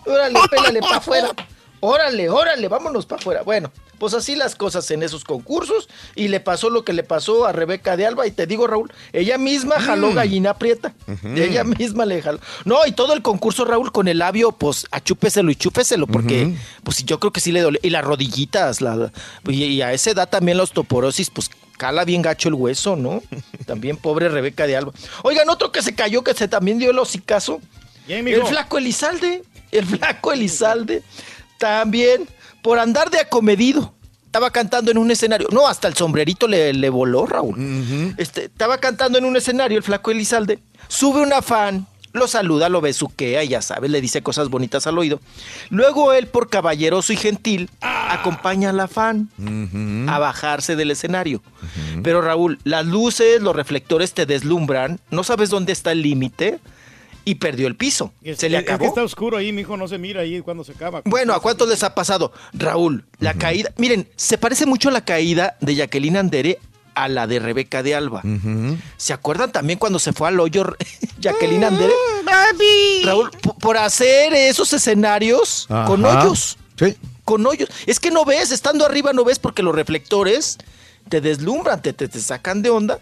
[0.06, 1.30] Órale, pélale para afuera.
[1.80, 3.42] Órale, órale, vámonos para afuera.
[3.42, 3.72] Bueno,
[4.02, 5.88] pues así las cosas en esos concursos.
[6.16, 8.26] Y le pasó lo que le pasó a Rebeca de Alba.
[8.26, 10.14] Y te digo, Raúl, ella misma jaló Mm.
[10.16, 10.92] gallina prieta.
[11.36, 12.40] Ella misma le jaló.
[12.64, 16.08] No, y todo el concurso, Raúl, con el labio, pues achúpeselo y chúpeselo.
[16.08, 16.52] Porque,
[16.82, 17.78] pues yo creo que sí le duele.
[17.80, 19.12] Y las rodillitas, la,
[19.46, 21.48] y, y a esa edad también la osteoporosis, pues
[21.78, 23.22] cala bien gacho el hueso, ¿no?
[23.66, 24.92] También pobre Rebeca de Alba.
[25.22, 27.60] Oigan, otro que se cayó, que se también dio el hocicazo.
[28.08, 29.44] El flaco Elizalde.
[29.70, 31.04] El flaco Elizalde.
[31.58, 32.28] También,
[32.62, 33.94] por andar de acomedido.
[34.24, 35.48] Estaba cantando en un escenario.
[35.52, 38.14] No, hasta el sombrerito le, le voló, Raúl.
[38.16, 40.59] este, estaba cantando en un escenario el flaco Elizalde.
[40.89, 45.20] Sube una fan, lo saluda, lo besuquea, ya sabes, le dice cosas bonitas al oído.
[45.68, 49.28] Luego él, por caballeroso y gentil, acompaña a la fan
[50.09, 51.43] a bajarse del escenario.
[52.02, 56.59] Pero Raúl, las luces, los reflectores te deslumbran, no sabes dónde está el límite
[57.24, 58.12] y perdió el piso.
[58.22, 58.88] Es- Se le es- es que acabó.
[58.88, 61.02] está oscuro ahí, mijo, no se mira ahí cuando se acaba.
[61.04, 62.32] Bueno, ¿a cuántos les ha pasado?
[62.52, 63.70] Raúl, la caída.
[63.76, 66.58] Miren, se parece mucho la caída de Jacqueline Andere
[66.94, 68.22] a la de Rebeca de Alba.
[68.96, 70.64] ¿Se acuerdan también cuando se fue al hoyo
[71.20, 71.92] Jacqueline Andere?
[73.04, 76.58] Raúl, po- por hacer esos escenarios con hoyos.
[76.78, 76.96] Sí.
[77.24, 77.68] Con hoyos.
[77.86, 80.58] Es que no ves, estando arriba no ves porque los reflectores
[81.08, 82.98] te deslumbran, te, te, te sacan de onda.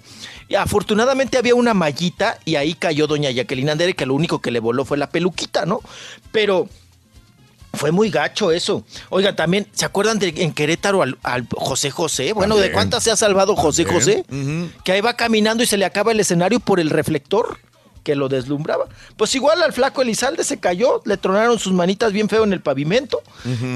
[0.48, 4.50] Y afortunadamente había una mallita y ahí cayó doña Jacqueline Andere, que lo único que
[4.50, 5.80] le voló fue la peluquita, ¿no?
[6.32, 6.68] Pero
[7.72, 8.84] fue muy gacho eso.
[9.10, 12.32] Oiga, también, ¿se acuerdan de en Querétaro al, al José José?
[12.32, 14.24] Bueno, ¿de cuántas se ha salvado José También.
[14.24, 14.24] José?
[14.84, 17.58] Que ahí va caminando y se le acaba el escenario por el reflector
[18.02, 18.86] que lo deslumbraba.
[19.16, 22.60] Pues igual al flaco Elizalde se cayó, le tronaron sus manitas bien feo en el
[22.60, 23.22] pavimento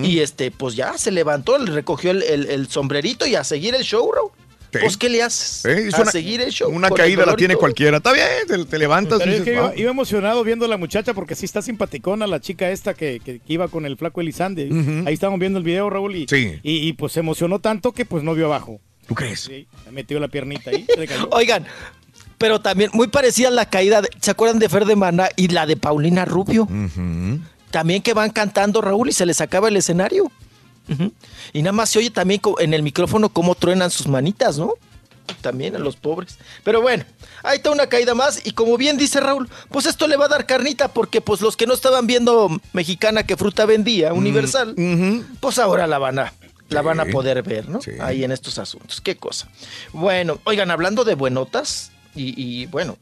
[0.02, 3.74] y este, pues ya se levantó, le recogió el, el- el sombrerito y a seguir
[3.74, 4.30] el show, Raúl.
[4.72, 4.80] Sí.
[4.82, 5.64] Pues, ¿qué le haces?
[5.66, 6.68] Eh, es a una- seguir el show.
[6.68, 7.98] Una caída la y tiene cualquiera.
[7.98, 9.78] Está bien, te, te levantas y Pero es dices, que iba, "Wow".
[9.78, 13.38] iba emocionado viendo a la muchacha porque sí está simpaticona la chica esta que, que-
[13.38, 14.68] que iba con el flaco Elizande.
[14.72, 15.06] Ujú.
[15.06, 16.58] Ahí estábamos viendo el video, Raúl, y, Sí.
[16.64, 18.80] y, y, pues se emocionó tanto que pues no vio abajo.
[19.06, 19.40] ¿Tú crees?
[19.42, 20.84] Sí, me metió la piernita ahí.
[20.92, 21.28] se cayó.
[21.30, 21.64] Oigan,
[22.38, 25.48] pero también muy parecida a la caída, de- ¿se acuerdan de Fer de Mana y
[25.48, 26.68] la de Paulina Rubio?
[27.70, 30.30] También que van cantando Raúl y se les acaba el escenario.
[31.52, 34.74] Y nada más se oye también en el micrófono cómo truenan sus manitas, ¿no?
[35.40, 36.38] También a los pobres.
[36.62, 37.04] Pero bueno,
[37.42, 38.46] ahí está una caída más.
[38.46, 41.56] Y como bien dice Raúl, pues esto le va a dar carnita porque pues los
[41.56, 44.74] que no estaban viendo mexicana que fruta vendía, Universal,
[45.40, 46.34] pues ahora la van a,
[46.68, 47.80] la van a poder ver, ¿no?
[48.00, 49.00] Ahí en estos asuntos.
[49.00, 49.48] Qué cosa.
[49.94, 52.96] Bueno, oigan, hablando de buenotas, y, y, bueno,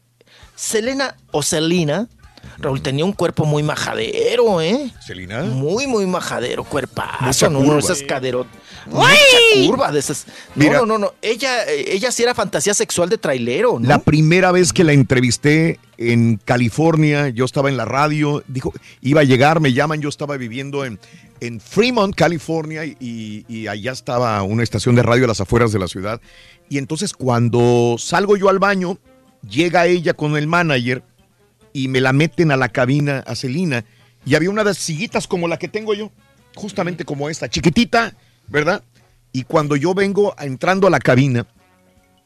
[0.55, 2.09] Selena o Selena,
[2.59, 4.93] Raúl tenía un cuerpo muy majadero, ¿eh?
[5.05, 5.43] ¿Selena?
[5.43, 7.63] Muy, muy majadero, cuerpazo, Mucha ¿no?
[7.63, 8.53] No, esas caderotas.
[8.87, 8.95] ¡Uy!
[8.95, 10.27] Mucha curva de esas.
[10.55, 10.75] Mira.
[10.75, 11.15] No, no, no, no.
[11.23, 13.89] Ella, eh, ella sí era fantasía sexual de trailero, ¿no?
[13.89, 19.21] La primera vez que la entrevisté en California, yo estaba en la radio, dijo, iba
[19.21, 20.99] a llegar, me llaman, yo estaba viviendo en,
[21.41, 25.79] en Fremont, California, y, y allá estaba una estación de radio a las afueras de
[25.79, 26.21] la ciudad.
[26.69, 28.99] Y entonces cuando salgo yo al baño,
[29.49, 31.05] llega ella con el manager
[31.73, 33.85] y me la meten a la cabina a Celina,
[34.25, 36.11] y había una de sillitas como la que tengo yo,
[36.55, 38.15] justamente como esta, chiquitita,
[38.49, 38.83] ¿verdad?
[39.33, 41.47] Y cuando yo vengo a- entrando a la cabina,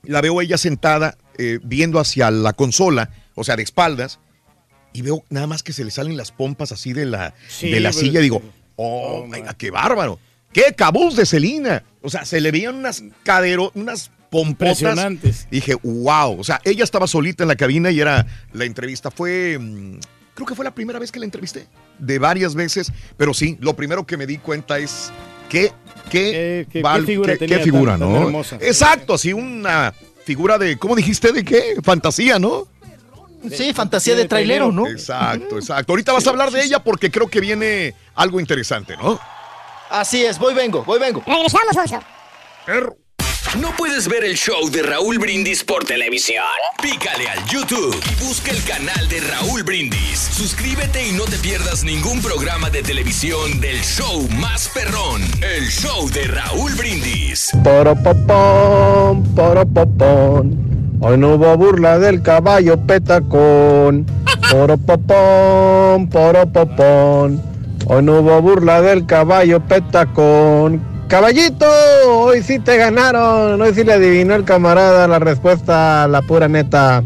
[0.03, 4.19] la veo ella sentada eh, viendo hacia la consola, o sea, de espaldas,
[4.93, 7.81] y veo nada más que se le salen las pompas así de la, Sí, de
[7.81, 8.21] la pero- silla.
[8.21, 8.43] Digo,
[8.77, 10.19] oh, my God, qué bárbaro.
[10.53, 11.83] ¡Qué cabuz de Celina!
[12.01, 14.81] O sea, se le veían unas cadero, unas pompotas.
[14.81, 15.47] Impresionantes.
[15.51, 16.39] Dije, wow.
[16.39, 19.11] O sea, ella estaba solita en la cabina y era la entrevista.
[19.11, 19.99] Fue, mm,
[20.35, 21.67] creo que fue la primera vez que la entrevisté.
[21.99, 22.93] De varias veces.
[23.17, 25.11] Pero sí, lo primero que me di cuenta es
[25.49, 25.73] que,
[26.11, 28.23] qué, qué val- figura qué- tenía qué figura, tan- tan ¿no?
[28.27, 28.57] hermosa.
[28.61, 31.33] Exacto, así una figura de, ¿cómo dijiste?
[31.33, 31.77] ¿De qué?
[31.83, 32.67] Fantasía, ¿no?
[33.51, 34.89] Sí, fantasía de trailero, ¿no?
[34.89, 35.93] Exacto, exacto.
[35.93, 39.21] Ahorita vas a hablar de ella porque creo que viene algo interesante, ¿no?
[39.89, 41.23] Así es, voy vengo, voy vengo.
[41.25, 42.01] Regresamos, Oso.
[43.61, 46.45] ¿No puedes ver el show de Raúl Brindis por televisión?
[46.83, 50.19] Pícale al YouTube y busca el canal de Raúl Brindis.
[50.19, 56.11] Suscríbete y no te pierdas ningún programa de televisión del show más perrón, el show
[56.11, 57.51] de Raúl Brindis.
[57.65, 60.99] Poropopón, poropopón.
[61.01, 64.05] Hoy no hubo burla del caballo petacón.
[64.51, 67.43] Poropopón, poropopón.
[67.87, 70.96] Hoy no hubo burla del caballo petacón.
[71.09, 71.67] Caballito,
[72.09, 73.61] hoy sí te ganaron.
[73.63, 77.03] Hoy sí le adivinó el camarada la respuesta, a la pura neta.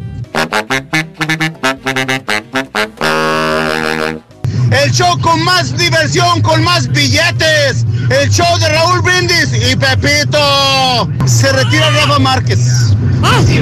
[4.71, 7.85] El show con más diversión, con más billetes.
[8.09, 11.09] El show de Raúl Brindis y Pepito.
[11.27, 12.95] Se retira Rafa Márquez.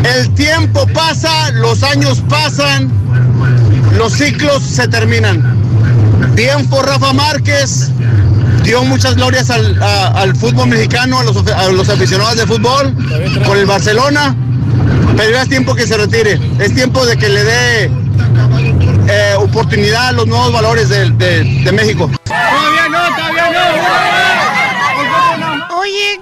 [0.04, 2.90] El tiempo pasa, los años pasan,
[3.96, 5.42] los ciclos se terminan.
[6.34, 7.90] Bien por Rafa Márquez.
[8.68, 12.94] Dio muchas glorias al, al fútbol mexicano, a los, a los aficionados de fútbol,
[13.46, 14.36] con el Barcelona.
[15.16, 16.38] Pero ya es tiempo que se retire.
[16.58, 17.84] Es tiempo de que le dé
[19.08, 22.10] eh, oportunidad a los nuevos valores de, de- de México.
[22.26, 23.50] Todavía no, todavía
[25.70, 25.78] no.
[25.78, 26.20] Oye.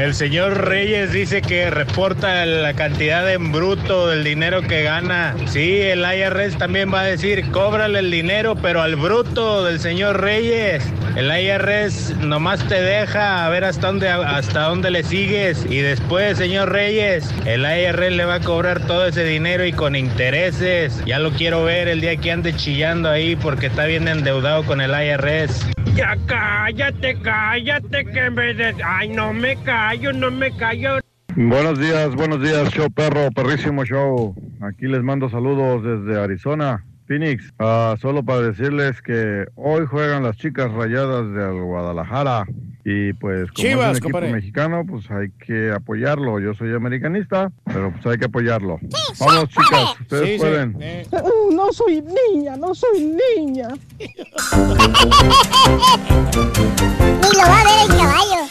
[0.00, 5.36] El señor Reyes dice que reporta la cantidad en bruto del dinero que gana.
[5.44, 10.22] Sí, el IRS también va a decir, cóbrale el dinero, pero al bruto del señor
[10.22, 10.90] Reyes.
[11.16, 15.66] El IRS nomás te deja a ver hasta dónde, hasta dónde le sigues.
[15.68, 19.94] Y después, señor Reyes, el IRS le va a cobrar todo ese dinero y con
[19.94, 21.04] intereses.
[21.04, 24.80] Ya lo quiero ver el día que ande chillando ahí porque está bien endeudado con
[24.80, 25.66] el IRS.
[25.94, 28.76] Ya cállate, cállate, que me des...
[28.84, 29.56] Ay, no me
[29.90, 31.00] callo, no me callo.
[31.34, 34.36] Buenos días, buenos días, show perro, perrísimo show.
[34.60, 37.52] Aquí les mando saludos desde Arizona, Phoenix.
[37.58, 42.46] Ah, solo para decirles que hoy juegan las chicas rayadas del Guadalajara.
[42.84, 46.38] Y pues como Chivas, es un equipo mexicano, pues hay que apoyarlo.
[46.38, 48.78] Yo soy americanista, pero pues hay que apoyarlo.
[49.18, 50.76] Vamos chicas, ustedes Sí, sí, pueden.
[50.80, 51.04] eh.
[51.52, 52.00] No soy
[52.32, 53.68] niña, no soy niña.
[53.98, 54.06] Ni
[57.36, 58.42] lo va a ver el caballo.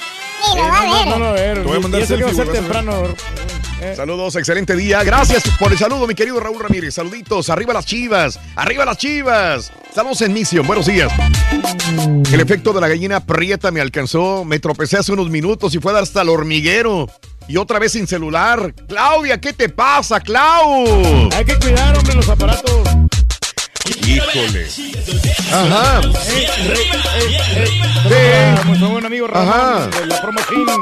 [0.56, 1.08] Ni lo va a ver.
[1.08, 1.53] No, no, a ver.
[1.61, 3.14] Te voy a mandar y eso que va a selfie, ser güey, vas a ver.
[3.14, 3.16] temprano.
[3.82, 3.94] Eh.
[3.95, 5.03] Saludos, excelente día.
[5.03, 6.95] Gracias por el saludo, mi querido Raúl Ramírez.
[6.95, 9.72] Saluditos, arriba las chivas, arriba las chivas.
[9.95, 11.11] Saludos en Mission, buenos días.
[12.32, 14.44] El efecto de la gallina prieta me alcanzó.
[14.44, 17.08] Me tropecé hace unos minutos y fue hasta el hormiguero.
[17.48, 18.74] Y otra vez sin celular.
[18.88, 21.30] Claudia, ¿qué te pasa, Clau?
[21.34, 22.84] Hay que cuidar, hombre, los aparatos.
[24.06, 24.68] Híjole.
[25.51, 26.01] Ajá.
[26.01, 26.48] Eh,
[28.06, 28.56] eh, eh,
[28.92, 29.88] buen amigo Ramón Ajá.
[29.88, 30.82] de la promoción.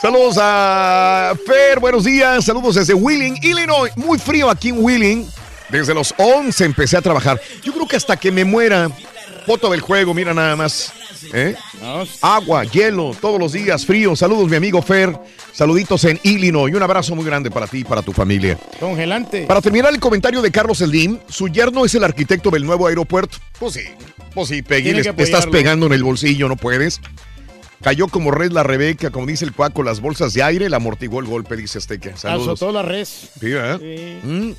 [0.00, 2.44] Saludos a Fer, buenos días.
[2.44, 3.90] Saludos desde Wheeling, Illinois.
[3.96, 5.28] Muy frío aquí en Wheeling.
[5.68, 7.40] Desde los 11 empecé a trabajar.
[7.62, 8.90] Yo creo que hasta que me muera.
[9.46, 10.92] Foto del juego, mira nada más.
[11.32, 11.54] ¿Eh?
[12.22, 14.16] Agua, hielo, todos los días, frío.
[14.16, 15.14] Saludos, mi amigo Fer.
[15.52, 16.72] Saluditos en Illinois.
[16.72, 18.58] Y un abrazo muy grande para ti y para tu familia.
[18.80, 19.44] Congelante.
[19.46, 23.38] Para terminar el comentario de Carlos Slim, su yerno es el arquitecto del nuevo aeropuerto.
[23.58, 23.82] Pues sí,
[24.34, 27.00] pues sí, Peggy, le- te estás pegando en el bolsillo, no puedes.
[27.82, 31.20] Cayó como red la Rebeca, como dice el Cuaco, las bolsas de aire, le amortiguó
[31.20, 32.16] el golpe, dice Azteca.
[32.16, 32.48] Saludos.
[32.54, 33.28] Azotó la res.
[33.38, 33.48] Sí.
[33.78, 34.18] Sí.
[34.22, 34.52] Mm,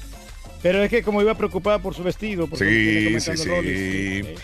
[0.61, 2.45] Pero es que como iba preocupada por su vestido.
[2.47, 4.35] viene Sí, sí, comentando sí.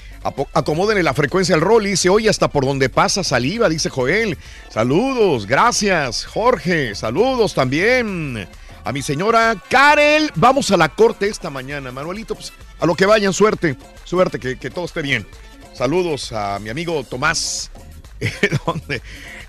[0.53, 4.38] Acomódenle la frecuencia al Rolly, se oye hasta por donde pasa saliva, dice Joel.
[4.69, 6.93] Saludos, gracias, Jorge.
[6.93, 8.48] Saludos también
[8.83, 10.32] a mi señora Karel.
[10.35, 12.35] Vamos a la corte esta mañana, Manuelito.
[12.35, 15.25] Pues a lo que vayan, suerte, suerte, que, que todo esté bien.
[15.74, 17.72] Saludos a mi amigo Tomás.
[18.66, 19.01] ¿Dónde?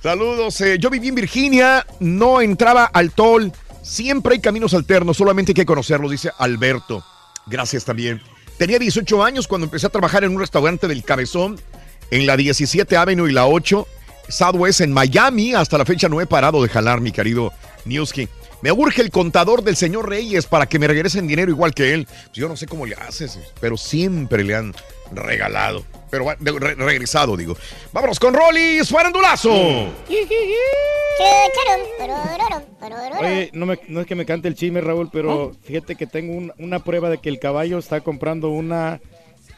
[0.02, 0.58] Saludos.
[0.62, 3.52] eh, yo viví en Virginia, no entraba al toll.
[3.82, 7.04] Siempre hay caminos alternos, solamente hay que conocerlos, dice Alberto.
[7.46, 8.22] Gracias también.
[8.62, 11.58] Tenía 18 años cuando empecé a trabajar en un restaurante del Cabezón
[12.12, 13.88] en la 17 Avenue y la 8
[14.28, 15.52] Southwest en Miami.
[15.52, 17.52] Hasta la fecha no he parado de jalar, mi querido
[17.86, 18.28] Newski.
[18.60, 22.06] Me urge el contador del señor Reyes para que me regresen dinero igual que él.
[22.06, 24.72] Pues Yo no sé cómo le haces, pero siempre le han
[25.14, 25.84] regalado.
[26.10, 27.56] Pero re- regresado, digo.
[27.92, 29.50] Vámonos con Rollis, farandulazo.
[33.20, 36.34] Oye, no, me- no es que me cante el chisme, Raúl, pero fíjate que tengo
[36.34, 39.00] un- una prueba de que el caballo está comprando una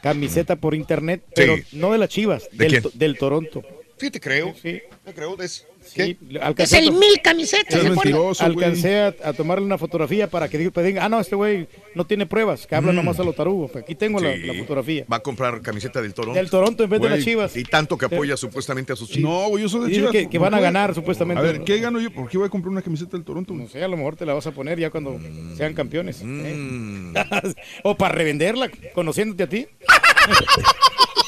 [0.01, 2.83] camiseta por internet, pero no de las Chivas, ¿De del, quién?
[2.83, 3.63] to- del Toronto.
[3.97, 4.53] Sí, te creo.
[4.61, 4.81] Sí.
[5.03, 5.39] Te creo.
[5.41, 6.17] Es, Sí,
[6.57, 7.81] Es el mil camisetas.
[7.81, 8.13] se pone.
[8.39, 11.67] Alcancé a, a tomarle una fotografía para que diga, pues diga, ah, no, este güey
[11.93, 12.95] no tiene pruebas, que habla Mm.
[12.95, 13.75] nomás a los tarugos.
[13.75, 14.39] Aquí tengo la, Sí.
[14.41, 15.05] la fotografía.
[15.11, 16.37] Va a comprar camiseta del Toronto.
[16.37, 17.55] Del Toronto en vez de las Chivas.
[17.55, 19.31] Y tanto que apoya supuestamente a sus chivas.
[19.31, 20.11] No, güey, yo soy de Chivas.
[20.11, 21.39] que- que van a ganar, supuestamente.
[21.39, 22.11] A ver, ¿qué gano yo?
[22.11, 23.53] ¿Por qué voy a comprar una camiseta del Toronto?
[23.53, 25.55] No sé, a lo mejor te la vas a poner ya cuando Mm.
[25.57, 26.21] sean campeones.
[26.23, 27.13] ¿eh?
[27.83, 29.67] o para revenderla, conociéndote a ti.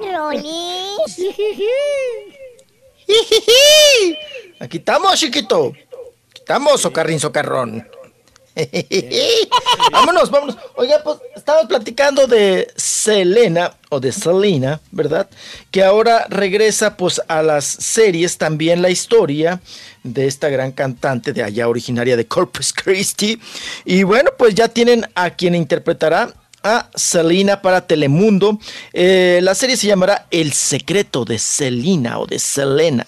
[0.00, 1.18] Rolis.
[4.60, 5.72] Aquí estamos, chiquito.
[6.30, 7.86] Aquí estamos, socarrín, socarrón.
[9.92, 10.56] vámonos, vámonos.
[10.76, 15.28] Oiga, pues estamos platicando de Selena o de Selena, ¿verdad?
[15.70, 19.60] Que ahora regresa pues a las series también la historia
[20.04, 23.40] de esta gran cantante de allá originaria de Corpus Christi.
[23.84, 26.32] Y bueno, pues ya tienen a quien interpretará
[26.64, 28.58] a Selena para Telemundo.
[28.92, 33.06] Eh, la serie se llamará El secreto de Selena o de Selena.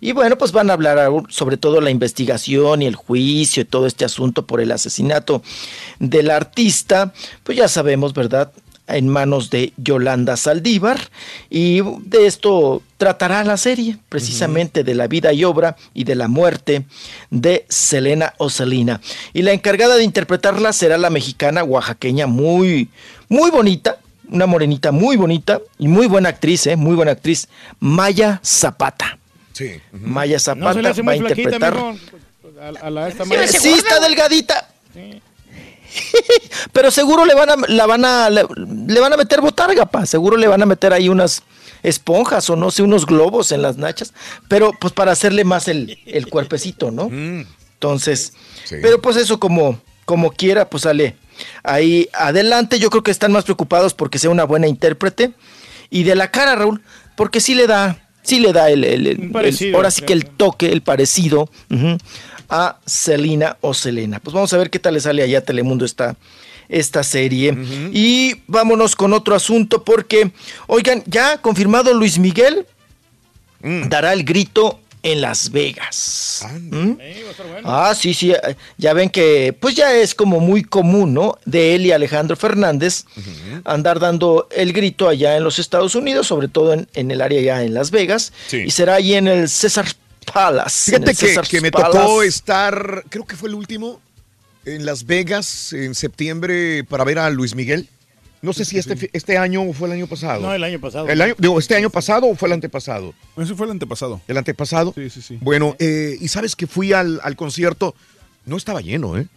[0.00, 3.86] Y bueno, pues van a hablar sobre todo la investigación y el juicio y todo
[3.86, 5.42] este asunto por el asesinato
[5.98, 7.12] del artista.
[7.42, 8.52] Pues ya sabemos, ¿verdad?
[8.88, 10.98] En manos de Yolanda Saldívar.
[11.48, 16.28] Y de esto tratará la serie, precisamente de la vida y obra y de la
[16.28, 16.84] muerte
[17.30, 19.00] de Selena o Selena.
[19.32, 22.88] Y la encargada de interpretarla será la mexicana oaxaqueña muy,
[23.28, 26.76] muy bonita, una morenita muy bonita y muy buena actriz, ¿eh?
[26.76, 27.48] muy buena actriz,
[27.80, 29.18] Maya Zapata.
[29.52, 29.80] Sí.
[29.92, 31.74] Maya Zapata va a flaquita, interpretar.
[31.74, 31.96] mijo.
[32.60, 33.48] A, a la esta Sí, madre.
[33.48, 34.68] sí, está delgadita.
[36.72, 38.44] Pero seguro le van a, la van a, le,
[38.86, 40.06] le van a meter botarga, pa.
[40.06, 41.42] Seguro le van a meter ahí unas
[41.82, 44.14] esponjas o no sé, unos globos en las nachas.
[44.48, 47.08] Pero pues para hacerle más el, el cuerpecito, ¿no?
[47.74, 48.32] Entonces,
[48.80, 51.16] pero pues eso como, como quiera, pues sale
[51.64, 52.78] ahí adelante.
[52.78, 55.32] Yo creo que están más preocupados porque sea una buena intérprete.
[55.90, 56.80] Y de la cara, Raúl,
[57.16, 60.12] porque sí le da, sí le da el, el- el- el- parecido, ahora sí que
[60.14, 61.50] el toque, el parecido
[62.48, 64.20] a Selena o Selena.
[64.20, 66.16] Pues vamos a ver qué tal le sale allá a Telemundo esta,
[66.72, 67.56] esta serie.
[67.92, 70.32] Y vámonos con otro asunto porque,
[70.66, 72.66] oigan, ya confirmado Luis Miguel
[73.62, 76.46] dará el grito en Las Vegas.
[76.70, 76.92] ¿Mm?
[77.64, 78.32] Ah, sí, sí,
[78.78, 81.38] ya ven que pues ya es como muy común, ¿no?
[81.44, 83.04] De él y Alejandro Fernández
[83.64, 87.40] andar dando el grito allá en los Estados Unidos, sobre todo en, en el área
[87.40, 89.86] ya en Las Vegas, y será ahí en el César
[90.32, 90.92] Palace.
[90.92, 91.98] Fíjate que, que me Palace.
[91.98, 94.00] tocó estar, creo que fue el último,
[94.64, 97.88] en Las Vegas en septiembre para ver a Luis Miguel.
[98.42, 100.40] No sé si este, este año o fue el año pasado.
[100.42, 101.08] No, el año pasado.
[101.08, 103.14] El año, digo, ¿este año pasado o fue el antepasado?
[103.36, 104.20] Ese fue el antepasado.
[104.26, 104.92] ¿El antepasado?
[104.96, 105.38] Sí, sí, sí.
[105.40, 107.94] Bueno, eh, y sabes que fui al, al concierto,
[108.44, 109.28] no estaba lleno, ¿eh?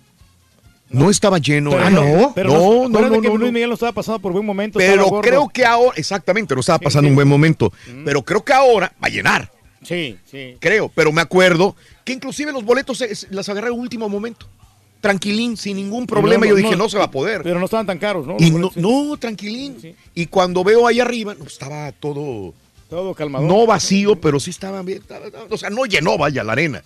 [0.89, 1.71] No estaba lleno.
[1.71, 3.51] Pero Ah, no, pero no, no, no, no, que no, Luis.
[3.51, 4.79] Miguel no estaba pasando por buen momento.
[4.79, 7.09] Pero creo que ahora, exactamente, no estaba pasando sí.
[7.11, 7.71] un buen momento.
[8.05, 9.51] Pero creo que ahora va a llenar.
[9.83, 10.55] Sí, sí.
[10.59, 14.47] Creo, pero me acuerdo que inclusive los boletos se- se- las agarré a último momento.
[15.05, 16.45] Tranquilín, sin ningún problema.
[16.45, 17.43] no, Yo dije, no, no, se va a poder.
[17.43, 18.37] Pero no estaban tan caros, ¿no?
[18.39, 19.95] Y no, no, tranquilín.
[20.15, 22.53] Y cuando veo ahí arriba, no, estaba todo.
[22.89, 23.45] Todo calmado.
[23.45, 24.99] No vacío, pero sí estaba bien.
[24.99, 26.83] estaba- estaba- o sea, no llenó, vaya, la arena.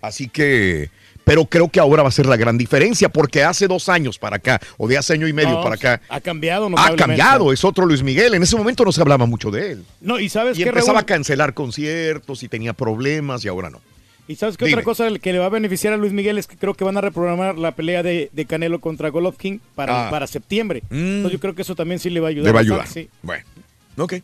[0.00, 0.90] Así que.
[1.24, 4.36] Pero creo que ahora va a ser la gran diferencia, porque hace dos años para
[4.36, 7.02] acá, o de hace año y medio No, para acá, Ha cambiado ha notablemente.
[7.04, 7.52] cambiado.
[7.52, 8.32] Es otro Luis Miguel.
[8.32, 9.84] En ese momento no se hablaba mucho de él.
[10.00, 11.02] No, y sabes Y qué, empezaba Raúl?
[11.02, 13.82] a cancelar conciertos y tenía problemas y ahora no.
[14.28, 14.74] Y sabes qué Dime.
[14.76, 16.96] otra cosa que le va a beneficiar a Luis Miguel es que creo que van
[16.96, 20.10] a reprogramar la pelea de, de Canelo contra Golovkin para, Ah.
[20.10, 20.82] para septiembre.
[20.90, 20.96] Mm.
[20.96, 22.46] Entonces yo creo que eso también sí le va a ayudar.
[22.46, 22.86] Le va a ayudar.
[22.86, 23.08] sí.
[23.22, 23.42] Bueno,
[23.96, 24.14] ok.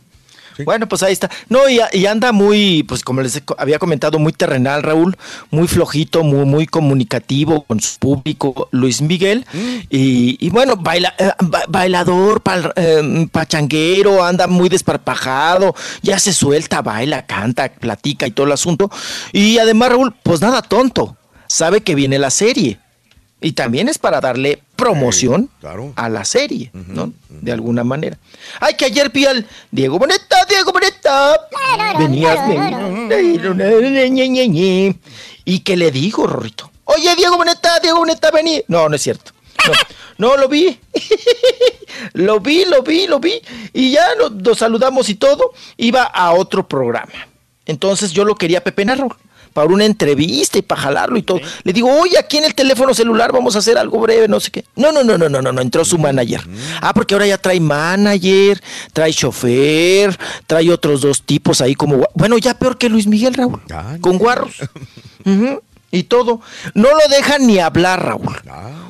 [0.64, 1.30] Bueno, pues ahí está.
[1.48, 5.16] No, y, y anda muy, pues como les había comentado, muy terrenal, Raúl,
[5.50, 9.46] muy flojito, muy, muy comunicativo con su público, Luis Miguel.
[9.90, 16.32] Y, y bueno, baila, eh, ba- bailador, pal- eh, pachanguero, anda muy desparpajado, ya se
[16.32, 18.90] suelta, baila, canta, platica y todo el asunto.
[19.32, 21.16] Y además, Raúl, pues nada tonto,
[21.48, 22.78] sabe que viene la serie.
[23.44, 25.50] Y también es para darle promoción
[25.96, 27.12] a la serie, ¿no?
[27.28, 28.16] De alguna manera.
[28.58, 31.38] Ay, que ayer vi al Diego Boneta, Diego Boneta.
[31.98, 32.48] Venías.
[32.48, 32.54] de-
[35.44, 36.70] Y que le digo, Rorrito.
[36.84, 38.62] Oye, Diego Boneta, Diego Boneta, vení.
[38.68, 39.32] No, no es cierto.
[39.66, 39.72] No,
[40.30, 40.78] no lo vi.
[42.14, 43.40] lo vi, lo vi, lo vi.
[43.72, 45.52] Y ya nos, nos saludamos y todo.
[45.76, 47.12] Iba a otro programa.
[47.66, 49.14] Entonces yo lo quería pepenar, Raúl,
[49.54, 51.40] para una entrevista y para jalarlo y todo.
[51.62, 54.50] Le digo, oye, aquí en el teléfono celular vamos a hacer algo breve, no sé
[54.50, 54.64] qué.
[54.76, 56.42] No, no, no, no, no, no, no, entró su manager.
[56.82, 58.60] Ah, porque ahora ya trae manager,
[58.92, 63.62] trae chofer, trae otros dos tipos ahí como, bueno, ya peor que Luis Miguel, Raúl,
[64.00, 64.56] con guarros.
[65.90, 66.40] Y todo.
[66.74, 68.36] No lo dejan ni hablar, Raúl.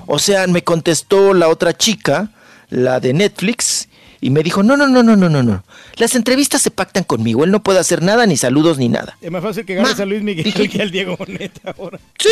[0.07, 2.31] O sea, me contestó la otra chica,
[2.71, 3.91] la de Netflix,
[4.25, 5.65] y me dijo, no, no, no, no, no, no, no.
[5.97, 7.45] Las entrevistas se pactan conmigo.
[7.45, 9.19] Él no puede hacer nada, ni saludos, ni nada.
[9.21, 12.01] Es más fácil que ganes a Luis Miguel que al Diego Boneta ahora.
[12.19, 12.31] Sí,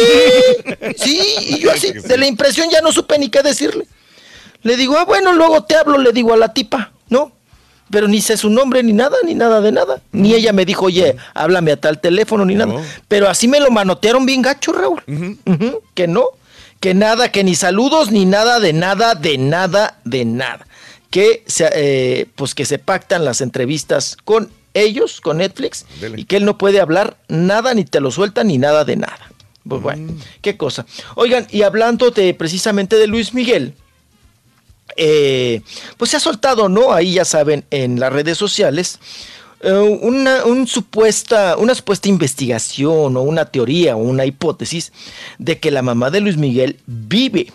[0.96, 3.86] sí, y yo así, de la impresión ya no supe ni qué decirle.
[4.62, 7.30] Le digo, ah, bueno, luego te hablo, le digo a la tipa, ¿no?
[7.90, 10.00] Pero ni sé su nombre, ni nada, ni nada de nada.
[10.12, 12.72] Ni ella me dijo, oye, háblame a tal teléfono, ni nada.
[13.06, 15.02] Pero así me lo manotearon bien gacho, Raúl.
[15.92, 16.24] Que no,
[16.80, 20.66] que nada, que ni saludos, ni nada, de nada, de nada, de nada.
[21.12, 25.84] Que se, eh, pues que se pactan las entrevistas con ellos, con Netflix,
[26.16, 29.30] y que él no puede hablar nada, ni te lo suelta, ni nada de nada.
[29.68, 30.86] Pues bueno, qué cosa.
[31.14, 33.74] Oigan, y hablando de precisamente de Luis Miguel,
[34.96, 35.60] eh,
[35.98, 36.94] pues se ha soltado, ¿no?
[36.94, 38.98] Ahí ya saben, en las redes sociales,
[39.60, 44.94] eh, una, un supuesta, una supuesta investigación o una teoría o una hipótesis
[45.38, 47.52] de que la mamá de Luis Miguel vive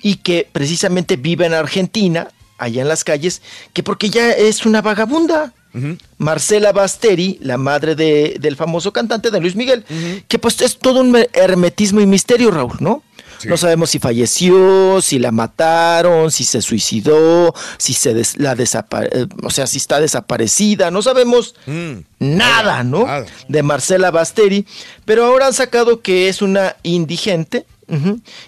[0.00, 2.28] y que precisamente vive en Argentina,
[2.64, 5.52] allá en las calles, que porque ya es una vagabunda.
[6.18, 9.84] Marcela Basteri, la madre de- del famoso cantante de Luis Miguel,
[10.28, 13.02] que pues es todo un hermetismo y misterio, Raúl, ¿no?
[13.46, 19.26] No sabemos si falleció, si la mataron, si se suicidó, si se des- la eh,
[19.42, 21.56] o sea, si está desaparecida, no sabemos
[22.20, 23.04] nada, ¿no?
[23.48, 24.66] De Marcela Basteri,
[25.04, 27.66] pero ahora han sacado que es una indigente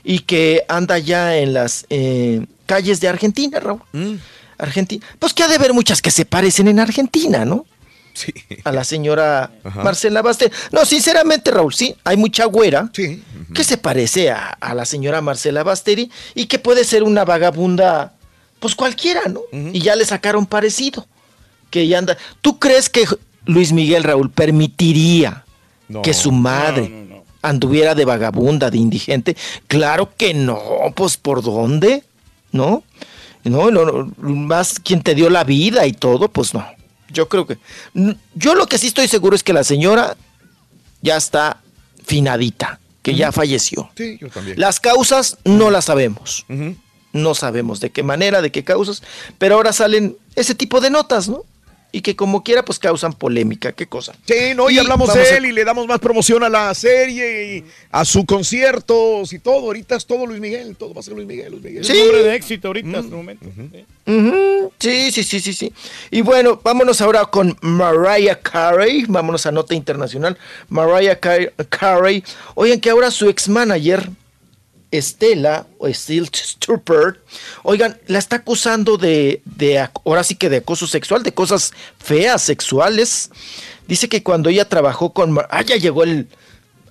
[0.05, 3.81] y que anda ya en las eh, calles de Argentina, Raúl.
[4.59, 5.05] Argentina.
[5.19, 7.67] Pues que ha de haber muchas que se parecen en Argentina, ¿no?
[8.15, 8.33] Sí.
[8.65, 9.83] A la señora Ajá.
[9.83, 10.51] Marcela Basteri.
[10.73, 15.63] No, sinceramente, Raúl, sí, hay mucha güera que se parece a, a la señora Marcela
[15.63, 18.15] Basteri y que puede ser una vagabunda,
[18.59, 19.41] pues cualquiera, ¿no?
[19.53, 21.07] Y ya le sacaron parecido.
[21.69, 22.17] Que ya anda.
[22.41, 23.05] ¿Tú crees que
[23.45, 25.45] Luis Miguel Raúl permitiría
[25.89, 26.01] No.
[26.01, 27.06] que su madre
[27.49, 29.37] anduviera de vagabunda, de indigente?
[29.67, 30.61] Claro que no,
[30.95, 32.05] pues ¿por dónde?
[32.53, 32.83] ¿No?
[33.45, 36.67] No, no, no, más quien te dio la vida y todo, pues no.
[37.11, 37.59] Yo creo que.
[38.35, 40.17] Yo lo que sí estoy seguro es que la señora
[41.01, 41.63] ya está
[42.05, 43.89] finadita, que ya falleció.
[43.97, 44.59] Sí, yo también.
[44.59, 46.45] Las causas no las sabemos.
[47.13, 49.03] No sabemos de qué manera, de qué causas,
[49.39, 51.45] pero ahora salen ese tipo de notas, ¿no?
[51.93, 53.73] Y que como quiera, pues causan polémica.
[53.73, 54.13] ¿Qué cosa?
[54.27, 56.75] Sí, no, y, Y hablamos de a- él y le damos más promoción a la
[56.75, 59.61] serie y a su conciertos y todo.
[59.67, 61.83] Ahorita es todo Luis Miguel, todo va a ser Luis Miguel, Luis Miguel.
[61.83, 63.47] Es un hombre de éxito ahorita, hasta el momento.
[64.07, 65.73] Ujú, Sí, sí, sí, sí, sí.
[66.11, 69.05] Y bueno, vámonos ahora con Mariah Carey.
[69.09, 70.37] Vámonos a nota internacional.
[70.69, 72.23] Mariah Car- Carey.
[72.57, 74.11] Oigan que ahora su ex manager,
[74.99, 77.19] Estela, o Steel Stupert,
[77.63, 82.43] oigan, la está acusando de, de, ahora sí que de acoso sexual, de cosas feas
[82.43, 83.31] sexuales.
[83.87, 85.39] Dice que cuando ella trabajó con...
[85.51, 86.29] Ah, ya llegó el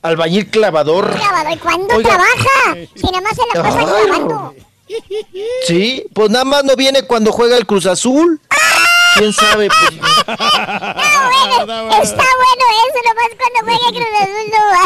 [0.01, 1.15] albañil clavador.
[1.15, 2.75] Clavado, ¿y cuándo trabaja?
[2.95, 4.55] Si nada más se la pasa clavando.
[5.67, 8.39] Sí, pues nada más no viene cuando juega el Cruz Azul.
[9.17, 9.67] ¿Quién sabe?
[9.67, 9.91] Pues,
[12.03, 14.85] Está bueno eso, nomás cuando juega Cruz Azul no va.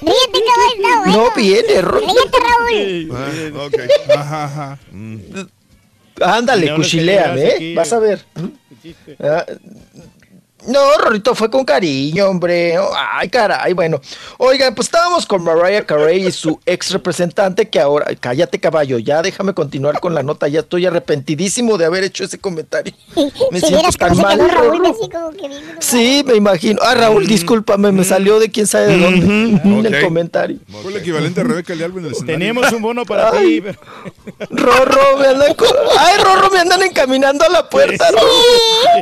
[0.00, 1.12] Ríete, cabrón, está bueno.
[1.12, 3.10] no viene, Ro- Ríete, Raúl.
[3.12, 3.78] Ah, ok.
[4.16, 4.78] Ajá, ajá.
[6.20, 7.74] Ándale, cuchileame, ¿eh?
[7.74, 8.24] Vas a ver.
[9.20, 9.44] Ah,
[10.66, 12.76] no, Rorito, fue con cariño, hombre.
[13.12, 14.00] Ay, caray, bueno.
[14.38, 18.06] Oigan, pues estábamos con Mariah Carey y su ex representante que ahora...
[18.20, 20.48] Cállate, caballo, ya déjame continuar con la nota.
[20.48, 22.94] Ya estoy arrepentidísimo de haber hecho ese comentario.
[23.50, 24.38] Me si siento tan mal.
[24.38, 25.50] Raúl, así como que.
[25.80, 26.80] Sí, me imagino.
[26.82, 30.58] Ah, Raúl, discúlpame, me salió de quién sabe de dónde en el comentario.
[30.82, 32.38] Fue el equivalente a Rebeca Leal en el escenario.
[32.38, 33.60] Tenemos un bono para Ay.
[33.60, 33.68] ti.
[34.50, 35.56] Rorro, me andan
[35.98, 38.26] Ay, Rorro, me andan encaminando a la puerta, Rorro.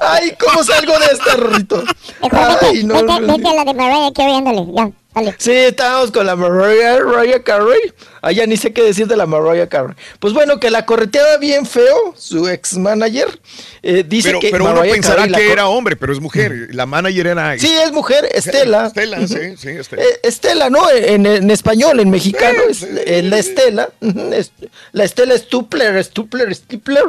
[0.02, 1.82] Ay, ¿cómo salgo de esta, Rorrito?
[2.62, 5.34] Ay, no, Vete, vete a la de Mariah Carey, ándale, ya, dale.
[5.38, 7.92] Sí, estábamos con la Mariah, Mariah Carey.
[8.22, 9.94] Ah, ya ni sé qué decir de la Mariah Carey.
[10.18, 13.40] Pues bueno, que la correteaba bien feo, su ex manager.
[13.82, 16.20] Eh, dice Pero, que pero uno Mariah pensará Carey la que era hombre, pero es
[16.20, 16.68] mujer.
[16.72, 17.58] La manager era.
[17.58, 18.88] Sí, es mujer, Estela.
[18.88, 20.02] Estela, sí, sí, Estela.
[20.02, 20.90] Eh, Estela, ¿no?
[20.90, 22.86] En, en español, en mexicano, es,
[23.24, 23.88] la Estela.
[24.32, 24.52] es-
[24.92, 27.04] la Estela Stupler, Stupler, Stipler.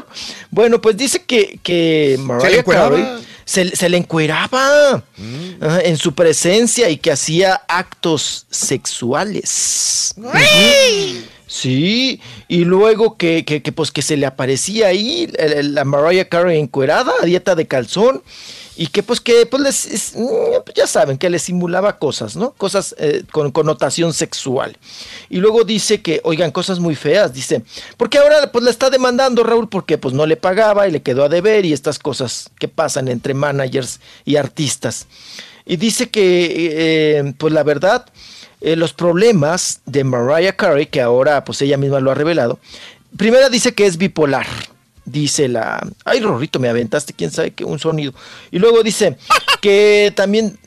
[0.50, 2.64] Bueno, pues dice que, que Mariah.
[2.64, 3.06] Carey
[3.52, 5.04] se, se le encueraba
[5.60, 10.16] ajá, en su presencia y que hacía actos sexuales.
[11.48, 16.58] Sí, y luego que, que, que, pues que se le aparecía ahí la Mariah Carey
[16.58, 18.24] encuerada, a dieta de calzón,
[18.78, 22.52] y que pues que pues les, es- mm, ya saben, que le simulaba cosas, ¿no?
[22.54, 24.78] Cosas eh, con connotación sexual.
[25.30, 27.64] Y luego dice que, oigan, cosas muy feas, dice,
[27.98, 31.24] porque ahora pues la está demandando Raúl porque pues no le pagaba y le quedó
[31.26, 35.08] a deber y estas cosas que pasan entre managers y artistas.
[35.66, 38.06] Y dice que, eh, pues la verdad,
[38.62, 42.60] eh, los problemas de Mariah Carey, que ahora pues ella misma lo ha revelado,
[43.18, 44.48] primera dice que es bipolar.
[45.06, 45.88] Dice la.
[46.06, 48.14] Ay, Rorrito, me aventaste, quién sabe qué, un sonido.
[48.52, 49.18] Y luego dice
[49.62, 50.58] que también,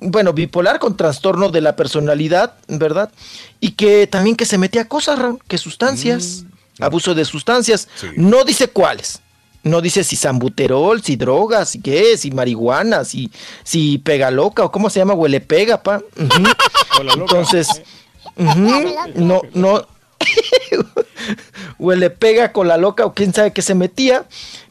[0.00, 3.10] bueno, bipolar con trastorno de la personalidad, ¿verdad?
[3.60, 6.44] Y que también que se metía a cosas, que sustancias,
[6.80, 7.88] abuso de sustancias.
[8.16, 9.20] No dice cuáles.
[9.64, 13.30] No dice si sambuterol, si drogas, si qué, si marihuana, si,
[13.62, 16.02] si pega loca o cómo se llama, huele pega, pa.
[17.16, 17.68] Entonces,
[18.36, 19.86] no, no.
[21.78, 24.24] o le pega con la loca o quién sabe qué se metía,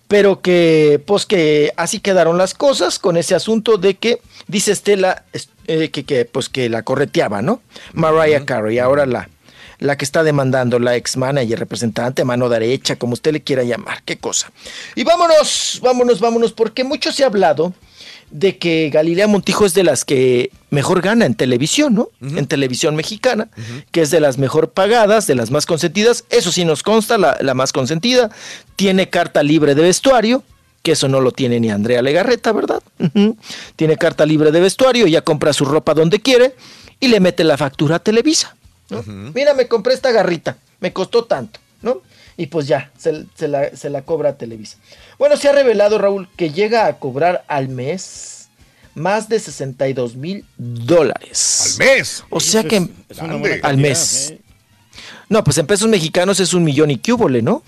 [0.07, 5.23] pero que pues que así quedaron las cosas con ese asunto de que dice Estela
[5.33, 7.61] es- eh, que, que pues que la correteaba, ¿no?
[7.93, 9.29] Mariah Carey, ahora la
[9.79, 14.01] la que está demandando, la ex manager, representante, mano derecha, como usted le quiera llamar,
[14.05, 14.49] qué cosa.
[14.95, 17.73] Y vámonos, vámonos, vámonos, porque mucho se ha hablado
[18.33, 22.09] de que Galilea Montijo es de las que mejor gana en televisión, ¿no?
[22.19, 23.47] En televisión mexicana,
[23.91, 26.25] que es de las mejor pagadas, de las más consentidas.
[26.31, 28.31] Eso sí nos consta, la, la más consentida.
[28.75, 30.43] Tiene carta libre de vestuario,
[30.81, 32.81] que eso no lo tiene ni Andrea Legarreta, ¿verdad?
[33.75, 36.55] Tiene carta libre de vestuario, ya compra su ropa donde quiere
[36.99, 38.55] y le mete la factura a Televisa.
[38.89, 39.03] ¿no?
[39.33, 42.01] Mira, me compré esta garrita, me costó tanto, ¿no?
[42.37, 44.77] Y pues ya, se, se la, se la cobra a Televisa.
[45.19, 48.47] Bueno, se ha revelado, Raúl, que llega a cobrar al mes
[48.95, 51.77] más de 62 mil dólares.
[51.79, 52.23] ¿Al mes?
[52.29, 54.31] O sea Eso que es- es al cantidad, mes.
[54.31, 54.39] ¿eh?
[55.29, 57.63] No, pues en pesos mexicanos es un millón y cúbole, ¿no?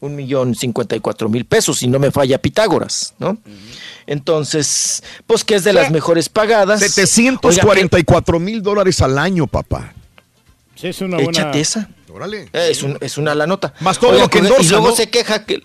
[0.00, 3.36] Un millón cincuenta y cuatro mil pesos, si no me falla Pitágoras, ¿no?
[4.06, 6.80] Entonces, pues que es de las mejores pagadas.
[6.80, 9.92] Oiga, 744 mil dólares al año, papá.
[10.74, 11.58] Sí, es una Échate buena...
[11.60, 11.88] esa.
[12.12, 12.42] Órale.
[12.52, 13.72] Eh, Es, un- es una la nota.
[13.80, 14.94] Más todo lo que Y luego ¿no?
[14.96, 15.62] se queja que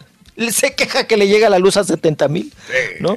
[0.52, 2.54] se queja que le llega la luz a 70 mil,
[3.00, 3.16] ¿no?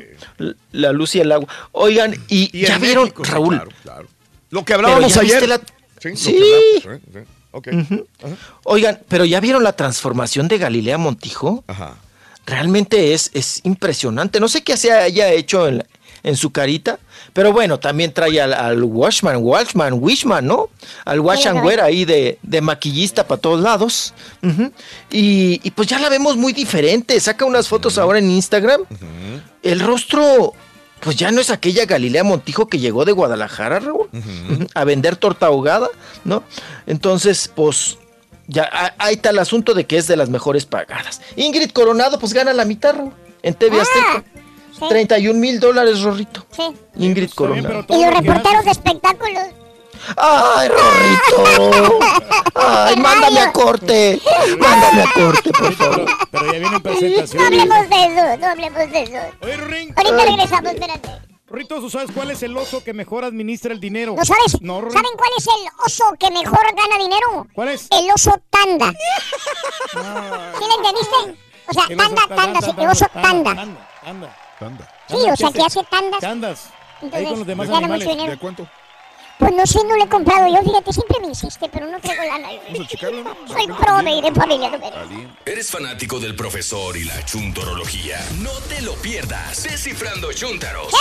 [0.73, 1.49] La luz y el agua.
[1.73, 3.55] Oigan, y, ya vieron, México, Raúl.
[3.57, 4.09] claro, claro.
[4.51, 5.49] Lo que hablábamos Pero ya ayer.
[5.49, 5.61] la-
[6.01, 6.37] Sí, Sí.
[6.41, 7.25] ¿eh?
[7.53, 8.35] Ajá.
[8.65, 11.65] Oigan, pero ya vieron la transformación de Galilea Montijo.
[11.67, 11.97] Ajá.
[12.47, 14.39] Realmente es, es impresionante.
[14.41, 15.87] No sé qué se haya hecho en, la-
[16.23, 16.99] en su carita,
[17.33, 20.69] pero bueno, también trae al, al Washman, Washman, Wishman, ¿no?
[21.05, 24.15] Al Wash and Wear ahí de, de maquillista para todos lados.
[25.11, 27.19] Y, y pues ya la vemos muy diferente.
[27.21, 28.83] Saca unas fotos ahora en Instagram.
[29.63, 30.53] El rostro,
[31.01, 34.09] pues ya no es aquella Galilea Montijo que llegó de Guadalajara, Raúl,
[34.75, 35.89] a vender torta ahogada,
[36.25, 36.43] ¿no?
[36.87, 37.99] Entonces, pues
[38.47, 41.21] ya ahí está el asunto de que es de las mejores pagadas.
[41.37, 44.25] Ingrid Coronado, pues gana la mitad, Raúl, en TV Azteca.
[44.89, 46.47] 31 mil dólares, Rorrito.
[46.51, 46.75] Sí.
[46.97, 47.85] Ingrid Coronado.
[47.89, 49.45] Y los reporteros de espectáculos.
[50.17, 51.99] ¡Ay, Rorrito!
[52.55, 54.21] ¡Ay, mándame a corte!
[54.59, 56.07] ¡Mándame a corte, por favor!
[56.31, 57.47] Pero ya vienen No presentaciones.
[57.47, 59.19] hablemos de eso, no hablemos de eso.
[59.43, 59.93] Oye.
[59.97, 61.09] Ahorita regresamos, espérate.
[61.49, 64.15] Rorrito, ¿tú sabes cuál es el oso que mejor administra el dinero?
[64.17, 64.61] ¿No sabes?
[64.61, 64.81] No.
[64.91, 67.47] ¿Saben cuál es el oso que mejor gana dinero?
[67.55, 67.89] ¿Cuál es?
[67.91, 68.93] El oso tanda.
[69.93, 71.49] ¿Sí le entendiste?
[71.69, 73.55] O sea, tanda, tanda, sí, el oso tanda.
[73.55, 74.89] Tanda, tanda.
[75.09, 76.21] Sí, o sea, que hace tandas.
[76.21, 76.71] Tandas.
[77.01, 78.05] Ahí Entonces, con los demás gana animales.
[78.07, 78.33] mucho dinero.
[78.33, 78.69] ¿De cuánto?
[79.39, 82.25] Pues no sé, no lo he comprado yo, fíjate, siempre me insiste, pero no traigo
[82.25, 82.49] lana.
[83.47, 88.19] Soy prove de familia, no me- ¿Eres fanático del profesor y la chuntorología?
[88.43, 89.63] No te lo pierdas.
[89.63, 90.93] Descifrando Chuntaros.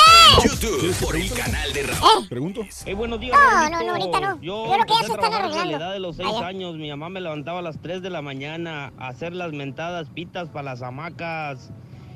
[0.44, 2.28] En YouTube por el canal de Raúl.
[2.30, 2.62] Pregunto.
[2.86, 4.40] Hey, buenos días, No, no, no, ahorita no.
[4.40, 5.58] Yo, Yo creo que ya se a están arreglando.
[5.58, 6.48] desde la edad de los 6 Allá.
[6.48, 6.76] años.
[6.76, 10.48] Mi mamá me levantaba a las 3 de la mañana a hacer las mentadas pitas
[10.50, 11.72] para las hamacas.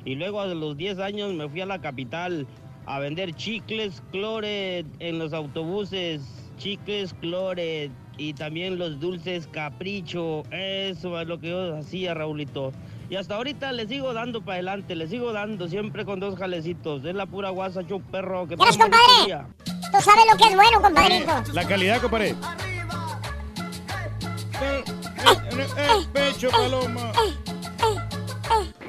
[0.05, 2.47] Y luego a los 10 años me fui a la capital
[2.85, 6.21] a vender chicles Cloret en los autobuses.
[6.57, 10.43] Chicles Cloret y también los dulces Capricho.
[10.51, 12.71] Eso es lo que yo hacía, Raulito.
[13.09, 17.03] Y hasta ahorita le sigo dando para adelante, le sigo dando siempre con dos jalecitos.
[17.03, 18.47] Es la pura guasa, chu perro.
[18.47, 19.45] Que ¿Quieres, tenga un bonito compadre?
[19.91, 21.53] Tú sabes lo que es bueno, compadrito.
[21.53, 22.29] La calidad, compadre.
[22.29, 22.35] Eh,
[24.61, 27.11] eh, eh, Pecho, paloma.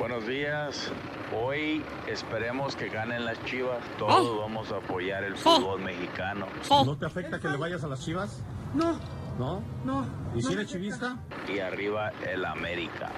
[0.03, 0.91] Buenos días.
[1.33, 3.85] Hoy esperemos que ganen las Chivas.
[4.01, 6.49] Todos vamos a apoyar el fútbol mexicano.
[6.69, 8.43] ¿No te afecta que le vayas a las chivas?
[8.75, 8.99] No.
[9.39, 9.63] ¿No?
[9.85, 10.05] No.
[10.35, 11.19] ¿Y si eres chivista?
[11.49, 13.13] Y arriba el América.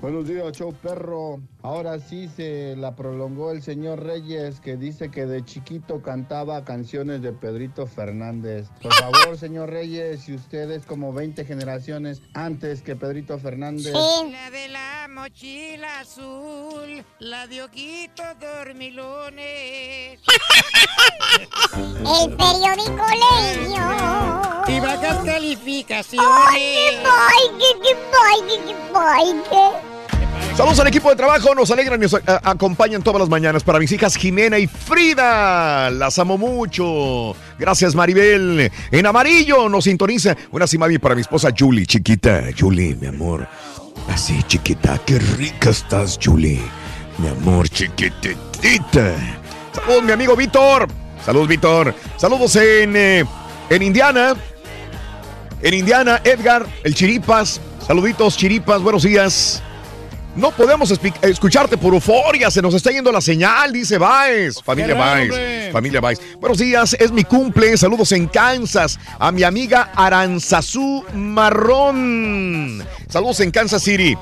[0.00, 1.40] Buenos días, show perro.
[1.68, 7.20] Ahora sí se la prolongó el señor Reyes, que dice que de chiquito cantaba canciones
[7.20, 8.68] de Pedrito Fernández.
[8.80, 13.92] Por favor, señor Reyes, si usted es como 20 generaciones antes que Pedrito Fernández.
[13.92, 20.20] La de la mochila azul, la de ojitos dormilones.
[21.76, 24.64] El periódico leño.
[24.68, 26.28] Y bajas ¡Ay, calificaciones.
[26.54, 29.97] qué boy, qué, qué boy, qué, qué boy, qué!
[30.58, 33.62] Saludos al equipo de trabajo, nos alegran y nos a- acompañan todas las mañanas.
[33.62, 37.36] Para mis hijas Jimena y Frida, las amo mucho.
[37.60, 38.68] Gracias Maribel.
[38.90, 40.36] En amarillo nos sintoniza.
[40.50, 42.42] Una Simami para mi esposa Julie, chiquita.
[42.58, 43.46] Julie, mi amor.
[44.12, 46.60] Así, chiquita, qué rica estás, Julie.
[47.18, 49.14] Mi amor, chiquitita.
[49.72, 50.88] Saludos, mi amigo Víctor.
[51.24, 51.94] Saludos, Víctor.
[52.16, 53.24] Saludos en, eh,
[53.70, 54.34] en Indiana.
[55.62, 57.60] En Indiana, Edgar, el Chiripas.
[57.86, 59.62] Saluditos, Chiripas, buenos días.
[60.36, 60.92] No podemos
[61.22, 64.62] escucharte por euforia, se nos está yendo la señal, dice Baez.
[64.62, 66.20] Familia Baez, familia Baez.
[66.38, 72.86] Buenos días, es mi cumple, saludos en Kansas a mi amiga Aranzazú Marrón.
[73.08, 74.16] Saludos en Kansas City.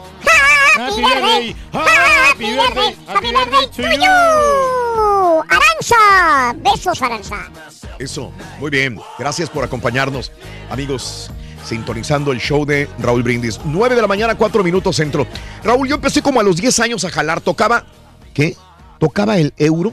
[0.78, 1.56] Happy birthday.
[1.72, 2.96] Happy birthday.
[3.06, 5.42] Happy birthday to you.
[5.48, 6.54] ¡Aranza!
[6.56, 7.50] Besos, Aranza.
[7.98, 8.98] Eso, muy bien.
[9.18, 10.32] Gracias por acompañarnos,
[10.70, 11.30] amigos.
[11.66, 13.58] Sintonizando el show de Raúl Brindis.
[13.64, 15.26] 9 de la mañana, 4 minutos centro.
[15.64, 17.40] Raúl, yo empecé como a los 10 años a jalar.
[17.40, 17.84] Tocaba,
[18.32, 18.56] ¿qué?
[19.00, 19.92] Tocaba el euro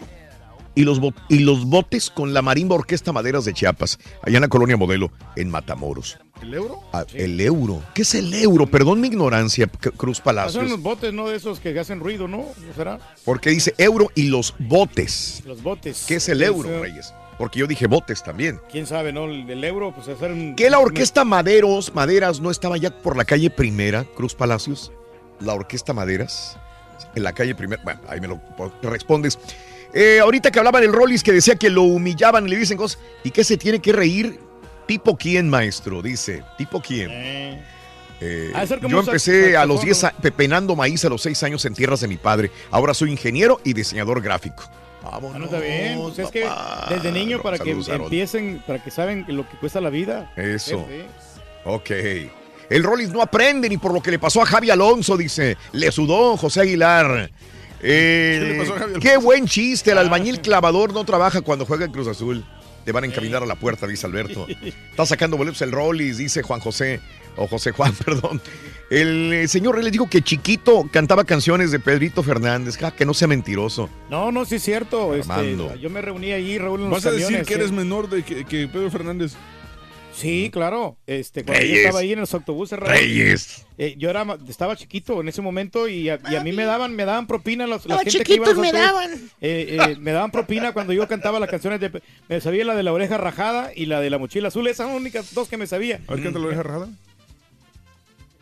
[0.76, 4.48] y los, y los botes con la Marimba Orquesta Maderas de Chiapas, allá en la
[4.48, 6.18] colonia Modelo, en Matamoros.
[6.42, 6.80] ¿El euro?
[6.92, 7.82] Ah, El euro.
[7.94, 8.68] ¿Qué es el euro?
[8.68, 10.70] Perdón mi ignorancia, Cruz Son Palacios.
[10.70, 11.28] los botes, ¿no?
[11.30, 12.38] De esos que hacen ruido, ¿no?
[12.38, 13.00] ¿No será?
[13.26, 15.42] Porque dice euro y los botes.
[15.46, 16.06] Los botes.
[16.08, 17.14] ¿Qué es el euro, Reyes?
[17.38, 18.60] Porque yo dije botes también.
[18.72, 19.26] ¿Quién sabe, no?
[19.26, 20.56] El, el euro, pues hacer un...
[20.56, 24.92] ¿Que la orquesta Maderos, Maderas, no estaba ya por la calle Primera, Cruz Palacios?
[25.40, 26.58] La orquesta Maderas,
[27.16, 27.82] en la calle Primera.
[27.84, 29.40] Bueno, ahí me lo po- respondes.
[29.94, 33.00] Eh, ahorita que hablaba del Rollis que decía que lo humillaban y le dicen cosas.
[33.24, 34.40] ¿Y qué se tiene que reír?
[34.88, 36.02] ¿Tipo quién, maestro?
[36.02, 36.44] Dice.
[36.58, 37.10] ¿Tipo quién?
[38.22, 41.66] Eh, como yo empecé a los saxofón, 10 a- pepenando maíz a los 6 años
[41.66, 42.52] en tierras de mi padre.
[42.72, 44.64] Ahora soy ingeniero y diseñador gráfico.
[45.04, 46.00] Ah, no está bien.
[46.02, 46.50] Pues es que
[46.90, 47.90] desde niño para que Harold.
[47.90, 50.32] empiecen, para que saben lo que cuesta la vida.
[50.36, 50.86] Eso.
[50.90, 51.04] Sí.
[51.66, 51.92] Ok.
[52.70, 55.58] El Rollis no aprende ni por lo que le pasó a Javi Alonso, dice.
[55.74, 57.30] Le sudó José Aguilar.
[57.82, 59.92] Eh, ¿Qué le pasó a Javi qué buen chiste.
[59.92, 62.46] El albañil clavador no trabaja cuando juega en Cruz Azul.
[62.86, 64.48] Te van a encaminar a la puerta, dice Alberto.
[64.90, 67.02] Está sacando boletos el Rollis, dice Juan José.
[67.36, 68.42] O José Juan, perdón.
[68.94, 72.78] El eh, señor le dijo que chiquito cantaba canciones de Pedrito Fernández.
[72.78, 73.90] Ja, que no sea mentiroso.
[74.12, 75.16] No, no, sí es cierto.
[75.16, 77.54] este, yo me reuní allí, Raúl, en los ¿Vas a decir que sí.
[77.56, 79.34] eres menor de que, que Pedro Fernández?
[80.14, 80.96] Sí, claro.
[81.08, 83.66] Este, cuando yo estaba ahí en los autobuses, Raúl, Reyes.
[83.80, 86.96] eh, yo era, estaba chiquito en ese momento y a, y a mí me daban,
[86.96, 89.12] me daban propina los, la Los gente que iba a los me daban.
[89.42, 92.00] Eh, eh, me daban propina cuando yo cantaba las canciones de,
[92.30, 94.90] me sabía la de la oreja rajada y la de la mochila azul, esas son
[94.90, 96.00] las únicas dos que me sabía.
[96.08, 96.90] A ver, canta la oreja rajada.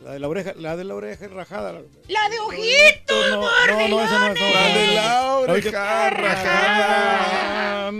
[0.03, 1.73] La de la oreja, la de la oreja rajada.
[2.07, 4.39] La de ojitos, No, no, no, esa no es.
[4.39, 7.91] La de la oreja rajada.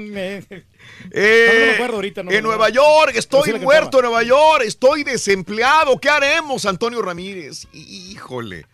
[1.11, 2.43] Eh, No, me acuerdo ahorita, no en.
[2.43, 5.99] Nueva York, estoy muerto en Nueva York, estoy desempleado.
[5.99, 7.67] ¿Qué haremos, Antonio Ramírez?
[7.73, 8.65] Híjole,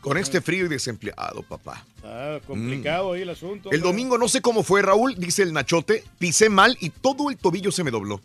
[0.00, 1.84] con este frío y desempleado, papá.
[2.02, 3.70] Ah, complicado ahí el asunto.
[3.70, 7.36] El domingo no sé cómo fue, Raúl, dice el Nachote, pisé mal y todo el
[7.36, 8.20] tobillo se me dobló.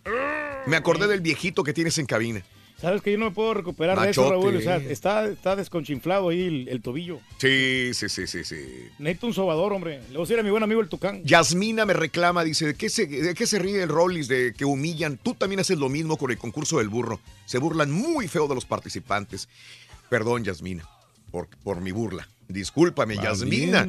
[0.65, 2.43] Me acordé del viejito que tienes en cabina.
[2.81, 4.29] Sabes que yo no me puedo recuperar de eso.
[4.29, 4.55] Raúl.
[4.55, 7.19] O sea, está, está desconchinflado ahí el, el tobillo.
[7.37, 8.55] Sí, sí, sí, sí, sí.
[8.99, 9.99] Necesito un sobador, hombre.
[10.09, 11.21] Le voy a decir a mi buen amigo el Tucán.
[11.25, 14.63] Yasmina me reclama, dice, ¿de qué se, de qué se ríe el Rollis de que
[14.63, 15.17] humillan?
[15.17, 17.19] Tú también haces lo mismo con el concurso del burro.
[17.45, 19.49] Se burlan muy feo de los participantes.
[20.09, 20.87] Perdón, Yasmina,
[21.31, 22.27] por, por mi burla.
[22.47, 23.87] Discúlpame, Yasmina.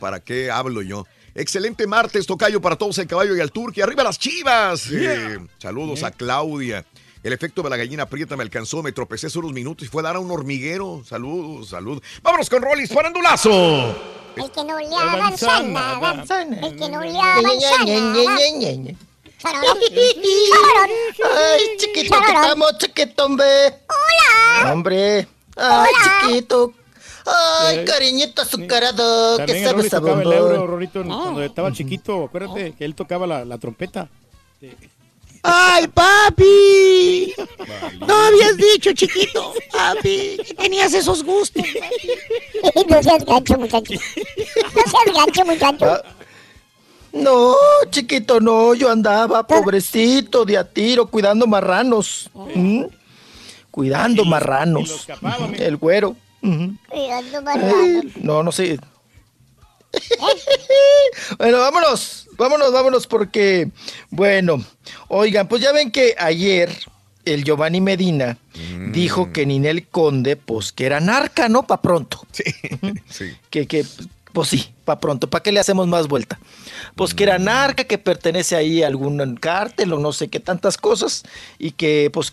[0.00, 1.06] ¿Para qué hablo yo?
[1.34, 3.82] Excelente martes, Tocayo, para todos el caballo y al turque.
[3.82, 4.90] ¡Arriba las chivas!
[4.90, 6.84] Eh, saludos a Claudia.
[7.26, 10.00] El efecto de la gallina prieta me alcanzó, me tropecé hace unos minutos y fue
[10.00, 11.02] a dar a un hormiguero.
[11.04, 12.00] Saludos, salud.
[12.22, 13.50] ¡Vámonos con Rollis, farandulazo!
[14.36, 16.68] El que no le avanza manzana, nada.
[16.68, 18.96] El que no le avanza nada.
[19.38, 20.90] Charorón, charorón.
[21.36, 23.24] Ay, chiquito, que estamos, chiquito.
[23.26, 24.72] Hola.
[24.72, 25.26] Hombre.
[25.56, 26.28] Ay, Hola.
[26.28, 26.74] chiquito.
[27.26, 29.38] Ay, cariñito azucarado.
[29.38, 32.26] Que También el sabe Rolly tocaba el euro, Rorrito, cuando estaba chiquito.
[32.26, 34.08] Acuérdate que él tocaba la, la trompeta.
[35.48, 37.32] ¡Ay, papi!
[38.06, 41.62] No habías dicho, chiquito, papi, que tenías esos gustos.
[42.88, 43.92] No seas gancho, muchacho.
[43.94, 45.84] No seas gancho, muchacho.
[45.86, 46.02] Ah,
[47.12, 47.54] No,
[47.90, 48.74] chiquito, no.
[48.74, 52.28] Yo andaba pobrecito de a tiro cuidando marranos.
[52.54, 52.84] ¿Mm?
[53.70, 55.04] Cuidando los marranos.
[55.06, 56.16] capaba, El güero.
[56.42, 56.72] Ujú.
[56.88, 58.02] Cuidando Ay, marrano.
[58.16, 58.78] no, no sé.
[61.38, 63.70] bueno, vámonos, vámonos, vámonos, porque,
[64.10, 64.64] bueno,
[65.08, 66.70] oigan, pues ya ven que ayer
[67.24, 68.38] el Giovanni Medina
[68.92, 71.66] dijo que Ninel Conde, pues que era narca, ¿no?
[71.66, 72.24] Pa' pronto.
[72.30, 72.44] Sí,
[73.10, 73.36] sí.
[73.50, 73.84] Que, que,
[74.32, 76.38] pues sí, pa' pronto, ¿para qué le hacemos más vuelta?
[76.94, 80.76] Pues que era narca, que pertenece ahí a algún cártel o no sé qué tantas
[80.76, 81.24] cosas,
[81.58, 82.32] y que, pues,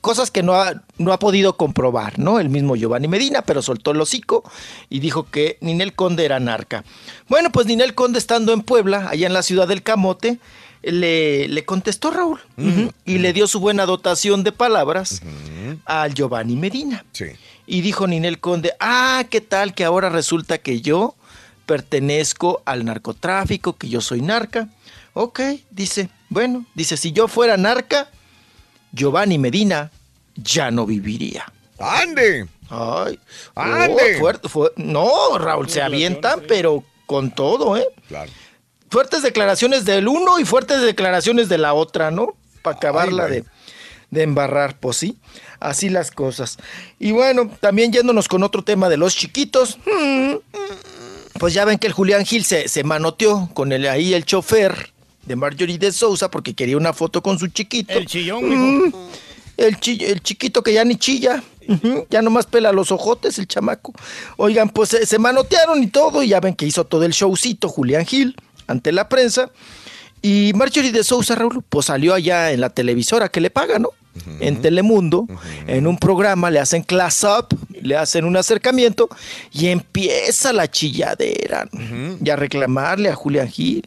[0.00, 2.38] cosas que no ha, no ha podido comprobar, ¿no?
[2.38, 4.44] El mismo Giovanni Medina, pero soltó el hocico
[4.88, 6.84] y dijo que Ninel Conde era narca.
[7.28, 10.38] Bueno, pues Ninel Conde estando en Puebla, allá en la ciudad del Camote,
[10.82, 12.40] le, le contestó Raúl
[13.04, 15.22] y le dio su buena dotación de palabras
[15.84, 17.04] al Giovanni Medina.
[17.12, 17.26] Sí.
[17.66, 21.16] Y dijo Ninel Conde, ah, ¿qué tal que ahora resulta que yo
[21.64, 24.68] pertenezco al narcotráfico, que yo soy narca?
[25.14, 28.08] Ok, dice, bueno, dice, si yo fuera narca,
[28.92, 29.90] Giovanni Medina
[30.36, 31.44] ya no viviría.
[31.78, 32.46] ¡Ande!
[32.68, 33.18] Ay,
[33.54, 34.14] ¡Ande!
[34.16, 37.86] oh, fuerte, fue- no, Raúl, se avientan, pero con todo, ¿eh?
[38.08, 38.30] Claro.
[38.90, 42.34] Fuertes declaraciones del uno y fuertes declaraciones de la otra, ¿no?
[42.62, 43.44] Para acabarla de,
[44.10, 45.18] de embarrar, pues sí,
[45.60, 46.56] así las cosas.
[46.98, 50.34] Y bueno, también yéndonos con otro tema de los chiquitos, mm,
[51.38, 54.92] pues ya ven que el Julián Gil se, se manoteó con el, ahí el chofer
[55.26, 57.92] de Marjorie de Sousa porque quería una foto con su chiquito.
[57.92, 58.92] El chillón, Mm,
[59.56, 61.42] el, chi- el chiquito que ya ni chilla.
[61.68, 63.92] Ujú, Ya nomás pela los ojotes el chamaco.
[64.36, 67.68] Oigan, pues se, se manotearon y todo, y ya ven que hizo todo el showcito
[67.68, 68.36] Julián Gil
[68.68, 69.50] ante la prensa.
[70.22, 73.90] Y Marjorie de Sousa, Raúl, pues salió allá en la televisora que le paga, ¿no?
[74.40, 75.26] En Telemundo,
[75.66, 77.48] en un programa, le hacen class up,
[77.86, 79.08] le hacen un acercamiento
[79.52, 81.68] y empieza la chilladera
[82.22, 83.84] y a reclamarle a Julián Gil.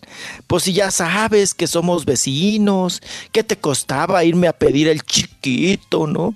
[0.48, 6.08] Pues si ya sabes que somos vecinos, ¿qué te costaba irme a pedir el chiquito,
[6.08, 6.34] no?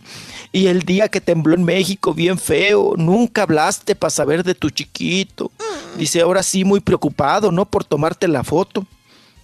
[0.51, 4.69] Y el día que tembló en México, bien feo, nunca hablaste para saber de tu
[4.69, 5.51] chiquito.
[5.97, 7.65] Dice, ahora sí, muy preocupado, ¿no?
[7.65, 8.85] Por tomarte la foto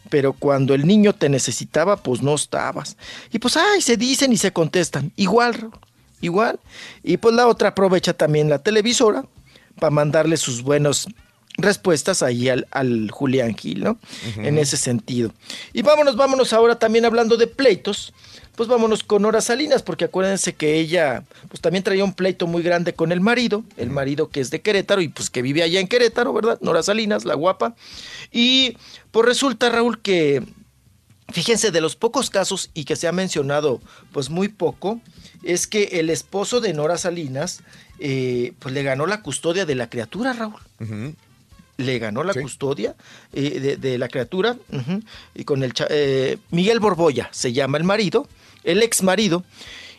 [0.09, 2.97] pero cuando el niño te necesitaba, pues no estabas.
[3.31, 5.11] Y pues, ay, se dicen y se contestan.
[5.15, 5.69] Igual,
[6.21, 6.59] igual.
[7.03, 9.25] Y pues la otra aprovecha también la televisora
[9.79, 11.07] para mandarle sus buenas
[11.57, 13.97] respuestas ahí al, al Julián Gil, ¿no?
[14.37, 15.33] En ese sentido.
[15.73, 18.13] Y vámonos, vámonos ahora también hablando de pleitos.
[18.55, 22.61] Pues vámonos con Nora Salinas, porque acuérdense que ella, pues también traía un pleito muy
[22.61, 25.79] grande con el marido, el marido que es de Querétaro y pues que vive allá
[25.79, 26.57] en Querétaro, ¿verdad?
[26.59, 27.75] Nora Salinas, la guapa.
[28.33, 28.75] Y
[29.11, 30.43] pues resulta, Raúl, que
[31.31, 35.01] fíjense, de los pocos casos y que se ha mencionado pues muy poco,
[35.43, 37.61] es que el esposo de Nora Salinas
[37.99, 40.61] eh, pues le ganó la custodia de la criatura, Raúl.
[41.77, 42.95] Le ganó la custodia
[43.31, 44.57] eh, de, de la criatura
[45.33, 48.27] y con el eh, Miguel Borboya se llama el marido,
[48.63, 49.45] el ex marido.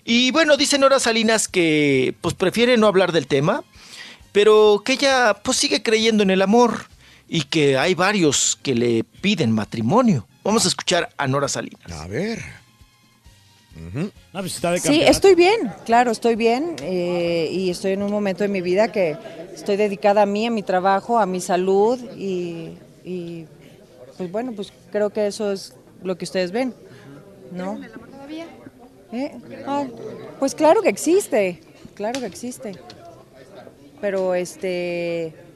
[0.04, 3.64] Y bueno, dice Nora Salinas que pues prefiere no hablar del tema,
[4.32, 6.86] pero que ella pues sigue creyendo en el amor
[7.28, 10.26] y que hay varios que le piden matrimonio.
[10.50, 11.92] Vamos a escuchar a Nora Salinas.
[11.92, 12.40] A ver.
[14.72, 18.60] De Sí, estoy bien, claro, estoy bien eh, y estoy en un momento de mi
[18.60, 19.16] vida que
[19.54, 23.46] estoy dedicada a mí, a mi trabajo, a mi salud y, y,
[24.16, 25.72] pues bueno, pues creo que eso es
[26.02, 26.74] lo que ustedes ven,
[27.52, 27.80] ¿no?
[29.12, 29.30] ¿Eh?
[29.68, 29.84] Ah,
[30.40, 31.60] pues claro que existe,
[31.94, 32.72] claro que existe,
[34.00, 35.49] pero este te-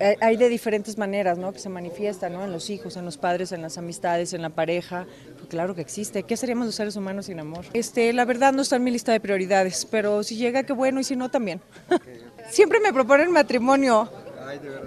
[0.00, 1.52] hay- hay de diferentes maneras, ¿no?
[1.52, 2.44] Que se manifiesta, ¿no?
[2.44, 5.06] En los hijos, en los padres, en las amistades, en la pareja.
[5.36, 6.22] Pues claro que existe.
[6.22, 7.64] ¿Qué seríamos los seres humanos sin amor?
[7.72, 11.00] Este, la verdad no está en mi lista de prioridades, pero si llega, qué bueno,
[11.00, 11.60] y si no, también.
[12.50, 14.10] Siempre me proponen matrimonio.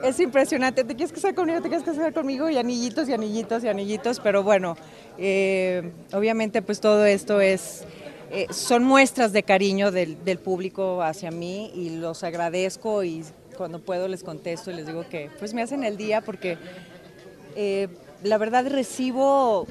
[0.03, 0.83] Es impresionante.
[0.83, 1.61] ¿Te quieres casar conmigo?
[1.61, 2.49] ¿Te quieres casar conmigo?
[2.49, 4.19] Y anillitos y anillitos y anillitos.
[4.19, 4.75] Pero bueno,
[5.17, 7.83] eh, obviamente pues todo esto es...
[8.31, 13.23] eh, son muestras de cariño del, del público hacia mí y los agradezco y
[13.55, 16.57] cuando puedo les contesto y les digo que pues me hacen el día porque
[17.55, 17.87] eh,
[18.23, 19.67] la verdad recibo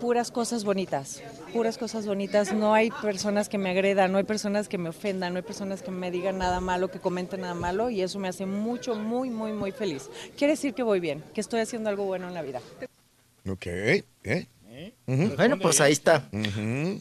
[0.00, 2.52] puras cosas bonitas, puras cosas bonitas.
[2.52, 5.82] No hay personas que me agredan, no hay personas que me ofendan, no hay personas
[5.82, 9.30] que me digan nada malo, que comenten nada malo y eso me hace mucho, muy,
[9.30, 10.08] muy, muy feliz.
[10.36, 12.60] Quiere decir que voy bien, que estoy haciendo algo bueno en la vida.
[13.48, 13.66] Ok.
[13.66, 14.46] ¿Eh?
[15.06, 16.28] Bueno, pues ahí está.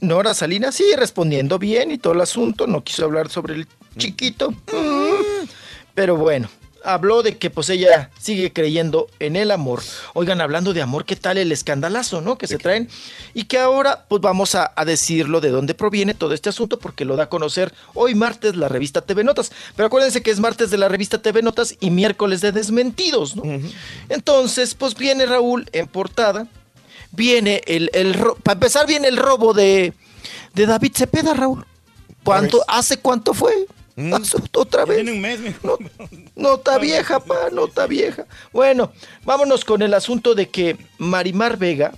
[0.01, 2.67] Nora Salinas sigue respondiendo bien y todo el asunto.
[2.67, 3.67] No quiso hablar sobre el
[3.97, 4.51] chiquito.
[4.51, 5.04] Mm.
[5.95, 6.49] Pero bueno,
[6.85, 9.81] habló de que pues ella sigue creyendo en el amor.
[10.13, 12.37] Oigan, hablando de amor, ¿qué tal el escandalazo, no?
[12.37, 12.89] Que se traen.
[13.33, 17.05] Y que ahora pues vamos a, a decirlo de dónde proviene todo este asunto porque
[17.05, 19.51] lo da a conocer hoy martes la revista TV Notas.
[19.75, 23.43] Pero acuérdense que es martes de la revista TV Notas y miércoles de desmentidos, ¿no?
[24.09, 26.47] Entonces, pues viene Raúl en portada.
[27.11, 29.93] Viene el, el para empezar viene el robo de,
[30.53, 31.65] de David Cepeda, Raúl.
[32.23, 33.67] ¿Cuánto, ¿Hace cuánto fue?
[33.97, 34.97] Hace otra vez.
[34.97, 35.77] Tiene un mes, mijo.
[36.35, 38.25] Nota vieja, pa, nota vieja.
[38.51, 38.91] Bueno,
[39.23, 41.93] vámonos con el asunto de que Marimar Vega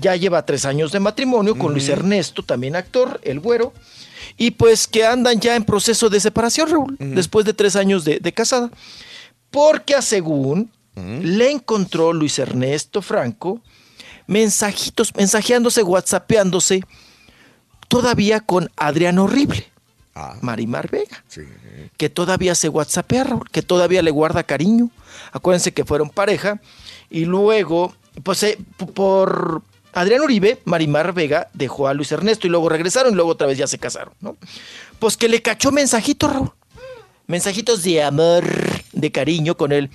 [0.00, 3.72] ya lleva tres años de matrimonio con Luis Ernesto, también actor, el güero,
[4.36, 8.18] y pues que andan ya en proceso de separación, Raúl, después de tres años de,
[8.18, 8.70] de casada.
[9.50, 13.62] Porque a según le encontró Luis Ernesto Franco
[14.26, 16.82] mensajitos, mensajeándose, whatsappeándose,
[17.88, 19.70] todavía con Adrián Horrible,
[20.40, 21.22] Marimar Vega
[21.96, 24.90] que todavía se whatsappea, Raúl, que todavía le guarda cariño.
[25.32, 26.60] Acuérdense que fueron pareja.
[27.10, 28.58] Y luego, pues eh,
[28.94, 29.62] por
[29.92, 33.58] Adrián Uribe, Marimar Vega dejó a Luis Ernesto y luego regresaron y luego otra vez
[33.58, 34.36] ya se casaron, ¿no?
[34.98, 36.52] Pues que le cachó mensajitos, Raúl.
[37.26, 38.44] Mensajitos de amor,
[38.92, 39.90] de cariño con él.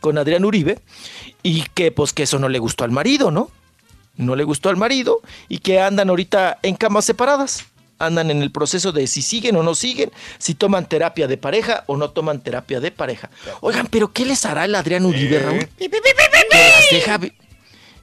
[0.00, 0.78] Con Adrián Uribe.
[1.42, 3.50] Y que pues que eso no le gustó al marido, ¿no?
[4.16, 7.64] No le gustó al marido y que andan ahorita en camas separadas.
[8.02, 11.84] Andan en el proceso de si siguen o no siguen, si toman terapia de pareja
[11.86, 13.30] o no toman terapia de pareja.
[13.60, 15.68] Oigan, pero ¿qué les hará el Adrián Uribe, Raúl?
[15.78, 17.20] Que las deja,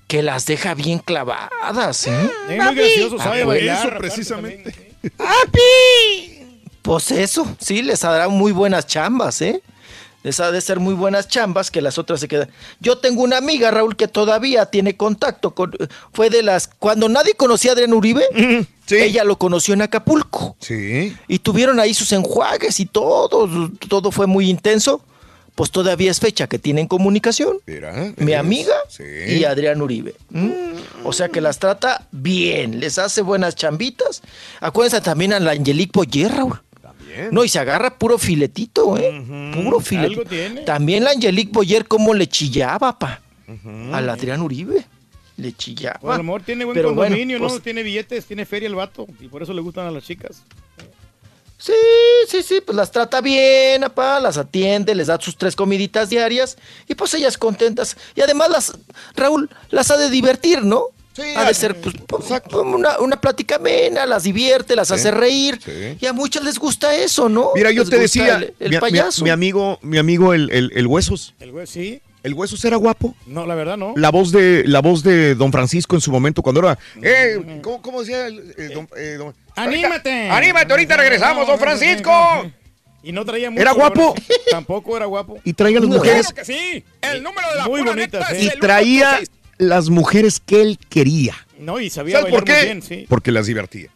[0.08, 2.30] que las deja bien clavadas, ¿eh?
[2.50, 3.88] Es muy gracioso, Ah, sabe bailar.
[3.88, 4.96] Eso precisamente.
[6.82, 9.62] Pues eso, sí, les hará muy buenas chambas, ¿eh?
[10.24, 12.50] Les ha de ser muy buenas chambas que las otras se quedan.
[12.82, 15.72] Yo tengo una amiga, Raúl, que todavía tiene contacto con.
[16.12, 16.68] Fue de las.
[16.68, 18.26] Cuando nadie conocía a Adrián Uribe,
[18.90, 20.58] ella lo conoció en Acapulco.
[20.60, 21.16] Sí.
[21.30, 23.50] Y tuvieron ahí sus enjuagues y todo.
[23.88, 25.02] Todo fue muy intenso.
[25.56, 27.58] Pues todavía es fecha que tienen comunicación.
[27.66, 28.14] Mira.
[28.16, 29.04] Mi amiga Sí.
[29.04, 30.16] y Adrián Uribe.
[30.34, 30.54] ¿m?
[31.04, 34.22] O sea que las trata bien, les hace buenas chambitas.
[34.62, 36.62] Acuérdense también a la Angelique Boyer, Raúl.
[37.32, 39.24] No, y se agarra puro filetito, ¿eh?
[39.54, 40.22] Puro filetito.
[40.22, 40.62] Algo tiene.
[40.62, 43.22] También la Angelique Boyer, cómo le chillaba, pa.
[43.92, 44.86] Al Adrián Uribe.
[45.38, 46.00] Le chillaba.
[46.00, 47.48] Pues a lo mejor tiene buen Pero bueno, condominio, ¿no?
[47.48, 49.08] pues, Tiene billetes, tiene feria el vato.
[49.22, 50.44] Y por eso le gustan a las chicas.
[51.58, 51.74] Sí,
[52.28, 56.58] sí, sí, pues las trata bien, apá, las atiende, les da sus tres comiditas diarias
[56.88, 57.98] y pues ellas contentas.
[58.16, 58.78] Y además las,
[59.16, 60.86] Raúl, las ha de divertir, ¿no?
[61.36, 61.96] Ha de ser pues,
[62.54, 65.60] una, una plática amena, las divierte, las Sí, hace reír.
[65.64, 65.98] sí.
[66.00, 67.52] Y a muchas les gusta eso, ¿no?
[67.56, 69.24] Mira, yo Les te decía, El, el mi, mi- payaso.
[69.24, 71.34] mi amigo, mi amigo el, el, el Huesos.
[71.40, 72.02] El güey, sí.
[72.22, 73.16] ¿El Huesos era guapo?
[73.28, 73.94] No, la verdad no.
[73.96, 77.82] La voz de la voz de Don Francisco en su momento cuando era eh, ¿cómo,
[77.82, 80.30] cómo decía el, don- eh, don- ¡Anímate!
[80.30, 82.12] Anímate, ahorita regresamos, don Francisco.
[83.02, 83.62] Y no traía mucho.
[83.62, 84.14] ¿Era guapo?
[84.52, 85.40] Tampoco era guapo.
[85.46, 86.84] Y traía las mujeres Claro que sí.
[87.02, 88.50] El número de la Muy bonita, sí.
[88.54, 89.22] y traía
[89.60, 91.36] las mujeres que él quería.
[91.60, 92.58] No, y sabía ¿Sabes bailar por qué?
[92.58, 93.06] muy bien, sí.
[93.10, 93.90] Porque las divertía.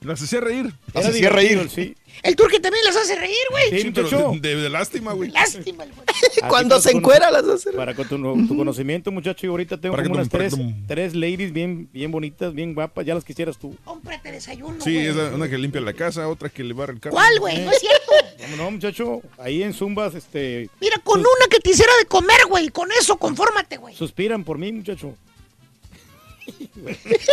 [0.00, 0.72] Las hacía reír.
[0.94, 1.68] Las hacía reír.
[1.72, 1.94] sí.
[2.22, 3.82] El turque también las hace reír, güey.
[3.82, 5.30] Sí, pero de, de- de lástima, güey.
[5.30, 6.04] Lástima, el güey.
[6.48, 7.72] Cuando se encuera las hace.
[7.72, 8.16] Para con tu,
[8.48, 10.54] tu conocimiento, muchacho, y ahorita tengo Para como que unas tres,
[10.88, 13.76] tres ladies bien, bien bonitas, bien guapas, ya las quisieras tú.
[13.84, 17.14] Cómprate desayuno, Sí, es una que limpia la casa, otra que le barre el carro.
[17.14, 17.58] ¿Cuál, güey?
[17.64, 18.12] No es cierto.
[18.40, 19.20] ¿Cómo no, muchacho?
[19.38, 22.68] Ahí en Zumbas, este, Mira, con una que te hiciera de comer, güey.
[22.70, 23.94] Con eso, confórmate, güey.
[23.94, 25.14] suspiran por mí, muchacho.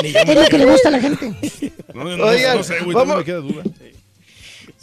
[0.04, 1.34] Es lo que le gusta a la gente.
[1.94, 3.64] No, no, no, Oigan, no sé, güey, vamos- me queda duda.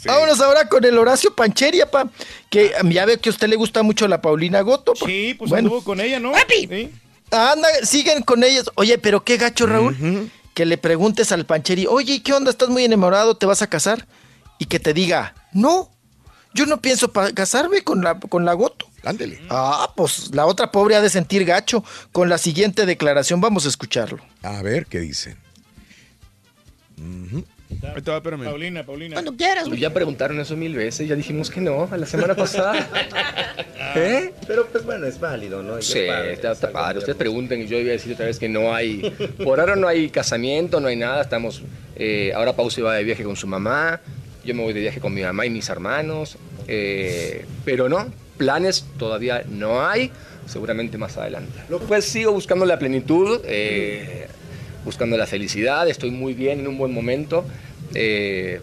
[0.05, 2.09] Vámonos ahora con el Horacio Pancheria, pa.
[2.49, 4.93] Que ya ve que a usted le gusta mucho la Paulina Goto.
[4.93, 5.05] pa.
[5.05, 5.67] Sí, pues Bueno.
[5.69, 6.33] anduvo con ella, ¿no?
[6.49, 6.91] Sí.
[7.31, 8.69] Anda, siguen con ellas.
[8.75, 10.29] Oye, pero qué gacho, Raúl.
[10.53, 12.49] Que le preguntes al Pancheri, oye, ¿qué onda?
[12.51, 13.35] ¿Estás muy enamorado?
[13.35, 14.05] ¿Te vas a casar?
[14.59, 15.89] Y que te diga, no,
[16.53, 18.87] yo no pienso casarme con la, con la Goto.
[19.05, 19.39] Ándele.
[19.49, 21.83] Ah, pues la otra pobre ha de sentir gacho.
[22.11, 24.19] Con la siguiente declaración, vamos a escucharlo.
[24.41, 25.37] A ver qué dicen.
[27.95, 28.45] Ahí te va, espérame.
[28.45, 29.13] Paulina, Paulina.
[29.15, 29.79] Cuando quieras, güey.
[29.79, 32.75] Ya preguntaron eso mil veces, ya dijimos que no, a la semana pasada.
[33.95, 34.33] ¿Eh?
[34.47, 35.81] Pero pues bueno, es válido, ¿no?
[35.81, 36.99] Sí, padre, está, padre.
[36.99, 39.01] Ustedes pregunten y yo iba a decir otra vez que no hay.
[39.43, 41.21] Por ahora no hay casamiento, no hay nada.
[41.21, 41.61] Estamos.
[41.95, 43.99] eh, ahora Pau se va de viaje con su mamá.
[44.43, 46.37] Yo me voy de viaje con mi mamá y mis hermanos.
[46.67, 48.05] eh, pero no,
[48.37, 50.11] planes todavía no hay.
[50.47, 51.59] Seguramente más adelante.
[51.87, 54.27] Pues sigo buscando la plenitud, eh,
[54.83, 55.87] buscando la felicidad.
[55.89, 57.45] Estoy muy bien en un buen momento.
[57.93, 58.59] eh,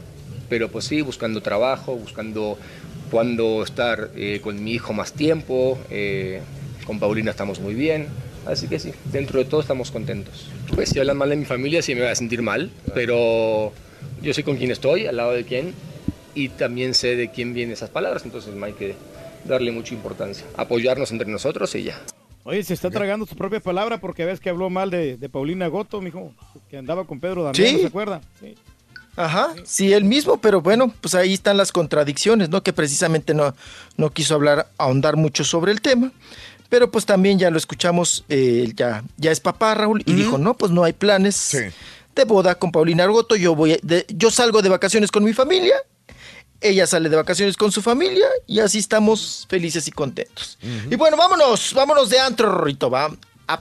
[0.49, 2.59] pero pues sí, buscando trabajo, buscando
[3.11, 5.79] cuándo estar eh, con mi hijo más tiempo.
[5.91, 6.41] eh,
[6.87, 8.07] con Paulina estamos muy bien.
[8.47, 10.49] Así que sí, dentro de todo estamos contentos.
[10.75, 13.73] Pues si hablan mal de mi familia, sí me voy a sentir mal, pero
[14.21, 15.73] yo sé con quién estoy, al lado de quién,
[16.35, 18.95] y también sé de quién vienen esas palabras, entonces no hay que
[19.45, 20.45] darle mucha importancia.
[20.57, 22.01] Apoyarnos entre nosotros y ya.
[22.45, 25.69] Oye, se está tragando su propia palabra porque ves que habló mal de, de Paulina
[25.69, 26.33] Goto, mijo,
[26.69, 27.73] que andaba con Pedro Damián, Sí.
[27.75, 28.21] ¿no se acuerda?
[28.41, 28.55] Sí.
[29.15, 32.63] Ajá, sí, él mismo, pero bueno, pues ahí están las contradicciones, ¿no?
[32.63, 33.55] Que precisamente no,
[33.99, 36.11] no quiso hablar, ahondar mucho sobre el tema.
[36.71, 40.55] Pero pues también ya lo escuchamos, eh, ya, ya es papá Raúl, y dijo, no,
[40.55, 41.55] pues no hay planes
[42.17, 45.75] de boda con Paulina Argoto, yo voy, de- yo salgo de vacaciones con mi familia,
[46.63, 50.59] ella sale de vacaciones con su familia, y así estamos felices y contentos.
[50.91, 53.11] Y bueno, vámonos, vámonos de antro, Rorrito, va.
[53.49, 53.61] A-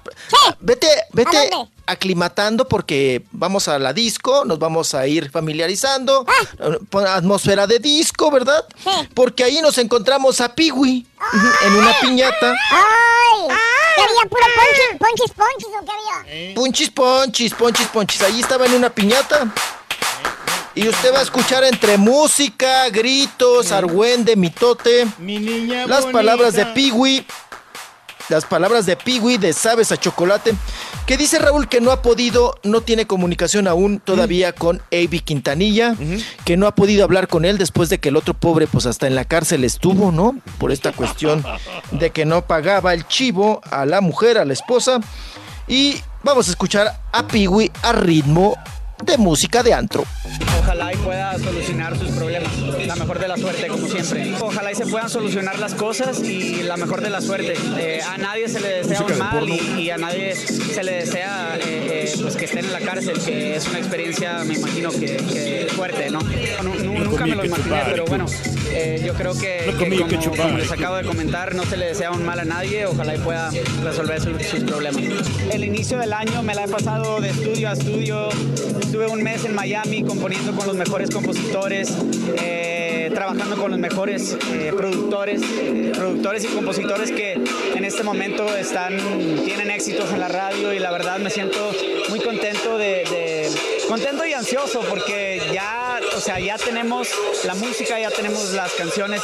[0.59, 1.49] vete, vete
[1.87, 6.25] aclimatando porque vamos a la disco, nos vamos a ir familiarizando,
[6.89, 8.63] pon atmósfera de disco, ¿verdad?
[9.13, 11.05] Porque ahí nos encontramos a Piwi
[11.65, 12.51] en una piñata.
[12.71, 13.47] ¡Ay!
[13.95, 16.55] ¿Qué había puro ponchis, ponchis, ponchis o qué había?
[16.55, 18.21] Punchis, ponchis, ponchis, ponchis.
[18.21, 19.51] Ahí estaba en una piñata.
[20.73, 26.19] Y usted va a escuchar entre música, gritos, argüende, mitote, Mi niña las bonita.
[26.19, 27.25] palabras de Piwi,
[28.29, 30.53] las palabras de Piwi de Sabes a Chocolate,
[31.05, 35.93] que dice Raúl que no ha podido, no tiene comunicación aún todavía con Avi Quintanilla,
[36.45, 39.07] que no ha podido hablar con él después de que el otro pobre pues hasta
[39.07, 40.37] en la cárcel estuvo, ¿no?
[40.57, 41.43] Por esta cuestión
[41.91, 45.01] de que no pagaba el chivo a la mujer, a la esposa.
[45.67, 48.55] Y vamos a escuchar a Piwi a ritmo
[49.03, 50.03] de música de antro.
[50.59, 52.51] Ojalá y pueda solucionar sus problemas.
[52.85, 54.31] La mejor de la suerte, como siempre.
[54.39, 57.53] Ojalá y se puedan solucionar las cosas y la mejor de la suerte.
[57.79, 60.91] Eh, a nadie se le desea Música un mal y, y a nadie se le
[60.93, 64.91] desea eh, eh, pues que estén en la cárcel, que es una experiencia, me imagino,
[64.91, 66.19] que, que fuerte, ¿no?
[66.63, 68.25] Nu- nu- No nunca me lo imaginé, chupar, pero bueno,
[68.71, 70.41] eh, yo creo que, No que como, chupar.
[70.47, 73.19] como les acabo de comentar, no se le desea un mal a nadie, ojalá y
[73.19, 73.49] pueda
[73.83, 75.01] resolver su- sus problemas.
[75.51, 78.29] El inicio del año me la he pasado de estudio a estudio,
[78.91, 81.93] estuve un mes en Miami componiendo con los mejores compositores,
[82.37, 87.41] eh, trabajando con los mejores eh, productores, eh, productores y compositores que
[87.73, 88.97] en este momento están,
[89.45, 91.71] tienen éxitos en la radio y la verdad me siento
[92.09, 93.49] muy contento de, de-
[93.87, 97.07] contento y ansioso porque ya, o sea, ya tenemos
[97.45, 99.21] la música, ya tenemos las canciones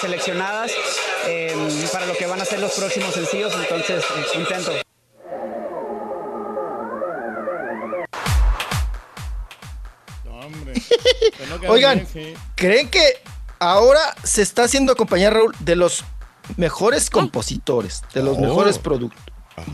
[0.00, 0.72] seleccionadas
[1.92, 4.82] para lo que van a ser los próximos sencillos, entonces eh,
[11.68, 12.06] Oigan,
[12.54, 13.02] ¿creen que
[13.58, 16.04] ahora se está haciendo acompañar Raúl de los
[16.56, 18.40] mejores compositores, de los Oh.
[18.40, 19.12] mejores produc-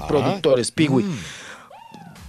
[0.08, 1.04] productores, Piwi?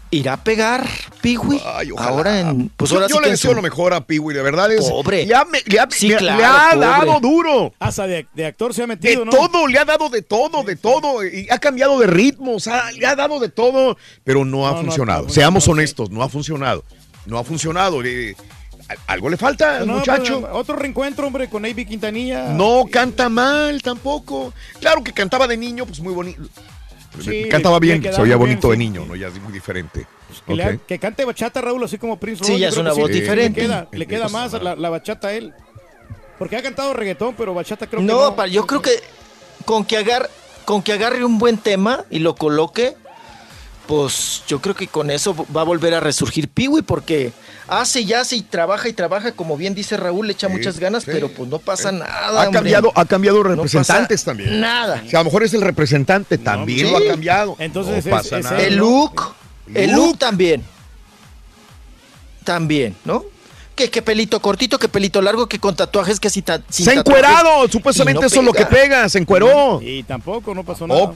[0.10, 0.88] ¿Irá a pegar
[1.22, 1.62] Piwi?
[1.98, 2.70] Ahora en.
[2.70, 4.90] Pues yo ahora yo sí le deseo lo mejor a Piwi, de verdad es.
[4.90, 5.26] Pobre.
[5.26, 6.88] Le ha, me- le ha- Sí, le claro, le ha pobre.
[7.08, 7.74] dado duro.
[7.78, 9.32] Hasta de, de actor se ha De metido, ¿no?
[9.32, 11.26] todo, le ha dado de todo, de todo.
[11.26, 14.78] Y ha cambiado de ritmos, ha- le ha dado de todo, pero no ha No,
[14.78, 15.24] no, funcionado.
[15.24, 15.72] no, Seamos no, sí.
[15.72, 16.86] honestos, no ha funcionado.
[17.26, 18.02] No ha funcionado.
[19.08, 20.42] Algo le falta al No, muchacho.
[20.42, 22.50] pues, otro reencuentro, hombre, con Avi Quintanilla.
[22.54, 24.54] No canta mal tampoco.
[24.80, 26.42] Claro que cantaba de niño, pues muy bonito.
[27.22, 28.80] Sí, cantaba bien, se oía bien, bonito de sí.
[28.80, 29.16] niño, ¿no?
[29.16, 30.06] Ya es muy diferente.
[30.46, 30.86] Que, le ha- Ok.
[30.88, 33.62] que cante bachata, Raúl, así como Prince Sí, ya es una que voz sí, diferente.
[33.62, 35.54] Le queda, le queda más la, la bachata a él.
[36.38, 38.46] Porque ha cantado reggaetón, pero bachata creo que No, no.
[38.46, 38.92] yo creo que
[39.66, 40.30] con que agarre,
[40.66, 42.96] con que agarre un buen tema y lo coloque,
[43.88, 47.32] pues yo creo que con eso va a volver a resurgir Piwi porque
[47.68, 50.78] hace y hace y trabaja y trabaja, como bien dice Raúl, le echa Sí, muchas
[50.80, 51.96] ganas, sí, pero pues no pasa sí.
[51.96, 52.42] nada.
[52.42, 52.52] Ha hombre.
[52.60, 54.60] cambiado, ha cambiado representantes también.
[54.60, 55.02] Nada.
[55.06, 56.92] O sea, a lo mejor es el representante, también sí.
[56.92, 57.56] lo ha cambiado.
[57.60, 58.62] Entonces no pasa es nada.
[58.62, 59.34] El look,
[59.74, 60.64] el look también.
[62.44, 63.26] También, ¿no?
[63.76, 66.92] Que, que pelito cortito, que pelito largo, que con tatuajes, que sin, ta- sin Se
[66.92, 69.08] ha encuerado, supuestamente no eso es lo que pega.
[69.08, 69.80] se encueró.
[69.84, 71.12] Y tampoco, no pasó nada.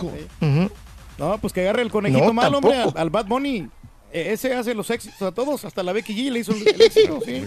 [1.22, 3.70] No, pues que agarre el conejito No, mal, hombre, al, Bad Bunny.
[4.12, 7.20] E- ese hace los éxitos a todos, hasta la Becky G le hizo el, éxito,
[7.24, 7.44] sí.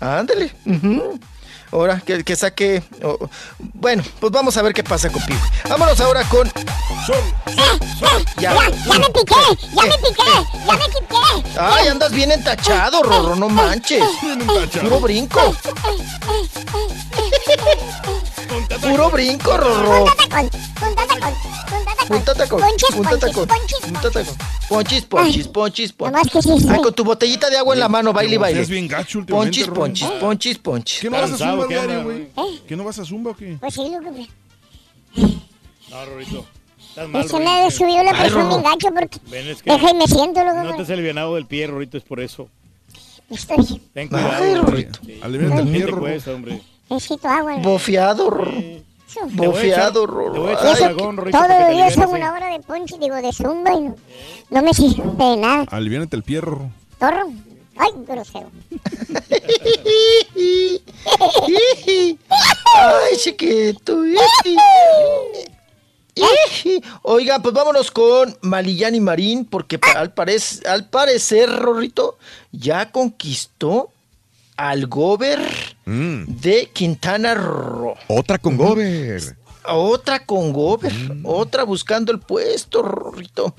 [0.00, 0.52] Ándale.
[1.72, 2.82] Ahora que, que saque.
[3.02, 3.28] oh,
[3.74, 5.38] bueno, pues vamos a ver qué pasa con Piwi.
[5.68, 6.50] Vámonos ahora con.
[8.38, 8.52] Ya.
[8.54, 9.34] Ya, ya me piqué,
[9.74, 10.24] ya me piqué,
[10.66, 11.58] ya me piqué.
[11.58, 14.04] Ay, andas bien entachado, Rorro, no manches.
[14.82, 15.54] Puro brinco.
[18.80, 20.04] Puro brinco, Rorro.
[20.04, 21.06] Punta tacón, punta
[22.06, 22.62] Punta tacón,
[22.94, 23.48] punta tacón.
[24.12, 24.36] tacón,
[24.68, 25.92] Ponchis, ponchis, tacón, ponchis.
[25.92, 26.68] Ponchis.
[26.68, 28.60] Ay, con tu botellita de agua en la mano, baile y baile.
[29.28, 31.00] Ponchis, ponchis, ponchis, ponchis.
[31.00, 32.22] ¿Qué no vas zumba que diario, güey?
[32.22, 32.60] ¿Eh?
[32.66, 33.56] ¿Qué no vas a zumba o qué?
[33.60, 34.26] Pues sí, lo que...
[35.90, 36.44] No, Rorito.
[36.88, 37.50] Estás mal, Es que Rorito.
[37.64, 39.18] me subió la presión bien gacho porque...
[39.30, 40.82] Ven, es que Deja y me siento, no te loco.
[40.82, 42.48] has alivianado del pie, Rorito, es por eso.
[43.30, 43.80] Estoy...
[43.92, 44.44] Ten cuidado.
[44.44, 44.54] Ay.
[44.54, 45.00] Rorrito.
[45.04, 45.20] Sí.
[45.22, 45.98] Aliviánate el ¿Qué fierro.
[46.00, 46.62] cuesta, hombre?
[46.90, 47.56] Necesito agua.
[47.56, 47.62] ¿no?
[47.62, 48.28] Bofiado.
[48.28, 49.20] Eso.
[49.20, 50.46] Echar- Bofiado, Rorro.
[50.46, 53.96] que te días hago alivianes, una hora de ponche, digo, de zumba y no,
[54.50, 55.64] no me sirve de nada.
[55.70, 56.70] Aliviánate el pierro.
[56.98, 57.28] Torro.
[57.78, 58.50] Ay, grosero.
[62.74, 63.98] Ay, chiquito.
[67.02, 72.18] Oiga, pues vámonos con Malillani Marín, porque al, parec- al parecer, Rorrito,
[72.52, 73.90] ya conquistó
[74.56, 75.40] al gober
[75.84, 77.94] Mm, de Quintana Roo.
[78.08, 79.36] Otra con Gober.
[79.68, 80.92] Otra con Gober,
[81.24, 83.54] otra buscando el puesto, Rorrito.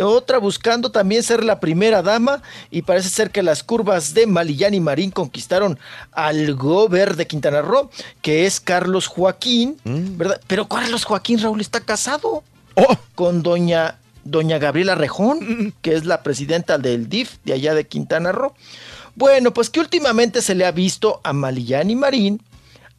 [0.00, 4.74] Otra buscando también ser la primera dama y parece ser que las curvas de Malillán
[4.74, 5.78] y Marín conquistaron
[6.12, 7.90] al Gober de Quintana Roo,
[8.22, 10.40] que es Carlos Joaquín, ¿verdad?
[10.46, 12.42] Pero Carlos Joaquín Raúl está casado
[12.76, 17.86] Oh, con doña, doña Gabriela Rejón, que es la presidenta del DIF de allá de
[17.86, 18.52] Quintana Roo.
[19.14, 22.42] Bueno, pues que últimamente se le ha visto a Malillán y Marín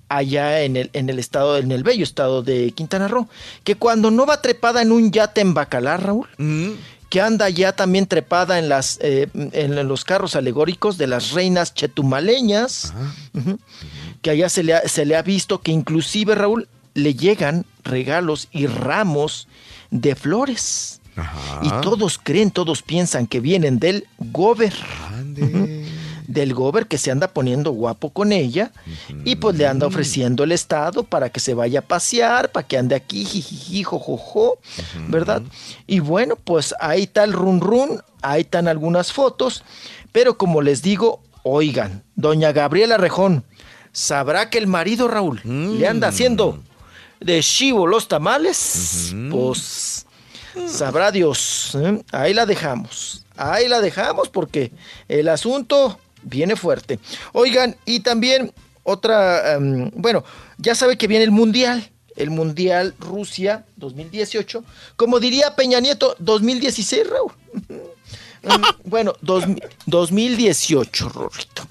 [0.10, 3.28] allá en el, en el estado, en el bello estado de Quintana Roo,
[3.64, 6.72] que cuando no va trepada en un yate en Bacalar, Raúl, mm,
[7.10, 11.74] que anda ya también trepada en, las, eh, en los carros alegóricos de las reinas
[11.74, 12.94] chetumaleñas,
[14.22, 18.50] que allá se le, ha, se le ha visto que inclusive, Raúl, le llegan regalos
[18.52, 19.48] y ramos
[19.90, 21.00] de flores.
[21.16, 21.62] Ajá.
[21.64, 24.74] Y todos creen, todos piensan que vienen del Gober.
[25.10, 25.86] Ande.
[26.28, 28.72] Del gober que se anda poniendo guapo con ella
[29.24, 32.78] y pues le anda ofreciendo el estado para que se vaya a pasear, para que
[32.78, 34.60] ande aquí, jijiji, jojojo,
[35.08, 35.42] ¿verdad?
[35.88, 39.64] Y bueno, pues ahí está el run run, ahí están algunas fotos,
[40.12, 43.46] pero como les digo, oigan, doña Gabriela Rejón,
[43.94, 46.60] sabrá que el marido Raúl le anda haciendo
[47.22, 50.06] de chivo los tamales, pues
[50.68, 52.04] sabrá Dios, ¿eh?
[52.12, 54.74] ahí la dejamos, ahí la dejamos porque
[55.08, 57.00] el asunto viene fuerte.
[57.34, 58.52] Oigan, y también
[58.84, 60.24] otra, em, bueno,
[60.58, 64.64] ya sabe que viene el Mundial, el Mundial Rusia 2018,
[64.96, 67.32] como diría Peña Nieto, 2016, Raúl.
[67.70, 67.74] Mm,
[68.90, 69.44] bueno, dos-
[69.86, 71.68] 2018, Rorrito.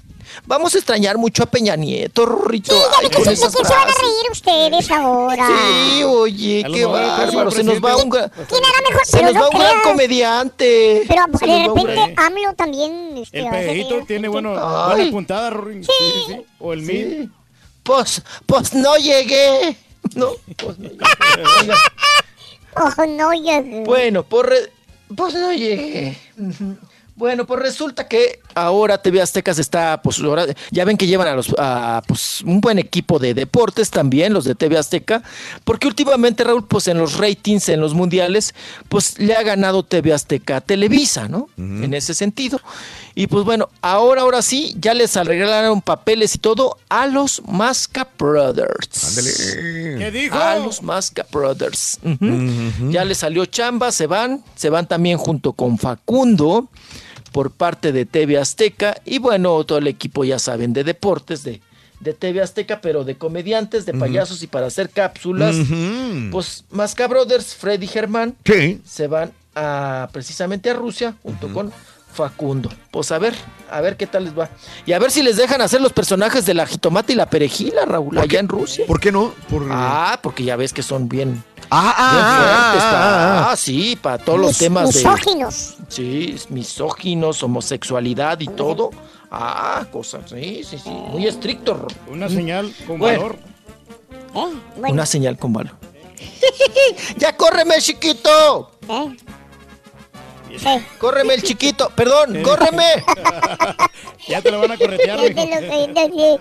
[0.46, 2.72] Vamos a extrañar mucho a Peña Nieto, Rorrito.
[2.74, 5.48] ¿De Ay, qué, con esas qué se van a reír ustedes ahora?
[5.48, 7.50] Sí, oye, qué bárbaro.
[7.50, 8.40] Se nos va un, presidente.
[8.42, 9.06] gra- ¿Quién hará mejor?
[9.06, 11.02] se nos no va un gran comediante.
[11.08, 13.16] Pero de repente gran- AMLO también...
[13.18, 15.82] Este, El pedejito tiene bueno, buena puntada, Rorín.
[15.84, 16.46] Sí, sí, sí.
[16.60, 17.32] O el mil.
[17.82, 19.76] Pues, pues no llegué.
[20.14, 21.74] No, pues no llegué.
[22.76, 23.60] Oh, no, ya...
[23.84, 24.52] Bueno, por
[25.16, 26.16] pues no llegué.
[27.16, 31.28] Bueno, pues resulta que ahora TV Azteca se está, pues ahora, ya ven que llevan
[31.28, 35.22] a los, a, pues un buen equipo de deportes también, los de TV Azteca,
[35.64, 38.54] porque últimamente Raúl, pues en los ratings, en los mundiales,
[38.90, 41.48] pues le ha ganado TV Azteca a Televisa, ¿no?
[41.56, 42.60] En ese sentido.
[43.14, 48.06] Y pues bueno, ahora, ahora sí, ya les arreglaron papeles y todo a los Masca
[48.18, 49.04] Brothers.
[49.04, 49.98] Ándale.
[49.98, 50.36] ¿Qué dijo?
[50.36, 51.98] A los Masca Brothers.
[52.90, 56.68] Ya le salió chamba, se van, se van también junto con Facundo
[57.36, 61.60] por parte de TV Azteca y bueno, todo el equipo ya saben de deportes de,
[62.00, 65.54] de TV Azteca, pero de comediantes, de payasos y para hacer cápsulas.
[66.32, 68.36] Pues Masca Brothers, Freddy Germán,
[68.86, 71.70] se van a precisamente a Rusia junto con
[72.10, 72.70] Facundo.
[72.90, 73.34] Pues a ver,
[73.70, 74.48] a ver qué tal les va.
[74.86, 77.84] Y a ver si les dejan hacer los personajes de la jitomate y la perejila,
[77.84, 78.86] Raúl, allá en Rusia.
[78.86, 79.34] ¿Por qué no?
[79.50, 79.66] Por...
[79.70, 84.18] Ah, porque ya ves que son bien, Ah, ah, ah, ah, ah, ah, sí, para
[84.18, 85.00] todos los temas de...
[85.04, 85.76] misóginos.
[85.88, 88.90] Sí, misóginos, homosexualidad y todo.
[89.30, 90.90] Ah, cosas, sí, sí, sí.
[90.90, 91.86] Muy estricto.
[92.08, 93.20] Una señal con Bueno.
[93.20, 93.36] valor.
[94.34, 94.90] ¿Eh?
[94.90, 95.74] Una señal con valor.
[97.16, 98.70] ¡Ya córreme, chiquito!
[98.88, 100.86] ¿Eh?
[100.98, 101.90] ¡Córreme el chiquito!
[101.94, 102.36] ¡Perdón!
[102.36, 102.42] Eh.
[102.42, 102.84] ¡Córreme!
[104.28, 105.44] Ya te lo van a corretear, ahorita.
[105.44, 106.38] Ya, ya.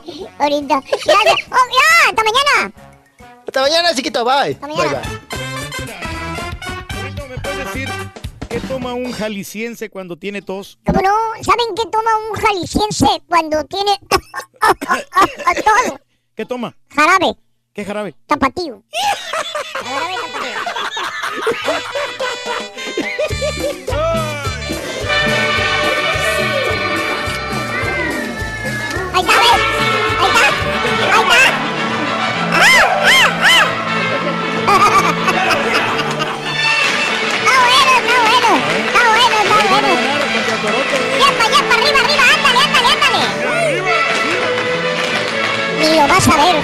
[0.80, 2.95] Oh, ya, hasta mañana.
[3.48, 4.24] Hasta mañana, chiquito.
[4.26, 4.54] Bye.
[4.54, 5.02] Hasta mañana.
[5.02, 5.20] bye.
[7.30, 7.90] ¿Me puedes decir
[8.50, 10.78] qué toma un jalisciense cuando tiene tos?
[10.86, 11.14] ¿Cómo no?
[11.44, 14.20] ¿Saben qué toma un jalisciense cuando tiene todo?
[16.36, 16.76] ¿Qué toma?
[16.90, 17.36] Jarabe,
[17.74, 18.16] ¿Qué jarabe?
[18.28, 18.84] tapatío.
[19.84, 21.66] Jarabe tapatío.
[29.14, 29.52] Ahí está, ¿ves?
[30.20, 30.34] Ahí está.
[30.34, 31.46] Ahí está.
[32.52, 33.15] ¡Ah, ah, ah!
[38.46, 38.66] Bueno.
[38.88, 39.90] Está bueno, está bueno.
[41.20, 42.24] Yepa, yepa, arriba, arriba.
[42.36, 43.20] Ándale, ándale, ándale.
[45.80, 46.56] Ni lo vas a ver.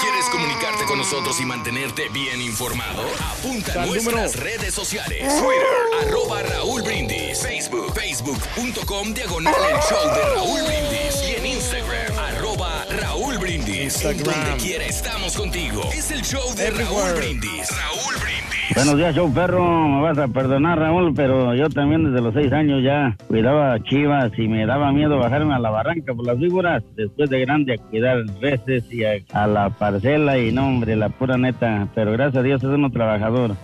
[0.00, 3.02] ¿Quieres comunicarte con nosotros y mantenerte bien informado?
[3.38, 5.20] Apunta a nuestras redes sociales.
[5.20, 7.40] Twitter, arroba Raúl Brindis.
[7.40, 11.22] Facebook, facebook.com, diagonal el show de Raúl Brindis.
[11.28, 12.49] Y en Instagram, arroba
[12.90, 14.02] Raúl Brindis.
[14.02, 14.24] Donde
[14.58, 15.82] quiera estamos contigo.
[15.92, 17.70] Es el show de Raúl Brindis.
[17.70, 18.74] Raúl Brindis.
[18.74, 19.88] Buenos días, show perro.
[19.88, 24.32] Me vas a perdonar, Raúl, pero yo también desde los seis años ya cuidaba chivas
[24.36, 26.82] y me daba miedo bajarme a la barranca por las víboras.
[26.96, 31.08] Después de grande a cuidar reses y a, a la parcela y no, hombre, la
[31.08, 31.88] pura neta.
[31.94, 33.56] Pero gracias a Dios es uno trabajador.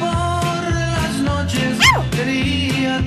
[0.00, 1.78] las noches
[2.12, 3.00] sería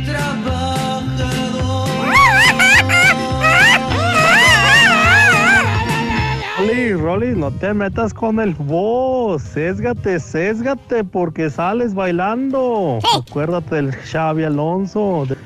[6.68, 9.42] Rolly, Rolly, no te metas con el vos.
[9.44, 13.00] Sésgate, sésgate, porque sales bailando.
[13.16, 15.26] Acuérdate del Xavi Alonso.
[15.28, 15.38] de-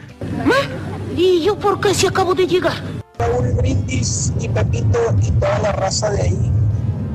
[1.18, 2.74] ¿Y yo por qué si acabo de llegar?
[3.18, 6.52] Raúl Brindis y Pepito y toda la raza de ahí.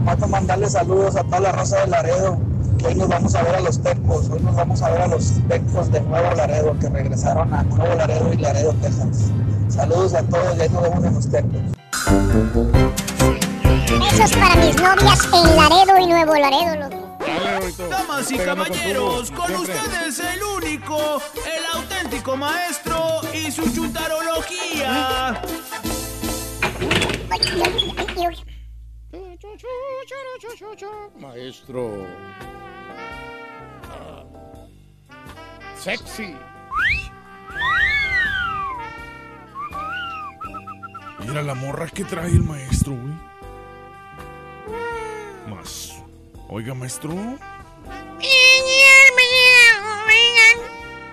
[0.04, 2.38] Vamos a mandarle saludos a toda la raza de Laredo.
[2.78, 4.28] Que hoy nos vamos a ver a los tecos.
[4.28, 7.94] Hoy nos vamos a ver a los tecos de Nuevo Laredo que regresaron a Nuevo
[7.94, 9.30] Laredo y Laredo, Texas.
[9.68, 13.13] Saludos a todos y ahí nos vemos en los tecos.
[14.00, 17.18] Besos para mis novias en Laredo y Nuevo Laredo, loco.
[17.88, 25.40] Damas y caballeros, con ustedes el único, el auténtico maestro y su chuntarología.
[31.18, 32.06] Maestro.
[35.78, 36.34] Sexy.
[41.20, 43.33] Mira la morra que trae el maestro, güey.
[45.48, 45.92] Más.
[46.48, 47.14] Oiga, maestro.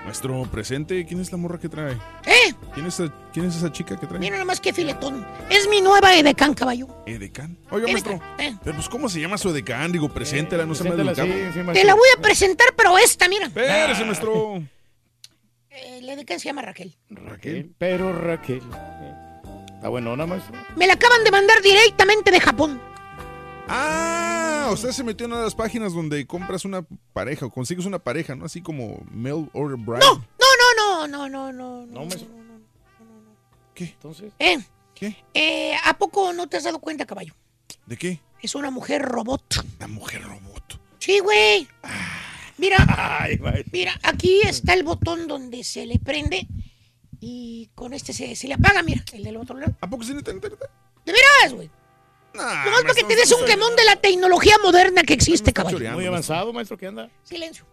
[0.05, 1.05] Maestro, presente.
[1.05, 1.93] ¿Quién es la morra que trae?
[2.25, 2.53] ¿Eh?
[2.73, 4.19] ¿Quién es, esa- quién es esa chica que trae?
[4.19, 5.25] Mira nomás qué filetón.
[5.49, 6.87] Es mi nueva edecán, caballo.
[7.05, 7.57] Edecán.
[7.69, 8.19] Oiga, maestro.
[8.39, 8.55] eh.
[8.63, 9.91] Pero pues, ¿cómo se llama su edecán?
[9.91, 11.27] Digo, preséntela, no se me educado.
[11.27, 13.45] sí, sí, Te la voy a presentar, pero esta, mira.
[13.47, 14.61] Espérese, maestro.
[15.69, 16.97] Eh, la edecán se llama Raquel.
[17.09, 17.71] Raquel.
[17.77, 18.61] Pero Raquel.
[19.75, 20.53] Está buenona, maestro.
[20.75, 22.81] Me la acaban de mandar directamente de Japón.
[23.73, 27.85] Ah, usted se metió en una de las páginas donde compras una pareja o consigues
[27.85, 28.43] una pareja, ¿no?
[28.45, 29.99] Así como Mail Order Bride.
[30.01, 31.85] No, no, no, no, no, no.
[31.85, 32.27] No, maestro.
[33.73, 33.85] ¿Qué?
[33.85, 34.33] Entonces.
[34.39, 34.57] ¿Eh?
[34.93, 35.15] ¿Qué?
[35.33, 37.33] Eh, ¿A poco no te has dado cuenta, caballo?
[37.85, 38.19] ¿De qué?
[38.41, 39.65] Es una mujer robot.
[39.79, 40.79] La mujer robot.
[40.99, 41.65] Sí, güey.
[42.57, 43.39] Mira, Ay,
[43.71, 46.45] mira, aquí está el botón donde se le prende
[47.19, 49.75] y con este se, se le apaga, mira, el del otro lado.
[49.79, 50.49] ¿A poco neta, neta?
[50.49, 51.71] ¿De veras, güey?
[52.33, 55.13] Nah, Nomás para que maestro, te des no un quemón de la tecnología moderna que
[55.13, 55.77] existe, caballo.
[55.93, 57.09] Muy avanzado, maestro, ¿qué anda?
[57.23, 57.65] Silencio.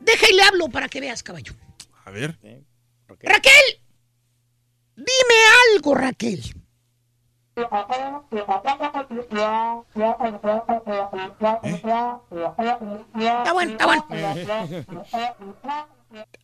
[0.00, 1.52] Deja y le hablo para que veas, caballo.
[2.04, 2.38] A ver.
[3.22, 3.80] Raquel,
[4.96, 5.34] dime
[5.74, 6.42] algo, Raquel.
[7.54, 7.86] Está
[13.52, 14.06] bueno, está bueno.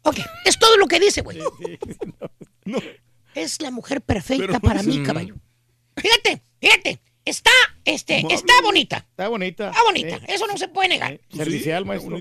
[0.02, 1.38] Ok, es todo lo que dice, güey.
[3.34, 5.04] Es la mujer perfecta Pero- para mí, Mm.
[5.06, 5.34] caballo.
[5.96, 7.00] Fíjate, fíjate.
[7.30, 7.50] Está,
[7.84, 8.96] este, está bonita.
[9.08, 9.68] Está bonita.
[9.68, 10.16] Está bonita.
[10.16, 11.20] Eh, Eso no se puede negar.
[11.32, 12.18] Servicial, maestro.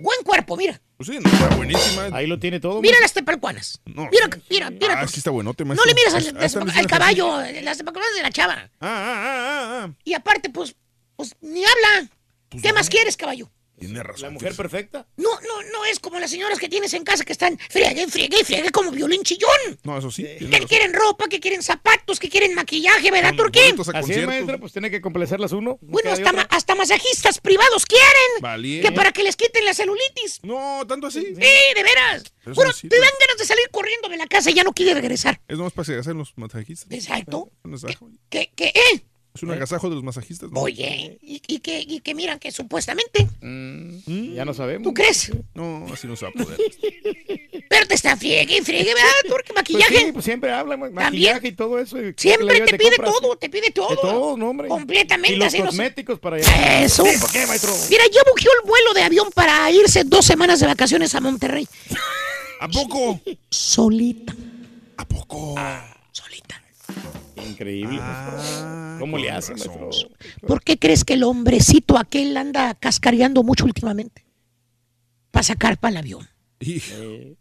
[0.00, 0.80] Buen cuerpo, mira.
[0.96, 2.08] Pues sí, no, está buenísima.
[2.12, 2.80] Ahí lo tiene todo.
[2.80, 3.78] Mira las tepalcuanas.
[3.84, 4.08] No.
[4.10, 5.00] Mira, mira, mira.
[5.02, 5.86] Ah, sí está buenote, No maestro.
[5.86, 8.54] le miras al, Ah, no al caballo, las tepalcuanas de la chava.
[8.54, 9.94] Ah, ah, ah, ah.
[10.02, 10.74] Y aparte, pues,
[11.16, 12.08] pues ni habla.
[12.48, 13.50] Pues ¿Qué más quieres, caballo?
[13.80, 14.22] Tiene razón.
[14.24, 15.06] La mujer perfecta.
[15.16, 18.44] No, no, no es como las señoras que tienes en casa que están friegue, friegue,
[18.44, 19.48] friegue como violín chillón.
[19.84, 20.22] No, eso sí.
[20.22, 20.66] Que razón.
[20.68, 23.74] quieren ropa, que quieren zapatos, que quieren maquillaje, ¿verdad, Turquín?
[23.94, 25.78] Así es, maestro, pues tiene que complacerlas uno.
[25.80, 28.42] no Bueno, hasta, ma- hasta masajistas privados quieren.
[28.42, 28.88] Valiente.
[28.88, 30.40] Que para que les quiten la celulitis.
[30.42, 31.20] No, tanto así.
[31.20, 32.22] Sí, de veras.
[32.42, 34.94] Eso Bueno, te dan ganas de salir corriendo de la casa y ya no quiere
[34.94, 35.40] regresar.
[35.48, 36.88] Es nomás para hacer los masajistas.
[36.90, 37.50] Exacto.
[38.28, 39.04] Que, que, eh.
[39.34, 40.50] Es un agasajo de los masajistas.
[40.50, 40.60] ¿no?
[40.60, 44.34] Oye, y, y que, y que miran que supuestamente, Mm.
[44.34, 44.82] Ya no sabemos.
[44.84, 45.30] ¿tú crees?
[45.54, 46.58] No, así no se va a poder.
[47.68, 49.08] Pero te está friegue y friegue, ¿verdad?
[49.28, 49.96] Turque, Pues maquillaje.
[50.06, 51.96] sí, pues siempre habla, ma- maquillaje y todo eso.
[52.02, 53.12] y Siempre te de pide compras.
[53.20, 53.88] todo, te pide todo.
[53.90, 54.68] De todo, no, hombre.
[54.68, 56.82] Completamente, Y los así no cosméticos para allá.
[56.84, 57.04] Eso.
[57.06, 57.72] Sí, ¿Por qué, maestro?
[57.88, 61.68] Mira, ya buqueó el vuelo de avión para irse dos semanas de vacaciones a Monterrey.
[62.60, 63.20] ¿A poco?
[63.48, 64.34] Solita.
[64.96, 65.54] ¿A poco?
[65.54, 65.96] Solita.
[67.48, 68.96] Increíble, Ah.
[68.98, 69.90] ¿Cómo le hace, maestro?
[70.46, 74.24] ¿Por qué crees que el hombrecito aquel anda cascareando mucho últimamente?
[75.30, 76.28] Para sacar para el avión.
[76.60, 77.34] Eh,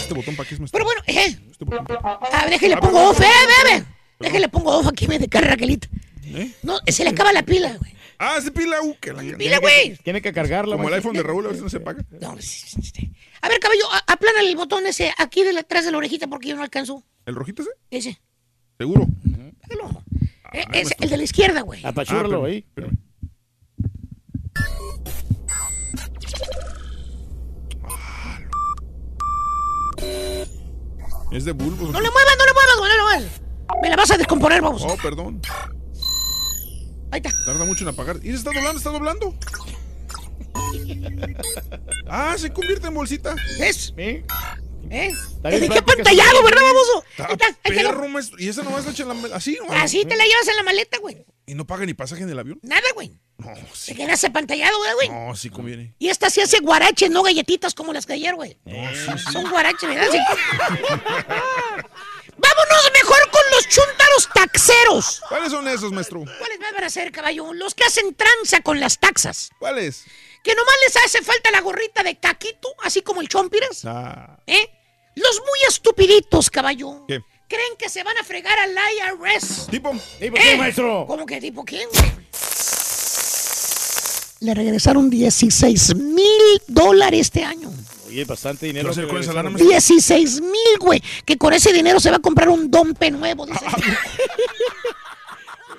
[0.00, 0.78] ¿Este botón para qué es maestro?
[0.78, 1.36] Pero bueno, eh.
[1.50, 3.86] Este botón pa- A ver, déjale A pongo off, eh, perdón, bebé.
[4.20, 5.88] Déjale pongo off aquí, me de cara, Raquelita.
[6.26, 6.52] ¿Eh?
[6.62, 7.92] No, se le acaba la pila, güey.
[8.18, 8.80] Ah, es de pila.
[8.80, 9.96] Uh, que la Pila, güey.
[9.98, 12.02] Tiene que cargarla, Como el iPhone de Raúl, a ver si no se apaga.
[12.20, 12.30] No.
[13.42, 16.48] A ver, caballo, a- aplánale el botón ese aquí de atrás de la orejita porque
[16.48, 17.02] yo no alcanzo.
[17.26, 17.70] ¿El rojito ese?
[17.90, 18.20] Ese.
[18.78, 19.06] Seguro.
[19.24, 19.52] Eh,
[20.52, 20.96] ver, es maestro.
[21.04, 21.84] el de la izquierda, güey.
[21.84, 22.58] Apachúralo Ah, ahí.
[22.58, 22.98] espérame.
[31.30, 31.90] Es de bulbos.
[31.90, 33.40] No le muevas, no le muevas, güey, no le muevas.
[33.82, 34.82] Me la vas a descomponer, vamos.
[34.86, 35.40] Oh, perdón.
[37.10, 37.30] Ahí está.
[37.44, 38.16] Tarda mucho en apagar.
[38.22, 39.34] Y se está doblando, está doblando.
[42.06, 43.34] Ah, se convierte en bolsita.
[43.58, 43.92] ¿Ves?
[43.96, 44.22] Sí.
[44.90, 45.12] ¿Eh?
[45.42, 46.42] Te bien dejé práctica, pantallado.
[46.42, 47.04] ¿verdad, baboso?
[47.62, 48.36] Perro, maestro.
[48.38, 49.36] Y esa nomás la echa en la...
[49.36, 49.72] Así, ¿no?
[49.74, 51.24] Así te la llevas en la maleta, güey.
[51.46, 52.58] Y no paga ni pasaje en el avión.
[52.62, 53.12] Nada, güey.
[53.38, 53.94] No, Te sí.
[53.94, 55.08] quedas apantallado, ¿verdad, güey.
[55.08, 55.94] No, sí conviene.
[55.98, 58.58] Y esta sí hace guarache, no galletitas como las de ayer, güey.
[58.64, 59.32] No, sí, sí.
[59.32, 60.08] Son guaraches, ¿verdad?
[60.10, 60.18] Sí.
[62.36, 65.22] Vámonos mejor con los chúntaros taxeros.
[65.28, 66.24] ¿Cuáles son esos, maestro?
[66.38, 67.52] ¿Cuáles más van a ser, caballo?
[67.52, 69.50] Los que hacen tranza con las taxas.
[69.58, 70.04] ¿Cuáles?
[70.44, 73.84] Que nomás les hace falta la gorrita de caquito, así como el chompiras.
[73.86, 74.68] Ah, ¿Eh?
[75.16, 77.06] Los muy estupiditos, caballo.
[77.08, 77.20] ¿qué?
[77.48, 79.68] Creen que se van a fregar al IRS.
[79.70, 79.92] ¿Tipo?
[80.20, 80.56] ¿Y por qué, ¿Eh?
[80.56, 81.04] maestro?
[81.06, 82.12] ¿Cómo que tipo quién, güey?
[84.40, 87.72] Le regresaron 16 mil dólares este año.
[88.06, 88.90] Oye, bastante dinero.
[88.90, 89.36] ¿Qué va a hacer que con esa regresaron.
[89.36, 89.70] lana, maestro?
[89.70, 91.02] 16 mil, güey.
[91.24, 93.64] Que con ese dinero se va a comprar un dompe nuevo, dice.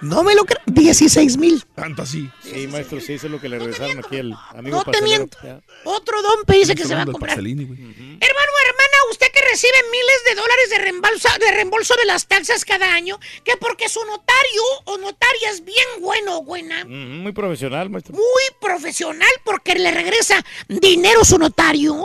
[0.05, 0.59] No me lo creo.
[0.67, 1.63] 16 mil.
[1.75, 2.29] Tanto así.
[2.43, 5.05] Sí, maestro, sí, eso es lo que le regresaron aquí al amigo No te pastelero.
[5.17, 5.37] miento.
[5.43, 5.61] Ya.
[5.83, 7.29] Otro dompe dice que se va a comprar.
[7.29, 7.79] pastelini, güey.
[7.79, 12.65] Hermano, hermana, usted que recibe miles de dólares de reembolso, de reembolso de las taxas
[12.65, 17.89] cada año, que porque su notario o notaria es bien bueno o buena, Muy profesional,
[17.89, 18.13] maestro.
[18.15, 21.95] muy profesional porque le regresa dinero a su notario,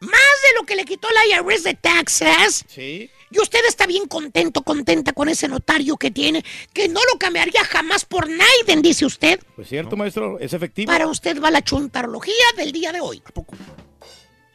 [0.00, 0.10] más
[0.42, 2.64] de lo que le quitó la IRS de taxes.
[2.68, 3.10] Sí.
[3.34, 7.64] Y usted está bien contento, contenta con ese notario que tiene, que no lo cambiaría
[7.64, 9.40] jamás por Naiden, dice usted.
[9.56, 10.92] Pues cierto, maestro, es efectivo.
[10.92, 13.20] Para usted va la chuntarología del día de hoy.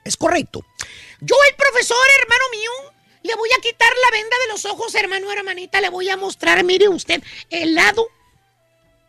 [0.06, 0.64] Es correcto.
[1.20, 2.72] Yo, el profesor, hermano mío,
[3.24, 5.82] le voy a quitar la venda de los ojos, hermano, hermanita.
[5.82, 8.08] Le voy a mostrar, mire usted, el lado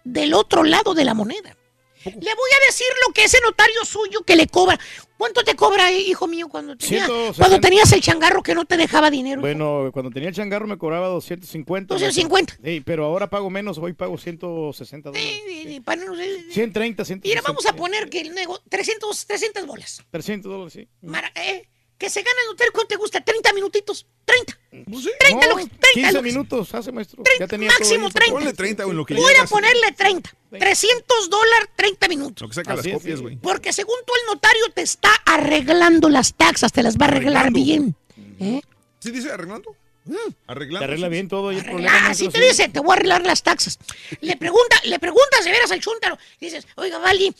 [0.03, 1.57] del otro lado de la moneda.
[2.05, 4.81] Le voy a decir lo que ese notario suyo que le cobra.
[5.21, 7.37] ¿Cuánto te cobra, hijo mío, cuando, tenía- 160.
[7.47, 9.43] cuando tenías el changarro que no te dejaba dinero?
[9.43, 11.93] Bueno, cuando tenía el changarro me cobraba 250.
[11.93, 12.55] 250.
[12.55, 12.71] maestro.
[12.73, 15.29] Sí, pero ahora pago menos, hoy pago 160 dólares.
[15.47, 17.29] Eh, eh, para no- eh, 130, 160.
[17.29, 20.03] Mira, vamos a poner que el nego 300, 300 bolas.
[20.11, 20.89] 300 dólares, sí.
[21.03, 21.69] Mara- eh,
[22.01, 23.21] que se gana el notario, ¿cuánto te gusta?
[23.21, 24.07] 30 minutitos.
[24.25, 24.59] 30.
[24.87, 27.23] No, 30 lo- 30 15 lo- minutos hace, maestro.
[27.23, 28.33] 30, ya tenía máximo todo 30.
[28.35, 29.51] Ponle 30 en lo que Voy a llegas.
[29.51, 30.35] ponerle 30.
[30.59, 32.41] 300 dólares, 30 minutos.
[32.43, 33.23] Lo que saca las Así copias, sí.
[33.23, 33.37] güey.
[33.37, 37.47] Porque según tú, el notario te está arreglando las taxas, te las va a arreglar
[37.49, 37.59] Arreglando.
[37.65, 37.95] bien.
[38.41, 38.63] ¿Eh?
[38.99, 39.77] ¿Sí dice arreglando?
[40.07, 40.15] Mm.
[40.47, 40.79] Arreglando.
[40.79, 41.11] Te arregla sí.
[41.11, 41.93] bien todo y el problema.
[41.93, 42.45] Ah, así te sí.
[42.49, 43.79] dice, te voy a arreglar las taxas.
[44.23, 46.17] Le pregunta, le preguntas de veras al chúntaro.
[46.41, 47.35] Dices, oiga, Vali,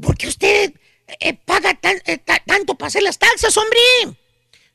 [0.00, 0.72] ¿por qué usted
[1.20, 3.78] eh, paga tan- eh, ta- tanto para hacer las taxas, hombre?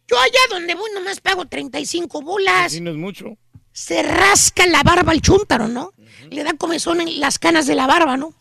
[0.07, 2.71] Yo allá donde voy nomás pago 35 bolas.
[2.73, 3.37] Sí, no es mucho.
[3.71, 5.91] Se rasca la barba al chúntaro, ¿no?
[6.29, 8.33] Le da comezón en las canas de la barba, ¿no?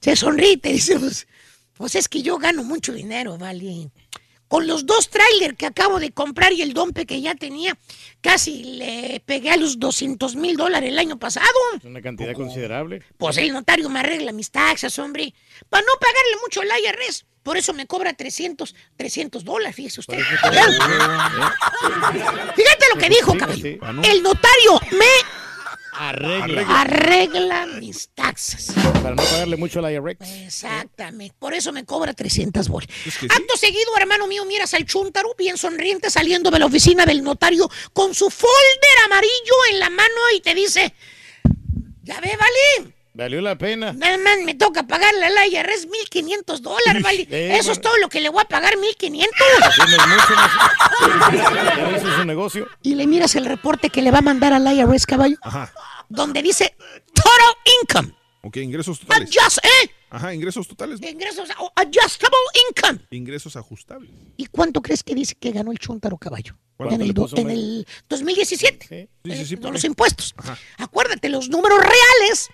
[0.00, 1.26] Se sonríe y te dice, pues,
[1.74, 3.90] pues es que yo gano mucho dinero, Vali.
[4.48, 7.78] Con los dos trailers que acabo de comprar y el dompe que ya tenía,
[8.20, 11.46] casi le pegué a los 200 mil dólares el año pasado.
[11.78, 13.00] Es una cantidad considerable.
[13.16, 15.32] Pues el notario me arregla mis taxas, hombre.
[15.68, 17.26] Para no pagarle mucho al IRS.
[17.42, 20.18] Por eso me cobra 300, 300 dólares, fíjese usted.
[22.54, 23.62] Fíjate lo que dijo, caballo.
[23.62, 23.78] Sí.
[24.04, 25.06] El notario me
[25.92, 26.80] Arregla.
[26.80, 28.72] arregla mis taxas.
[29.02, 30.16] Para no pagarle mucho al IRS.
[30.44, 31.34] Exactamente.
[31.38, 32.88] Por eso me cobra 300 bolas.
[33.06, 33.34] Es que sí.
[33.34, 37.68] Acto seguido, hermano mío, miras al chúntaro bien sonriente saliendo de la oficina del notario
[37.92, 40.94] con su folder amarillo en la mano y te dice,
[42.02, 43.92] ya ve, vale, Valió la pena.
[43.92, 47.28] nada más me toca pagarle al IRS 1.500 dólares, vale.
[47.30, 49.26] Eh, Eso es todo lo que le voy a pagar, 1.500.
[49.74, 49.82] Sí,
[51.84, 52.66] no es su negocio.
[52.82, 55.70] Y le miras el reporte que le va a mandar al IRS, caballo, Ajá.
[56.08, 56.74] donde dice
[57.12, 57.32] Total
[57.82, 58.14] Income.
[58.42, 59.28] Ok, ingresos totales.
[59.36, 59.90] Adjust, ¿eh?
[60.08, 60.98] Ajá, ingresos totales.
[61.02, 62.38] Ingresos, o Adjustable
[62.70, 63.00] Income.
[63.10, 64.10] Ingresos ajustables.
[64.38, 66.56] ¿Y cuánto crees que dice que ganó el Chuntaro Caballo?
[66.78, 68.86] ¿Cuánto En el, en el 2017.
[68.88, 69.08] Sí.
[69.30, 70.32] Sí, sí, sí, Con ¿por los impuestos.
[70.38, 70.56] Ajá.
[70.78, 72.48] Acuérdate, los números reales,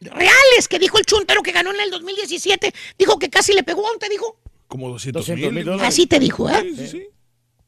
[0.00, 3.84] reales que dijo el Chuntaro que ganó en el 2017, dijo que casi le pegó,
[3.98, 4.38] ¿te dijo?
[4.68, 5.88] Como 200 200 mil dólares.
[5.88, 6.60] Así te dijo, ¿eh?
[6.62, 7.06] Sí, sí, sí.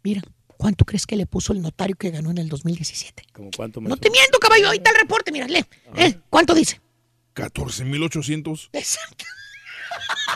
[0.02, 0.22] Mira,
[0.56, 3.24] ¿cuánto crees que le puso el notario que ganó en el 2017?
[3.32, 5.64] ¿Cómo cuánto, No te miento, caballo, ahí está el reporte, mira, lee.
[5.96, 6.18] ¿Eh?
[6.30, 6.80] ¿Cuánto dice?
[7.34, 8.70] 14,800.
[8.72, 9.24] Exacto.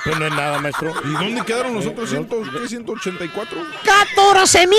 [0.05, 0.93] Pero no es nada, maestro.
[1.05, 3.59] ¿Y dónde quedaron los otros 100, qué, 184?
[3.85, 4.77] 14 mil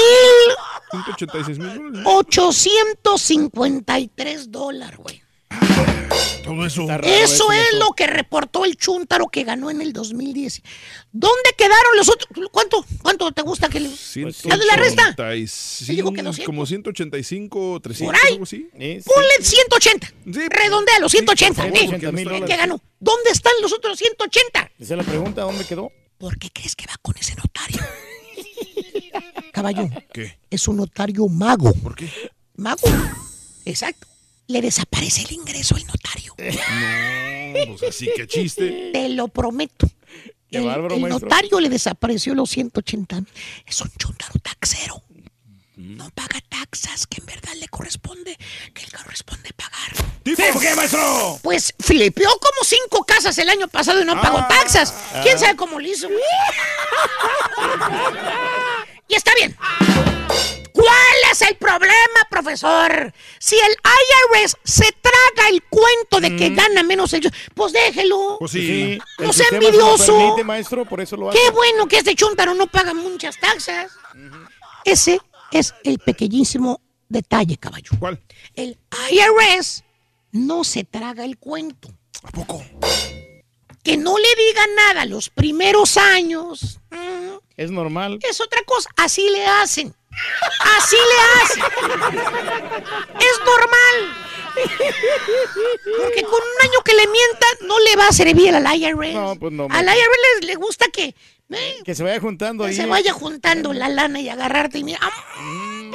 [0.91, 2.01] 186 mil dólares.
[2.05, 5.22] 853 dólares, güey.
[6.43, 6.85] Todo eso.
[6.87, 10.61] Raro Eso es lo que reportó el Chuntaro que ganó en el 2010.
[11.13, 12.29] ¿Dónde quedaron los otros?
[12.51, 13.89] ¿Cuánto, cuánto te gusta que le.?
[13.89, 15.13] Dale la resta.
[15.15, 16.45] 185, Te digo que 200.
[16.45, 18.33] Como 185, 300, Por ahí.
[18.33, 18.67] algo así.
[18.77, 19.09] Sí, sí.
[19.09, 20.07] Ponle 180.
[20.07, 20.39] Sí.
[20.49, 21.55] Redondea los 180.
[21.63, 21.87] por favor, ¿eh?
[21.89, 22.49] porque no mil está- dólares.
[22.55, 22.81] ¿Qué ganó?
[22.99, 24.71] ¿Dónde están los otros 180?
[24.79, 25.91] Esa es la pregunta, ¿dónde quedó?
[26.17, 27.81] ¿Por qué crees que va con ese notario?
[29.53, 30.39] Caballo, ¿Qué?
[30.49, 31.73] es un notario mago.
[31.73, 32.09] ¿Por qué?
[32.55, 32.81] Mago.
[33.65, 34.07] Exacto.
[34.47, 36.35] Le desaparece el ingreso al notario.
[37.53, 38.89] No, pues así que chiste.
[38.91, 39.87] Te lo prometo.
[40.49, 41.29] Qué el, bárbaro, el maestro.
[41.29, 43.29] notario le desapareció los 180 mil.
[43.67, 45.03] Es un chúntaro taxero.
[45.75, 48.35] No paga taxas que en verdad le corresponde,
[48.73, 49.93] que le corresponde pagar.
[50.51, 51.39] ¿Por qué, maestro?
[51.43, 54.47] Pues flipeó como cinco casas el año pasado y no pagó Ah.
[54.47, 54.91] taxas.
[55.21, 56.07] ¿Quién sabe cómo lo hizo?
[59.07, 59.55] y está bien.
[60.73, 63.13] ¿Cuál es el problema, profesor?
[63.39, 63.75] Si el
[64.41, 68.37] IRS se traga el cuento de que gana menos ellos, pues déjelo.
[68.39, 68.99] Pues Sí.
[69.19, 70.17] El No sea envidioso.
[70.17, 71.39] permite, maestro, por eso lo hace.
[71.39, 73.91] Qué bueno que este chuntaro no paga muchas taxas.
[74.83, 75.19] Ese
[75.51, 77.91] es el pequeñísimo detalle, caballo.
[77.99, 78.19] ¿Cuál?
[78.55, 78.77] El
[79.11, 79.83] IRS
[80.31, 81.89] no se traga el cuento.
[82.23, 82.63] ¿A poco?
[83.83, 88.19] Que no le diga nada los primeros años mm, Es normal.
[88.21, 88.89] es otra cosa.
[88.95, 89.93] Así le hacen.
[90.77, 91.63] Así le hacen.
[93.19, 94.15] Es normal.
[95.97, 99.13] Porque con un año que le mientan no le va a servir al IRS.
[99.13, 99.85] No, pues no, Al.
[99.85, 101.15] IRS le, le gusta que,
[101.49, 102.75] eh, Que se vaya juntando que ahí.
[102.75, 104.99] se vaya juntando la lana y agarrarte y mira.
[105.01, 105.91] ¡am,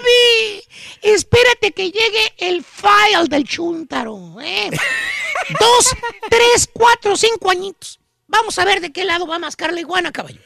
[0.00, 0.62] ¡Papi!
[1.02, 4.40] Espérate que llegue el file del chuntaro.
[4.40, 4.70] ¿eh?
[5.60, 5.86] dos,
[6.28, 8.00] tres, cuatro, cinco añitos.
[8.26, 10.40] Vamos a ver de qué lado va a mascar la iguana, caballo.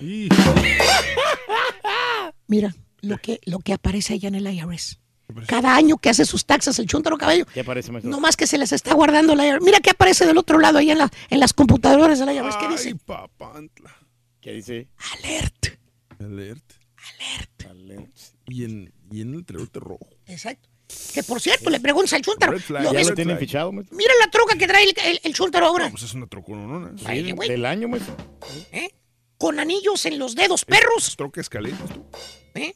[2.47, 4.99] Mira, lo que, lo que aparece allá en el IRS.
[5.47, 8.11] Cada año que hace sus taxas el chuntaro caballo, ¿Qué parece, maestro?
[8.11, 9.63] no más que se les está guardando la IRS.
[9.63, 12.57] Mira qué aparece del otro lado ahí en, la- en las computadoras del IRS.
[12.57, 12.95] ¿Qué dice?
[14.41, 14.89] ¿Qué dice?
[15.19, 15.67] Alert.
[16.21, 16.73] Alert.
[17.69, 18.17] Alert.
[18.47, 20.09] Y en, y en el trelote rojo.
[20.27, 20.69] Exacto.
[21.15, 22.53] Que por cierto, le preguntas al chuntaro.
[22.53, 22.83] Red flag.
[22.83, 23.97] ¿lo Ya lo tienen fichado, maestro.
[23.97, 25.89] Mira la troca que trae el, el, el chuntaro ahora.
[25.91, 26.27] Pues es una.
[27.07, 27.49] Ay, güey.
[27.49, 28.17] Del año, maestro.
[28.73, 28.91] ¿Eh?
[29.39, 31.15] Con anillos en los dedos, perros.
[31.17, 32.05] Troca escaleras, tú.
[32.55, 32.75] ¿Eh?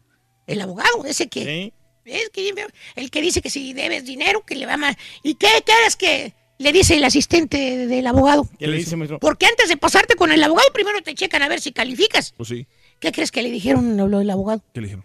[0.46, 1.72] El abogado, ese que...
[2.04, 2.54] Es que
[2.96, 4.96] el que dice que si debes dinero, que le va mal.
[5.22, 8.48] ¿Y qué quieres que le dice el asistente del abogado?
[8.58, 9.18] ¿Qué le dice, maestro?
[9.18, 12.32] Porque antes de pasarte con el abogado, primero te checan a ver si calificas.
[12.36, 12.66] Pues sí.
[12.98, 14.64] ¿Qué crees que le dijeron lo del abogado?
[14.72, 15.04] ¿Qué le dijeron?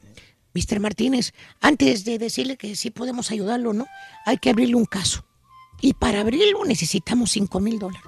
[0.54, 0.80] Mr.
[0.80, 3.86] Martínez, antes de decirle que sí podemos ayudarlo, ¿no?
[4.26, 5.26] Hay que abrirle un caso.
[5.84, 8.08] Y para abrirlo necesitamos 5 mil dólares.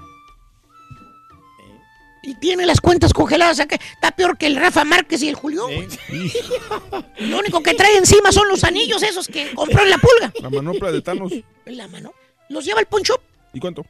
[2.24, 5.28] Y tiene las cuentas congeladas, o sea que está peor que el Rafa Márquez y
[5.28, 5.68] el Julio.
[7.20, 10.34] Lo único que trae encima son los anillos esos que compró en la pulga.
[10.42, 11.34] La manopla de Thanos.
[11.66, 12.14] La mano.
[12.48, 13.20] Los lleva al poncho,
[13.54, 13.86] ¿Y cuánto?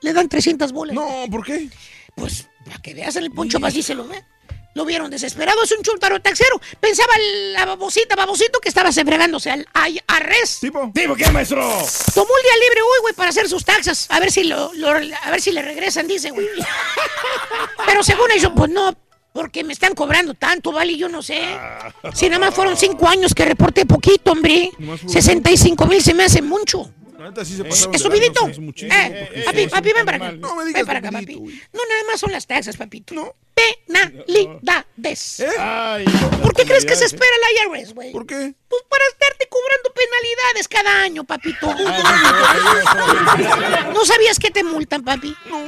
[0.00, 0.94] le dan 300 bolas.
[0.96, 1.68] No, ¿por qué?
[2.14, 4.24] Pues para que veas en el poncho, así se lo ve.
[4.74, 6.60] Lo vieron desesperado, es un chuntaro taxero.
[6.78, 7.12] Pensaba
[7.52, 10.60] la babosita, babosito que estaba fregándose al IRS.
[10.60, 10.90] ¿Tipo?
[10.94, 11.60] ¿Tipo qué, maestro?
[12.14, 14.06] Tomó el día libre hoy, güey, para hacer sus taxas.
[14.10, 16.46] A ver si lo, lo- a ver si le regresan, dice, güey.
[17.86, 18.96] Pero según ellos, pues no,
[19.32, 21.40] porque me están cobrando tanto, vale, yo no sé.
[22.14, 24.70] Si nada más fueron cinco años que reporté poquito, hombre.
[24.78, 26.90] Nomás fueron 65 mil se me hace mucho.
[27.24, 30.32] Neta sí se pasaron ¿Es es muchísimo, Eh, papi, papi, ven para acá.
[30.32, 31.36] No me ven digas para acá, papi.
[31.36, 33.14] No, nada más son las taxas, papito.
[33.14, 33.34] No.
[33.54, 35.44] Penalidades.
[35.58, 36.04] Ay,
[36.42, 37.06] ¿Por qué crees que se ¿eh?
[37.06, 38.12] espera el IRS, güey?
[38.12, 38.54] ¿Por qué?
[38.68, 41.74] Pues para estarte cobrando penalidades cada año, papito.
[43.92, 45.36] ¿No sabías que te multan, papi?
[45.46, 45.64] No.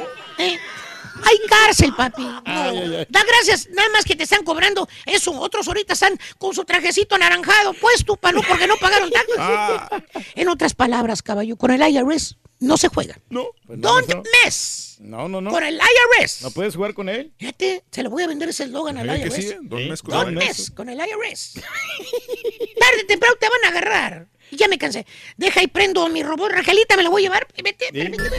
[1.24, 2.22] Hay cárcel, papi.
[2.22, 2.42] No.
[2.44, 3.06] Ay, ay, ay.
[3.08, 5.32] Da gracias, nada más que te están cobrando eso.
[5.40, 9.34] Otros ahorita están con su trajecito anaranjado puesto, pa, no, porque no pagaron taxes.
[9.38, 10.02] Ah.
[10.34, 13.18] En otras palabras, caballo, con el IRS no se juega.
[13.30, 13.46] No.
[13.66, 14.22] Pues no, Don't maestro.
[14.44, 15.50] mess No, no, no.
[15.50, 16.42] con el IRS.
[16.42, 17.32] ¿No puedes jugar con él?
[17.38, 19.36] Fíjate, se lo voy a vender ese eslogan al Oiga que IRS.
[19.36, 19.58] sí, ¿eh?
[19.62, 19.88] Don Sí.
[19.88, 20.12] Mesco.
[20.12, 21.54] Don't mess con el IRS.
[22.78, 24.28] Tarde o temprano te van a agarrar.
[24.50, 25.06] Y Ya me cansé.
[25.36, 26.52] Deja y prendo mi robot.
[26.52, 27.48] Rajelita, me lo voy a llevar.
[27.62, 27.92] Vete, Sí.
[27.92, 28.38] permíteme.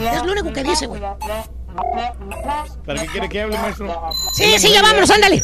[0.00, 1.02] Es lo único que dice, güey.
[2.86, 4.10] ¿Para qué quiere que hable, maestro?
[4.34, 5.42] Sí, sí, ya vámonos, ándale.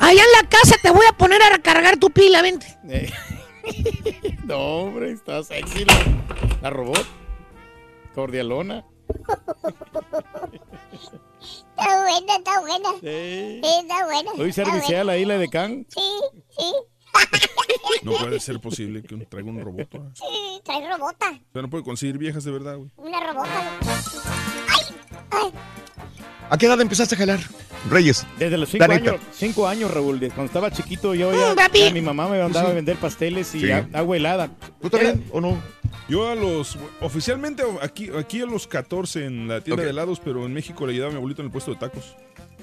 [0.00, 2.66] Allá en la casa te voy a poner a recargar tu pila, vente.
[2.88, 3.10] Eh.
[4.44, 5.94] no, hombre, está sexy la,
[6.62, 7.06] la robot.
[8.14, 8.84] Cordialona.
[11.78, 12.88] Está buena, está buena.
[13.00, 13.60] Sí.
[13.62, 14.30] Sí, está buena.
[14.38, 15.04] Hoy servicial buena.
[15.04, 15.86] la isla de Can.
[15.90, 16.10] Sí,
[16.56, 16.72] sí,
[18.02, 19.92] No puede ser posible que un- traiga un robot.
[19.94, 20.10] ¿no?
[20.14, 21.30] sí, trae robota.
[21.30, 22.90] O sea, no puede conseguir viejas de verdad, güey.
[22.96, 23.50] Una robota.
[24.68, 24.96] ¡Ay!
[25.30, 25.52] ¡Ay!
[26.48, 27.40] ¿A qué edad empezaste a jalar,
[27.90, 28.24] Reyes?
[28.38, 29.10] Desde los cinco La neta.
[29.12, 30.18] años, cinco años, Raúl.
[30.20, 31.80] Cuando estaba chiquito, yo ya, Mm, papi.
[31.80, 32.72] ya mi mamá me mandaba Sí.
[32.72, 33.70] a vender pasteles y Sí.
[33.72, 34.50] a- agua helada.
[34.80, 35.60] ¿Tú también o no?
[36.08, 40.46] Yo a los, oficialmente aquí, aquí a los 14 en la tienda de helados, pero
[40.46, 42.14] en México le ayudaba a mi abuelito en el puesto de tacos.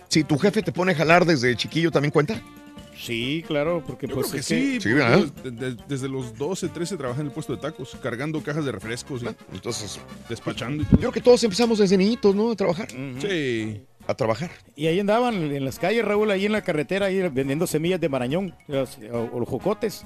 [0.08, 2.40] Si tu jefe te pone a jalar desde chiquillo, ¿también cuenta?
[3.06, 5.20] Sí, claro, porque Yo pues creo que sí, Sí, porque ¿verdad?
[5.44, 8.64] yo de- de- desde los 12, 13 trabajé en el puesto de tacos, cargando cajas
[8.66, 10.00] de refrescos y entonces
[10.30, 11.00] despachando y Yo todo.
[11.00, 12.52] creo que todos empezamos desde niñitos, ¿no?
[12.52, 12.88] A trabajar.
[13.20, 13.82] Sí.
[14.08, 14.52] A trabajar.
[14.76, 18.10] Y ahí andaban en las calles, Raúl, ahí en la carretera, ahí vendiendo semillas de
[18.10, 20.06] marañón, los- o, o los jocotes,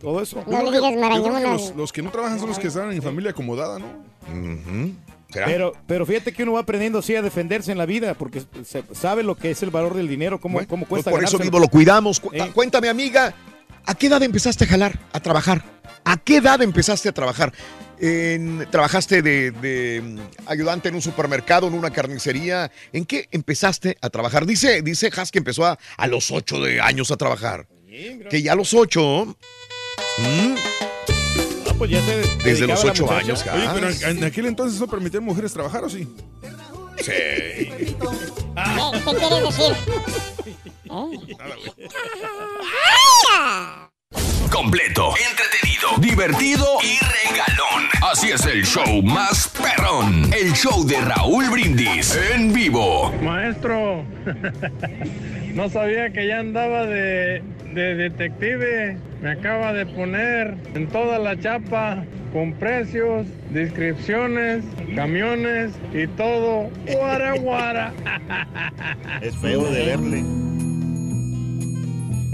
[0.00, 0.44] todo eso.
[0.48, 3.86] Yo yo los, los que no trabajan son los que están en familia acomodada, ¿no?
[5.32, 8.84] Pero, pero fíjate que uno va aprendiendo así a defenderse en la vida, porque se-
[8.94, 11.58] sabe lo que es el valor del dinero, cómo, cómo Pues cuesta por eso mismo
[11.58, 12.20] lo cuidamos.
[12.20, 12.50] Cu- Eh.
[12.54, 13.34] Cuéntame, amiga,
[13.84, 15.62] ¿a qué edad empezaste a jalar, a trabajar?
[16.04, 17.52] ¿A qué edad empezaste a trabajar?
[17.98, 22.70] En- ¿Trabajaste de, de, mm, ayudante en un supermercado, en una carnicería?
[22.92, 24.46] ¿En qué empezaste a trabajar?
[24.46, 27.66] Dice, dice Has que empezó a, a los ocho de años a trabajar.
[28.30, 29.24] Que ya a los ocho...
[30.18, 30.56] mm, Ah,
[31.76, 35.24] pues ya se Desde los ocho años, Oye, pero en, en aquel entonces no permitían
[35.24, 36.08] mujeres trabajar, ¿o sí?
[36.98, 37.12] Sí.
[37.12, 37.96] ¿Qué,
[39.04, 39.76] qué quieres decir?
[44.56, 47.90] Completo, entretenido, divertido y regalón.
[48.10, 50.32] Así es el show más perrón.
[50.32, 53.12] El show de Raúl Brindis en vivo.
[53.22, 54.02] Maestro,
[55.54, 57.42] no sabía que ya andaba de,
[57.74, 58.96] de detective.
[59.20, 66.70] Me acaba de poner en toda la chapa con precios, descripciones, camiones y todo.
[66.90, 67.92] Guara, guara.
[69.20, 70.46] Es feo de verle.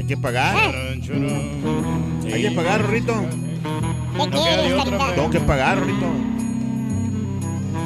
[0.03, 0.57] Hay que pagar.
[0.75, 3.15] Hay que pagar, Rorrito.
[4.19, 5.15] ¿Qué quieres, Carita?
[5.15, 6.07] Tengo que pagar, Rorrito.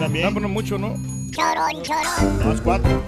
[0.00, 0.24] También.
[0.24, 0.94] Vámonos mucho, ¿no?
[1.30, 2.48] Chorón, chorón.
[2.48, 3.02] Más cuatro.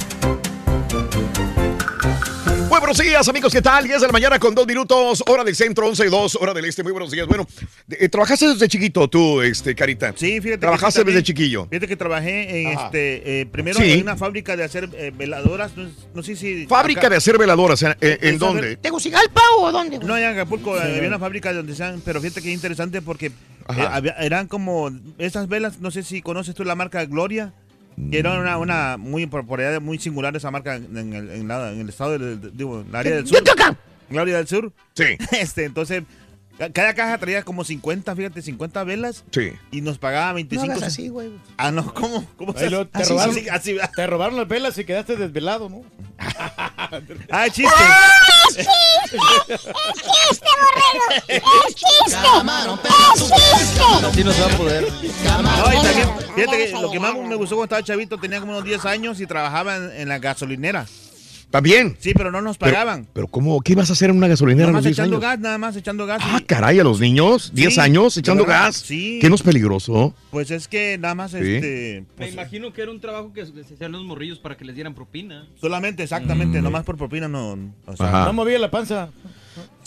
[2.68, 3.84] Muy buenos días, amigos, ¿qué tal?
[3.84, 6.66] 10 de la mañana con dos minutos, hora del centro, 11 y 2, hora del
[6.66, 6.82] este.
[6.82, 7.26] Muy buenos días.
[7.26, 7.46] Bueno,
[7.90, 10.12] eh, ¿trabajaste desde chiquito tú, este, Carita?
[10.14, 10.58] Sí, fíjate.
[10.58, 11.14] ¿Trabajaste también.
[11.16, 11.66] desde chiquillo?
[11.70, 12.86] Fíjate que trabajé en Ajá.
[12.86, 13.40] este.
[13.40, 13.92] eh, primero Sí.
[13.92, 15.76] en una fábrica de hacer eh, veladoras.
[15.78, 16.66] No, no sé si.
[16.66, 18.76] Fábrica acá- de hacer veladoras, ¿en, ¿en ver- dónde?
[18.76, 19.98] ¿Tegucigalpa o dónde?
[20.00, 20.82] No, en Acapulco Sí.
[20.84, 23.32] había una fábrica donde sean, pero fíjate que interesante porque eh,
[23.90, 27.54] había- eran como esas velas, no sé si conoces tú la marca Gloria,
[28.10, 31.80] que era una, una muy propiedad muy singular esa marca en el, en la- en
[31.80, 33.38] el estado del, digo, en el área del sur.
[34.10, 34.72] Gloria del Sur.
[34.94, 35.04] Sí.
[35.32, 36.02] Este, entonces,
[36.72, 39.24] cada caja traía como 50, fíjate, 50 velas.
[39.30, 39.52] Sí.
[39.70, 40.66] Y nos pagaba 25.
[40.66, 41.30] No hagas así, güey.
[41.56, 42.24] Ah, no, ¿cómo?
[42.36, 43.90] ¿Cómo Ahí se lo- te, así, robaron, así, así, ¿verdad?
[43.94, 45.82] te robaron las velas y quedaste desvelado, ¿no?
[47.30, 47.72] Ah, chiste.
[48.48, 48.70] ¡Es chiste!
[49.68, 51.04] ¡Es chiste, borrego!
[51.28, 52.16] ¡Es chiste!
[52.16, 54.06] ¡Es chiste!
[54.08, 54.82] Así no se va a poder.
[54.84, 58.52] No, y también, fíjate que lo que más me gustó cuando estaba chavito, tenía como
[58.52, 60.86] unos 10 años y trabajaba en, en la gasolinera.
[61.50, 61.96] ¿También?
[61.98, 63.04] Sí, pero no nos pagaban.
[63.04, 63.60] Pero, pero ¿cómo?
[63.62, 65.22] ¿Qué ibas a hacer en una gasolinera Nada más 10 echando años?
[65.30, 66.20] gas, nada más echando gas.
[66.22, 68.76] Ah, y- caray, a los niños, 10 Sí, años echando verdad, gas.
[68.76, 69.18] sí.
[69.20, 70.14] ¿Qué no es peligroso?
[70.30, 71.38] Pues es que nada más Sí.
[71.38, 72.00] este.
[72.02, 74.74] Me pues, imagino que era un trabajo que se hacían los morrillos para que les
[74.74, 75.46] dieran propina.
[75.58, 77.52] solamente, exactamente, nomás por propina no.
[77.86, 78.24] O sea, Ajá.
[78.26, 79.08] No movía la panza.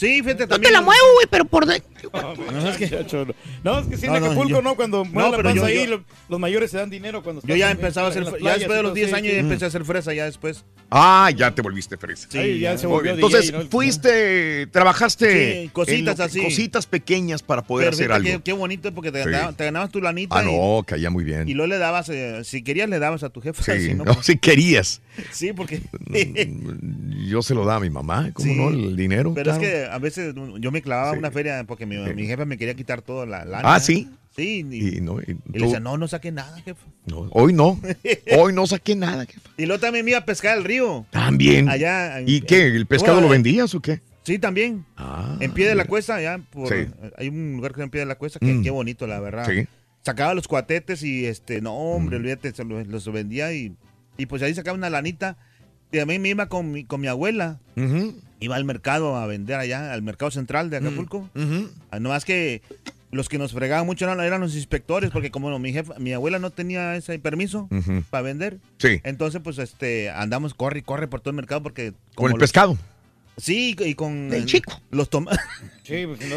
[0.01, 0.73] Sí, fíjate No también.
[0.73, 2.09] te la muevo, güey, pero por dentro.
[2.11, 2.89] No, es que,
[3.63, 5.49] no, es que sí, en No, no, Acapulco, yo- no, cuando No, mueve la pero
[5.49, 8.23] panza yo- ahí, yo- los mayores se dan dinero cuando Yo ya empezaba a hacer.
[8.23, 9.33] Ya después de los todo, 10 sí, años sí.
[9.35, 10.65] ya empecé a hacer fresa, ya después.
[10.89, 12.27] Ah, ya te volviste fresa.
[12.31, 13.15] Sí, ya se volvió.
[13.15, 13.61] DJ, Entonces, ¿no?
[13.69, 16.41] fuiste, trabajaste Sí, cositas en lo- así.
[16.41, 18.39] cositas pequeñas para poder Pero hacer fíjate algo.
[18.39, 19.29] Qué, qué bonito porque te, Sí.
[19.29, 20.35] ganabas, te ganabas tu lanita.
[20.35, 21.47] Ah, y- no, caía muy bien.
[21.47, 23.61] Y luego le dabas, eh, si querías, le dabas a tu jefe.
[23.61, 25.01] Sí, si no, no, pues- si querías.
[25.31, 25.79] sí, porque.
[27.27, 28.69] Yo se lo daba a mi mamá, ¿cómo no?
[28.69, 29.33] El dinero.
[29.35, 31.17] Pero es que a veces yo me clavaba Sí.
[31.19, 32.13] una feria porque mi, Sí.
[32.15, 33.73] mi jefe me quería quitar todo la lana.
[33.75, 34.09] Ah, ¿sí?
[34.35, 36.79] Sí, y, Y, no, y y tú- le decía, no, no saque nada, jefe.
[37.05, 37.79] no, hoy no.
[38.39, 39.25] Hoy no saqué nada.
[39.25, 39.41] jefe.
[39.57, 41.05] Y luego también me iba a pescar al río.
[41.11, 41.67] También.
[41.69, 42.19] Allá.
[42.19, 42.67] en- ¿Y qué?
[42.67, 43.99] ¿El pescado Bueno, lo vendías o qué?
[44.23, 44.85] Sí, también.
[44.97, 46.39] Ah, en pie de la cuesta, allá.
[46.51, 46.87] Por, Sí.
[47.17, 48.63] Hay un lugar que se en pie de la cuesta que Mm.
[48.63, 49.45] qué bonito, la verdad.
[49.49, 49.67] Sí.
[50.05, 52.21] Sacaba los cuatetes y este, no, hombre, Mm.
[52.21, 53.75] olvídate, se los, los vendía y,
[54.17, 55.37] y pues ahí sacaba una lanita.
[55.91, 57.59] Y a mí me iba con mi, con mi abuela.
[57.75, 61.29] Ujú, Iba al mercado a vender allá, al mercado central de Acapulco.
[61.35, 61.69] ujú.
[61.91, 62.61] Ah, No más que
[63.11, 66.11] los que nos fregaban mucho eran, eran los inspectores, porque como no, mi jefa, mi
[66.13, 67.69] abuela no tenía ese permiso
[68.09, 68.57] para vender.
[68.79, 68.99] Sí.
[69.03, 71.91] Entonces, pues este, andamos, corre y corre por todo el mercado porque.
[72.15, 72.77] como Con el los- pescado.
[73.37, 74.31] Sí, y con.
[74.33, 74.81] El chico.
[74.91, 75.39] Los tomates.
[75.83, 76.35] Sí, pues, si no,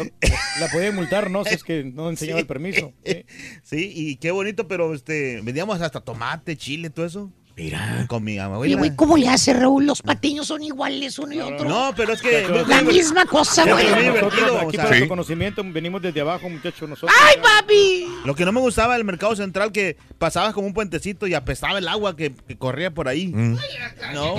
[0.59, 1.45] la podía multar, ¿no?
[1.45, 2.91] Si es que no enseñaba el permiso.
[3.05, 3.25] Sí.
[3.63, 7.31] Sí, y qué bonito, pero este, vendíamos hasta tomate, chile, todo eso.
[7.57, 8.05] Mira.
[8.09, 8.77] Con mi Oye, abuela.
[8.77, 9.85] güey, ¿cómo le hace, Raúl?
[9.85, 11.69] Los patiños son iguales uno y otro.
[11.69, 12.45] No, pero es que...
[12.67, 13.87] La misma cosa, güey.
[13.87, 15.01] aquí para Sí.
[15.03, 17.15] tu conocimiento venimos desde abajo, muchachos, nosotros.
[17.25, 18.07] ¡Ay, papi!
[18.25, 21.77] Lo que no me gustaba del mercado central que pasabas como un puentecito y apestaba
[21.79, 23.27] el agua que, que corría por ahí.
[23.29, 23.57] Mm.
[24.13, 24.35] No.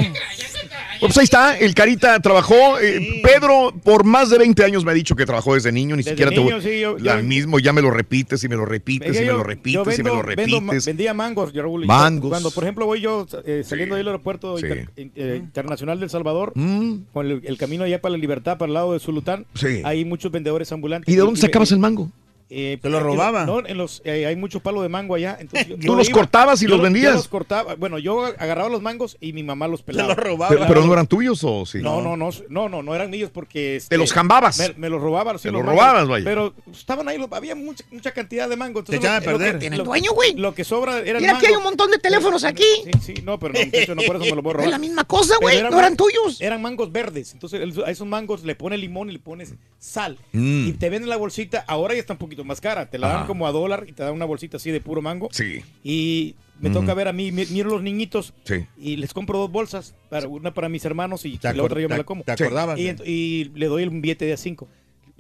[1.01, 2.79] Pues ahí está, el Carita trabajó.
[2.81, 6.03] eh, Pedro, por más de 20 años me ha dicho que trabajó desde niño, ni
[6.03, 8.57] Desde siquiera niño, te sí, yo- La yo- mismo, ya me lo repites y me
[8.57, 10.85] lo repites Es y me yo- lo yo repites y me lo repites.
[10.87, 11.85] vendía mangos, yo, Raúl.
[11.85, 12.31] y Mangos.
[12.31, 13.99] Cuando, por ejemplo, voy yo eh, saliendo Sí.
[13.99, 14.67] del aeropuerto Sí.
[14.67, 16.95] inter- in- eh, internacional del Salvador, Mm.
[17.13, 19.81] con el, el camino allá para la libertad, para el lado de Zulután, Sí.
[19.85, 21.13] hay muchos vendedores ambulantes.
[21.13, 22.11] ¿Y de dónde sacabas el mango?
[22.49, 23.45] Eh, ¿Te lo eh, robaba?
[23.45, 25.37] No, en los, eh, hay muchos palos de mango allá.
[25.41, 27.11] entonces yo- ¿Tú yo los iba- cortabas y los lo- vendías?
[27.13, 27.75] Yo los cortaba.
[27.75, 30.15] Bueno, yo agarraba los mangos y mi mamá los pelaba.
[30.15, 31.79] Pero, pero no eran tuyos o sí?
[31.83, 33.77] No, no, no, no, no, no eran míos porque...
[33.77, 34.59] este, ¿Te los jambabas?
[34.59, 35.37] Me, me los robaba.
[35.39, 35.83] sí, Te los los mangos.
[35.85, 36.25] robabas, vaya.
[36.25, 38.85] Pero estaban ahí, los- había mucha, mucha cantidad de mangos.
[38.85, 39.53] Te echaban a perder.
[39.55, 40.35] que- Tiene lo- el dueño, güey.
[40.37, 41.59] Lo que sobra era el Mira, aquí hay mango.
[41.65, 42.63] un montón de teléfonos aquí.
[42.85, 44.65] Sí, sí, no, pero no, muchacho, no por eso me los voy a robar.
[44.67, 45.63] Es la misma cosa, güey.
[45.63, 46.41] No eran tuyos.
[46.41, 47.33] Eran mangos verdes.
[47.33, 50.17] Entonces, el- a esos mangos le pones limón y le pones sal.
[50.33, 50.69] Mm.
[50.69, 51.65] Y te venden la bolsita.
[51.67, 52.91] Ahora ya está un poquito más cara.
[52.91, 55.29] Te la dan como a dólar y te dan una bolsita así de puro mango.
[55.33, 55.63] Sí.
[55.85, 58.67] Y me toca ver a mí, mi- miro los niñitos Sí.
[58.79, 61.81] y les compro dos bolsas, para, una para mis hermanos y, ¿Te y la otra
[61.81, 62.23] yo me la como.
[62.25, 64.69] te acordabas y le doy un billete de a cinco.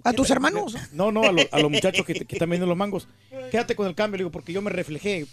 [0.08, 0.74] ¿A tus hermanos?
[0.92, 3.08] No, no, a, lo- a los muchachos que, que están vendiendo los mangos.
[3.50, 5.26] Quédate con el cambio, le digo, porque yo me reflejé.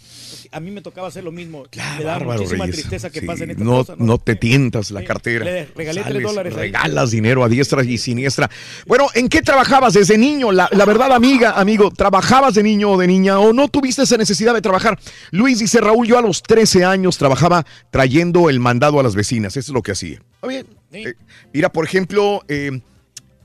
[0.52, 1.64] A mí me tocaba hacer lo mismo.
[1.98, 2.80] me da muchísima Reyes.
[2.80, 3.98] tristeza que Sí, pasen estas no, cosas.
[3.98, 5.44] no te tientas la cartera.
[5.44, 6.60] le regalé tres dólares ahí.
[6.72, 8.50] Regalas dinero a diestra y siniestra.
[8.86, 10.52] Bueno, ¿en qué trabajabas desde niño?
[10.52, 14.16] La, la verdad, amiga, amigo, ¿trabajabas de niño o de niña o no tuviste esa
[14.16, 14.98] necesidad de trabajar?
[15.30, 19.56] Luis dice, Raúl, yo a los 13 años trabajaba trayendo el mandado a las vecinas.
[19.56, 20.20] Eso es lo que hacía.
[20.34, 20.66] Está bien.
[20.92, 21.14] Eh,
[21.52, 22.80] mira, por ejemplo, eh,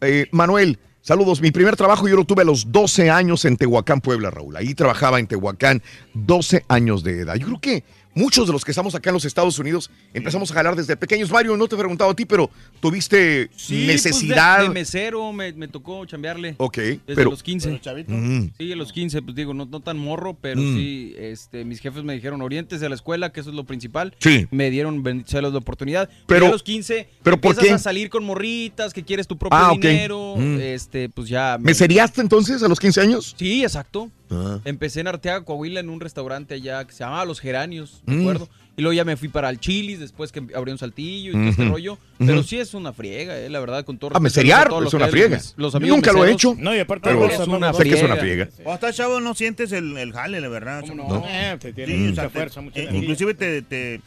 [0.01, 1.42] eh, Manuel, saludos.
[1.42, 4.56] Mi primer trabajo yo lo tuve a los 12 años en Tehuacán, Puebla, Raúl.
[4.56, 5.82] Ahí trabajaba en Tehuacán,
[6.14, 7.36] 12 años de edad.
[7.36, 7.84] Yo creo que
[8.16, 11.30] muchos de los que estamos acá en los Estados Unidos empezamos a jalar desde pequeños.
[11.32, 14.58] Mario, no te he preguntado a ti, pero tuviste Sí, necesidad.
[14.58, 16.56] Pues de, de mesero me, me tocó chambearle.
[16.58, 17.68] Ok, Desde pero- los 15.
[17.70, 18.12] Pero chavito.
[18.12, 18.52] Mm.
[18.58, 20.76] Sí, a los 15, pues digo, no, no tan morro, pero Mm.
[20.76, 24.16] sí, este, mis jefes me dijeron, oriéntese a la escuela, que eso es lo principal.
[24.20, 24.48] Sí.
[24.52, 26.10] Me dieron bendiciones de oportunidad.
[26.28, 27.74] Pero- a los 15 ¿pero por empiezas qué?
[27.76, 30.60] a salir con morritas, que quieres tu propio Ah, dinero, Mm.
[30.62, 31.58] este, pues ya.
[31.60, 33.36] me- ¿Me seriaste entonces a los 15 años?
[33.38, 34.10] Sí, exacto.
[34.32, 34.59] Ah.
[34.66, 38.19] Empecé en Arteaga, Coahuila, en un restaurante allá que se llamaba Los Geranios, me Mm.
[38.22, 38.49] acuerdo.
[38.77, 41.49] Y luego ya me fui para el Chilis, después que abrió un saltillo y todo
[41.49, 41.98] este rollo.
[42.17, 44.93] Pero sí es una friega, eh, la verdad, con todo Ah, a meseriar, todos los
[44.93, 45.35] es una friega.
[45.35, 46.53] Los, los Yo amigos nunca lo he meseros.
[46.56, 46.64] hecho.
[46.64, 48.45] No, y aparte Pero es una sé que es una friega.
[48.45, 48.64] friega.
[48.64, 50.83] Cuando estás chavo no sientes el, el jale, la verdad.
[50.85, 51.24] no?
[51.27, 52.90] Eh, te tiene Sí, mucha o sea, te- fuerza, mucha eh.
[52.93, 53.99] Inclusive te, te,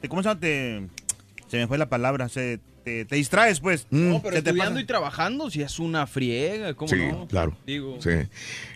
[0.00, 0.40] te- ¿cómo se llama?
[0.40, 0.86] Te,
[1.48, 3.86] se me fue la palabra, se, te, te distraes, pues.
[3.90, 4.82] No, pero Se te estudiando pasa.
[4.82, 7.26] y trabajando, sí es una friega, ¿cómo Sí, no?
[7.28, 7.56] claro.
[7.66, 8.10] Digo, Sí.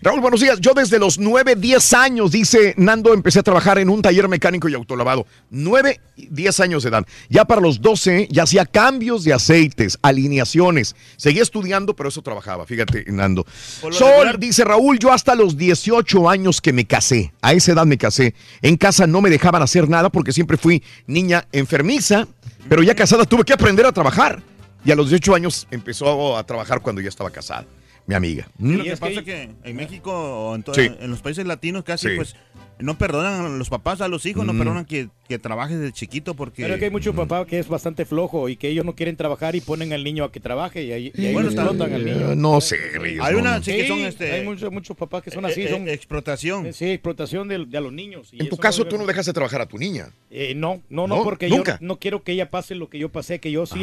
[0.02, 0.60] Raúl, buenos días.
[0.60, 4.68] Yo desde los 9, 10 años, dice Nando, empecé a trabajar en un taller mecánico
[4.68, 5.26] y autolavado.
[5.50, 7.06] 9, 10 años de edad.
[7.28, 10.94] Ya para los 12 ya hacía cambios de aceites, alineaciones.
[11.16, 12.66] Seguía estudiando, pero eso trabajaba.
[12.66, 13.46] Fíjate, Nando.
[13.80, 17.32] Sol, regular- dice Raúl, yo hasta los 18 años que me casé.
[17.40, 18.34] A esa edad me casé.
[18.62, 22.26] En casa no me dejaban hacer nada porque siempre fui niña enfermiza,
[22.68, 24.42] pero ya casada tuve que aprender a trabajar.
[24.84, 27.64] Y a los 18 años empezó a trabajar cuando ya estaba casada.
[28.06, 28.44] Mi amiga.
[28.58, 28.76] Sí, ¿Mm?
[28.76, 30.90] lo que pasa es que en México o en, to- Sí.
[31.00, 32.16] en los países latinos casi Sí.
[32.16, 32.36] pues
[32.78, 34.58] no perdonan a los papás, a los hijos, no Mm.
[34.58, 36.62] perdonan que, que trabajes desde chiquito porque...
[36.62, 39.16] Pero es que hay mucho papá que es bastante flojo y que ellos no quieren
[39.16, 42.04] trabajar y ponen al niño a que trabaje y ahí, y ahí Bueno, explotan al
[42.04, 42.32] niño.
[42.32, 43.62] Eh, no sé, Reyes, Hay una, no.
[43.64, 44.32] sí, que son este...
[44.32, 46.72] Hay muchos, muchos papás que son así, eh, son eh, explotación.
[46.74, 48.28] Sí, explotación de, de a los niños.
[48.32, 50.08] y En tu caso, no tú no dejas de trabajar a tu niña.
[50.30, 51.22] Eh, no, no, no, ¿No?
[51.22, 51.78] porque ¿Nunca?
[51.80, 53.82] yo no quiero que ella pase lo que yo pasé, que yo sí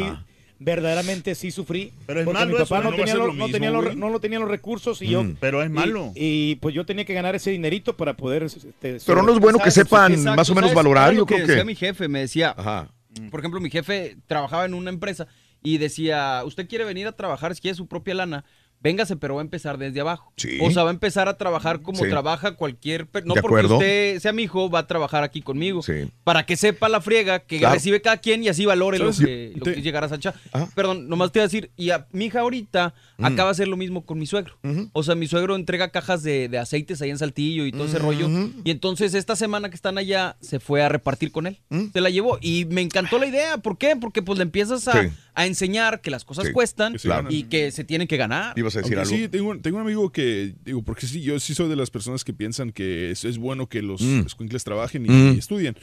[0.64, 1.92] verdaderamente sí sufrí.
[2.06, 3.96] Pero es porque malo mi papá eso, no, tenía lo no, tenía los, güey.
[3.96, 5.10] no lo tenía los recursos y Mm.
[5.10, 5.24] yo...
[5.40, 6.12] Pero es malo.
[6.14, 8.42] Y, pues yo tenía que ganar ese dinerito para poder...
[8.44, 11.56] este, Pero no es bueno que sepan Exacto, más o menos valorar, yo creo decía
[11.56, 11.64] que...
[11.64, 12.88] mi jefe, me decía, Ajá.
[13.30, 15.26] por ejemplo, mi jefe trabajaba en una empresa
[15.62, 18.44] y decía, usted quiere venir a trabajar, si quiere su propia lana,
[18.82, 20.32] véngase, pero va a empezar desde abajo.
[20.36, 20.58] Sí.
[20.60, 22.10] O sea, va a empezar a trabajar como Sí.
[22.10, 23.06] trabaja cualquier...
[23.06, 25.82] per- No porque usted sea mi hijo, va a trabajar aquí conmigo.
[25.82, 26.08] Sí.
[26.24, 27.74] Para que sepa la friega que Claro.
[27.74, 30.34] recibe cada quien y así valore lo que, lo llegará a Sancha.
[30.52, 30.66] Ah.
[30.74, 33.24] Perdón, nomás te iba a decir, y a mi hija ahorita Mm.
[33.26, 34.56] acaba de hacer lo mismo con mi suegro.
[34.92, 37.98] O sea, mi suegro entrega cajas de, de aceites ahí en Saltillo y todo ese
[37.98, 38.28] rollo.
[38.64, 41.58] Y entonces esta semana que están allá se fue a repartir con él.
[41.92, 43.58] Se la llevó y me encantó la idea.
[43.58, 43.94] ¿Por qué?
[43.96, 45.08] Porque pues le empiezas a.
[45.34, 46.52] a enseñar que las cosas Sí.
[46.52, 48.58] cuestan Que y que se tienen que ganar.
[48.58, 49.10] Ibas a decir algo.
[49.10, 52.22] sí, tengo, tengo un amigo que, digo, porque sí, yo sí soy de las personas
[52.24, 54.26] que piensan que es, es bueno que los Mm.
[54.26, 55.34] escuincles trabajen y, Mm.
[55.34, 55.76] y estudien.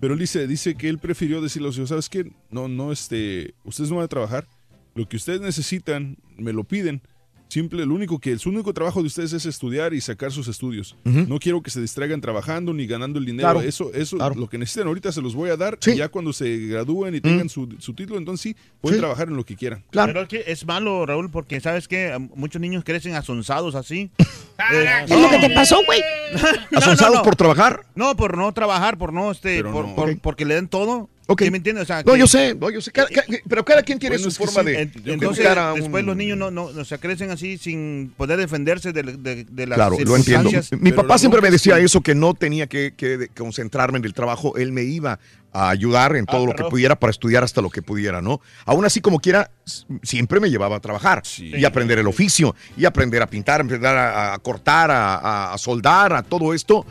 [0.00, 2.32] Pero él dice, dice que él prefirió decirle a los hijos, ¿sabes qué?
[2.50, 4.46] No, no, este, ustedes no van a trabajar.
[4.94, 7.02] Lo que ustedes necesitan, me lo piden.
[7.52, 10.96] Simple, lo único que, su único trabajo de ustedes es estudiar y sacar sus estudios.
[11.04, 13.46] No quiero que se distraigan trabajando ni ganando el dinero.
[13.50, 14.34] Claro, Eso, eso, claro.
[14.36, 15.78] lo que necesitan ahorita se los voy a dar.
[15.86, 19.00] Y ya cuando se gradúen y tengan su, su título, entonces sí, pueden Sí.
[19.02, 19.84] trabajar en lo que quieran.
[19.90, 24.10] Pero es que es malo, Raúl, porque sabes que muchos niños crecen asonzados así.
[24.16, 24.24] ¿Qué
[25.04, 26.00] es lo que te pasó, güey?
[26.74, 27.84] ¿Asonzados por trabajar?
[27.94, 31.10] No, por no trabajar, por no, este, por, por- porque le den todo.
[31.28, 31.42] Ok.
[31.44, 31.82] ¿Sí me entiendes?
[31.84, 32.90] O sea, No, que- yo sé, no, yo sé.
[32.90, 35.80] Cada- cada- pero cada quien tiene Bueno, su forma sí, de, en- de entonces, un-
[35.80, 39.66] después los niños no, no, o sea, crecen así sin poder defenderse de, de, de
[39.66, 40.50] las Claro, lo entiendo.
[40.80, 44.56] Mi papá siempre me decía eso, que no tenía que, que concentrarme en el trabajo.
[44.56, 45.18] Él me iba
[45.54, 48.40] a ayudar en todo lo que pudiera para estudiar hasta lo que pudiera, ¿no?
[48.64, 49.50] Aún así, como quiera,
[50.02, 54.34] siempre me llevaba a trabajar y aprender el oficio, y aprender a pintar, aprender a,
[54.34, 56.84] a cortar, a soldar, a todo esto.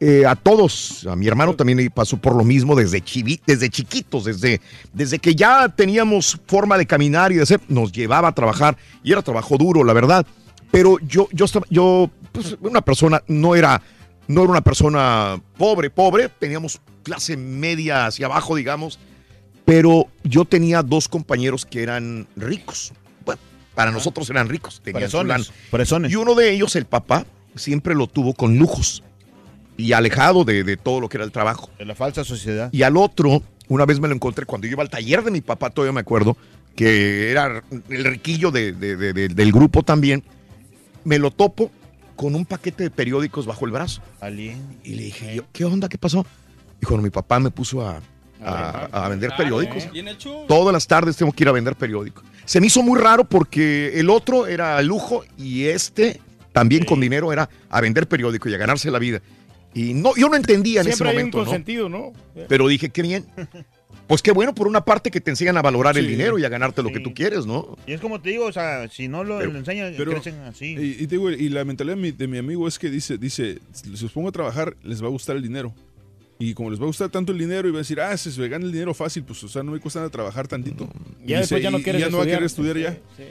[0.00, 4.24] Eh, a todos, a mi hermano también pasó por lo mismo desde, chivi- desde chiquitos,
[4.24, 4.60] desde,
[4.92, 9.12] desde que ya teníamos forma de caminar y de ser, nos llevaba a trabajar y
[9.12, 10.26] era trabajo duro, la verdad.
[10.70, 13.80] Pero yo, yo yo, pues, una persona, no era,
[14.26, 18.98] no era una persona pobre, pobre, teníamos clase media hacia abajo, digamos,
[19.64, 22.92] pero yo tenía dos compañeros que eran ricos.
[23.24, 23.40] Bueno,
[23.74, 25.58] para nosotros eran ricos, tenían su Presones, lana.
[25.70, 26.12] presones.
[26.12, 27.24] Y uno de ellos, el papá,
[27.54, 29.02] siempre lo tuvo con lujos
[29.76, 31.70] y alejado de, de todo lo que era el trabajo.
[31.78, 32.68] De la falsa sociedad.
[32.72, 35.40] Y al otro, una vez me lo encontré cuando yo iba al taller de mi
[35.40, 36.36] papá, todavía me acuerdo,
[36.76, 40.22] que era el riquillo de- de- de- de- del grupo también.
[41.04, 41.70] Me lo topo
[42.16, 44.00] con un paquete de periódicos bajo el brazo.
[44.84, 45.88] Y le dije, yo, ¿qué onda?
[45.88, 46.24] ¿Qué pasó?
[46.80, 48.00] Dijo, no, mi papá me puso a,
[48.44, 49.90] a- a vender periódicos.
[49.92, 50.44] Bien hecho.
[50.48, 52.24] Todas las tardes tengo que ir a vender periódicos.
[52.44, 56.20] Se me hizo muy raro porque el otro era lujo y este
[56.52, 59.20] también con dinero era a vender periódicos y a ganarse la vida.
[59.74, 61.44] Y no, yo no entendía en Siempre ese hay un momento, ¿no?
[61.44, 62.12] consentido, ¿no?
[62.48, 63.24] Pero dije, qué bien.
[64.06, 66.10] Pues qué bueno por una parte que te enseñan a valorar el Sí.
[66.10, 67.76] dinero y a ganarte lo que tú quieres, ¿no?
[67.86, 70.40] Y es como te digo, o sea, si no lo, Pero- lo enseñan, pero- crecen
[70.40, 70.76] así.
[70.78, 73.16] Y, y te digo, y la mentalidad de mi, de mi amigo es que dice,
[73.18, 75.74] dice, si os pongo a trabajar, les va a gustar el dinero.
[76.38, 78.30] Y como les va a gustar tanto el dinero, y va a decir, ah, si
[78.30, 80.88] se me gana el dinero fácil, pues, o sea, no me cuesta nada trabajar tantito.
[81.24, 82.76] Ya Y después ya no y- y quieres ya no va a querer estudiar.
[82.76, 83.24] estudiar ya.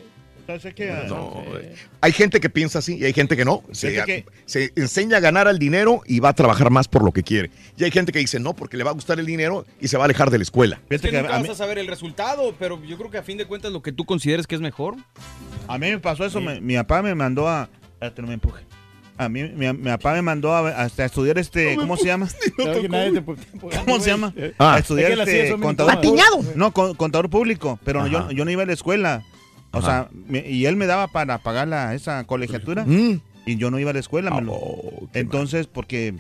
[0.46, 3.64] Entonces, que, No, eh, Hay gente que piensa así y hay gente que no.
[3.72, 7.14] Se, que- se enseña a ganar al dinero y va a trabajar más por lo
[7.14, 7.50] que quiere.
[7.78, 9.96] Y hay gente que dice no, porque le va a gustar el dinero y se
[9.96, 10.82] va a alejar de la escuela.
[10.90, 13.46] Es que nunca vas a saber el resultado, pero yo creo que a fin de
[13.46, 14.98] cuentas lo que tú consideres que es mejor.
[15.70, 17.70] A mí me pasó eso, me- mi papá me mandó a...
[17.94, 18.64] Espérate, no me empuje.
[19.16, 22.28] A mí, mi, mi papá me mandó a, hasta a estudiar este, ¿cómo se llama?
[22.58, 23.24] Que
[23.86, 24.34] ¿Cómo se llama?
[24.58, 24.74] Ah.
[24.76, 25.94] A estudiar Es que este, contador.
[26.04, 26.44] incomodaba.
[26.56, 29.24] No, con- contador público, pero yo, yo no iba a la escuela.
[29.74, 29.88] O Ajá.
[29.88, 33.20] sea, me- y él me daba para pagar la, esa colegiatura Mm.
[33.46, 34.32] y yo no iba a la escuela.
[34.32, 36.14] me lo- Oh, entonces, porque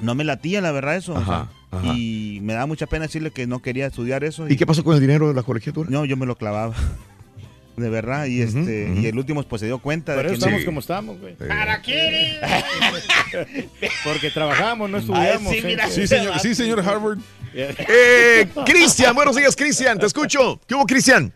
[0.00, 1.12] no me latía, la verdad, eso.
[1.14, 1.94] o sea, Ajá, ajá.
[1.96, 4.48] y me da mucha pena decirle que no quería estudiar eso.
[4.48, 5.88] ¿Y qué pasó con el dinero de la colegiatura?
[5.90, 6.74] No, yo me lo clavaba.
[7.76, 10.50] De verdad, y este y el último pues se dio cuenta Por de eso que
[10.50, 11.34] no- estamos como estamos, güey.
[11.36, 12.38] ¿Para qué?
[14.04, 15.50] Porque trabajamos, no estudiamos.
[15.52, 15.62] sí, ¿eh?
[15.64, 17.18] mira, Sí, señor, sí, señor Harvard.
[17.54, 20.60] Eh, Cristian, buenos días, Cristian, te escucho.
[20.66, 21.32] ¿Qué hubo, Cristian?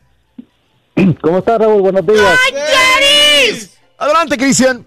[1.20, 1.82] ¿Cómo estás, Raúl?
[1.82, 3.78] Buenos días.
[3.98, 4.84] Adelante, Cristian.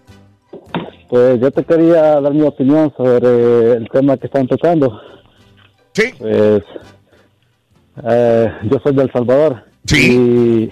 [1.08, 5.00] Pues yo te quería dar mi opinión sobre el tema que están tocando.
[5.94, 6.14] Sí.
[6.18, 6.64] Pues
[8.08, 9.64] eh, yo soy de El Salvador.
[9.86, 10.16] Sí.
[10.16, 10.72] Y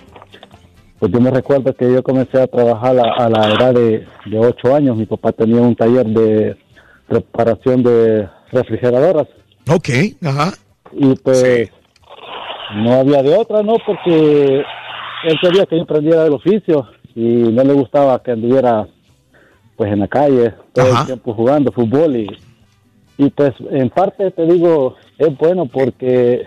[0.99, 4.40] pues yo me recuerdo que yo comencé a trabajar a, a la edad de, de
[4.40, 4.98] 8 años.
[4.98, 6.57] Mi papá tenía un taller de
[7.09, 9.27] reparación de refrigeradoras.
[9.69, 9.90] Ok,
[10.24, 10.53] ajá.
[10.91, 11.69] Y pues
[12.75, 13.75] no había de otra, ¿no?
[13.85, 14.64] Porque
[15.26, 18.88] él quería que yo aprendiera el oficio y no le gustaba que anduviera
[19.76, 21.02] pues en la calle todo Ajá.
[21.02, 22.28] el tiempo jugando fútbol y,
[23.18, 26.44] y pues en parte te digo es bueno porque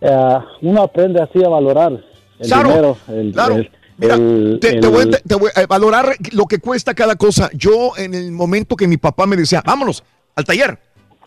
[0.00, 1.92] eh, uno aprende así a valorar
[2.38, 3.54] el Claro, dinero, el, claro.
[3.56, 6.94] el- Mira, el- te, te el- voy, a- te voy a valorar lo que cuesta
[6.94, 7.50] cada cosa.
[7.52, 10.02] Yo, en el momento que mi papá me decía, vámonos
[10.34, 10.76] al taller.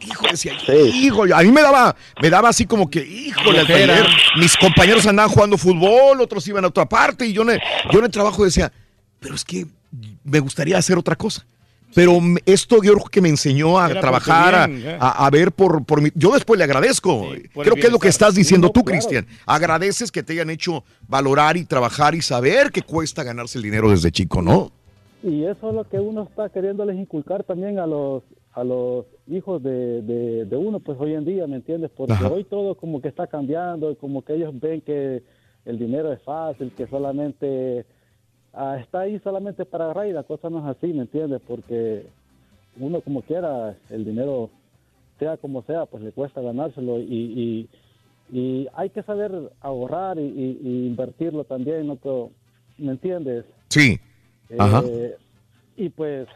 [0.02, 0.54] Hijo, decía,
[0.94, 3.96] hijo, a mí me daba, me daba así como que, híjole, al Flojera.
[3.98, 4.10] taller.
[4.38, 8.00] Mis compañeros andaban jugando fútbol, otros iban a otra parte, y yo en el, yo
[8.00, 8.72] en el trabajo decía,
[9.20, 9.66] pero es que
[10.24, 11.46] me gustaría hacer otra cosa.
[11.94, 14.98] Pero esto yo creo que me enseñó a Era trabajar, bien, ya.
[15.00, 16.12] a- a ver por, por mi...
[16.14, 17.30] Yo después le agradezco.
[17.54, 19.00] creo que es lo que estás diciendo No, tú, claro.
[19.00, 19.26] Cristian.
[19.46, 23.90] Agradeces que te hayan hecho valorar y trabajar y saber que cuesta ganarse el dinero
[23.92, 24.74] desde chico, ¿no?
[25.24, 29.62] Y eso es lo que uno está queriéndoles inculcar también a los a los hijos
[29.64, 31.92] de, de, de uno, pues hoy en día, ¿me entiendes?
[31.96, 32.30] Porque Ajá.
[32.30, 35.24] hoy todo como que está cambiando, y como que ellos ven que
[35.66, 37.86] el dinero es fácil, que solamente
[38.54, 41.42] ah, está ahí solamente para agarrar y la cosa no es así, ¿me entiendes?
[41.48, 42.06] Porque
[42.80, 44.50] uno como quiera, el dinero,
[45.18, 47.70] sea como sea, pues le cuesta ganárselo y, y,
[48.38, 49.32] y hay que saber
[49.62, 51.96] ahorrar y, y- invertirlo también, ¿no?
[51.96, 52.30] Pero
[52.78, 53.46] ¿me entiendes?
[53.70, 53.98] Sí.
[54.50, 54.84] Eh, Ajá.
[55.78, 56.28] Y pues,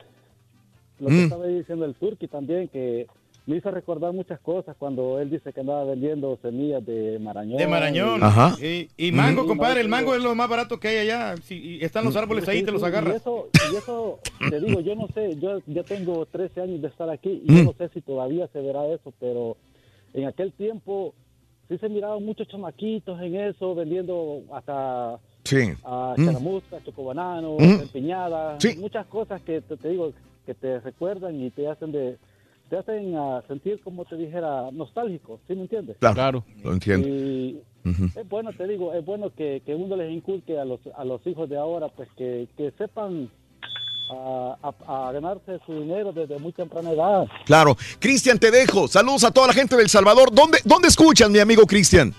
[0.99, 1.11] lo Mm.
[1.17, 3.07] que estaba diciendo el Turki también, que
[3.45, 7.57] me hizo recordar muchas cosas cuando él dice que andaba vendiendo semillas de marañón.
[7.57, 8.21] De Marañón.
[8.23, 8.55] Ajá.
[8.63, 9.47] Y, y mango, Mm.
[9.47, 9.81] compadre.
[9.81, 11.35] El mango es lo más barato que hay allá.
[11.37, 13.15] Sí, y están los árboles ahí, Sí, te los Y agarras.
[13.15, 14.19] eso, y eso,
[14.51, 17.57] te digo, yo no sé, yo ya tengo 13 años de estar aquí y Mm.
[17.57, 19.57] yo no sé si todavía se verá eso, pero
[20.13, 21.15] en aquel tiempo
[21.69, 25.71] sí se miraban muchos chamaquitos en eso, vendiendo hasta Sí.
[25.85, 26.25] a Mm.
[26.25, 27.81] charamusca, chocobanano, Mm.
[27.81, 28.77] empiñadas, Sí.
[28.77, 30.11] muchas cosas que te, te digo
[30.49, 32.17] que te recuerdan y te hacen de
[32.69, 35.97] te hacen ah, sentir como te dijera nostálgico, ¿sí me entiendes?
[35.99, 36.43] Claro.
[36.63, 37.07] Lo entiendo.
[37.07, 37.59] Y
[38.15, 41.25] es bueno, te digo, es bueno que, que uno les inculque a los, a los
[41.27, 43.29] hijos de ahora, pues que, que sepan
[44.11, 44.55] ah,
[44.87, 47.27] a, a ganarse su dinero desde muy temprana edad.
[47.45, 47.75] Claro.
[47.99, 48.87] Cristian, te dejo.
[48.87, 50.29] Saludos a toda la gente del Salvador.
[50.33, 52.13] ¿Dónde, dónde escuchan, mi amigo Cristian?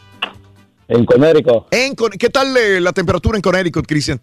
[0.88, 1.66] En Conérico.
[1.70, 4.20] En Con- ¿Qué tal eh, la temperatura en Connecticut, Cristian?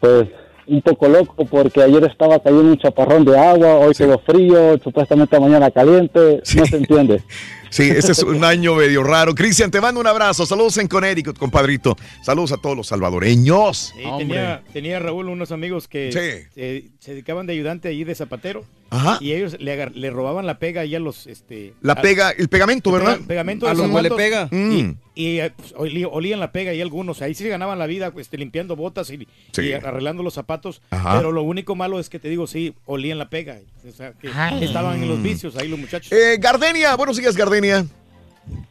[0.00, 0.28] Pues
[0.68, 5.40] un poco loco porque ayer estaba cayendo un chaparrón de agua, hoy quedó frío, supuestamente
[5.40, 7.22] mañana caliente, no se entiende.
[7.70, 9.34] Sí, este es un año medio raro.
[9.34, 10.46] Cristian, te mando un abrazo.
[10.46, 11.96] Saludos en Connecticut, compadrito.
[12.22, 13.92] Saludos a todos los salvadoreños.
[13.96, 16.48] Sí, tenía, tenía Raúl unos amigos que Sí.
[16.54, 18.64] se, se dedicaban de ayudante allí de zapatero.
[18.90, 19.18] Ajá.
[19.20, 21.26] Y ellos le, agar- le robaban la pega ahí a los...
[21.26, 23.16] Este, La a- pega, el pegamento, el ¿verdad?
[23.18, 24.10] pega- pegamento A de los zapatos.
[24.10, 24.48] huele pega.
[24.50, 24.94] Mm.
[25.14, 27.20] Y, y, pues, olí- olían la pega y algunos.
[27.20, 29.62] Ahí sí se ganaban la vida pues, este, limpiando botas y, Sí.
[29.62, 30.80] y arreglando los zapatos.
[30.88, 31.18] Ajá.
[31.18, 33.58] Pero lo único malo es que te digo, sí, olían la pega.
[33.86, 34.28] O sea, que
[34.64, 36.10] estaban en los vicios ahí los muchachos.
[36.12, 37.57] Eh, Gardenia, buenos días, Gardenia.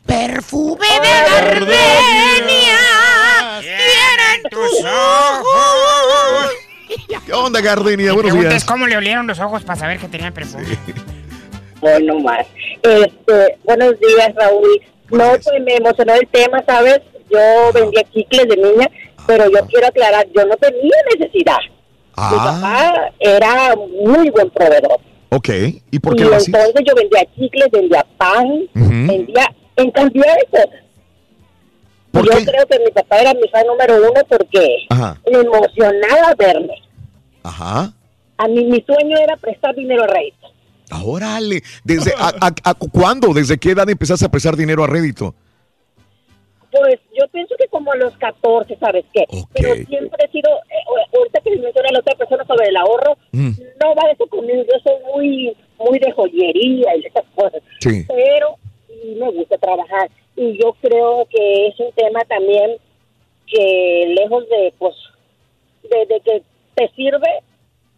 [0.06, 2.78] Perfume de gardenia
[3.60, 6.52] tienen tus ojos.
[7.26, 8.14] ¿Qué onda, Gardenia?
[8.14, 8.64] Mi Buenos días.
[8.66, 10.66] cómo le olieron los ojos para saber que tenía perfume.
[11.82, 12.46] Bueno, más.
[12.82, 14.82] Este, buenos días, Raúl.
[15.12, 17.02] No, pues me emocionó el tema, ¿sabes?
[17.30, 18.90] Yo vendía chicles de niña,
[19.26, 21.60] pero yo quiero aclarar, yo no tenía necesidad.
[21.60, 21.74] Mi
[22.16, 25.00] Ah, papá era muy buen proveedor.
[25.30, 25.50] Ok.
[25.92, 26.48] ¿Y por qué y lo hacías?
[26.60, 30.70] entonces yo vendía chicles, vendía pan, vendía en cantidad de cosas.
[32.14, 35.22] Yo creo que mi papá era mi fan número uno porque Ajá.
[35.32, 36.74] me emocionaba verme.
[37.44, 37.94] Ajá.
[38.38, 40.48] A mí mi sueño era prestar dinero a rédito.
[41.04, 41.62] Órale.
[41.84, 43.34] ¿Desde a, a- a- cuándo?
[43.34, 45.36] ¿Desde qué edad empezaste a prestar dinero a rédito?
[46.78, 49.26] Pues yo pienso que como a los 14, ¿sabes qué?
[49.54, 53.52] Pero siempre he sido, eh, ahorita que menciona la otra persona sobre el ahorro, Mm.
[53.84, 57.62] no va eso conmigo, yo soy muy, muy de joyería y de esas cosas.
[57.80, 58.04] Sí.
[58.08, 58.56] Pero
[58.88, 62.78] sí me gusta trabajar y yo creo que es un tema también
[63.48, 64.96] que lejos de, pues,
[65.84, 66.44] de, de que
[66.76, 67.30] te sirve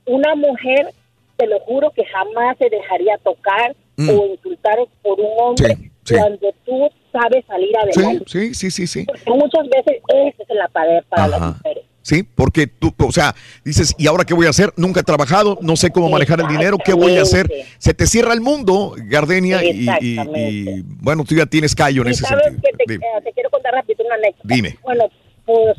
[0.06, 0.92] una mujer,
[1.38, 4.10] te lo juro que jamás se dejaría tocar Mm.
[4.18, 5.92] o insultar por un hombre sí.
[6.18, 8.26] Cuando tú sabes salir Sí, adelante.
[8.28, 9.06] sí, sí, sí, sí.
[9.06, 11.52] Porque muchas veces ese es el apader para las Ajá.
[11.58, 11.84] mujeres.
[12.02, 14.74] Sí, porque tú, o sea, dices, ¿y ahora qué voy a hacer?
[14.78, 17.52] Nunca he trabajado, no sé cómo manejar el dinero, ¿qué voy a hacer?
[17.78, 22.08] Se te cierra el mundo, Gardenia, y, y- y, bueno, tú ya tienes callo en
[22.08, 22.72] Y ese sabes sentido.
[22.78, 24.44] que te, eh, te quiero contar rápido una anécdota.
[24.44, 24.78] Dime.
[24.84, 25.04] Bueno,
[25.46, 25.78] pues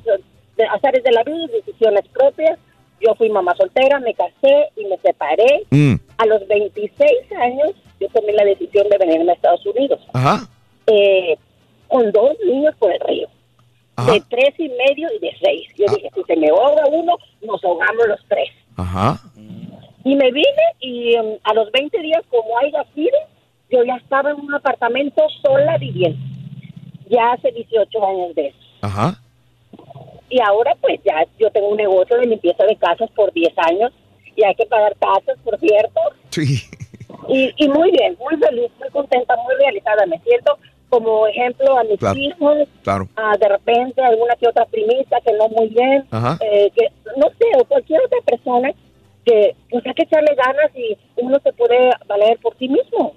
[0.56, 2.58] de azares de la vida, decisiones propias.
[3.00, 5.64] Yo fui mamá soltera, me casé y me separé.
[5.70, 10.00] Mm, A los 26 años yo tomé la decisión de venirme a Estados Unidos.
[10.12, 10.46] Ajá.
[10.86, 11.36] eh,
[11.88, 13.28] con dos niños por el río.
[13.96, 14.12] Ajá.
[14.12, 15.68] De tres y medio y de seis.
[15.76, 18.48] Yo dije, si se me ahoga uno, nos ahogamos los tres.
[18.76, 19.18] Ajá.
[20.04, 23.16] Y me vine y em, a los 20 días, como haya sido,
[23.70, 26.18] yo ya estaba en un apartamento sola viviendo.
[27.08, 28.58] Ya hace 18 años de eso.
[28.82, 29.20] Ajá.
[30.30, 33.92] Y ahora pues ya yo tengo un negocio de limpieza de casas por 10 años
[34.36, 36.00] y hay que pagar tasas, por cierto.
[36.30, 36.62] Sí.
[37.28, 40.06] Y, y muy bien, muy feliz, muy contenta, muy realizada.
[40.06, 40.56] Me siento
[40.88, 42.18] como ejemplo a mis Claro.
[42.18, 43.08] hijos, Claro.
[43.16, 46.04] a de repente alguna que otra primita que no muy bien,
[46.40, 46.86] eh, que
[47.16, 48.70] no sé, o cualquier otra persona
[49.24, 53.12] que pues hay que echarle ganas y uno se puede valer por sí mismo.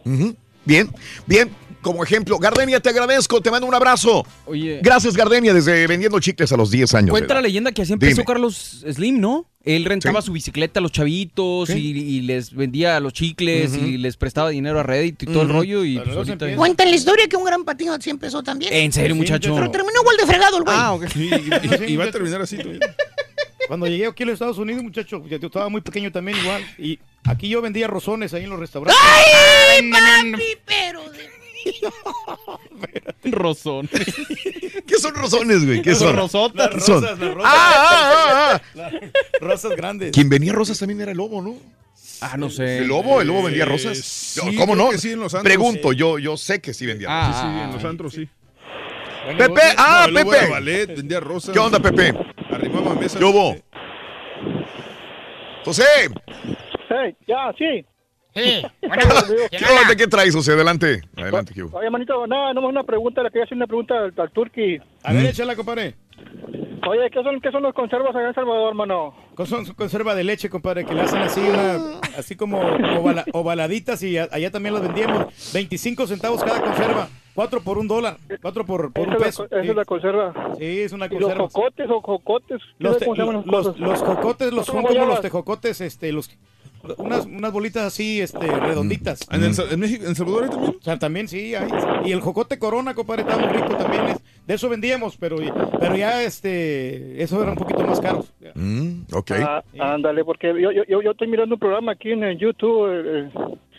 [0.66, 0.88] Bien,
[1.25, 1.50] bien.
[1.84, 4.26] Como ejemplo, Gardenia, te agradezco, te mando un abrazo.
[4.45, 4.80] Oye.
[4.82, 7.10] Gracias, Gardenia, desde vendiendo chicles a los 10 años.
[7.12, 8.26] Cuenta la leyenda que así empezó Dime.
[8.26, 9.48] Carlos Slim, ¿no?
[9.66, 14.18] Él rentaba su bicicleta a los chavitos y, y les vendía los chicles y les
[14.18, 15.86] prestaba dinero a Reddit y todo el rollo.
[15.86, 18.74] Y pues ahorita- Cuenta la historia que un gran patino así empezó también.
[18.74, 19.53] ¿En serio, muchacho?
[19.56, 20.76] Pero terminó igual de fregado el güey.
[20.78, 21.06] Ah, ok.
[21.88, 22.58] y va a terminar así.
[23.68, 26.62] Cuando llegué aquí a los Estados Unidos, muchacho, yo estaba muy pequeño también igual.
[26.78, 29.02] Y aquí yo vendía rozones ahí en los restaurantes.
[29.02, 31.10] ¡Ay, papi, pero...
[31.10, 31.42] de-
[33.25, 33.90] Rosón.
[34.85, 35.82] ¿Qué son rosones, güey?
[35.82, 36.16] ¿Qué Las son?
[36.16, 37.01] rosotas, ¿Qué son?
[37.01, 37.51] rosas, las rosas.
[37.53, 38.61] Ah, ah, ah, ah.
[38.74, 38.93] Las
[39.42, 40.11] Rosas grandes.
[40.11, 41.56] Quien vendía rosas también era el lobo, ¿no?
[42.22, 42.80] Ah, no sé.
[42.80, 43.22] ¿El lobo?
[43.22, 43.98] ¿El lobo vendía Eh, rosas?
[43.98, 44.92] sí, ¿Cómo no?
[44.93, 45.43] sí, en los antros.
[45.43, 47.42] Pregunto, yo, yo sé que sí vendía rosas.
[47.42, 48.30] sí, sí, en los antros sí.
[49.38, 50.50] Pepe, ah, No, Pepe.
[50.50, 51.53] ballet, vendía rosas.
[51.53, 52.14] ¿Qué onda, Pepe?
[52.51, 53.17] Arrimamos mesas.
[53.19, 53.56] ¿Qué hubo?
[55.66, 55.83] José,
[57.27, 57.85] ya, sí.
[58.36, 58.64] Sí.
[58.82, 59.95] ¿qué onda?
[59.98, 60.53] ¿Qué traes, José?
[60.53, 61.02] Adelante.
[61.16, 61.78] Adelante, ¿qué hubo?
[61.78, 64.80] Oye, manito, nada, no una pregunta, le quería hacer una pregunta al, al Turqui.
[65.03, 65.95] A ver, échala, compadre.
[66.86, 69.14] Oye, ¿qué son, ¿qué son los conservas allá en Salvador, hermano?
[69.45, 74.18] Son conserva de leche, compadre, que le hacen así una, así como ovala- ovaladitas y
[74.18, 75.28] a- allá también las vendíamos.
[75.53, 77.08] 25 centavos cada conserva.
[77.36, 78.18] 4 por un dólar.
[78.42, 79.45] 4 por, por un peso.
[79.45, 80.34] esa es la conserva.
[80.60, 81.48] Sí, es una ¿Y los conserva.
[81.50, 82.62] jocotes o jocotes?
[82.78, 83.80] ¿Qué Los, sé te- cómo se llaman las los, cosas?
[83.80, 86.30] los jocotes los ¿Cómo son como los tejocotes, este, los
[86.98, 89.28] unas, unas bolitas así, este, redonditas.
[89.32, 90.76] ¿En, el en México, en Salvador también?
[90.80, 91.70] O sea, también sí, hay.
[92.06, 94.06] Y el jocote corona, compadre, está muy rico también.
[94.08, 95.38] es- de eso vendíamos, pero,
[95.80, 98.26] pero ya, este, eso era un poquito más caro.
[98.56, 99.32] Mm, ok.
[99.42, 103.30] Ah, ándale, porque yo, yo, yo, estoy mirando un programa aquí en el YouTube, eh,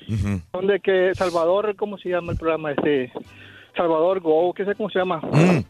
[0.09, 0.41] Ujú.
[0.55, 2.73] donde que Salvador, ¿cómo se llama el programa?
[2.73, 3.13] Este,
[3.77, 5.19] Salvador Go, qué sé cómo se llama.
[5.19, 5.65] Mm.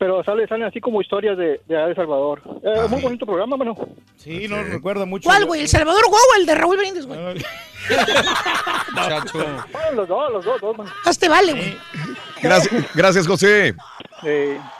[0.00, 2.40] Pero sale, salen así como historias de, de de Salvador.
[2.64, 3.76] Eh, muy bonito programa, mano.
[4.16, 5.28] Sí, no recuerdo mucho.
[5.28, 5.60] ¿Cuál, güey?
[5.60, 7.18] ¿El Salvador o el de Raúl Brindis, güey?
[8.96, 9.22] Ah,
[9.94, 10.90] los dos, los dos, dos, mano.
[11.04, 11.78] Hazte vale, güey.
[12.42, 13.74] Gracias, gracias, José.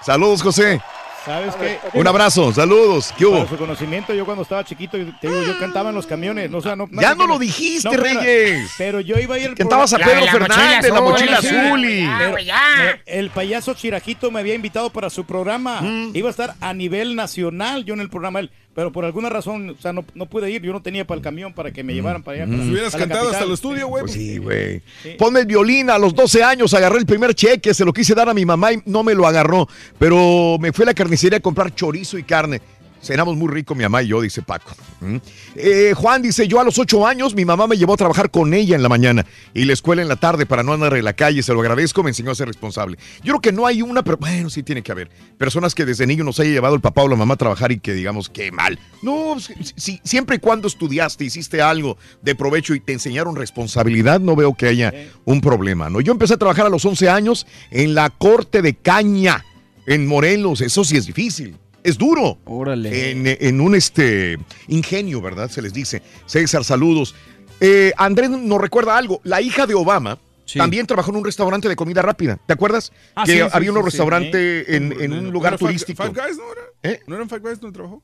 [0.03, 0.81] Saludos, José.
[1.25, 1.79] ¿Sabes qué?
[1.93, 3.13] Un abrazo, saludos.
[3.17, 3.39] ¿Qué hubo?
[3.39, 6.51] Para su conocimiento, yo cuando estaba chiquito, yo- te digo, yo cantaba en los camiones.
[6.51, 8.71] No, o sea, no, Ya no lo dijiste, Reyes.
[8.79, 12.09] Pero yo iba a ir al Cantabas a Pedro Fernández, la mochila azul y...
[12.19, 15.81] Pero me- el payaso Chirajito me había invitado para su programa.
[15.83, 16.13] Mm.
[16.15, 18.41] Iba a estar a nivel nacional yo en el programa.
[18.41, 20.63] él, Pero por alguna razón, o sea, no, no pude ir.
[20.63, 22.47] Yo no tenía para el camión para que me llevaran para allá.
[22.53, 24.03] para- Si hubieras para cantado hasta el estudio, güey.
[24.03, 24.81] Pues sí, güey.
[25.19, 25.91] Ponme el violín.
[25.91, 28.73] A los 12 años agarré el primer cheque, se lo quise dar a mi mamá
[28.73, 29.69] y no me lo agarró.
[29.99, 32.61] Pero me fui a la carnicería a comprar chorizo y carne.
[33.03, 34.73] Cenamos muy rico mi mamá y yo, dice Paco.
[35.01, 35.17] ¿Mm?
[35.57, 38.53] Eh, Juan dice, yo a los 8 años mi mamá me llevó a trabajar con
[38.53, 41.15] ella en la mañana y la escuela en la tarde para no andar en la
[41.15, 41.43] calle.
[41.43, 42.99] Se lo agradezco, me enseñó a ser responsable.
[43.25, 45.09] Yo creo que no hay una, pero bueno, sí tiene que haber.
[45.39, 47.81] Personas que desde niño nos haya llevado el papá o la mamá a trabajar y
[47.81, 48.79] que digamos, qué mal.
[49.03, 54.21] No, si- si- siempre y cuando estudiaste, hiciste algo de provecho y te enseñaron responsabilidad,
[54.21, 54.93] no veo que haya
[55.25, 55.89] un problema.
[55.89, 56.01] ¿no?
[56.03, 59.45] Yo empecé a trabajar a los 11 años en la corte de caña
[59.87, 60.61] en Morelos.
[60.61, 61.57] Eso sí es difícil.
[61.83, 62.39] Es duro.
[62.45, 63.11] Órale.
[63.13, 65.51] En, en un este ingenio, ¿verdad?
[65.51, 66.03] Se les dice.
[66.27, 67.15] César, saludos.
[67.61, 69.21] Eh, Andrés nos recuerda algo.
[69.25, 70.19] La hija de Obama
[70.55, 72.39] también trabajó en un restaurante de comida rápida.
[72.47, 72.93] ¿Te acuerdas?
[73.15, 73.83] Ah, que sí, había sí, un sí.
[73.85, 76.03] restaurante en, en un lugar ¿No era Five- turístico.
[76.03, 76.63] Five Guys, ¿no era?
[76.95, 77.01] ¿Eh?
[77.07, 78.03] ¿No eran Five Guys donde trabajó?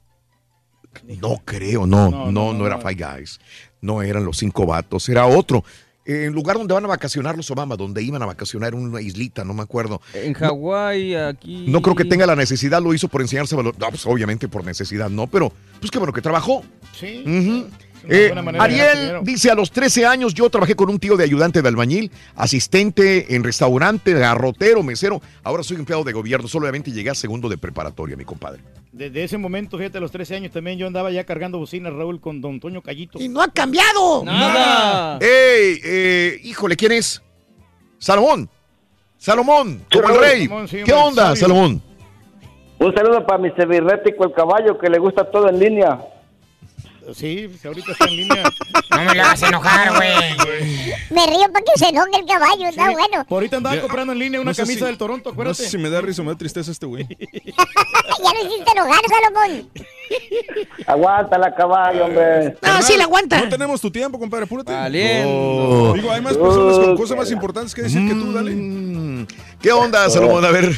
[1.20, 3.38] No creo, no, no, no, era Five Guys.
[3.82, 5.62] No eran los cinco vatos, era otro.
[6.06, 9.44] En lugar donde van a vacacionar los Obama, donde iban a vacacionar en una islita,
[9.44, 10.00] no me acuerdo.
[10.14, 11.66] En Hawái, aquí.
[11.68, 13.74] No creo que tenga la necesidad, lo hizo por enseñarse valor.
[13.78, 16.62] No, pues obviamente por necesidad, no, pero pues qué bueno que trabajó.
[16.92, 17.24] Sí.
[17.26, 17.66] Una
[18.08, 21.68] Eh, Ariel dice, a los 13 años yo trabajé con un tío de ayudante de
[21.68, 25.20] albañil, asistente en restaurante, garrotero, mesero.
[25.42, 28.60] Ahora soy empleado de gobierno, solamente llegué a segundo de preparatoria, mi compadre.
[28.92, 32.20] Desde ese momento, fíjate, a los 13 años también yo andaba ya cargando bocinas, Raúl,
[32.20, 33.20] con don Toño Callito.
[33.20, 34.24] Y no ha cambiado.
[34.24, 35.18] Nada.
[35.20, 35.80] ¡Ey!
[35.84, 37.22] eh, híjole, ¿quién es?
[37.98, 38.48] Salomón.
[39.18, 40.46] Salomón, como el rey.
[40.46, 41.36] Salomón, sí, ¿Qué onda, sabio.
[41.36, 41.82] Salomón?
[42.78, 45.98] Un saludo para mi cibernético, el caballo, que le gusta todo en línea.
[47.14, 48.42] Sí, ahorita está en línea.
[48.90, 50.12] No me lo hagas enojar, güey.
[51.10, 53.24] Me río para que se enoje el caballo, está bueno.
[53.28, 53.82] Ahorita andaba Ya.
[53.82, 55.62] comprando en línea una No sé camisa si- del Toronto, No acuérdate.
[55.62, 57.06] sé si me da risa o me da tristeza este güey.
[57.08, 59.70] ya lo hiciste enojar, Salomón.
[60.86, 62.56] Aguanta la caballo, hombre.
[62.62, 63.40] No, sí la aguanta.
[63.40, 64.72] No tenemos tu tiempo, compadre, apúrate.
[64.72, 65.92] Valiendo.
[65.94, 68.52] Digo, hay más personas con cosas más importantes que decir que tú, dale.
[68.52, 69.26] Mm,
[69.60, 70.44] ¿Qué onda, Salomón?
[70.44, 70.70] A ver,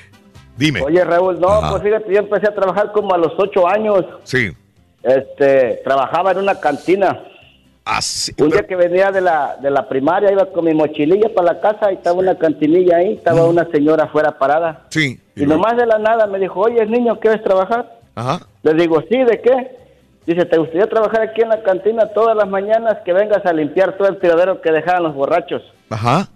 [0.56, 0.80] dime.
[0.82, 1.70] Oye, Raúl, no, Ajá.
[1.70, 4.04] pues fíjate, yo empecé a trabajar como a los ocho años.
[4.24, 4.52] Sí.
[5.02, 7.24] Este, trabajaba en una cantina.
[8.38, 11.60] Un día que venía de la, de la primaria, iba con mi mochililla para la
[11.60, 14.82] casa y estaba una cantinilla ahí, estaba una señora afuera parada.
[14.90, 15.20] Sí.
[15.34, 17.98] Y nomás de la nada me dijo, oye, niño, ¿quieres trabajar?
[18.14, 18.46] Ajá.
[18.62, 19.76] Le digo, sí, ¿de qué?
[20.26, 23.96] Dice, ¿te gustaría trabajar aquí en la cantina todas las mañanas que vengas a limpiar
[23.96, 25.62] todo el tiradero que dejaban los borrachos?
[25.90, 26.28] Ajá.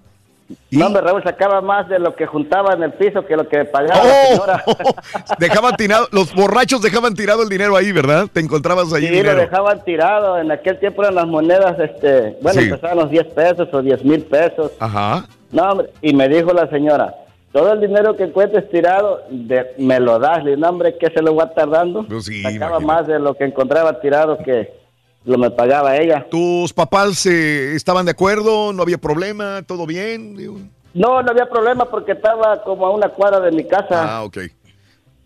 [0.70, 3.64] No, hombre, Raúl sacaba más de lo que juntaba en el piso que lo que
[3.64, 4.64] pagaba la Oh, señora.
[5.38, 8.26] dejaban tirado, los borrachos dejaban tirado el dinero ahí, ¿verdad?
[8.32, 9.40] Te encontrabas ahí Sí, lo dinero.
[9.40, 10.38] dejaban tirado.
[10.38, 12.68] En aquel tiempo eran las monedas, este, bueno, Sí.
[12.68, 14.70] empezaban los 10 pesos o 10 mil pesos.
[14.78, 15.26] Ajá.
[15.50, 17.14] No, hombre, y me dijo la señora,
[17.52, 20.44] todo el dinero que encuentres tirado, de- me lo das.
[20.44, 22.04] Le dije, no, hombre, ¿qué se lo va a estar dando?
[22.06, 24.72] Pues sí, Sacaba más de lo que encontraba tirado que
[25.26, 26.26] lo me pagaba ella.
[26.30, 28.72] ¿Tus papás eh, estaban de acuerdo?
[28.72, 29.62] ¿No había problema?
[29.66, 30.36] ¿Todo bien?
[30.36, 30.58] Digo,
[30.94, 34.16] No, no había problema porque estaba como a una cuadra de mi casa.
[34.18, 34.38] Ah, ok.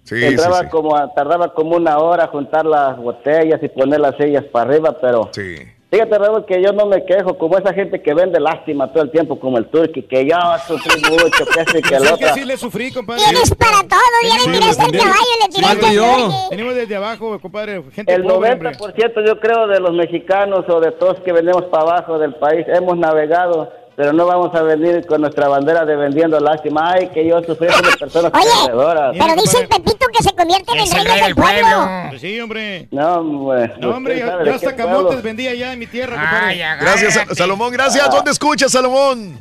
[0.03, 0.71] Sí, Entraba sí, sí.
[0.71, 4.97] como, a- tardaba como una hora juntar las botellas y poner las sillas para arriba,
[5.01, 5.57] pero Sí.
[5.91, 9.11] Fíjate, Raúl, que yo no me quejo, como esa gente que vende lástima todo el
[9.11, 10.37] tiempo, como el turqui, que yo
[10.69, 12.35] sufrí mucho, que ese que el Sí, que otro.
[12.35, 13.23] sí le sufrí, compadre.
[13.25, 16.51] Tienes para todo, ya le tiraste el caballo, le tiraste.
[16.51, 17.83] Venimos desde abajo, compadre.
[17.93, 18.71] Gente El pobre, hombre.
[18.71, 22.65] 90% yo creo de los mexicanos o de todos que venimos para abajo del país
[22.69, 26.93] hemos navegado, pero no vamos a venir con nuestra bandera de vendiendo lástima.
[26.93, 29.13] Ay, que yo sufrí de personas perdedoras.
[29.13, 31.87] Pero dice el Pepito que se convierten en reyes del pueblo.
[32.09, 32.89] Pues sí, hombre.
[32.93, 33.75] No, hombre.
[33.79, 35.23] No, hombre, yo, yo hasta camotes pueblo.
[35.23, 36.57] vendía allá en mi tierra, compadre.
[36.81, 37.71] Gracias, Sa- Salomón.
[37.75, 38.07] Gracias.
[38.09, 38.11] Ah.
[38.11, 39.39] ¿Dónde escuchas, Salomón?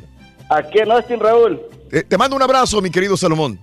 [0.50, 1.58] Aquí en Austin, Raúl.
[1.90, 3.58] Eh, te mando un abrazo, mi querido Salomón.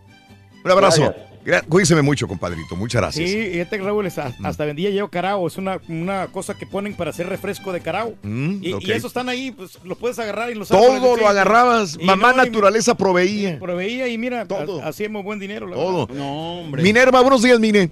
[0.66, 1.02] Un abrazo.
[1.04, 1.28] Gracias.
[1.70, 2.76] Cuídese mucho, compadrito.
[2.76, 3.30] Muchas gracias.
[3.30, 6.94] Sí, y este Raúl es- hasta vendía yo carao, es una, una cosa que ponen
[6.96, 8.16] para hacer refresco de carao.
[8.22, 11.98] Mm, y, esos están ahí, pues los puedes agarrar y los Todo lo agarrabas.
[12.00, 13.60] Y Mamá no, y naturaleza proveía.
[13.60, 14.82] Proveía y mira, Todo.
[14.82, 15.68] ha- hacíamos buen dinero.
[15.68, 16.08] La Todo.
[16.08, 16.22] verdad.
[16.22, 17.92] No, Minerva, buenos días, Mine.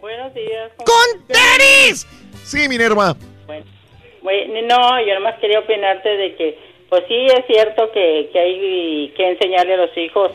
[0.00, 0.70] Buenos días.
[0.76, 2.06] ¡Con tenis!
[2.44, 3.16] Sí, Minerva.
[3.46, 3.64] Bueno,
[4.68, 6.58] no, yo nomás quería opinarte de que,
[6.88, 10.30] pues sí, es cierto que, que hay que enseñarle a los hijos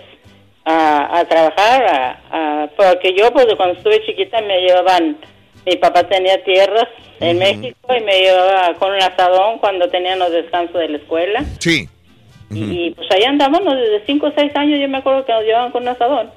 [0.70, 5.18] a, a trabajar, a, a- porque yo, pues cuando estuve chiquita me llevaban,
[5.66, 6.88] mi papá tenía tierras
[7.20, 11.44] en México y me llevaba con un asadón cuando tenían los descansos de la escuela.
[11.60, 11.88] Sí.
[12.52, 15.72] Y pues ahí andábamos desde 5 o 6 años, yo me acuerdo que nos llevaban
[15.72, 16.32] con un asadón.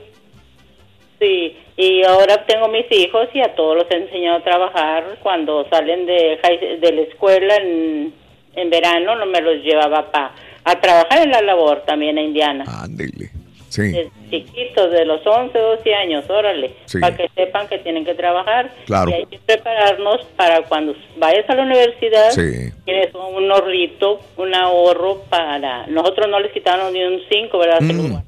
[1.19, 5.05] Sí, y ahora tengo mis hijos y a todos los he enseñado a trabajar.
[5.23, 6.39] Cuando salen de,
[6.83, 8.13] la escuela en,
[8.57, 10.33] en verano, no me los llevaba pa,
[10.65, 12.65] a trabajar en la labor también a Indiana.
[12.83, 13.31] Ándele.
[13.73, 13.91] Sí.
[13.91, 17.01] Desde chiquitos, de los 11, 12 años, órale, Sí.
[17.01, 18.71] para que sepan que tienen que trabajar.
[18.85, 19.11] Claro.
[19.11, 22.71] Y hay que prepararnos para cuando vayas a la universidad, Sí.
[22.85, 25.87] tienes un ahorrito, un ahorro para...
[25.87, 27.79] Nosotros no les quitaron ni un 5, ¿verdad?
[27.79, 28.23] Se Mm.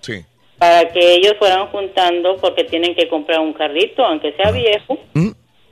[0.00, 0.14] Sí.
[0.58, 5.30] Para que ellos fueran juntando porque tienen que comprar un carrito, aunque sea viejo, Mm.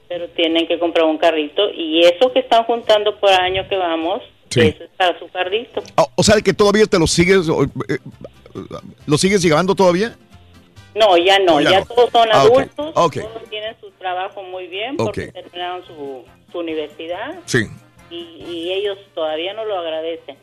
[0.09, 4.23] pero tienen que comprar un carrito y eso que están juntando por año que vamos,
[4.51, 4.61] Sí.
[4.61, 5.83] eso es para su carrito.
[5.97, 7.49] O, o sea, que todavía te lo sigues.
[9.07, 10.17] ¿Lo sigues llevando todavía?
[10.95, 11.87] No, ya no, ya ya, no.
[11.87, 13.11] todos son Ah, adultos, todos
[13.49, 17.67] tienen su trabajo muy bien porque terminaron su, su universidad Sí.
[18.11, 20.37] y, y ellos todavía no lo agradecen.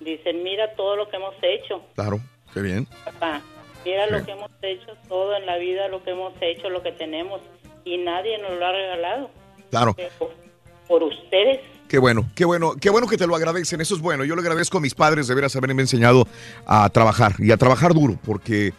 [0.00, 2.20] Dicen, mira todo lo que hemos hecho, Claro.
[2.54, 2.86] Qué bien.
[3.04, 3.42] papá,
[3.84, 4.12] mira Sí.
[4.12, 7.40] lo que hemos hecho, todo en la vida, lo que hemos hecho, lo que tenemos
[7.84, 9.30] y nadie nos lo ha regalado.
[9.70, 9.92] Claro.
[9.94, 10.30] Pero
[10.88, 13.80] por ustedes Qué bueno, qué bueno, qué bueno que te lo agradecen.
[13.80, 14.24] Eso es bueno.
[14.24, 16.26] Yo le agradezco a mis padres de veras haberme enseñado
[16.66, 18.74] a trabajar y a trabajar duro, porque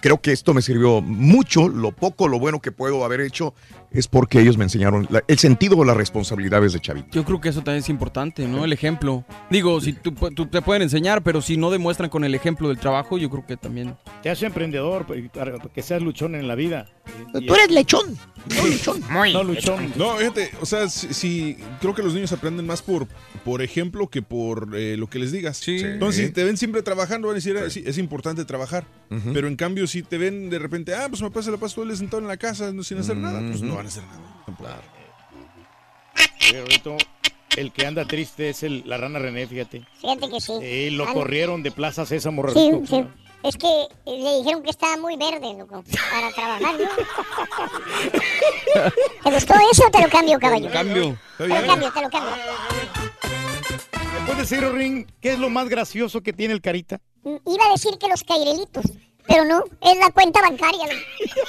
[0.00, 1.68] creo que esto me sirvió mucho.
[1.68, 3.54] Lo poco, lo bueno que puedo haber hecho
[3.90, 7.08] es porque ellos me enseñaron la- el sentido de las responsabilidades de chavito.
[7.12, 8.64] Yo creo que eso también es importante, ¿no?
[8.64, 9.24] El ejemplo.
[9.50, 12.68] Digo, si tú, pu- tú te pueden enseñar, pero si no demuestran con el ejemplo
[12.68, 13.96] del trabajo, yo creo que también.
[14.22, 16.86] Te hace emprendedor, para que seas luchón en la vida.
[17.32, 18.16] Tú eres lechón.
[18.54, 19.00] No luchón.
[19.32, 19.92] No luchón.
[19.96, 23.06] No, fíjate, o sea, si, si- creo que los niños aprenden más por,
[23.44, 25.66] por ejemplo que por eh, lo que les digas.
[25.68, 28.84] Entonces, si te ven siempre trabajando, van a decir, "Ah, sí, es importante trabajar.
[29.32, 31.84] Pero en cambio, si te ven de repente, ah, pues me pasa la paso todo
[31.84, 34.04] el día sentado en la casa no- sin hacer nada, pues no van a hacer
[34.04, 34.42] nada.
[34.44, 34.68] tampoco.
[36.40, 36.64] Oye,
[37.56, 39.84] el que anda triste es el, la rana René, fíjate.
[40.00, 40.52] Fíjate que sí.
[40.62, 42.86] Eh, lo corrieron de Plaza Sésamo, Sí, Rorrito.
[42.86, 43.04] sí.
[43.42, 46.88] Es que le dijeron que estaba muy verde, loco, para trabajar, ¿no?
[49.24, 50.68] ¿Te gustó eso o te lo cambio, caballo?
[50.72, 51.16] Cambio.
[51.36, 52.32] Te lo cambio, te lo cambio.
[54.12, 57.00] ¿Me puedes decir, Ring, qué es lo más gracioso que tiene el Carita?
[57.22, 58.86] Mm, Iba a decir que los cairelitos,
[59.28, 60.86] pero no, es la cuenta bancaria.
[60.86, 61.00] loco.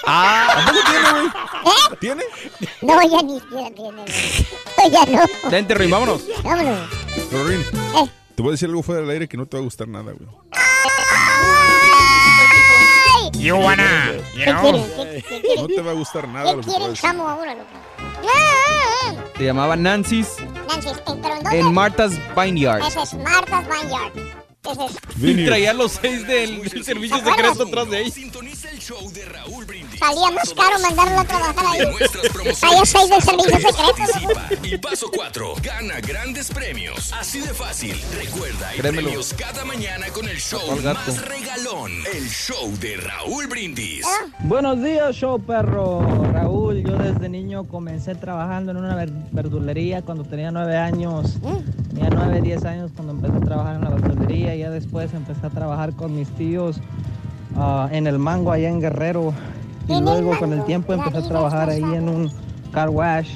[0.06, 1.26] Ah, ¿a poco tiene, güey?
[1.28, 1.98] ¿Eh?
[2.00, 2.24] ¿Tiene?
[2.82, 4.06] No, ya ni siquiera tiene.
[4.78, 5.50] No, ya no.
[5.50, 6.22] Vente, Rin, vámonos.
[6.44, 6.90] Vámonos.
[7.30, 8.10] Pero, Rin, Eh.
[8.36, 10.12] te voy a decir algo fuera del aire que no te va a gustar nada,
[10.14, 10.30] güey.
[13.34, 14.84] You wanna, ¿Qué quieren?
[14.96, 15.62] ¿Qué, qué quieren?
[15.62, 17.68] No te va a gustar nada ¿Qué te quieren, chamo, ahora, loco?
[17.98, 20.36] Ah, Se llamaba Nancy's
[20.68, 21.60] Nancy, ¿eh, ¿pero en dónde?
[21.60, 22.84] en Martha's Vineyard.
[22.86, 24.39] Ese es Martha's Vineyard.
[24.72, 25.38] Ese es...
[25.40, 28.14] Y traía los seis del, del servicio secreto atrás de ella.
[30.00, 31.80] Salía más caro mandarlo a trabajar ahí.
[31.82, 34.64] Hay seis del servicio secreto.
[34.64, 35.54] Y paso 4.
[35.62, 37.12] Gana grandes premios.
[37.14, 37.96] Así de fácil.
[38.16, 39.04] Recuerda, hay Créemelo.
[39.08, 41.92] premios cada mañana con el show más regalón.
[42.14, 44.06] El show de Raúl Brindis.
[44.40, 46.02] Buenos días, show perro.
[46.32, 51.34] Raúl, yo desde niño comencé trabajando en una ver- verdulería cuando tenía nueve años.
[51.94, 54.56] Tenía nueve, diez años cuando empecé a trabajar en la verdulería.
[54.60, 56.82] Ya después empecé a trabajar con mis tíos
[57.56, 59.34] ah, en el mango allá en Guerrero.
[59.88, 62.30] Y luego con el tiempo empecé a trabajar ahí en un
[62.74, 63.30] car wash.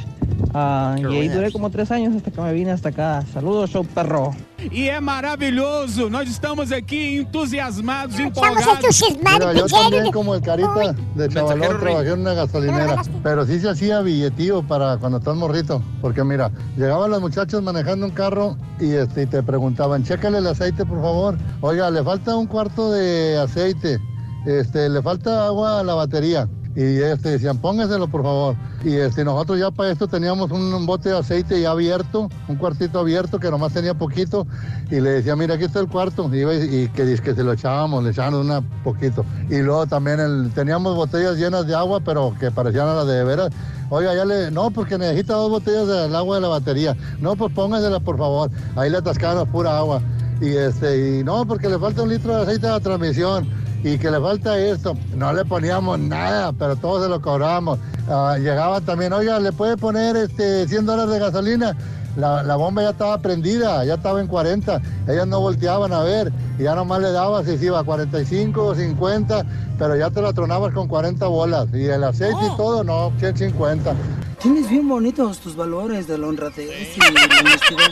[0.54, 1.34] Ah, y ahí Correct.
[1.34, 3.24] duré como tres años hasta que me vine hasta acá.
[3.34, 4.36] Saludos, show perro.
[4.72, 6.10] E é maravilhoso.
[6.10, 8.76] Nós estamos aqui entusiasmados, Estamos empolgados.
[8.84, 13.60] entusiasmados, Mira, yo también como el carita de chavalón trabajé en una gasolinera, pero sí
[13.60, 18.56] se hacía billetío para cuando estás morrito, porque mira, llegaban los muchachos manejando un carro
[18.80, 22.92] y, este, y te preguntaban, chécale el aceite por favor, oiga, le falta un cuarto
[22.92, 24.00] de aceite,
[24.46, 26.48] este, le falta agua a la batería.
[26.76, 28.56] Y este, decían, póngaselo por favor.
[28.84, 33.00] Y este, nosotros ya para esto teníamos un, bote de aceite ya abierto, un cuartito
[33.00, 34.48] abierto que nomás tenía poquito.
[34.90, 36.30] Y le decía, mira, aquí está el cuarto.
[36.34, 39.24] Y, iba y- y que, que se lo echábamos, le echábamos una poquito.
[39.50, 43.24] Y luego también el- teníamos botellas llenas de agua, pero que parecían a las de
[43.24, 43.50] veras.
[43.92, 46.98] Oiga, ya le, no, porque necesita dos botellas del agua de la batería.
[47.20, 48.50] No, pues póngasela por favor.
[48.76, 50.02] Ahí le atascaron pura agua.
[50.42, 53.48] Y este, y no, porque le falta un litro de aceite de la transmisión
[53.84, 54.96] y que le falta esto.
[55.16, 57.80] No le poníamos nada, pero todo se lo cobrábamos.
[58.10, 61.78] Ah, llegaba también, oiga, ¿le puede poner este 100 dólares de gasolina?
[62.16, 64.82] La, la bomba ya estaba prendida, ya estaba en 40.
[65.08, 68.64] Ellas no volteaban a ver y ya nomás le dabas y se iba a 45
[68.64, 69.46] o 50,
[69.78, 71.68] pero ya te la tronabas con 40 bolas.
[71.74, 73.94] Y el aceite y todo, no, 150.
[74.40, 77.92] Tienes bien bonitos tus valores de la honradez y la honestidad.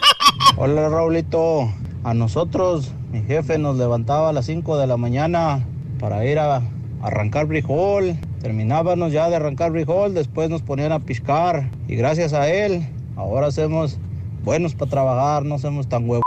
[0.57, 1.71] Hola Raulito,
[2.03, 5.65] a nosotros mi jefe nos levantaba a las 5 de la mañana
[6.01, 6.61] para ir a
[7.01, 8.15] arrancar frijol.
[8.41, 12.81] Terminábamos ya de arrancar frijol, después nos ponían a piscar y gracias a él
[13.15, 13.99] ahora hacemos
[14.43, 16.23] buenos para trabajar, no somos tan huevos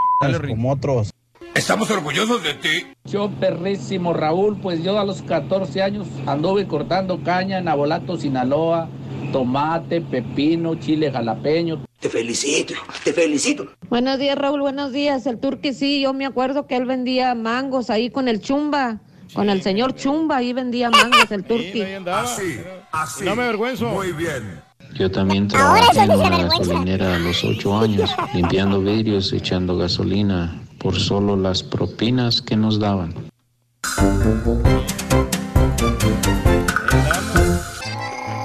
[0.48, 1.10] como otros.
[1.54, 2.86] Estamos orgullosos de ti.
[3.04, 8.88] Yo perrísimo Raúl, pues yo a los 14 años anduve cortando caña en Abolato, Sinaloa,
[9.32, 11.84] tomate, pepino, chile jalapeño.
[12.00, 13.66] Te felicito, te felicito.
[13.88, 15.26] Buenos días, Raúl, buenos días.
[15.26, 19.00] El turqui sí, yo me acuerdo que él vendía mangos ahí con el chumba,
[19.34, 21.82] con el señor chumba, ahí vendía mangos el turqui.
[21.82, 22.60] Así,
[22.92, 23.24] así.
[23.24, 23.86] No me avergüenzo.
[23.86, 24.62] Muy bien.
[24.94, 30.98] Yo también trabajé en una gasolinera a los ocho años, limpiando vidrios, echando gasolina, por
[30.98, 33.12] solo las propinas que nos daban.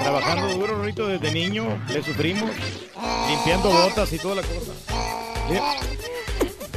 [0.01, 2.50] Trabajando duro, Rorito, desde niño, le sufrimos,
[3.30, 4.72] limpiando botas y toda la cosa.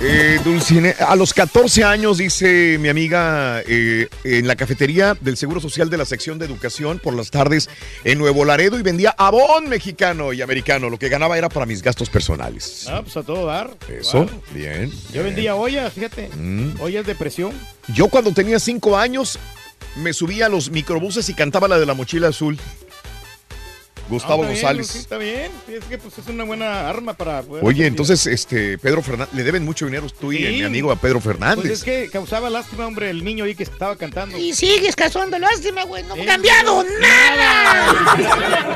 [0.05, 5.61] Eh, Dulcine, a los 14 años, dice mi amiga, eh, en la cafetería del Seguro
[5.61, 7.71] Social de la sección de educación por las tardes
[8.03, 10.91] en Nuevo Laredo y vendía abón mexicano y americano.
[10.91, 12.89] Lo que ganaba era para mis gastos personales.
[12.91, 13.77] Ah, pues a todo dar.
[13.89, 14.91] Eso, bien.
[14.91, 15.27] Yo bien.
[15.27, 16.31] vendía ollas, fíjate.
[16.35, 16.81] Mm.
[16.81, 17.53] Ollas de presión.
[17.95, 19.39] Yo cuando tenía 5 años
[19.95, 22.59] me subía a los microbuses y cantaba la de la mochila azul.
[24.13, 24.95] Gustavo Ah, está bien, González.
[24.97, 25.51] está bien.
[25.69, 27.65] Es que pues, es una buena arma para poder.
[27.65, 31.21] Oye, entonces, este, Pedro Fernández, le deben mucho dinero tú y mi amigo a Pedro
[31.21, 31.61] Fernández.
[31.67, 34.37] Pues es que causaba lástima, hombre, el niño ahí que estaba cantando.
[34.39, 36.03] Y sigues causando lástima, güey.
[36.05, 38.17] No ha cambiado nada.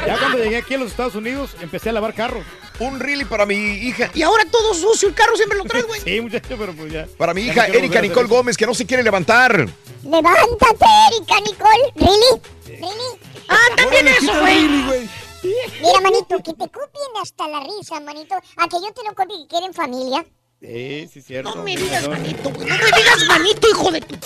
[0.06, 2.44] Ya cuando llegué aquí a los Estados Unidos, empecé a lavar carros.
[2.78, 4.10] Un really para mi hija.
[4.15, 6.00] Y ahora todo sucio, el carro siempre lo traes, güey.
[6.02, 7.06] Sí, muchacho, pero pues ya.
[7.16, 8.34] Para mi Ya hija no Erika Nicole eso.
[8.34, 9.66] Gómez, que no se quiere levantar.
[10.05, 11.92] Levántate, Erika, Nicole.
[11.97, 12.40] ¿Really?
[12.66, 13.18] ¿Really?
[13.48, 15.08] Ah, también eso, güey.
[15.42, 18.34] Mira, manito, que te copien hasta la risa, manito.
[18.34, 20.24] A que yo te lo copie que quieren familia.
[20.60, 21.55] Sí, sí, cierto.
[21.55, 22.68] No me digas manito, güey.
[22.68, 24.16] No me digas manito, hijo de tu.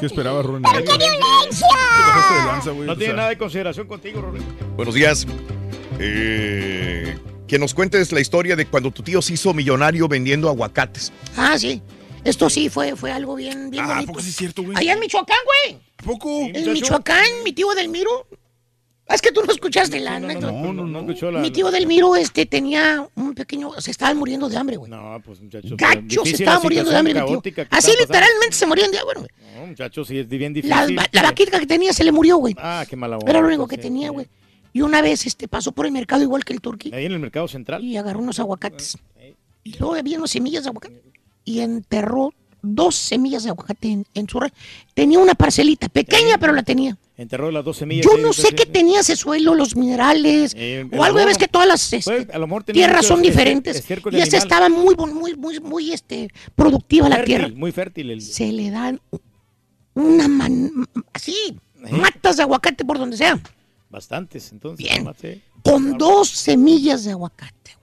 [0.00, 0.70] ¿Qué esperaba, Ronnie?
[0.72, 1.66] ¡Pero qué violencia!
[2.64, 3.14] No tiene sea.
[3.14, 4.40] nada de consideración contigo, Rory.
[4.76, 5.26] Buenos días.
[5.98, 11.12] Eh, que nos cuentes la historia de cuando tu tío se hizo millonario vendiendo aguacates.
[11.36, 11.82] Ah, sí.
[12.24, 14.12] Esto sí fue, fue algo bien, bien Ah, ¿a bonito.
[14.12, 14.76] poco sí es cierto, güey?
[14.76, 15.78] Allá en Michoacán, güey.
[16.04, 16.40] ¿Poco?
[16.52, 18.26] En Michoacán, mi tío Delmiro.
[19.06, 20.50] Ah, Es que tú no escuchaste la anécdota.
[20.52, 21.40] No, no, no escuchó la.
[21.40, 23.70] Mi tío Delmiro este, tenía un pequeño.
[23.78, 24.90] Se estaban muriendo de hambre, güey.
[24.90, 25.72] No, pues muchachos.
[25.76, 27.42] Gacho, se estaba muriendo de hambre, mi tío.
[27.70, 29.30] Así literalmente se morían de hambre, güey.
[29.60, 31.08] No, muchachos, sí es bien La, difícil.
[31.12, 32.54] la vaquita que tenía se le murió, güey.
[32.58, 33.30] Ah, qué mala onda.
[33.30, 34.26] Era lo único que tenía, güey.
[34.72, 37.20] Y una vez este, pasó por el mercado igual que el turqui Ahí en el
[37.20, 37.84] mercado central.
[37.84, 38.96] y agarró unos aguacates.
[39.62, 41.02] Y luego había unas semillas de aguacate.
[41.44, 42.32] Y enterró
[42.62, 44.40] dos semillas de aguacate en, en su...
[44.40, 44.52] re-
[44.94, 46.96] Tenía una parcelita, pequeña, pero la tenía.
[47.16, 48.06] Enterró las dos semillas.
[48.06, 51.68] Yo no sé qué tenía ese suelo, los minerales, Eh, o algo, ves que todas
[51.68, 53.84] las este, Pues, tierras son diferentes.
[54.12, 57.48] Y esta estaba muy, muy, muy, muy este, productiva la tierra.
[57.54, 58.10] Muy fértil.
[58.10, 58.22] El...
[58.22, 59.00] Se le dan
[59.94, 61.36] una man, así,
[61.90, 63.38] matas de aguacate por donde sea,
[63.90, 64.84] Bastantes, entonces.
[64.84, 65.06] Bien.
[65.62, 67.76] con dos semillas de aguacate.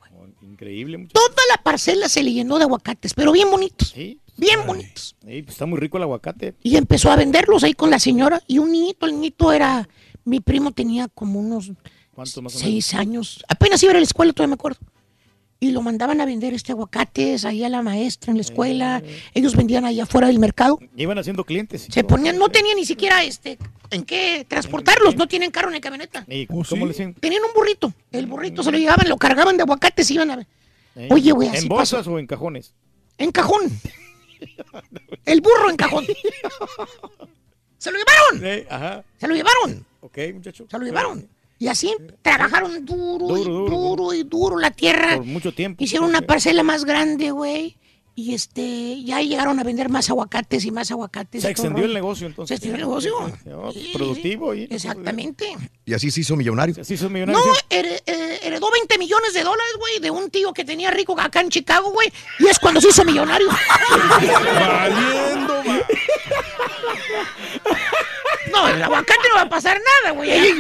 [0.62, 1.24] Increíble, muchachos.
[1.28, 3.96] Toda la parcela se le llenó de aguacates, pero bien bonitos.
[4.38, 5.16] Bien bonitos.
[5.20, 6.54] Sí, pues está muy rico el aguacate.
[6.62, 9.90] Y empezó a venderlos ahí con la señora y un niñito, el niñito era,
[10.24, 11.72] mi primo tenía como unos
[12.14, 12.62] ¿Cuánto más o menos?
[12.62, 14.80] seis años, apenas iba a la escuela, todavía me acuerdo.
[15.64, 19.04] Y lo mandaban a vender este aguacates ahí a la maestra en la escuela.
[19.36, 20.80] Ellos vendían allá afuera del mercado.
[20.98, 21.88] Iban haciendo clientes.
[21.88, 23.60] Se ponían, no tenían ni siquiera este
[23.92, 26.26] en qué transportarlos, no tienen carro ni camioneta.
[26.28, 27.14] ¿Y cómo le decían?
[27.14, 27.94] Tenían un burrito.
[28.12, 30.48] El burrito se lo llevaban, lo cargaban de aguacates y iban a
[30.96, 32.14] Eh, Oye, güey, ¿En bolsas pasó.
[32.14, 32.74] o en cajones?
[33.20, 33.62] En cajón.
[35.26, 36.06] El burro en cajón.
[37.78, 38.46] ¡Se lo llevaron!
[38.48, 39.04] Eh, ajá.
[39.20, 39.86] ¡Se lo llevaron!
[40.02, 40.66] Ok, muchacho.
[40.70, 41.28] Se lo llevaron.
[41.62, 45.18] Y así trabajaron duro, y Duro, duro, duro y duro la tierra.
[45.18, 45.84] Por mucho tiempo.
[45.84, 47.78] Hicieron una parcela más grande, güey.
[48.16, 51.44] Y este, ya llegaron a vender más aguacates y más aguacates.
[51.44, 52.50] Se y extendió el negocio entonces.
[52.50, 53.14] Se extendió el negocio.
[53.46, 54.56] No, productivo.
[54.56, 55.56] y- Exactamente.
[55.86, 56.74] Y así se hizo millonario.
[56.82, 57.64] Así son No, millonarios.
[57.70, 61.42] here- eh, heredó 20 millones de dólares, güey, de un tío que tenía rico acá
[61.42, 62.12] en Chicago, güey.
[62.40, 63.48] Y es cuando se hizo millonario.
[64.56, 65.64] Valiendo,
[68.52, 70.32] No, el aguacate no va a pasar nada, güey.
[70.32, 70.54] Ahí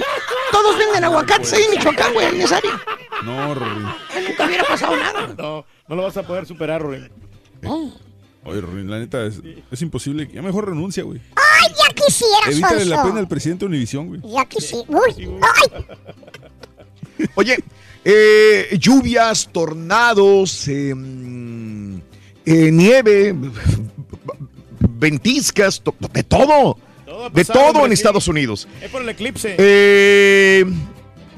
[0.52, 2.80] Todos venden aguacates ahí en Michoacán, güey, en esa área.
[3.24, 3.54] No.
[3.54, 5.28] Ahí Nunca hubiera pasado nada.
[5.38, 7.10] No, no lo vas a poder superar, Rory.
[8.44, 9.40] Oye, Rory, la neta, es,
[9.72, 10.30] es imposible.
[10.34, 11.22] Ya mejor renuncia, güey.
[11.36, 14.22] ¡Ay, ya quisiera, Evítale la pena al presidente de Univisión, güey.
[14.24, 14.86] Ya quisiera.
[14.88, 15.86] Uy, ¡ay!
[17.36, 17.64] Oye,
[18.04, 21.98] eh, lluvias, tornados, eh, mm,
[22.46, 23.36] eh, nieve,
[24.80, 26.78] ventiscas, to- de todo.
[27.22, 27.92] Todo De todo en.
[27.92, 28.68] Estados Unidos.
[28.82, 29.56] Es por el eclipse.
[29.58, 30.66] Eh,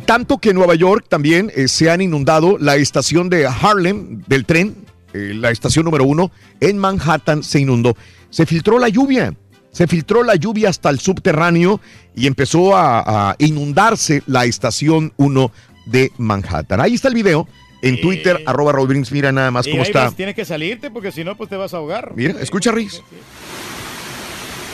[0.06, 4.46] tanto que en Nueva York también eh, se han inundado la estación de Harlem del
[4.46, 4.76] tren,
[5.14, 7.98] eh, la estación número uno, en Manhattan se inundó.
[8.30, 9.34] Se filtró la lluvia,
[9.72, 11.82] se filtró la lluvia hasta el subterráneo
[12.16, 15.52] y empezó a, a inundarse la estación 1
[15.86, 16.80] de Manhattan.
[16.80, 17.48] Ahí está el video
[17.84, 19.12] en Twitter, arroba Raúl Brindis.
[19.12, 20.10] Mira nada más cómo está.
[20.12, 22.14] tienes que salirte porque si no, pues te vas a ahogar.
[22.16, 23.02] Mira, escucha, Riz.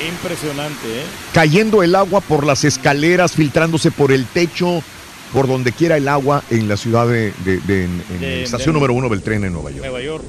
[0.07, 1.03] Impresionante, ¿eh?
[1.33, 4.81] cayendo el agua por las escaleras, filtrándose por el techo,
[5.33, 8.43] por donde quiera el agua en la ciudad de, de- de- en, en De- la
[8.43, 9.81] estación número uno del tren en Nueva York.
[9.83, 10.23] Nueva York.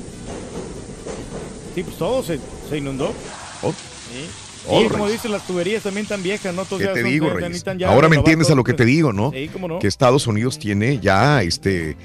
[1.75, 3.15] Sí, pues todo se, se inundó.
[3.63, 3.73] Oh.
[3.73, 4.27] Sí.
[4.69, 6.65] Oh, Y como dices, las tuberías también están viejas, ¿no?
[6.65, 7.65] Todos ¿Qué ya te son- digo, Reyes?
[7.79, 9.31] ya Ahora me entiendes a lo que te digo, ¿no?
[9.31, 9.79] Sí, cómo no.
[9.79, 11.97] Que Estados Unidos tiene ya este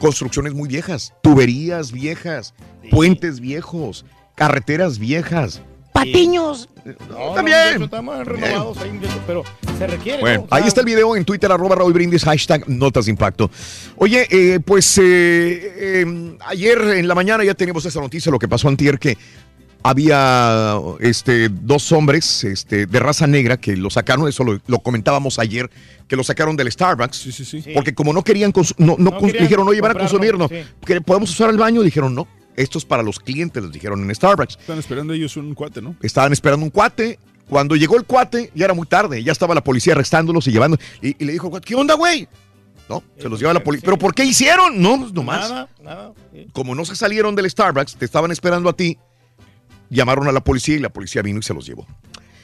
[0.00, 2.54] construcciones muy viejas, tuberías viejas,
[2.90, 5.60] puentes viejos, carreteras viejas.
[5.94, 6.68] Patiños.
[7.08, 7.88] No, también.
[8.24, 9.44] renovados ahí, pero
[9.78, 10.20] se requiere.
[10.20, 10.44] Bueno, ¿no?
[10.44, 13.48] O sea, ahí está el video en Twitter, arroba Raúl Brindis, hashtag Notas de Impacto.
[13.96, 18.48] Oye, eh, pues eh, eh, ayer en la mañana ya teníamos esa noticia, lo que
[18.48, 19.16] pasó antier, que
[19.84, 25.38] había este, dos hombres este, de raza negra que lo sacaron, eso lo, lo comentábamos
[25.38, 25.70] ayer,
[26.08, 27.54] que lo sacaron del Starbucks.
[27.72, 30.48] Porque como no querían, no, no No querían dijeron, oye, van a comprarlo, consumir, no.
[30.48, 30.66] sí.
[30.84, 31.82] que ¿Podemos usar el baño?
[31.82, 32.26] Dijeron, no.
[32.56, 34.56] Esto es para los clientes, les dijeron en Starbucks.
[34.60, 35.96] Están esperando ellos un cuate, ¿no?
[36.02, 37.18] Estaban esperando un cuate.
[37.48, 39.22] Cuando llegó el cuate, ya era muy tarde.
[39.22, 40.78] Ya estaba la policía arrestándolos y llevando.
[41.02, 42.28] Y, y le dijo, ¿qué onda, güey?
[42.88, 43.84] No, se los lleva la policía.
[43.86, 44.80] ¿Pero por qué hicieron?
[44.80, 45.50] No, pues nomás.
[45.50, 46.12] Nada, nada.
[46.32, 46.46] sí.
[46.52, 48.98] Como no se salieron del Starbucks, te estaban esperando a ti.
[49.90, 51.86] Llamaron a la policía y la policía vino y se los llevó.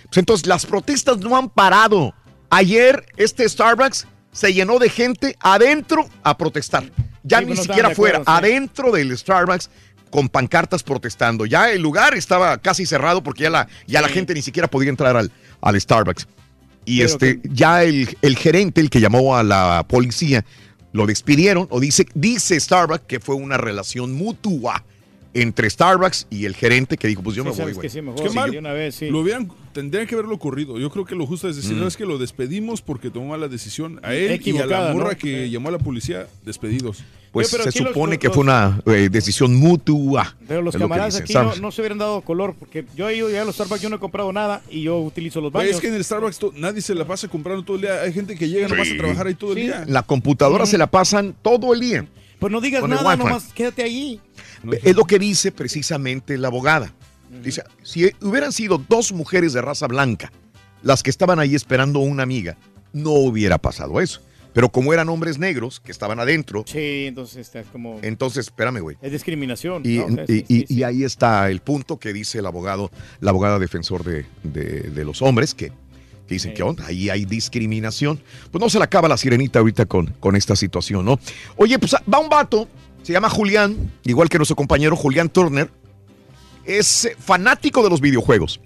[0.04, 2.14] Pues entonces, las protestas no han parado.
[2.50, 6.84] Ayer, este Starbucks se llenó de gente adentro a protestar.
[7.22, 8.24] Ya Sí, ni siquiera acuerdo, sí.
[8.26, 9.70] adentro del Starbucks
[10.10, 11.46] con pancartas protestando.
[11.46, 14.90] Ya el lugar estaba casi cerrado porque ya la, ya la gente ni siquiera podía
[14.90, 15.30] entrar al,
[15.60, 16.26] al Starbucks.
[16.84, 20.44] Y Pero este, ya el, el gerente, el que llamó a la policía,
[20.92, 24.82] lo despidieron, o dice, dice Starbucks que fue una relación mutua
[25.32, 27.82] entre Starbucks y el gerente que dijo, pues yo Sí, me voy, güey.
[27.82, 28.56] que sí, Es que sí, mal.
[28.56, 29.10] una vez, sí.
[29.10, 30.76] Lo hubieran, tendrían que haberlo ocurrido.
[30.80, 31.86] Yo creo que lo justo es decir, Mm.
[31.86, 34.00] es que lo despedimos porque tomó mala decisión.
[34.02, 34.96] A él y a Equivocada, la ¿no?
[34.98, 37.04] morra que llamó a la policía, despedidos.
[37.32, 40.36] Pues pero se los- supone los- que fue una eh, decisión mutua.
[40.48, 43.16] Pero los lo camaradas dicen, aquí no, no se hubieran dado color, porque yo he
[43.18, 45.76] ido ya a los Starbucks, yo no he comprado nada y yo utilizo los baños.
[45.76, 48.00] es que en el Starbucks to- nadie se la pasa comprando todo el día.
[48.02, 49.62] Hay gente que llega nomás a trabajar ahí todo el Sí.
[49.64, 49.84] día.
[49.86, 52.06] La computadora se la pasan todo el día.
[52.40, 54.20] Pues no digas nada, nomás quédate allí.
[54.82, 56.92] Es lo que dice precisamente la abogada.
[57.44, 60.32] Dice, si hubieran sido dos mujeres de raza blanca
[60.82, 62.56] las que estaban ahí esperando a una amiga,
[62.92, 64.20] no hubiera pasado eso.
[64.52, 67.98] Pero como eran hombres negros que estaban adentro, Sí, entonces está como...
[68.02, 68.96] entonces, espérame, güey.
[69.00, 69.82] Es discriminación.
[69.84, 73.30] Y, y- sí, sí, y- y ahí está el punto que dice el abogado, la
[73.30, 75.68] abogada defensor de, de- de los hombres, que,
[76.26, 78.20] que dicen que onda, ahí hay discriminación.
[78.50, 81.18] Pues no se le acaba la sirenita ahorita con, con esta situación, ¿no?
[81.56, 82.66] Oye, pues va un vato,
[83.02, 85.70] se llama Julián, igual que nuestro compañero Julián Turner,
[86.64, 88.60] es fanático de los videojuegos.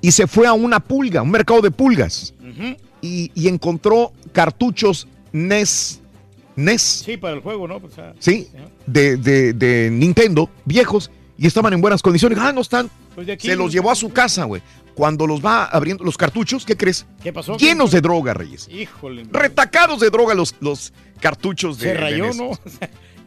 [0.00, 2.76] Y se fue a una pulga, un mercado de pulgas, Ujú.
[3.00, 6.00] Y, y encontró cartuchos NES,
[6.56, 7.80] NES, Sí, para el juego, ¿no?
[7.80, 8.48] Pues, ah, ¿sí?
[8.86, 12.38] De, de- de Nintendo, viejos, y estaban en buenas condiciones.
[12.40, 12.90] Ah, no están.
[13.14, 14.62] Pues aquí- Se los llevó a su casa, güey.
[14.94, 17.06] Cuando los va abriendo los cartuchos, ¿qué crees?
[17.22, 17.56] ¿Qué pasó?
[17.56, 18.68] Llenos de droga, Reyes.
[18.68, 19.26] Híjole.
[19.30, 22.32] Retacados de droga los, los cartuchos de Se rayó.
[22.34, 22.50] ¿no?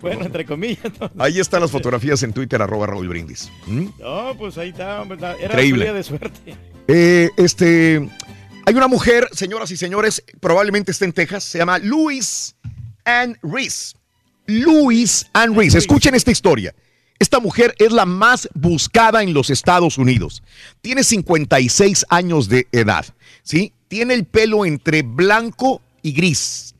[0.01, 0.91] Bueno, entre comillas.
[1.00, 1.11] ¿no?
[1.24, 3.51] Ahí están las fotografías en Twitter, arroba Raúl Brindis.
[3.67, 3.85] ¿Mm?
[4.00, 5.83] No, pues ahí está, hombre, Era Increíble.
[5.85, 6.56] un día de suerte.
[6.88, 8.09] Eh, este,
[8.65, 12.56] hay una mujer, señoras y señores, probablemente está en Texas, se llama Louis
[13.06, 13.95] Ann Reese.
[14.48, 15.77] Louis Ann Reese.
[15.77, 16.73] Escuchen esta historia.
[17.19, 20.41] Esta mujer es la más buscada en los Estados Unidos.
[20.81, 23.06] Tiene 56 años de edad,
[23.43, 23.73] ¿sí?
[23.88, 26.73] Tiene el pelo entre blanco y gris.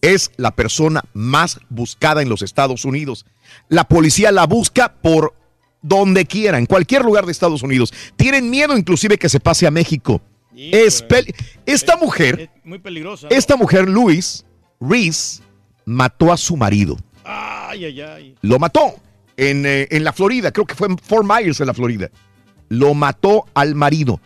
[0.00, 3.24] Es la persona más buscada en los Estados Unidos.
[3.68, 5.34] La policía la busca por
[5.80, 7.92] donde quiera, en cualquier lugar de Estados Unidos.
[8.16, 10.20] Tienen miedo inclusive que se pase a México.
[10.60, 11.04] Es
[11.66, 13.28] esta mujer, Muy peligrosa.
[13.30, 13.36] ¿no?
[13.36, 14.44] esta mujer, Luis
[14.80, 15.42] Reese,
[15.84, 16.96] mató a su marido.
[17.24, 18.34] Ay, ay, ay.
[18.42, 18.94] Lo mató
[19.36, 22.10] en, eh, en la Florida, creo que fue en Fort Myers, en la Florida.
[22.68, 24.20] Lo mató al marido.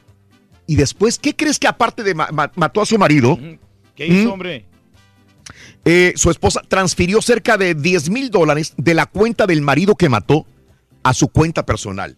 [0.67, 3.39] Y después, ¿qué crees que aparte de ma- ma- mató a su marido?
[3.95, 4.33] ¿Qué hizo, ¿Mm?
[4.33, 4.65] hombre?
[5.85, 10.09] Eh, su esposa transfirió cerca de 10 mil dólares de la cuenta del marido que
[10.09, 10.47] mató
[11.03, 12.17] a su cuenta personal.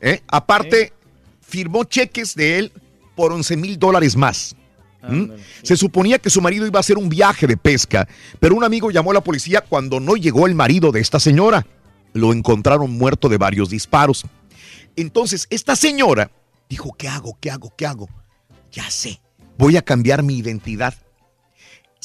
[0.00, 0.20] ¿Eh?
[0.28, 0.92] Aparte,
[1.40, 2.72] firmó cheques de él
[3.16, 4.54] por 11 mil dólares más.
[5.08, 5.30] ¿Mm?
[5.62, 8.08] Se suponía que su marido iba a hacer un viaje de pesca,
[8.40, 11.66] pero un amigo llamó a la policía cuando no llegó el marido de esta señora.
[12.12, 14.24] Lo encontraron muerto de varios disparos.
[14.96, 16.30] Entonces, esta señora
[16.68, 17.38] dijo, ¿qué hago?
[17.40, 17.72] ¿Qué hago?
[17.76, 18.08] ¿Qué hago?
[18.72, 19.20] Ya sé,
[19.58, 20.94] voy a cambiar mi identidad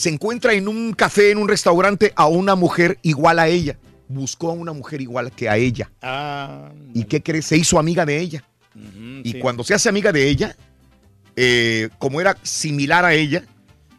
[0.02, 3.78] se encuentra en un café, en un restaurante, a una mujer igual a ella.
[4.08, 5.92] Buscó a una mujer igual que a ella.
[6.02, 7.46] Ah, ¿Y qué crees?
[7.46, 8.44] Se hizo amiga de ella.
[9.24, 9.40] y sí.
[9.40, 10.56] cuando se hace amiga de ella,
[11.36, 13.44] eh, como era similar a ella,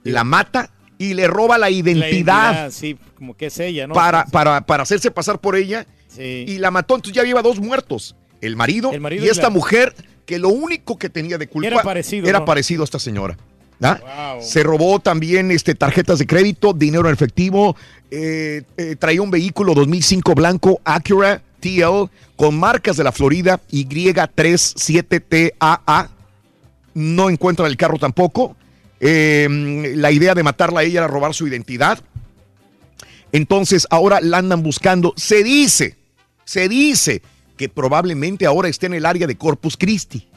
[0.05, 3.94] la mata y le roba la la identidad, Sí, como que es ella, ¿no?
[3.94, 6.44] para, para, para hacerse pasar por ella Sí.
[6.47, 6.94] y la mató.
[6.97, 8.15] Entonces ya lleva dos muertos.
[8.41, 9.94] El marido, El marido y y esta la- mujer
[10.27, 12.44] que lo único que tenía de culpa Era parecido, era ¿no?
[12.44, 13.36] parecido a esta señora.
[13.83, 14.35] ¿ah?
[14.36, 14.43] Wow.
[14.44, 17.77] Se robó también este, tarjetas de crédito, dinero en efectivo,
[18.11, 26.09] eh, eh, traía un vehículo 2005 blanco Acura TL con marcas de la Florida Y37TAA.
[26.95, 28.57] No encuentra el carro tampoco.
[29.01, 31.99] Eh, la idea de matarla a ella era robar su identidad.
[33.33, 35.15] Entonces ahora la andan buscando.
[35.17, 35.97] Se dice,
[36.45, 37.23] se dice
[37.57, 40.29] que probablemente ahora esté en el área de Corpus Christi.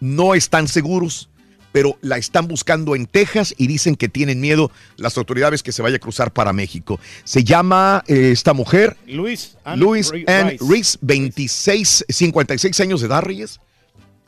[0.00, 1.28] No están seguros,
[1.72, 5.82] pero la están buscando en Texas y dicen que tienen miedo las autoridades que se
[5.82, 7.00] vaya a cruzar para México.
[7.24, 10.64] Se llama eh, esta mujer Luis Ann Luis Ri- Ann Rice.
[10.68, 13.60] Reese, 26, 56 años de edad, Reyes.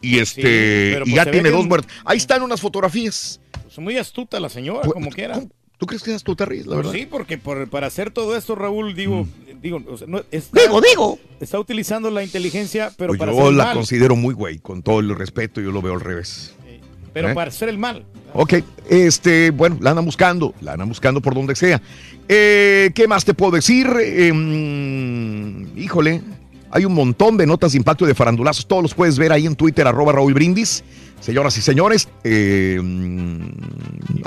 [0.01, 1.93] Y este, y pues ya tiene dos es- muertos.
[2.05, 3.41] Ahí están unas fotografías.
[3.63, 5.41] Pues muy astuta la señora, Pues, como quiera.
[5.79, 6.99] ¿Tú crees que es astuta, Reyes, la Pues verdad?
[7.01, 9.27] sí, porque por- para hacer todo esto, Raúl, digo,
[9.63, 10.63] digo, o sea, no, está, Mm.
[10.65, 11.19] Digo, digo.
[11.41, 13.75] Está utilizando la inteligencia, pero Pues para yo hacer el la mal.
[13.77, 16.55] considero muy güey, con todo el respeto, yo lo veo al revés.
[17.13, 17.35] Pero ¿Eh?
[17.35, 18.05] para hacer el mal.
[18.35, 18.55] Ok,
[18.89, 21.81] este, bueno, la andan buscando, la andan buscando por donde sea.
[22.29, 23.89] Eh, ¿Qué más te puedo decir?
[24.01, 26.21] Eh, mm, híjole,
[26.71, 29.57] hay un montón de notas de impacto de farandulazos, todos los puedes ver ahí en
[29.57, 30.85] Twitter, arroba Raúl Brindis.
[31.21, 33.41] Señoras y señores, eh, mm,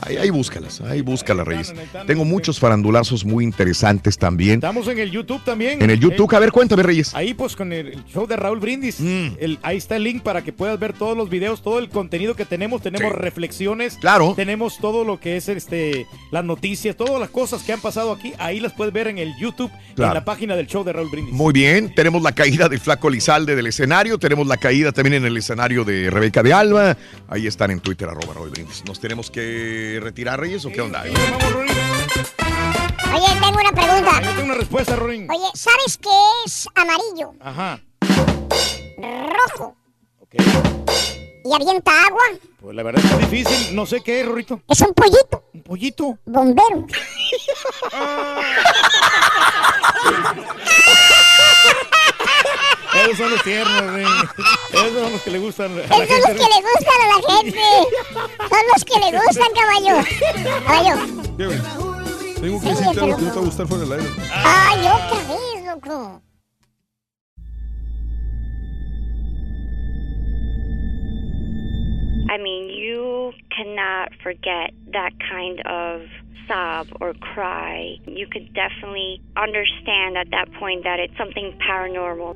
[0.02, 1.74] ahí, ahí búscalas, ahí búscalas, Reyes.
[2.06, 4.56] Tengo muchos farandulazos muy interesantes también.
[4.56, 5.82] Estamos en el YouTube también.
[5.82, 7.14] En el YouTube, Eh, a ver, cuéntame, Reyes.
[7.16, 9.28] Ahí pues con el, el show de Raúl Brindis, Mm.
[9.40, 12.36] el- ahí está el link para que puedas ver todos los videos, todo el contenido
[12.36, 13.18] que tenemos, tenemos Sí.
[13.20, 14.34] reflexiones, Claro.
[14.36, 18.34] tenemos todo lo que es este las noticias, todas las cosas que han pasado aquí,
[18.38, 20.12] ahí las puedes ver en el YouTube, Claro.
[20.12, 21.34] en la página del show de Raúl Brindis.
[21.34, 25.26] Muy bien, tenemos la caída del flaco Lizalde del escenario, tenemos la caída también en
[25.26, 26.83] el escenario de Rebeca de Alba.
[27.28, 28.84] Ahí están en Twitter, arroba Raúl Brindis.
[28.86, 31.02] ¿Nos tenemos que retirar, Reyes, o qué onda?
[31.04, 31.12] Oye,
[33.42, 34.22] tengo una pregunta.
[34.22, 35.28] Yo tengo una respuesta, Rorín.
[35.30, 36.10] Oye, ¿sabes qué
[36.46, 37.80] es amarillo, Ajá.
[38.98, 39.76] rojo
[41.46, 42.22] y avienta agua?
[42.62, 44.62] Pues la verdad es que es difícil, no sé qué es, Rorito.
[44.70, 45.44] Es un pollito.
[45.54, 46.18] ¿Un pollito?
[46.26, 46.88] Bombero.
[52.96, 54.04] Esos son los tiernos, güey.
[54.04, 57.08] Esos son los que le gustan a la Esos son los que le gustan a
[57.08, 57.60] la gente.
[58.50, 59.96] Son los que le gustan, caballo.
[60.66, 60.96] Caballo.
[62.40, 64.10] Tengo que decirte algo que no te va a gustar fuera del aire.
[64.32, 66.22] Ay, otra vez, loco.
[72.30, 76.02] I mean, you cannot forget that kind of
[76.48, 77.98] sob or cry.
[78.08, 82.36] You could definitely understand at that point that it's something paranormal.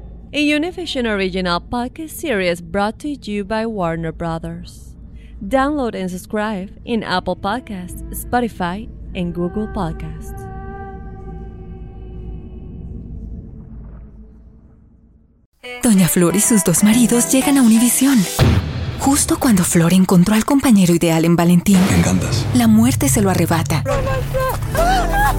[0.33, 4.95] a Univision original podcast series brought to you by Warner Brothers.
[5.45, 10.47] Download and subscribe in Apple Podcasts, Spotify, and Google Podcasts.
[15.83, 18.17] Doña Flor y sus dos maridos llegan a Univisión.
[18.99, 22.45] Justo cuando Flor encontró al compañero ideal en Valentín, Me encantas.
[22.53, 23.83] la muerte se lo arrebata,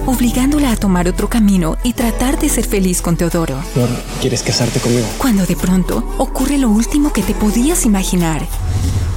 [0.05, 3.61] obligándola a tomar otro camino y tratar de ser feliz con Teodoro.
[3.73, 3.89] Flor,
[4.21, 5.05] ¿quieres casarte conmigo?
[5.17, 8.45] Cuando de pronto ocurre lo último que te podías imaginar.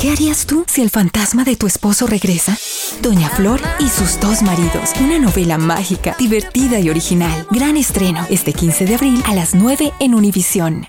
[0.00, 2.56] ¿Qué harías tú si el fantasma de tu esposo regresa?
[3.02, 4.90] Doña Flor y sus dos maridos.
[5.00, 7.46] Una novela mágica, divertida y original.
[7.50, 10.86] Gran estreno este 15 de abril a las 9 en Univisión.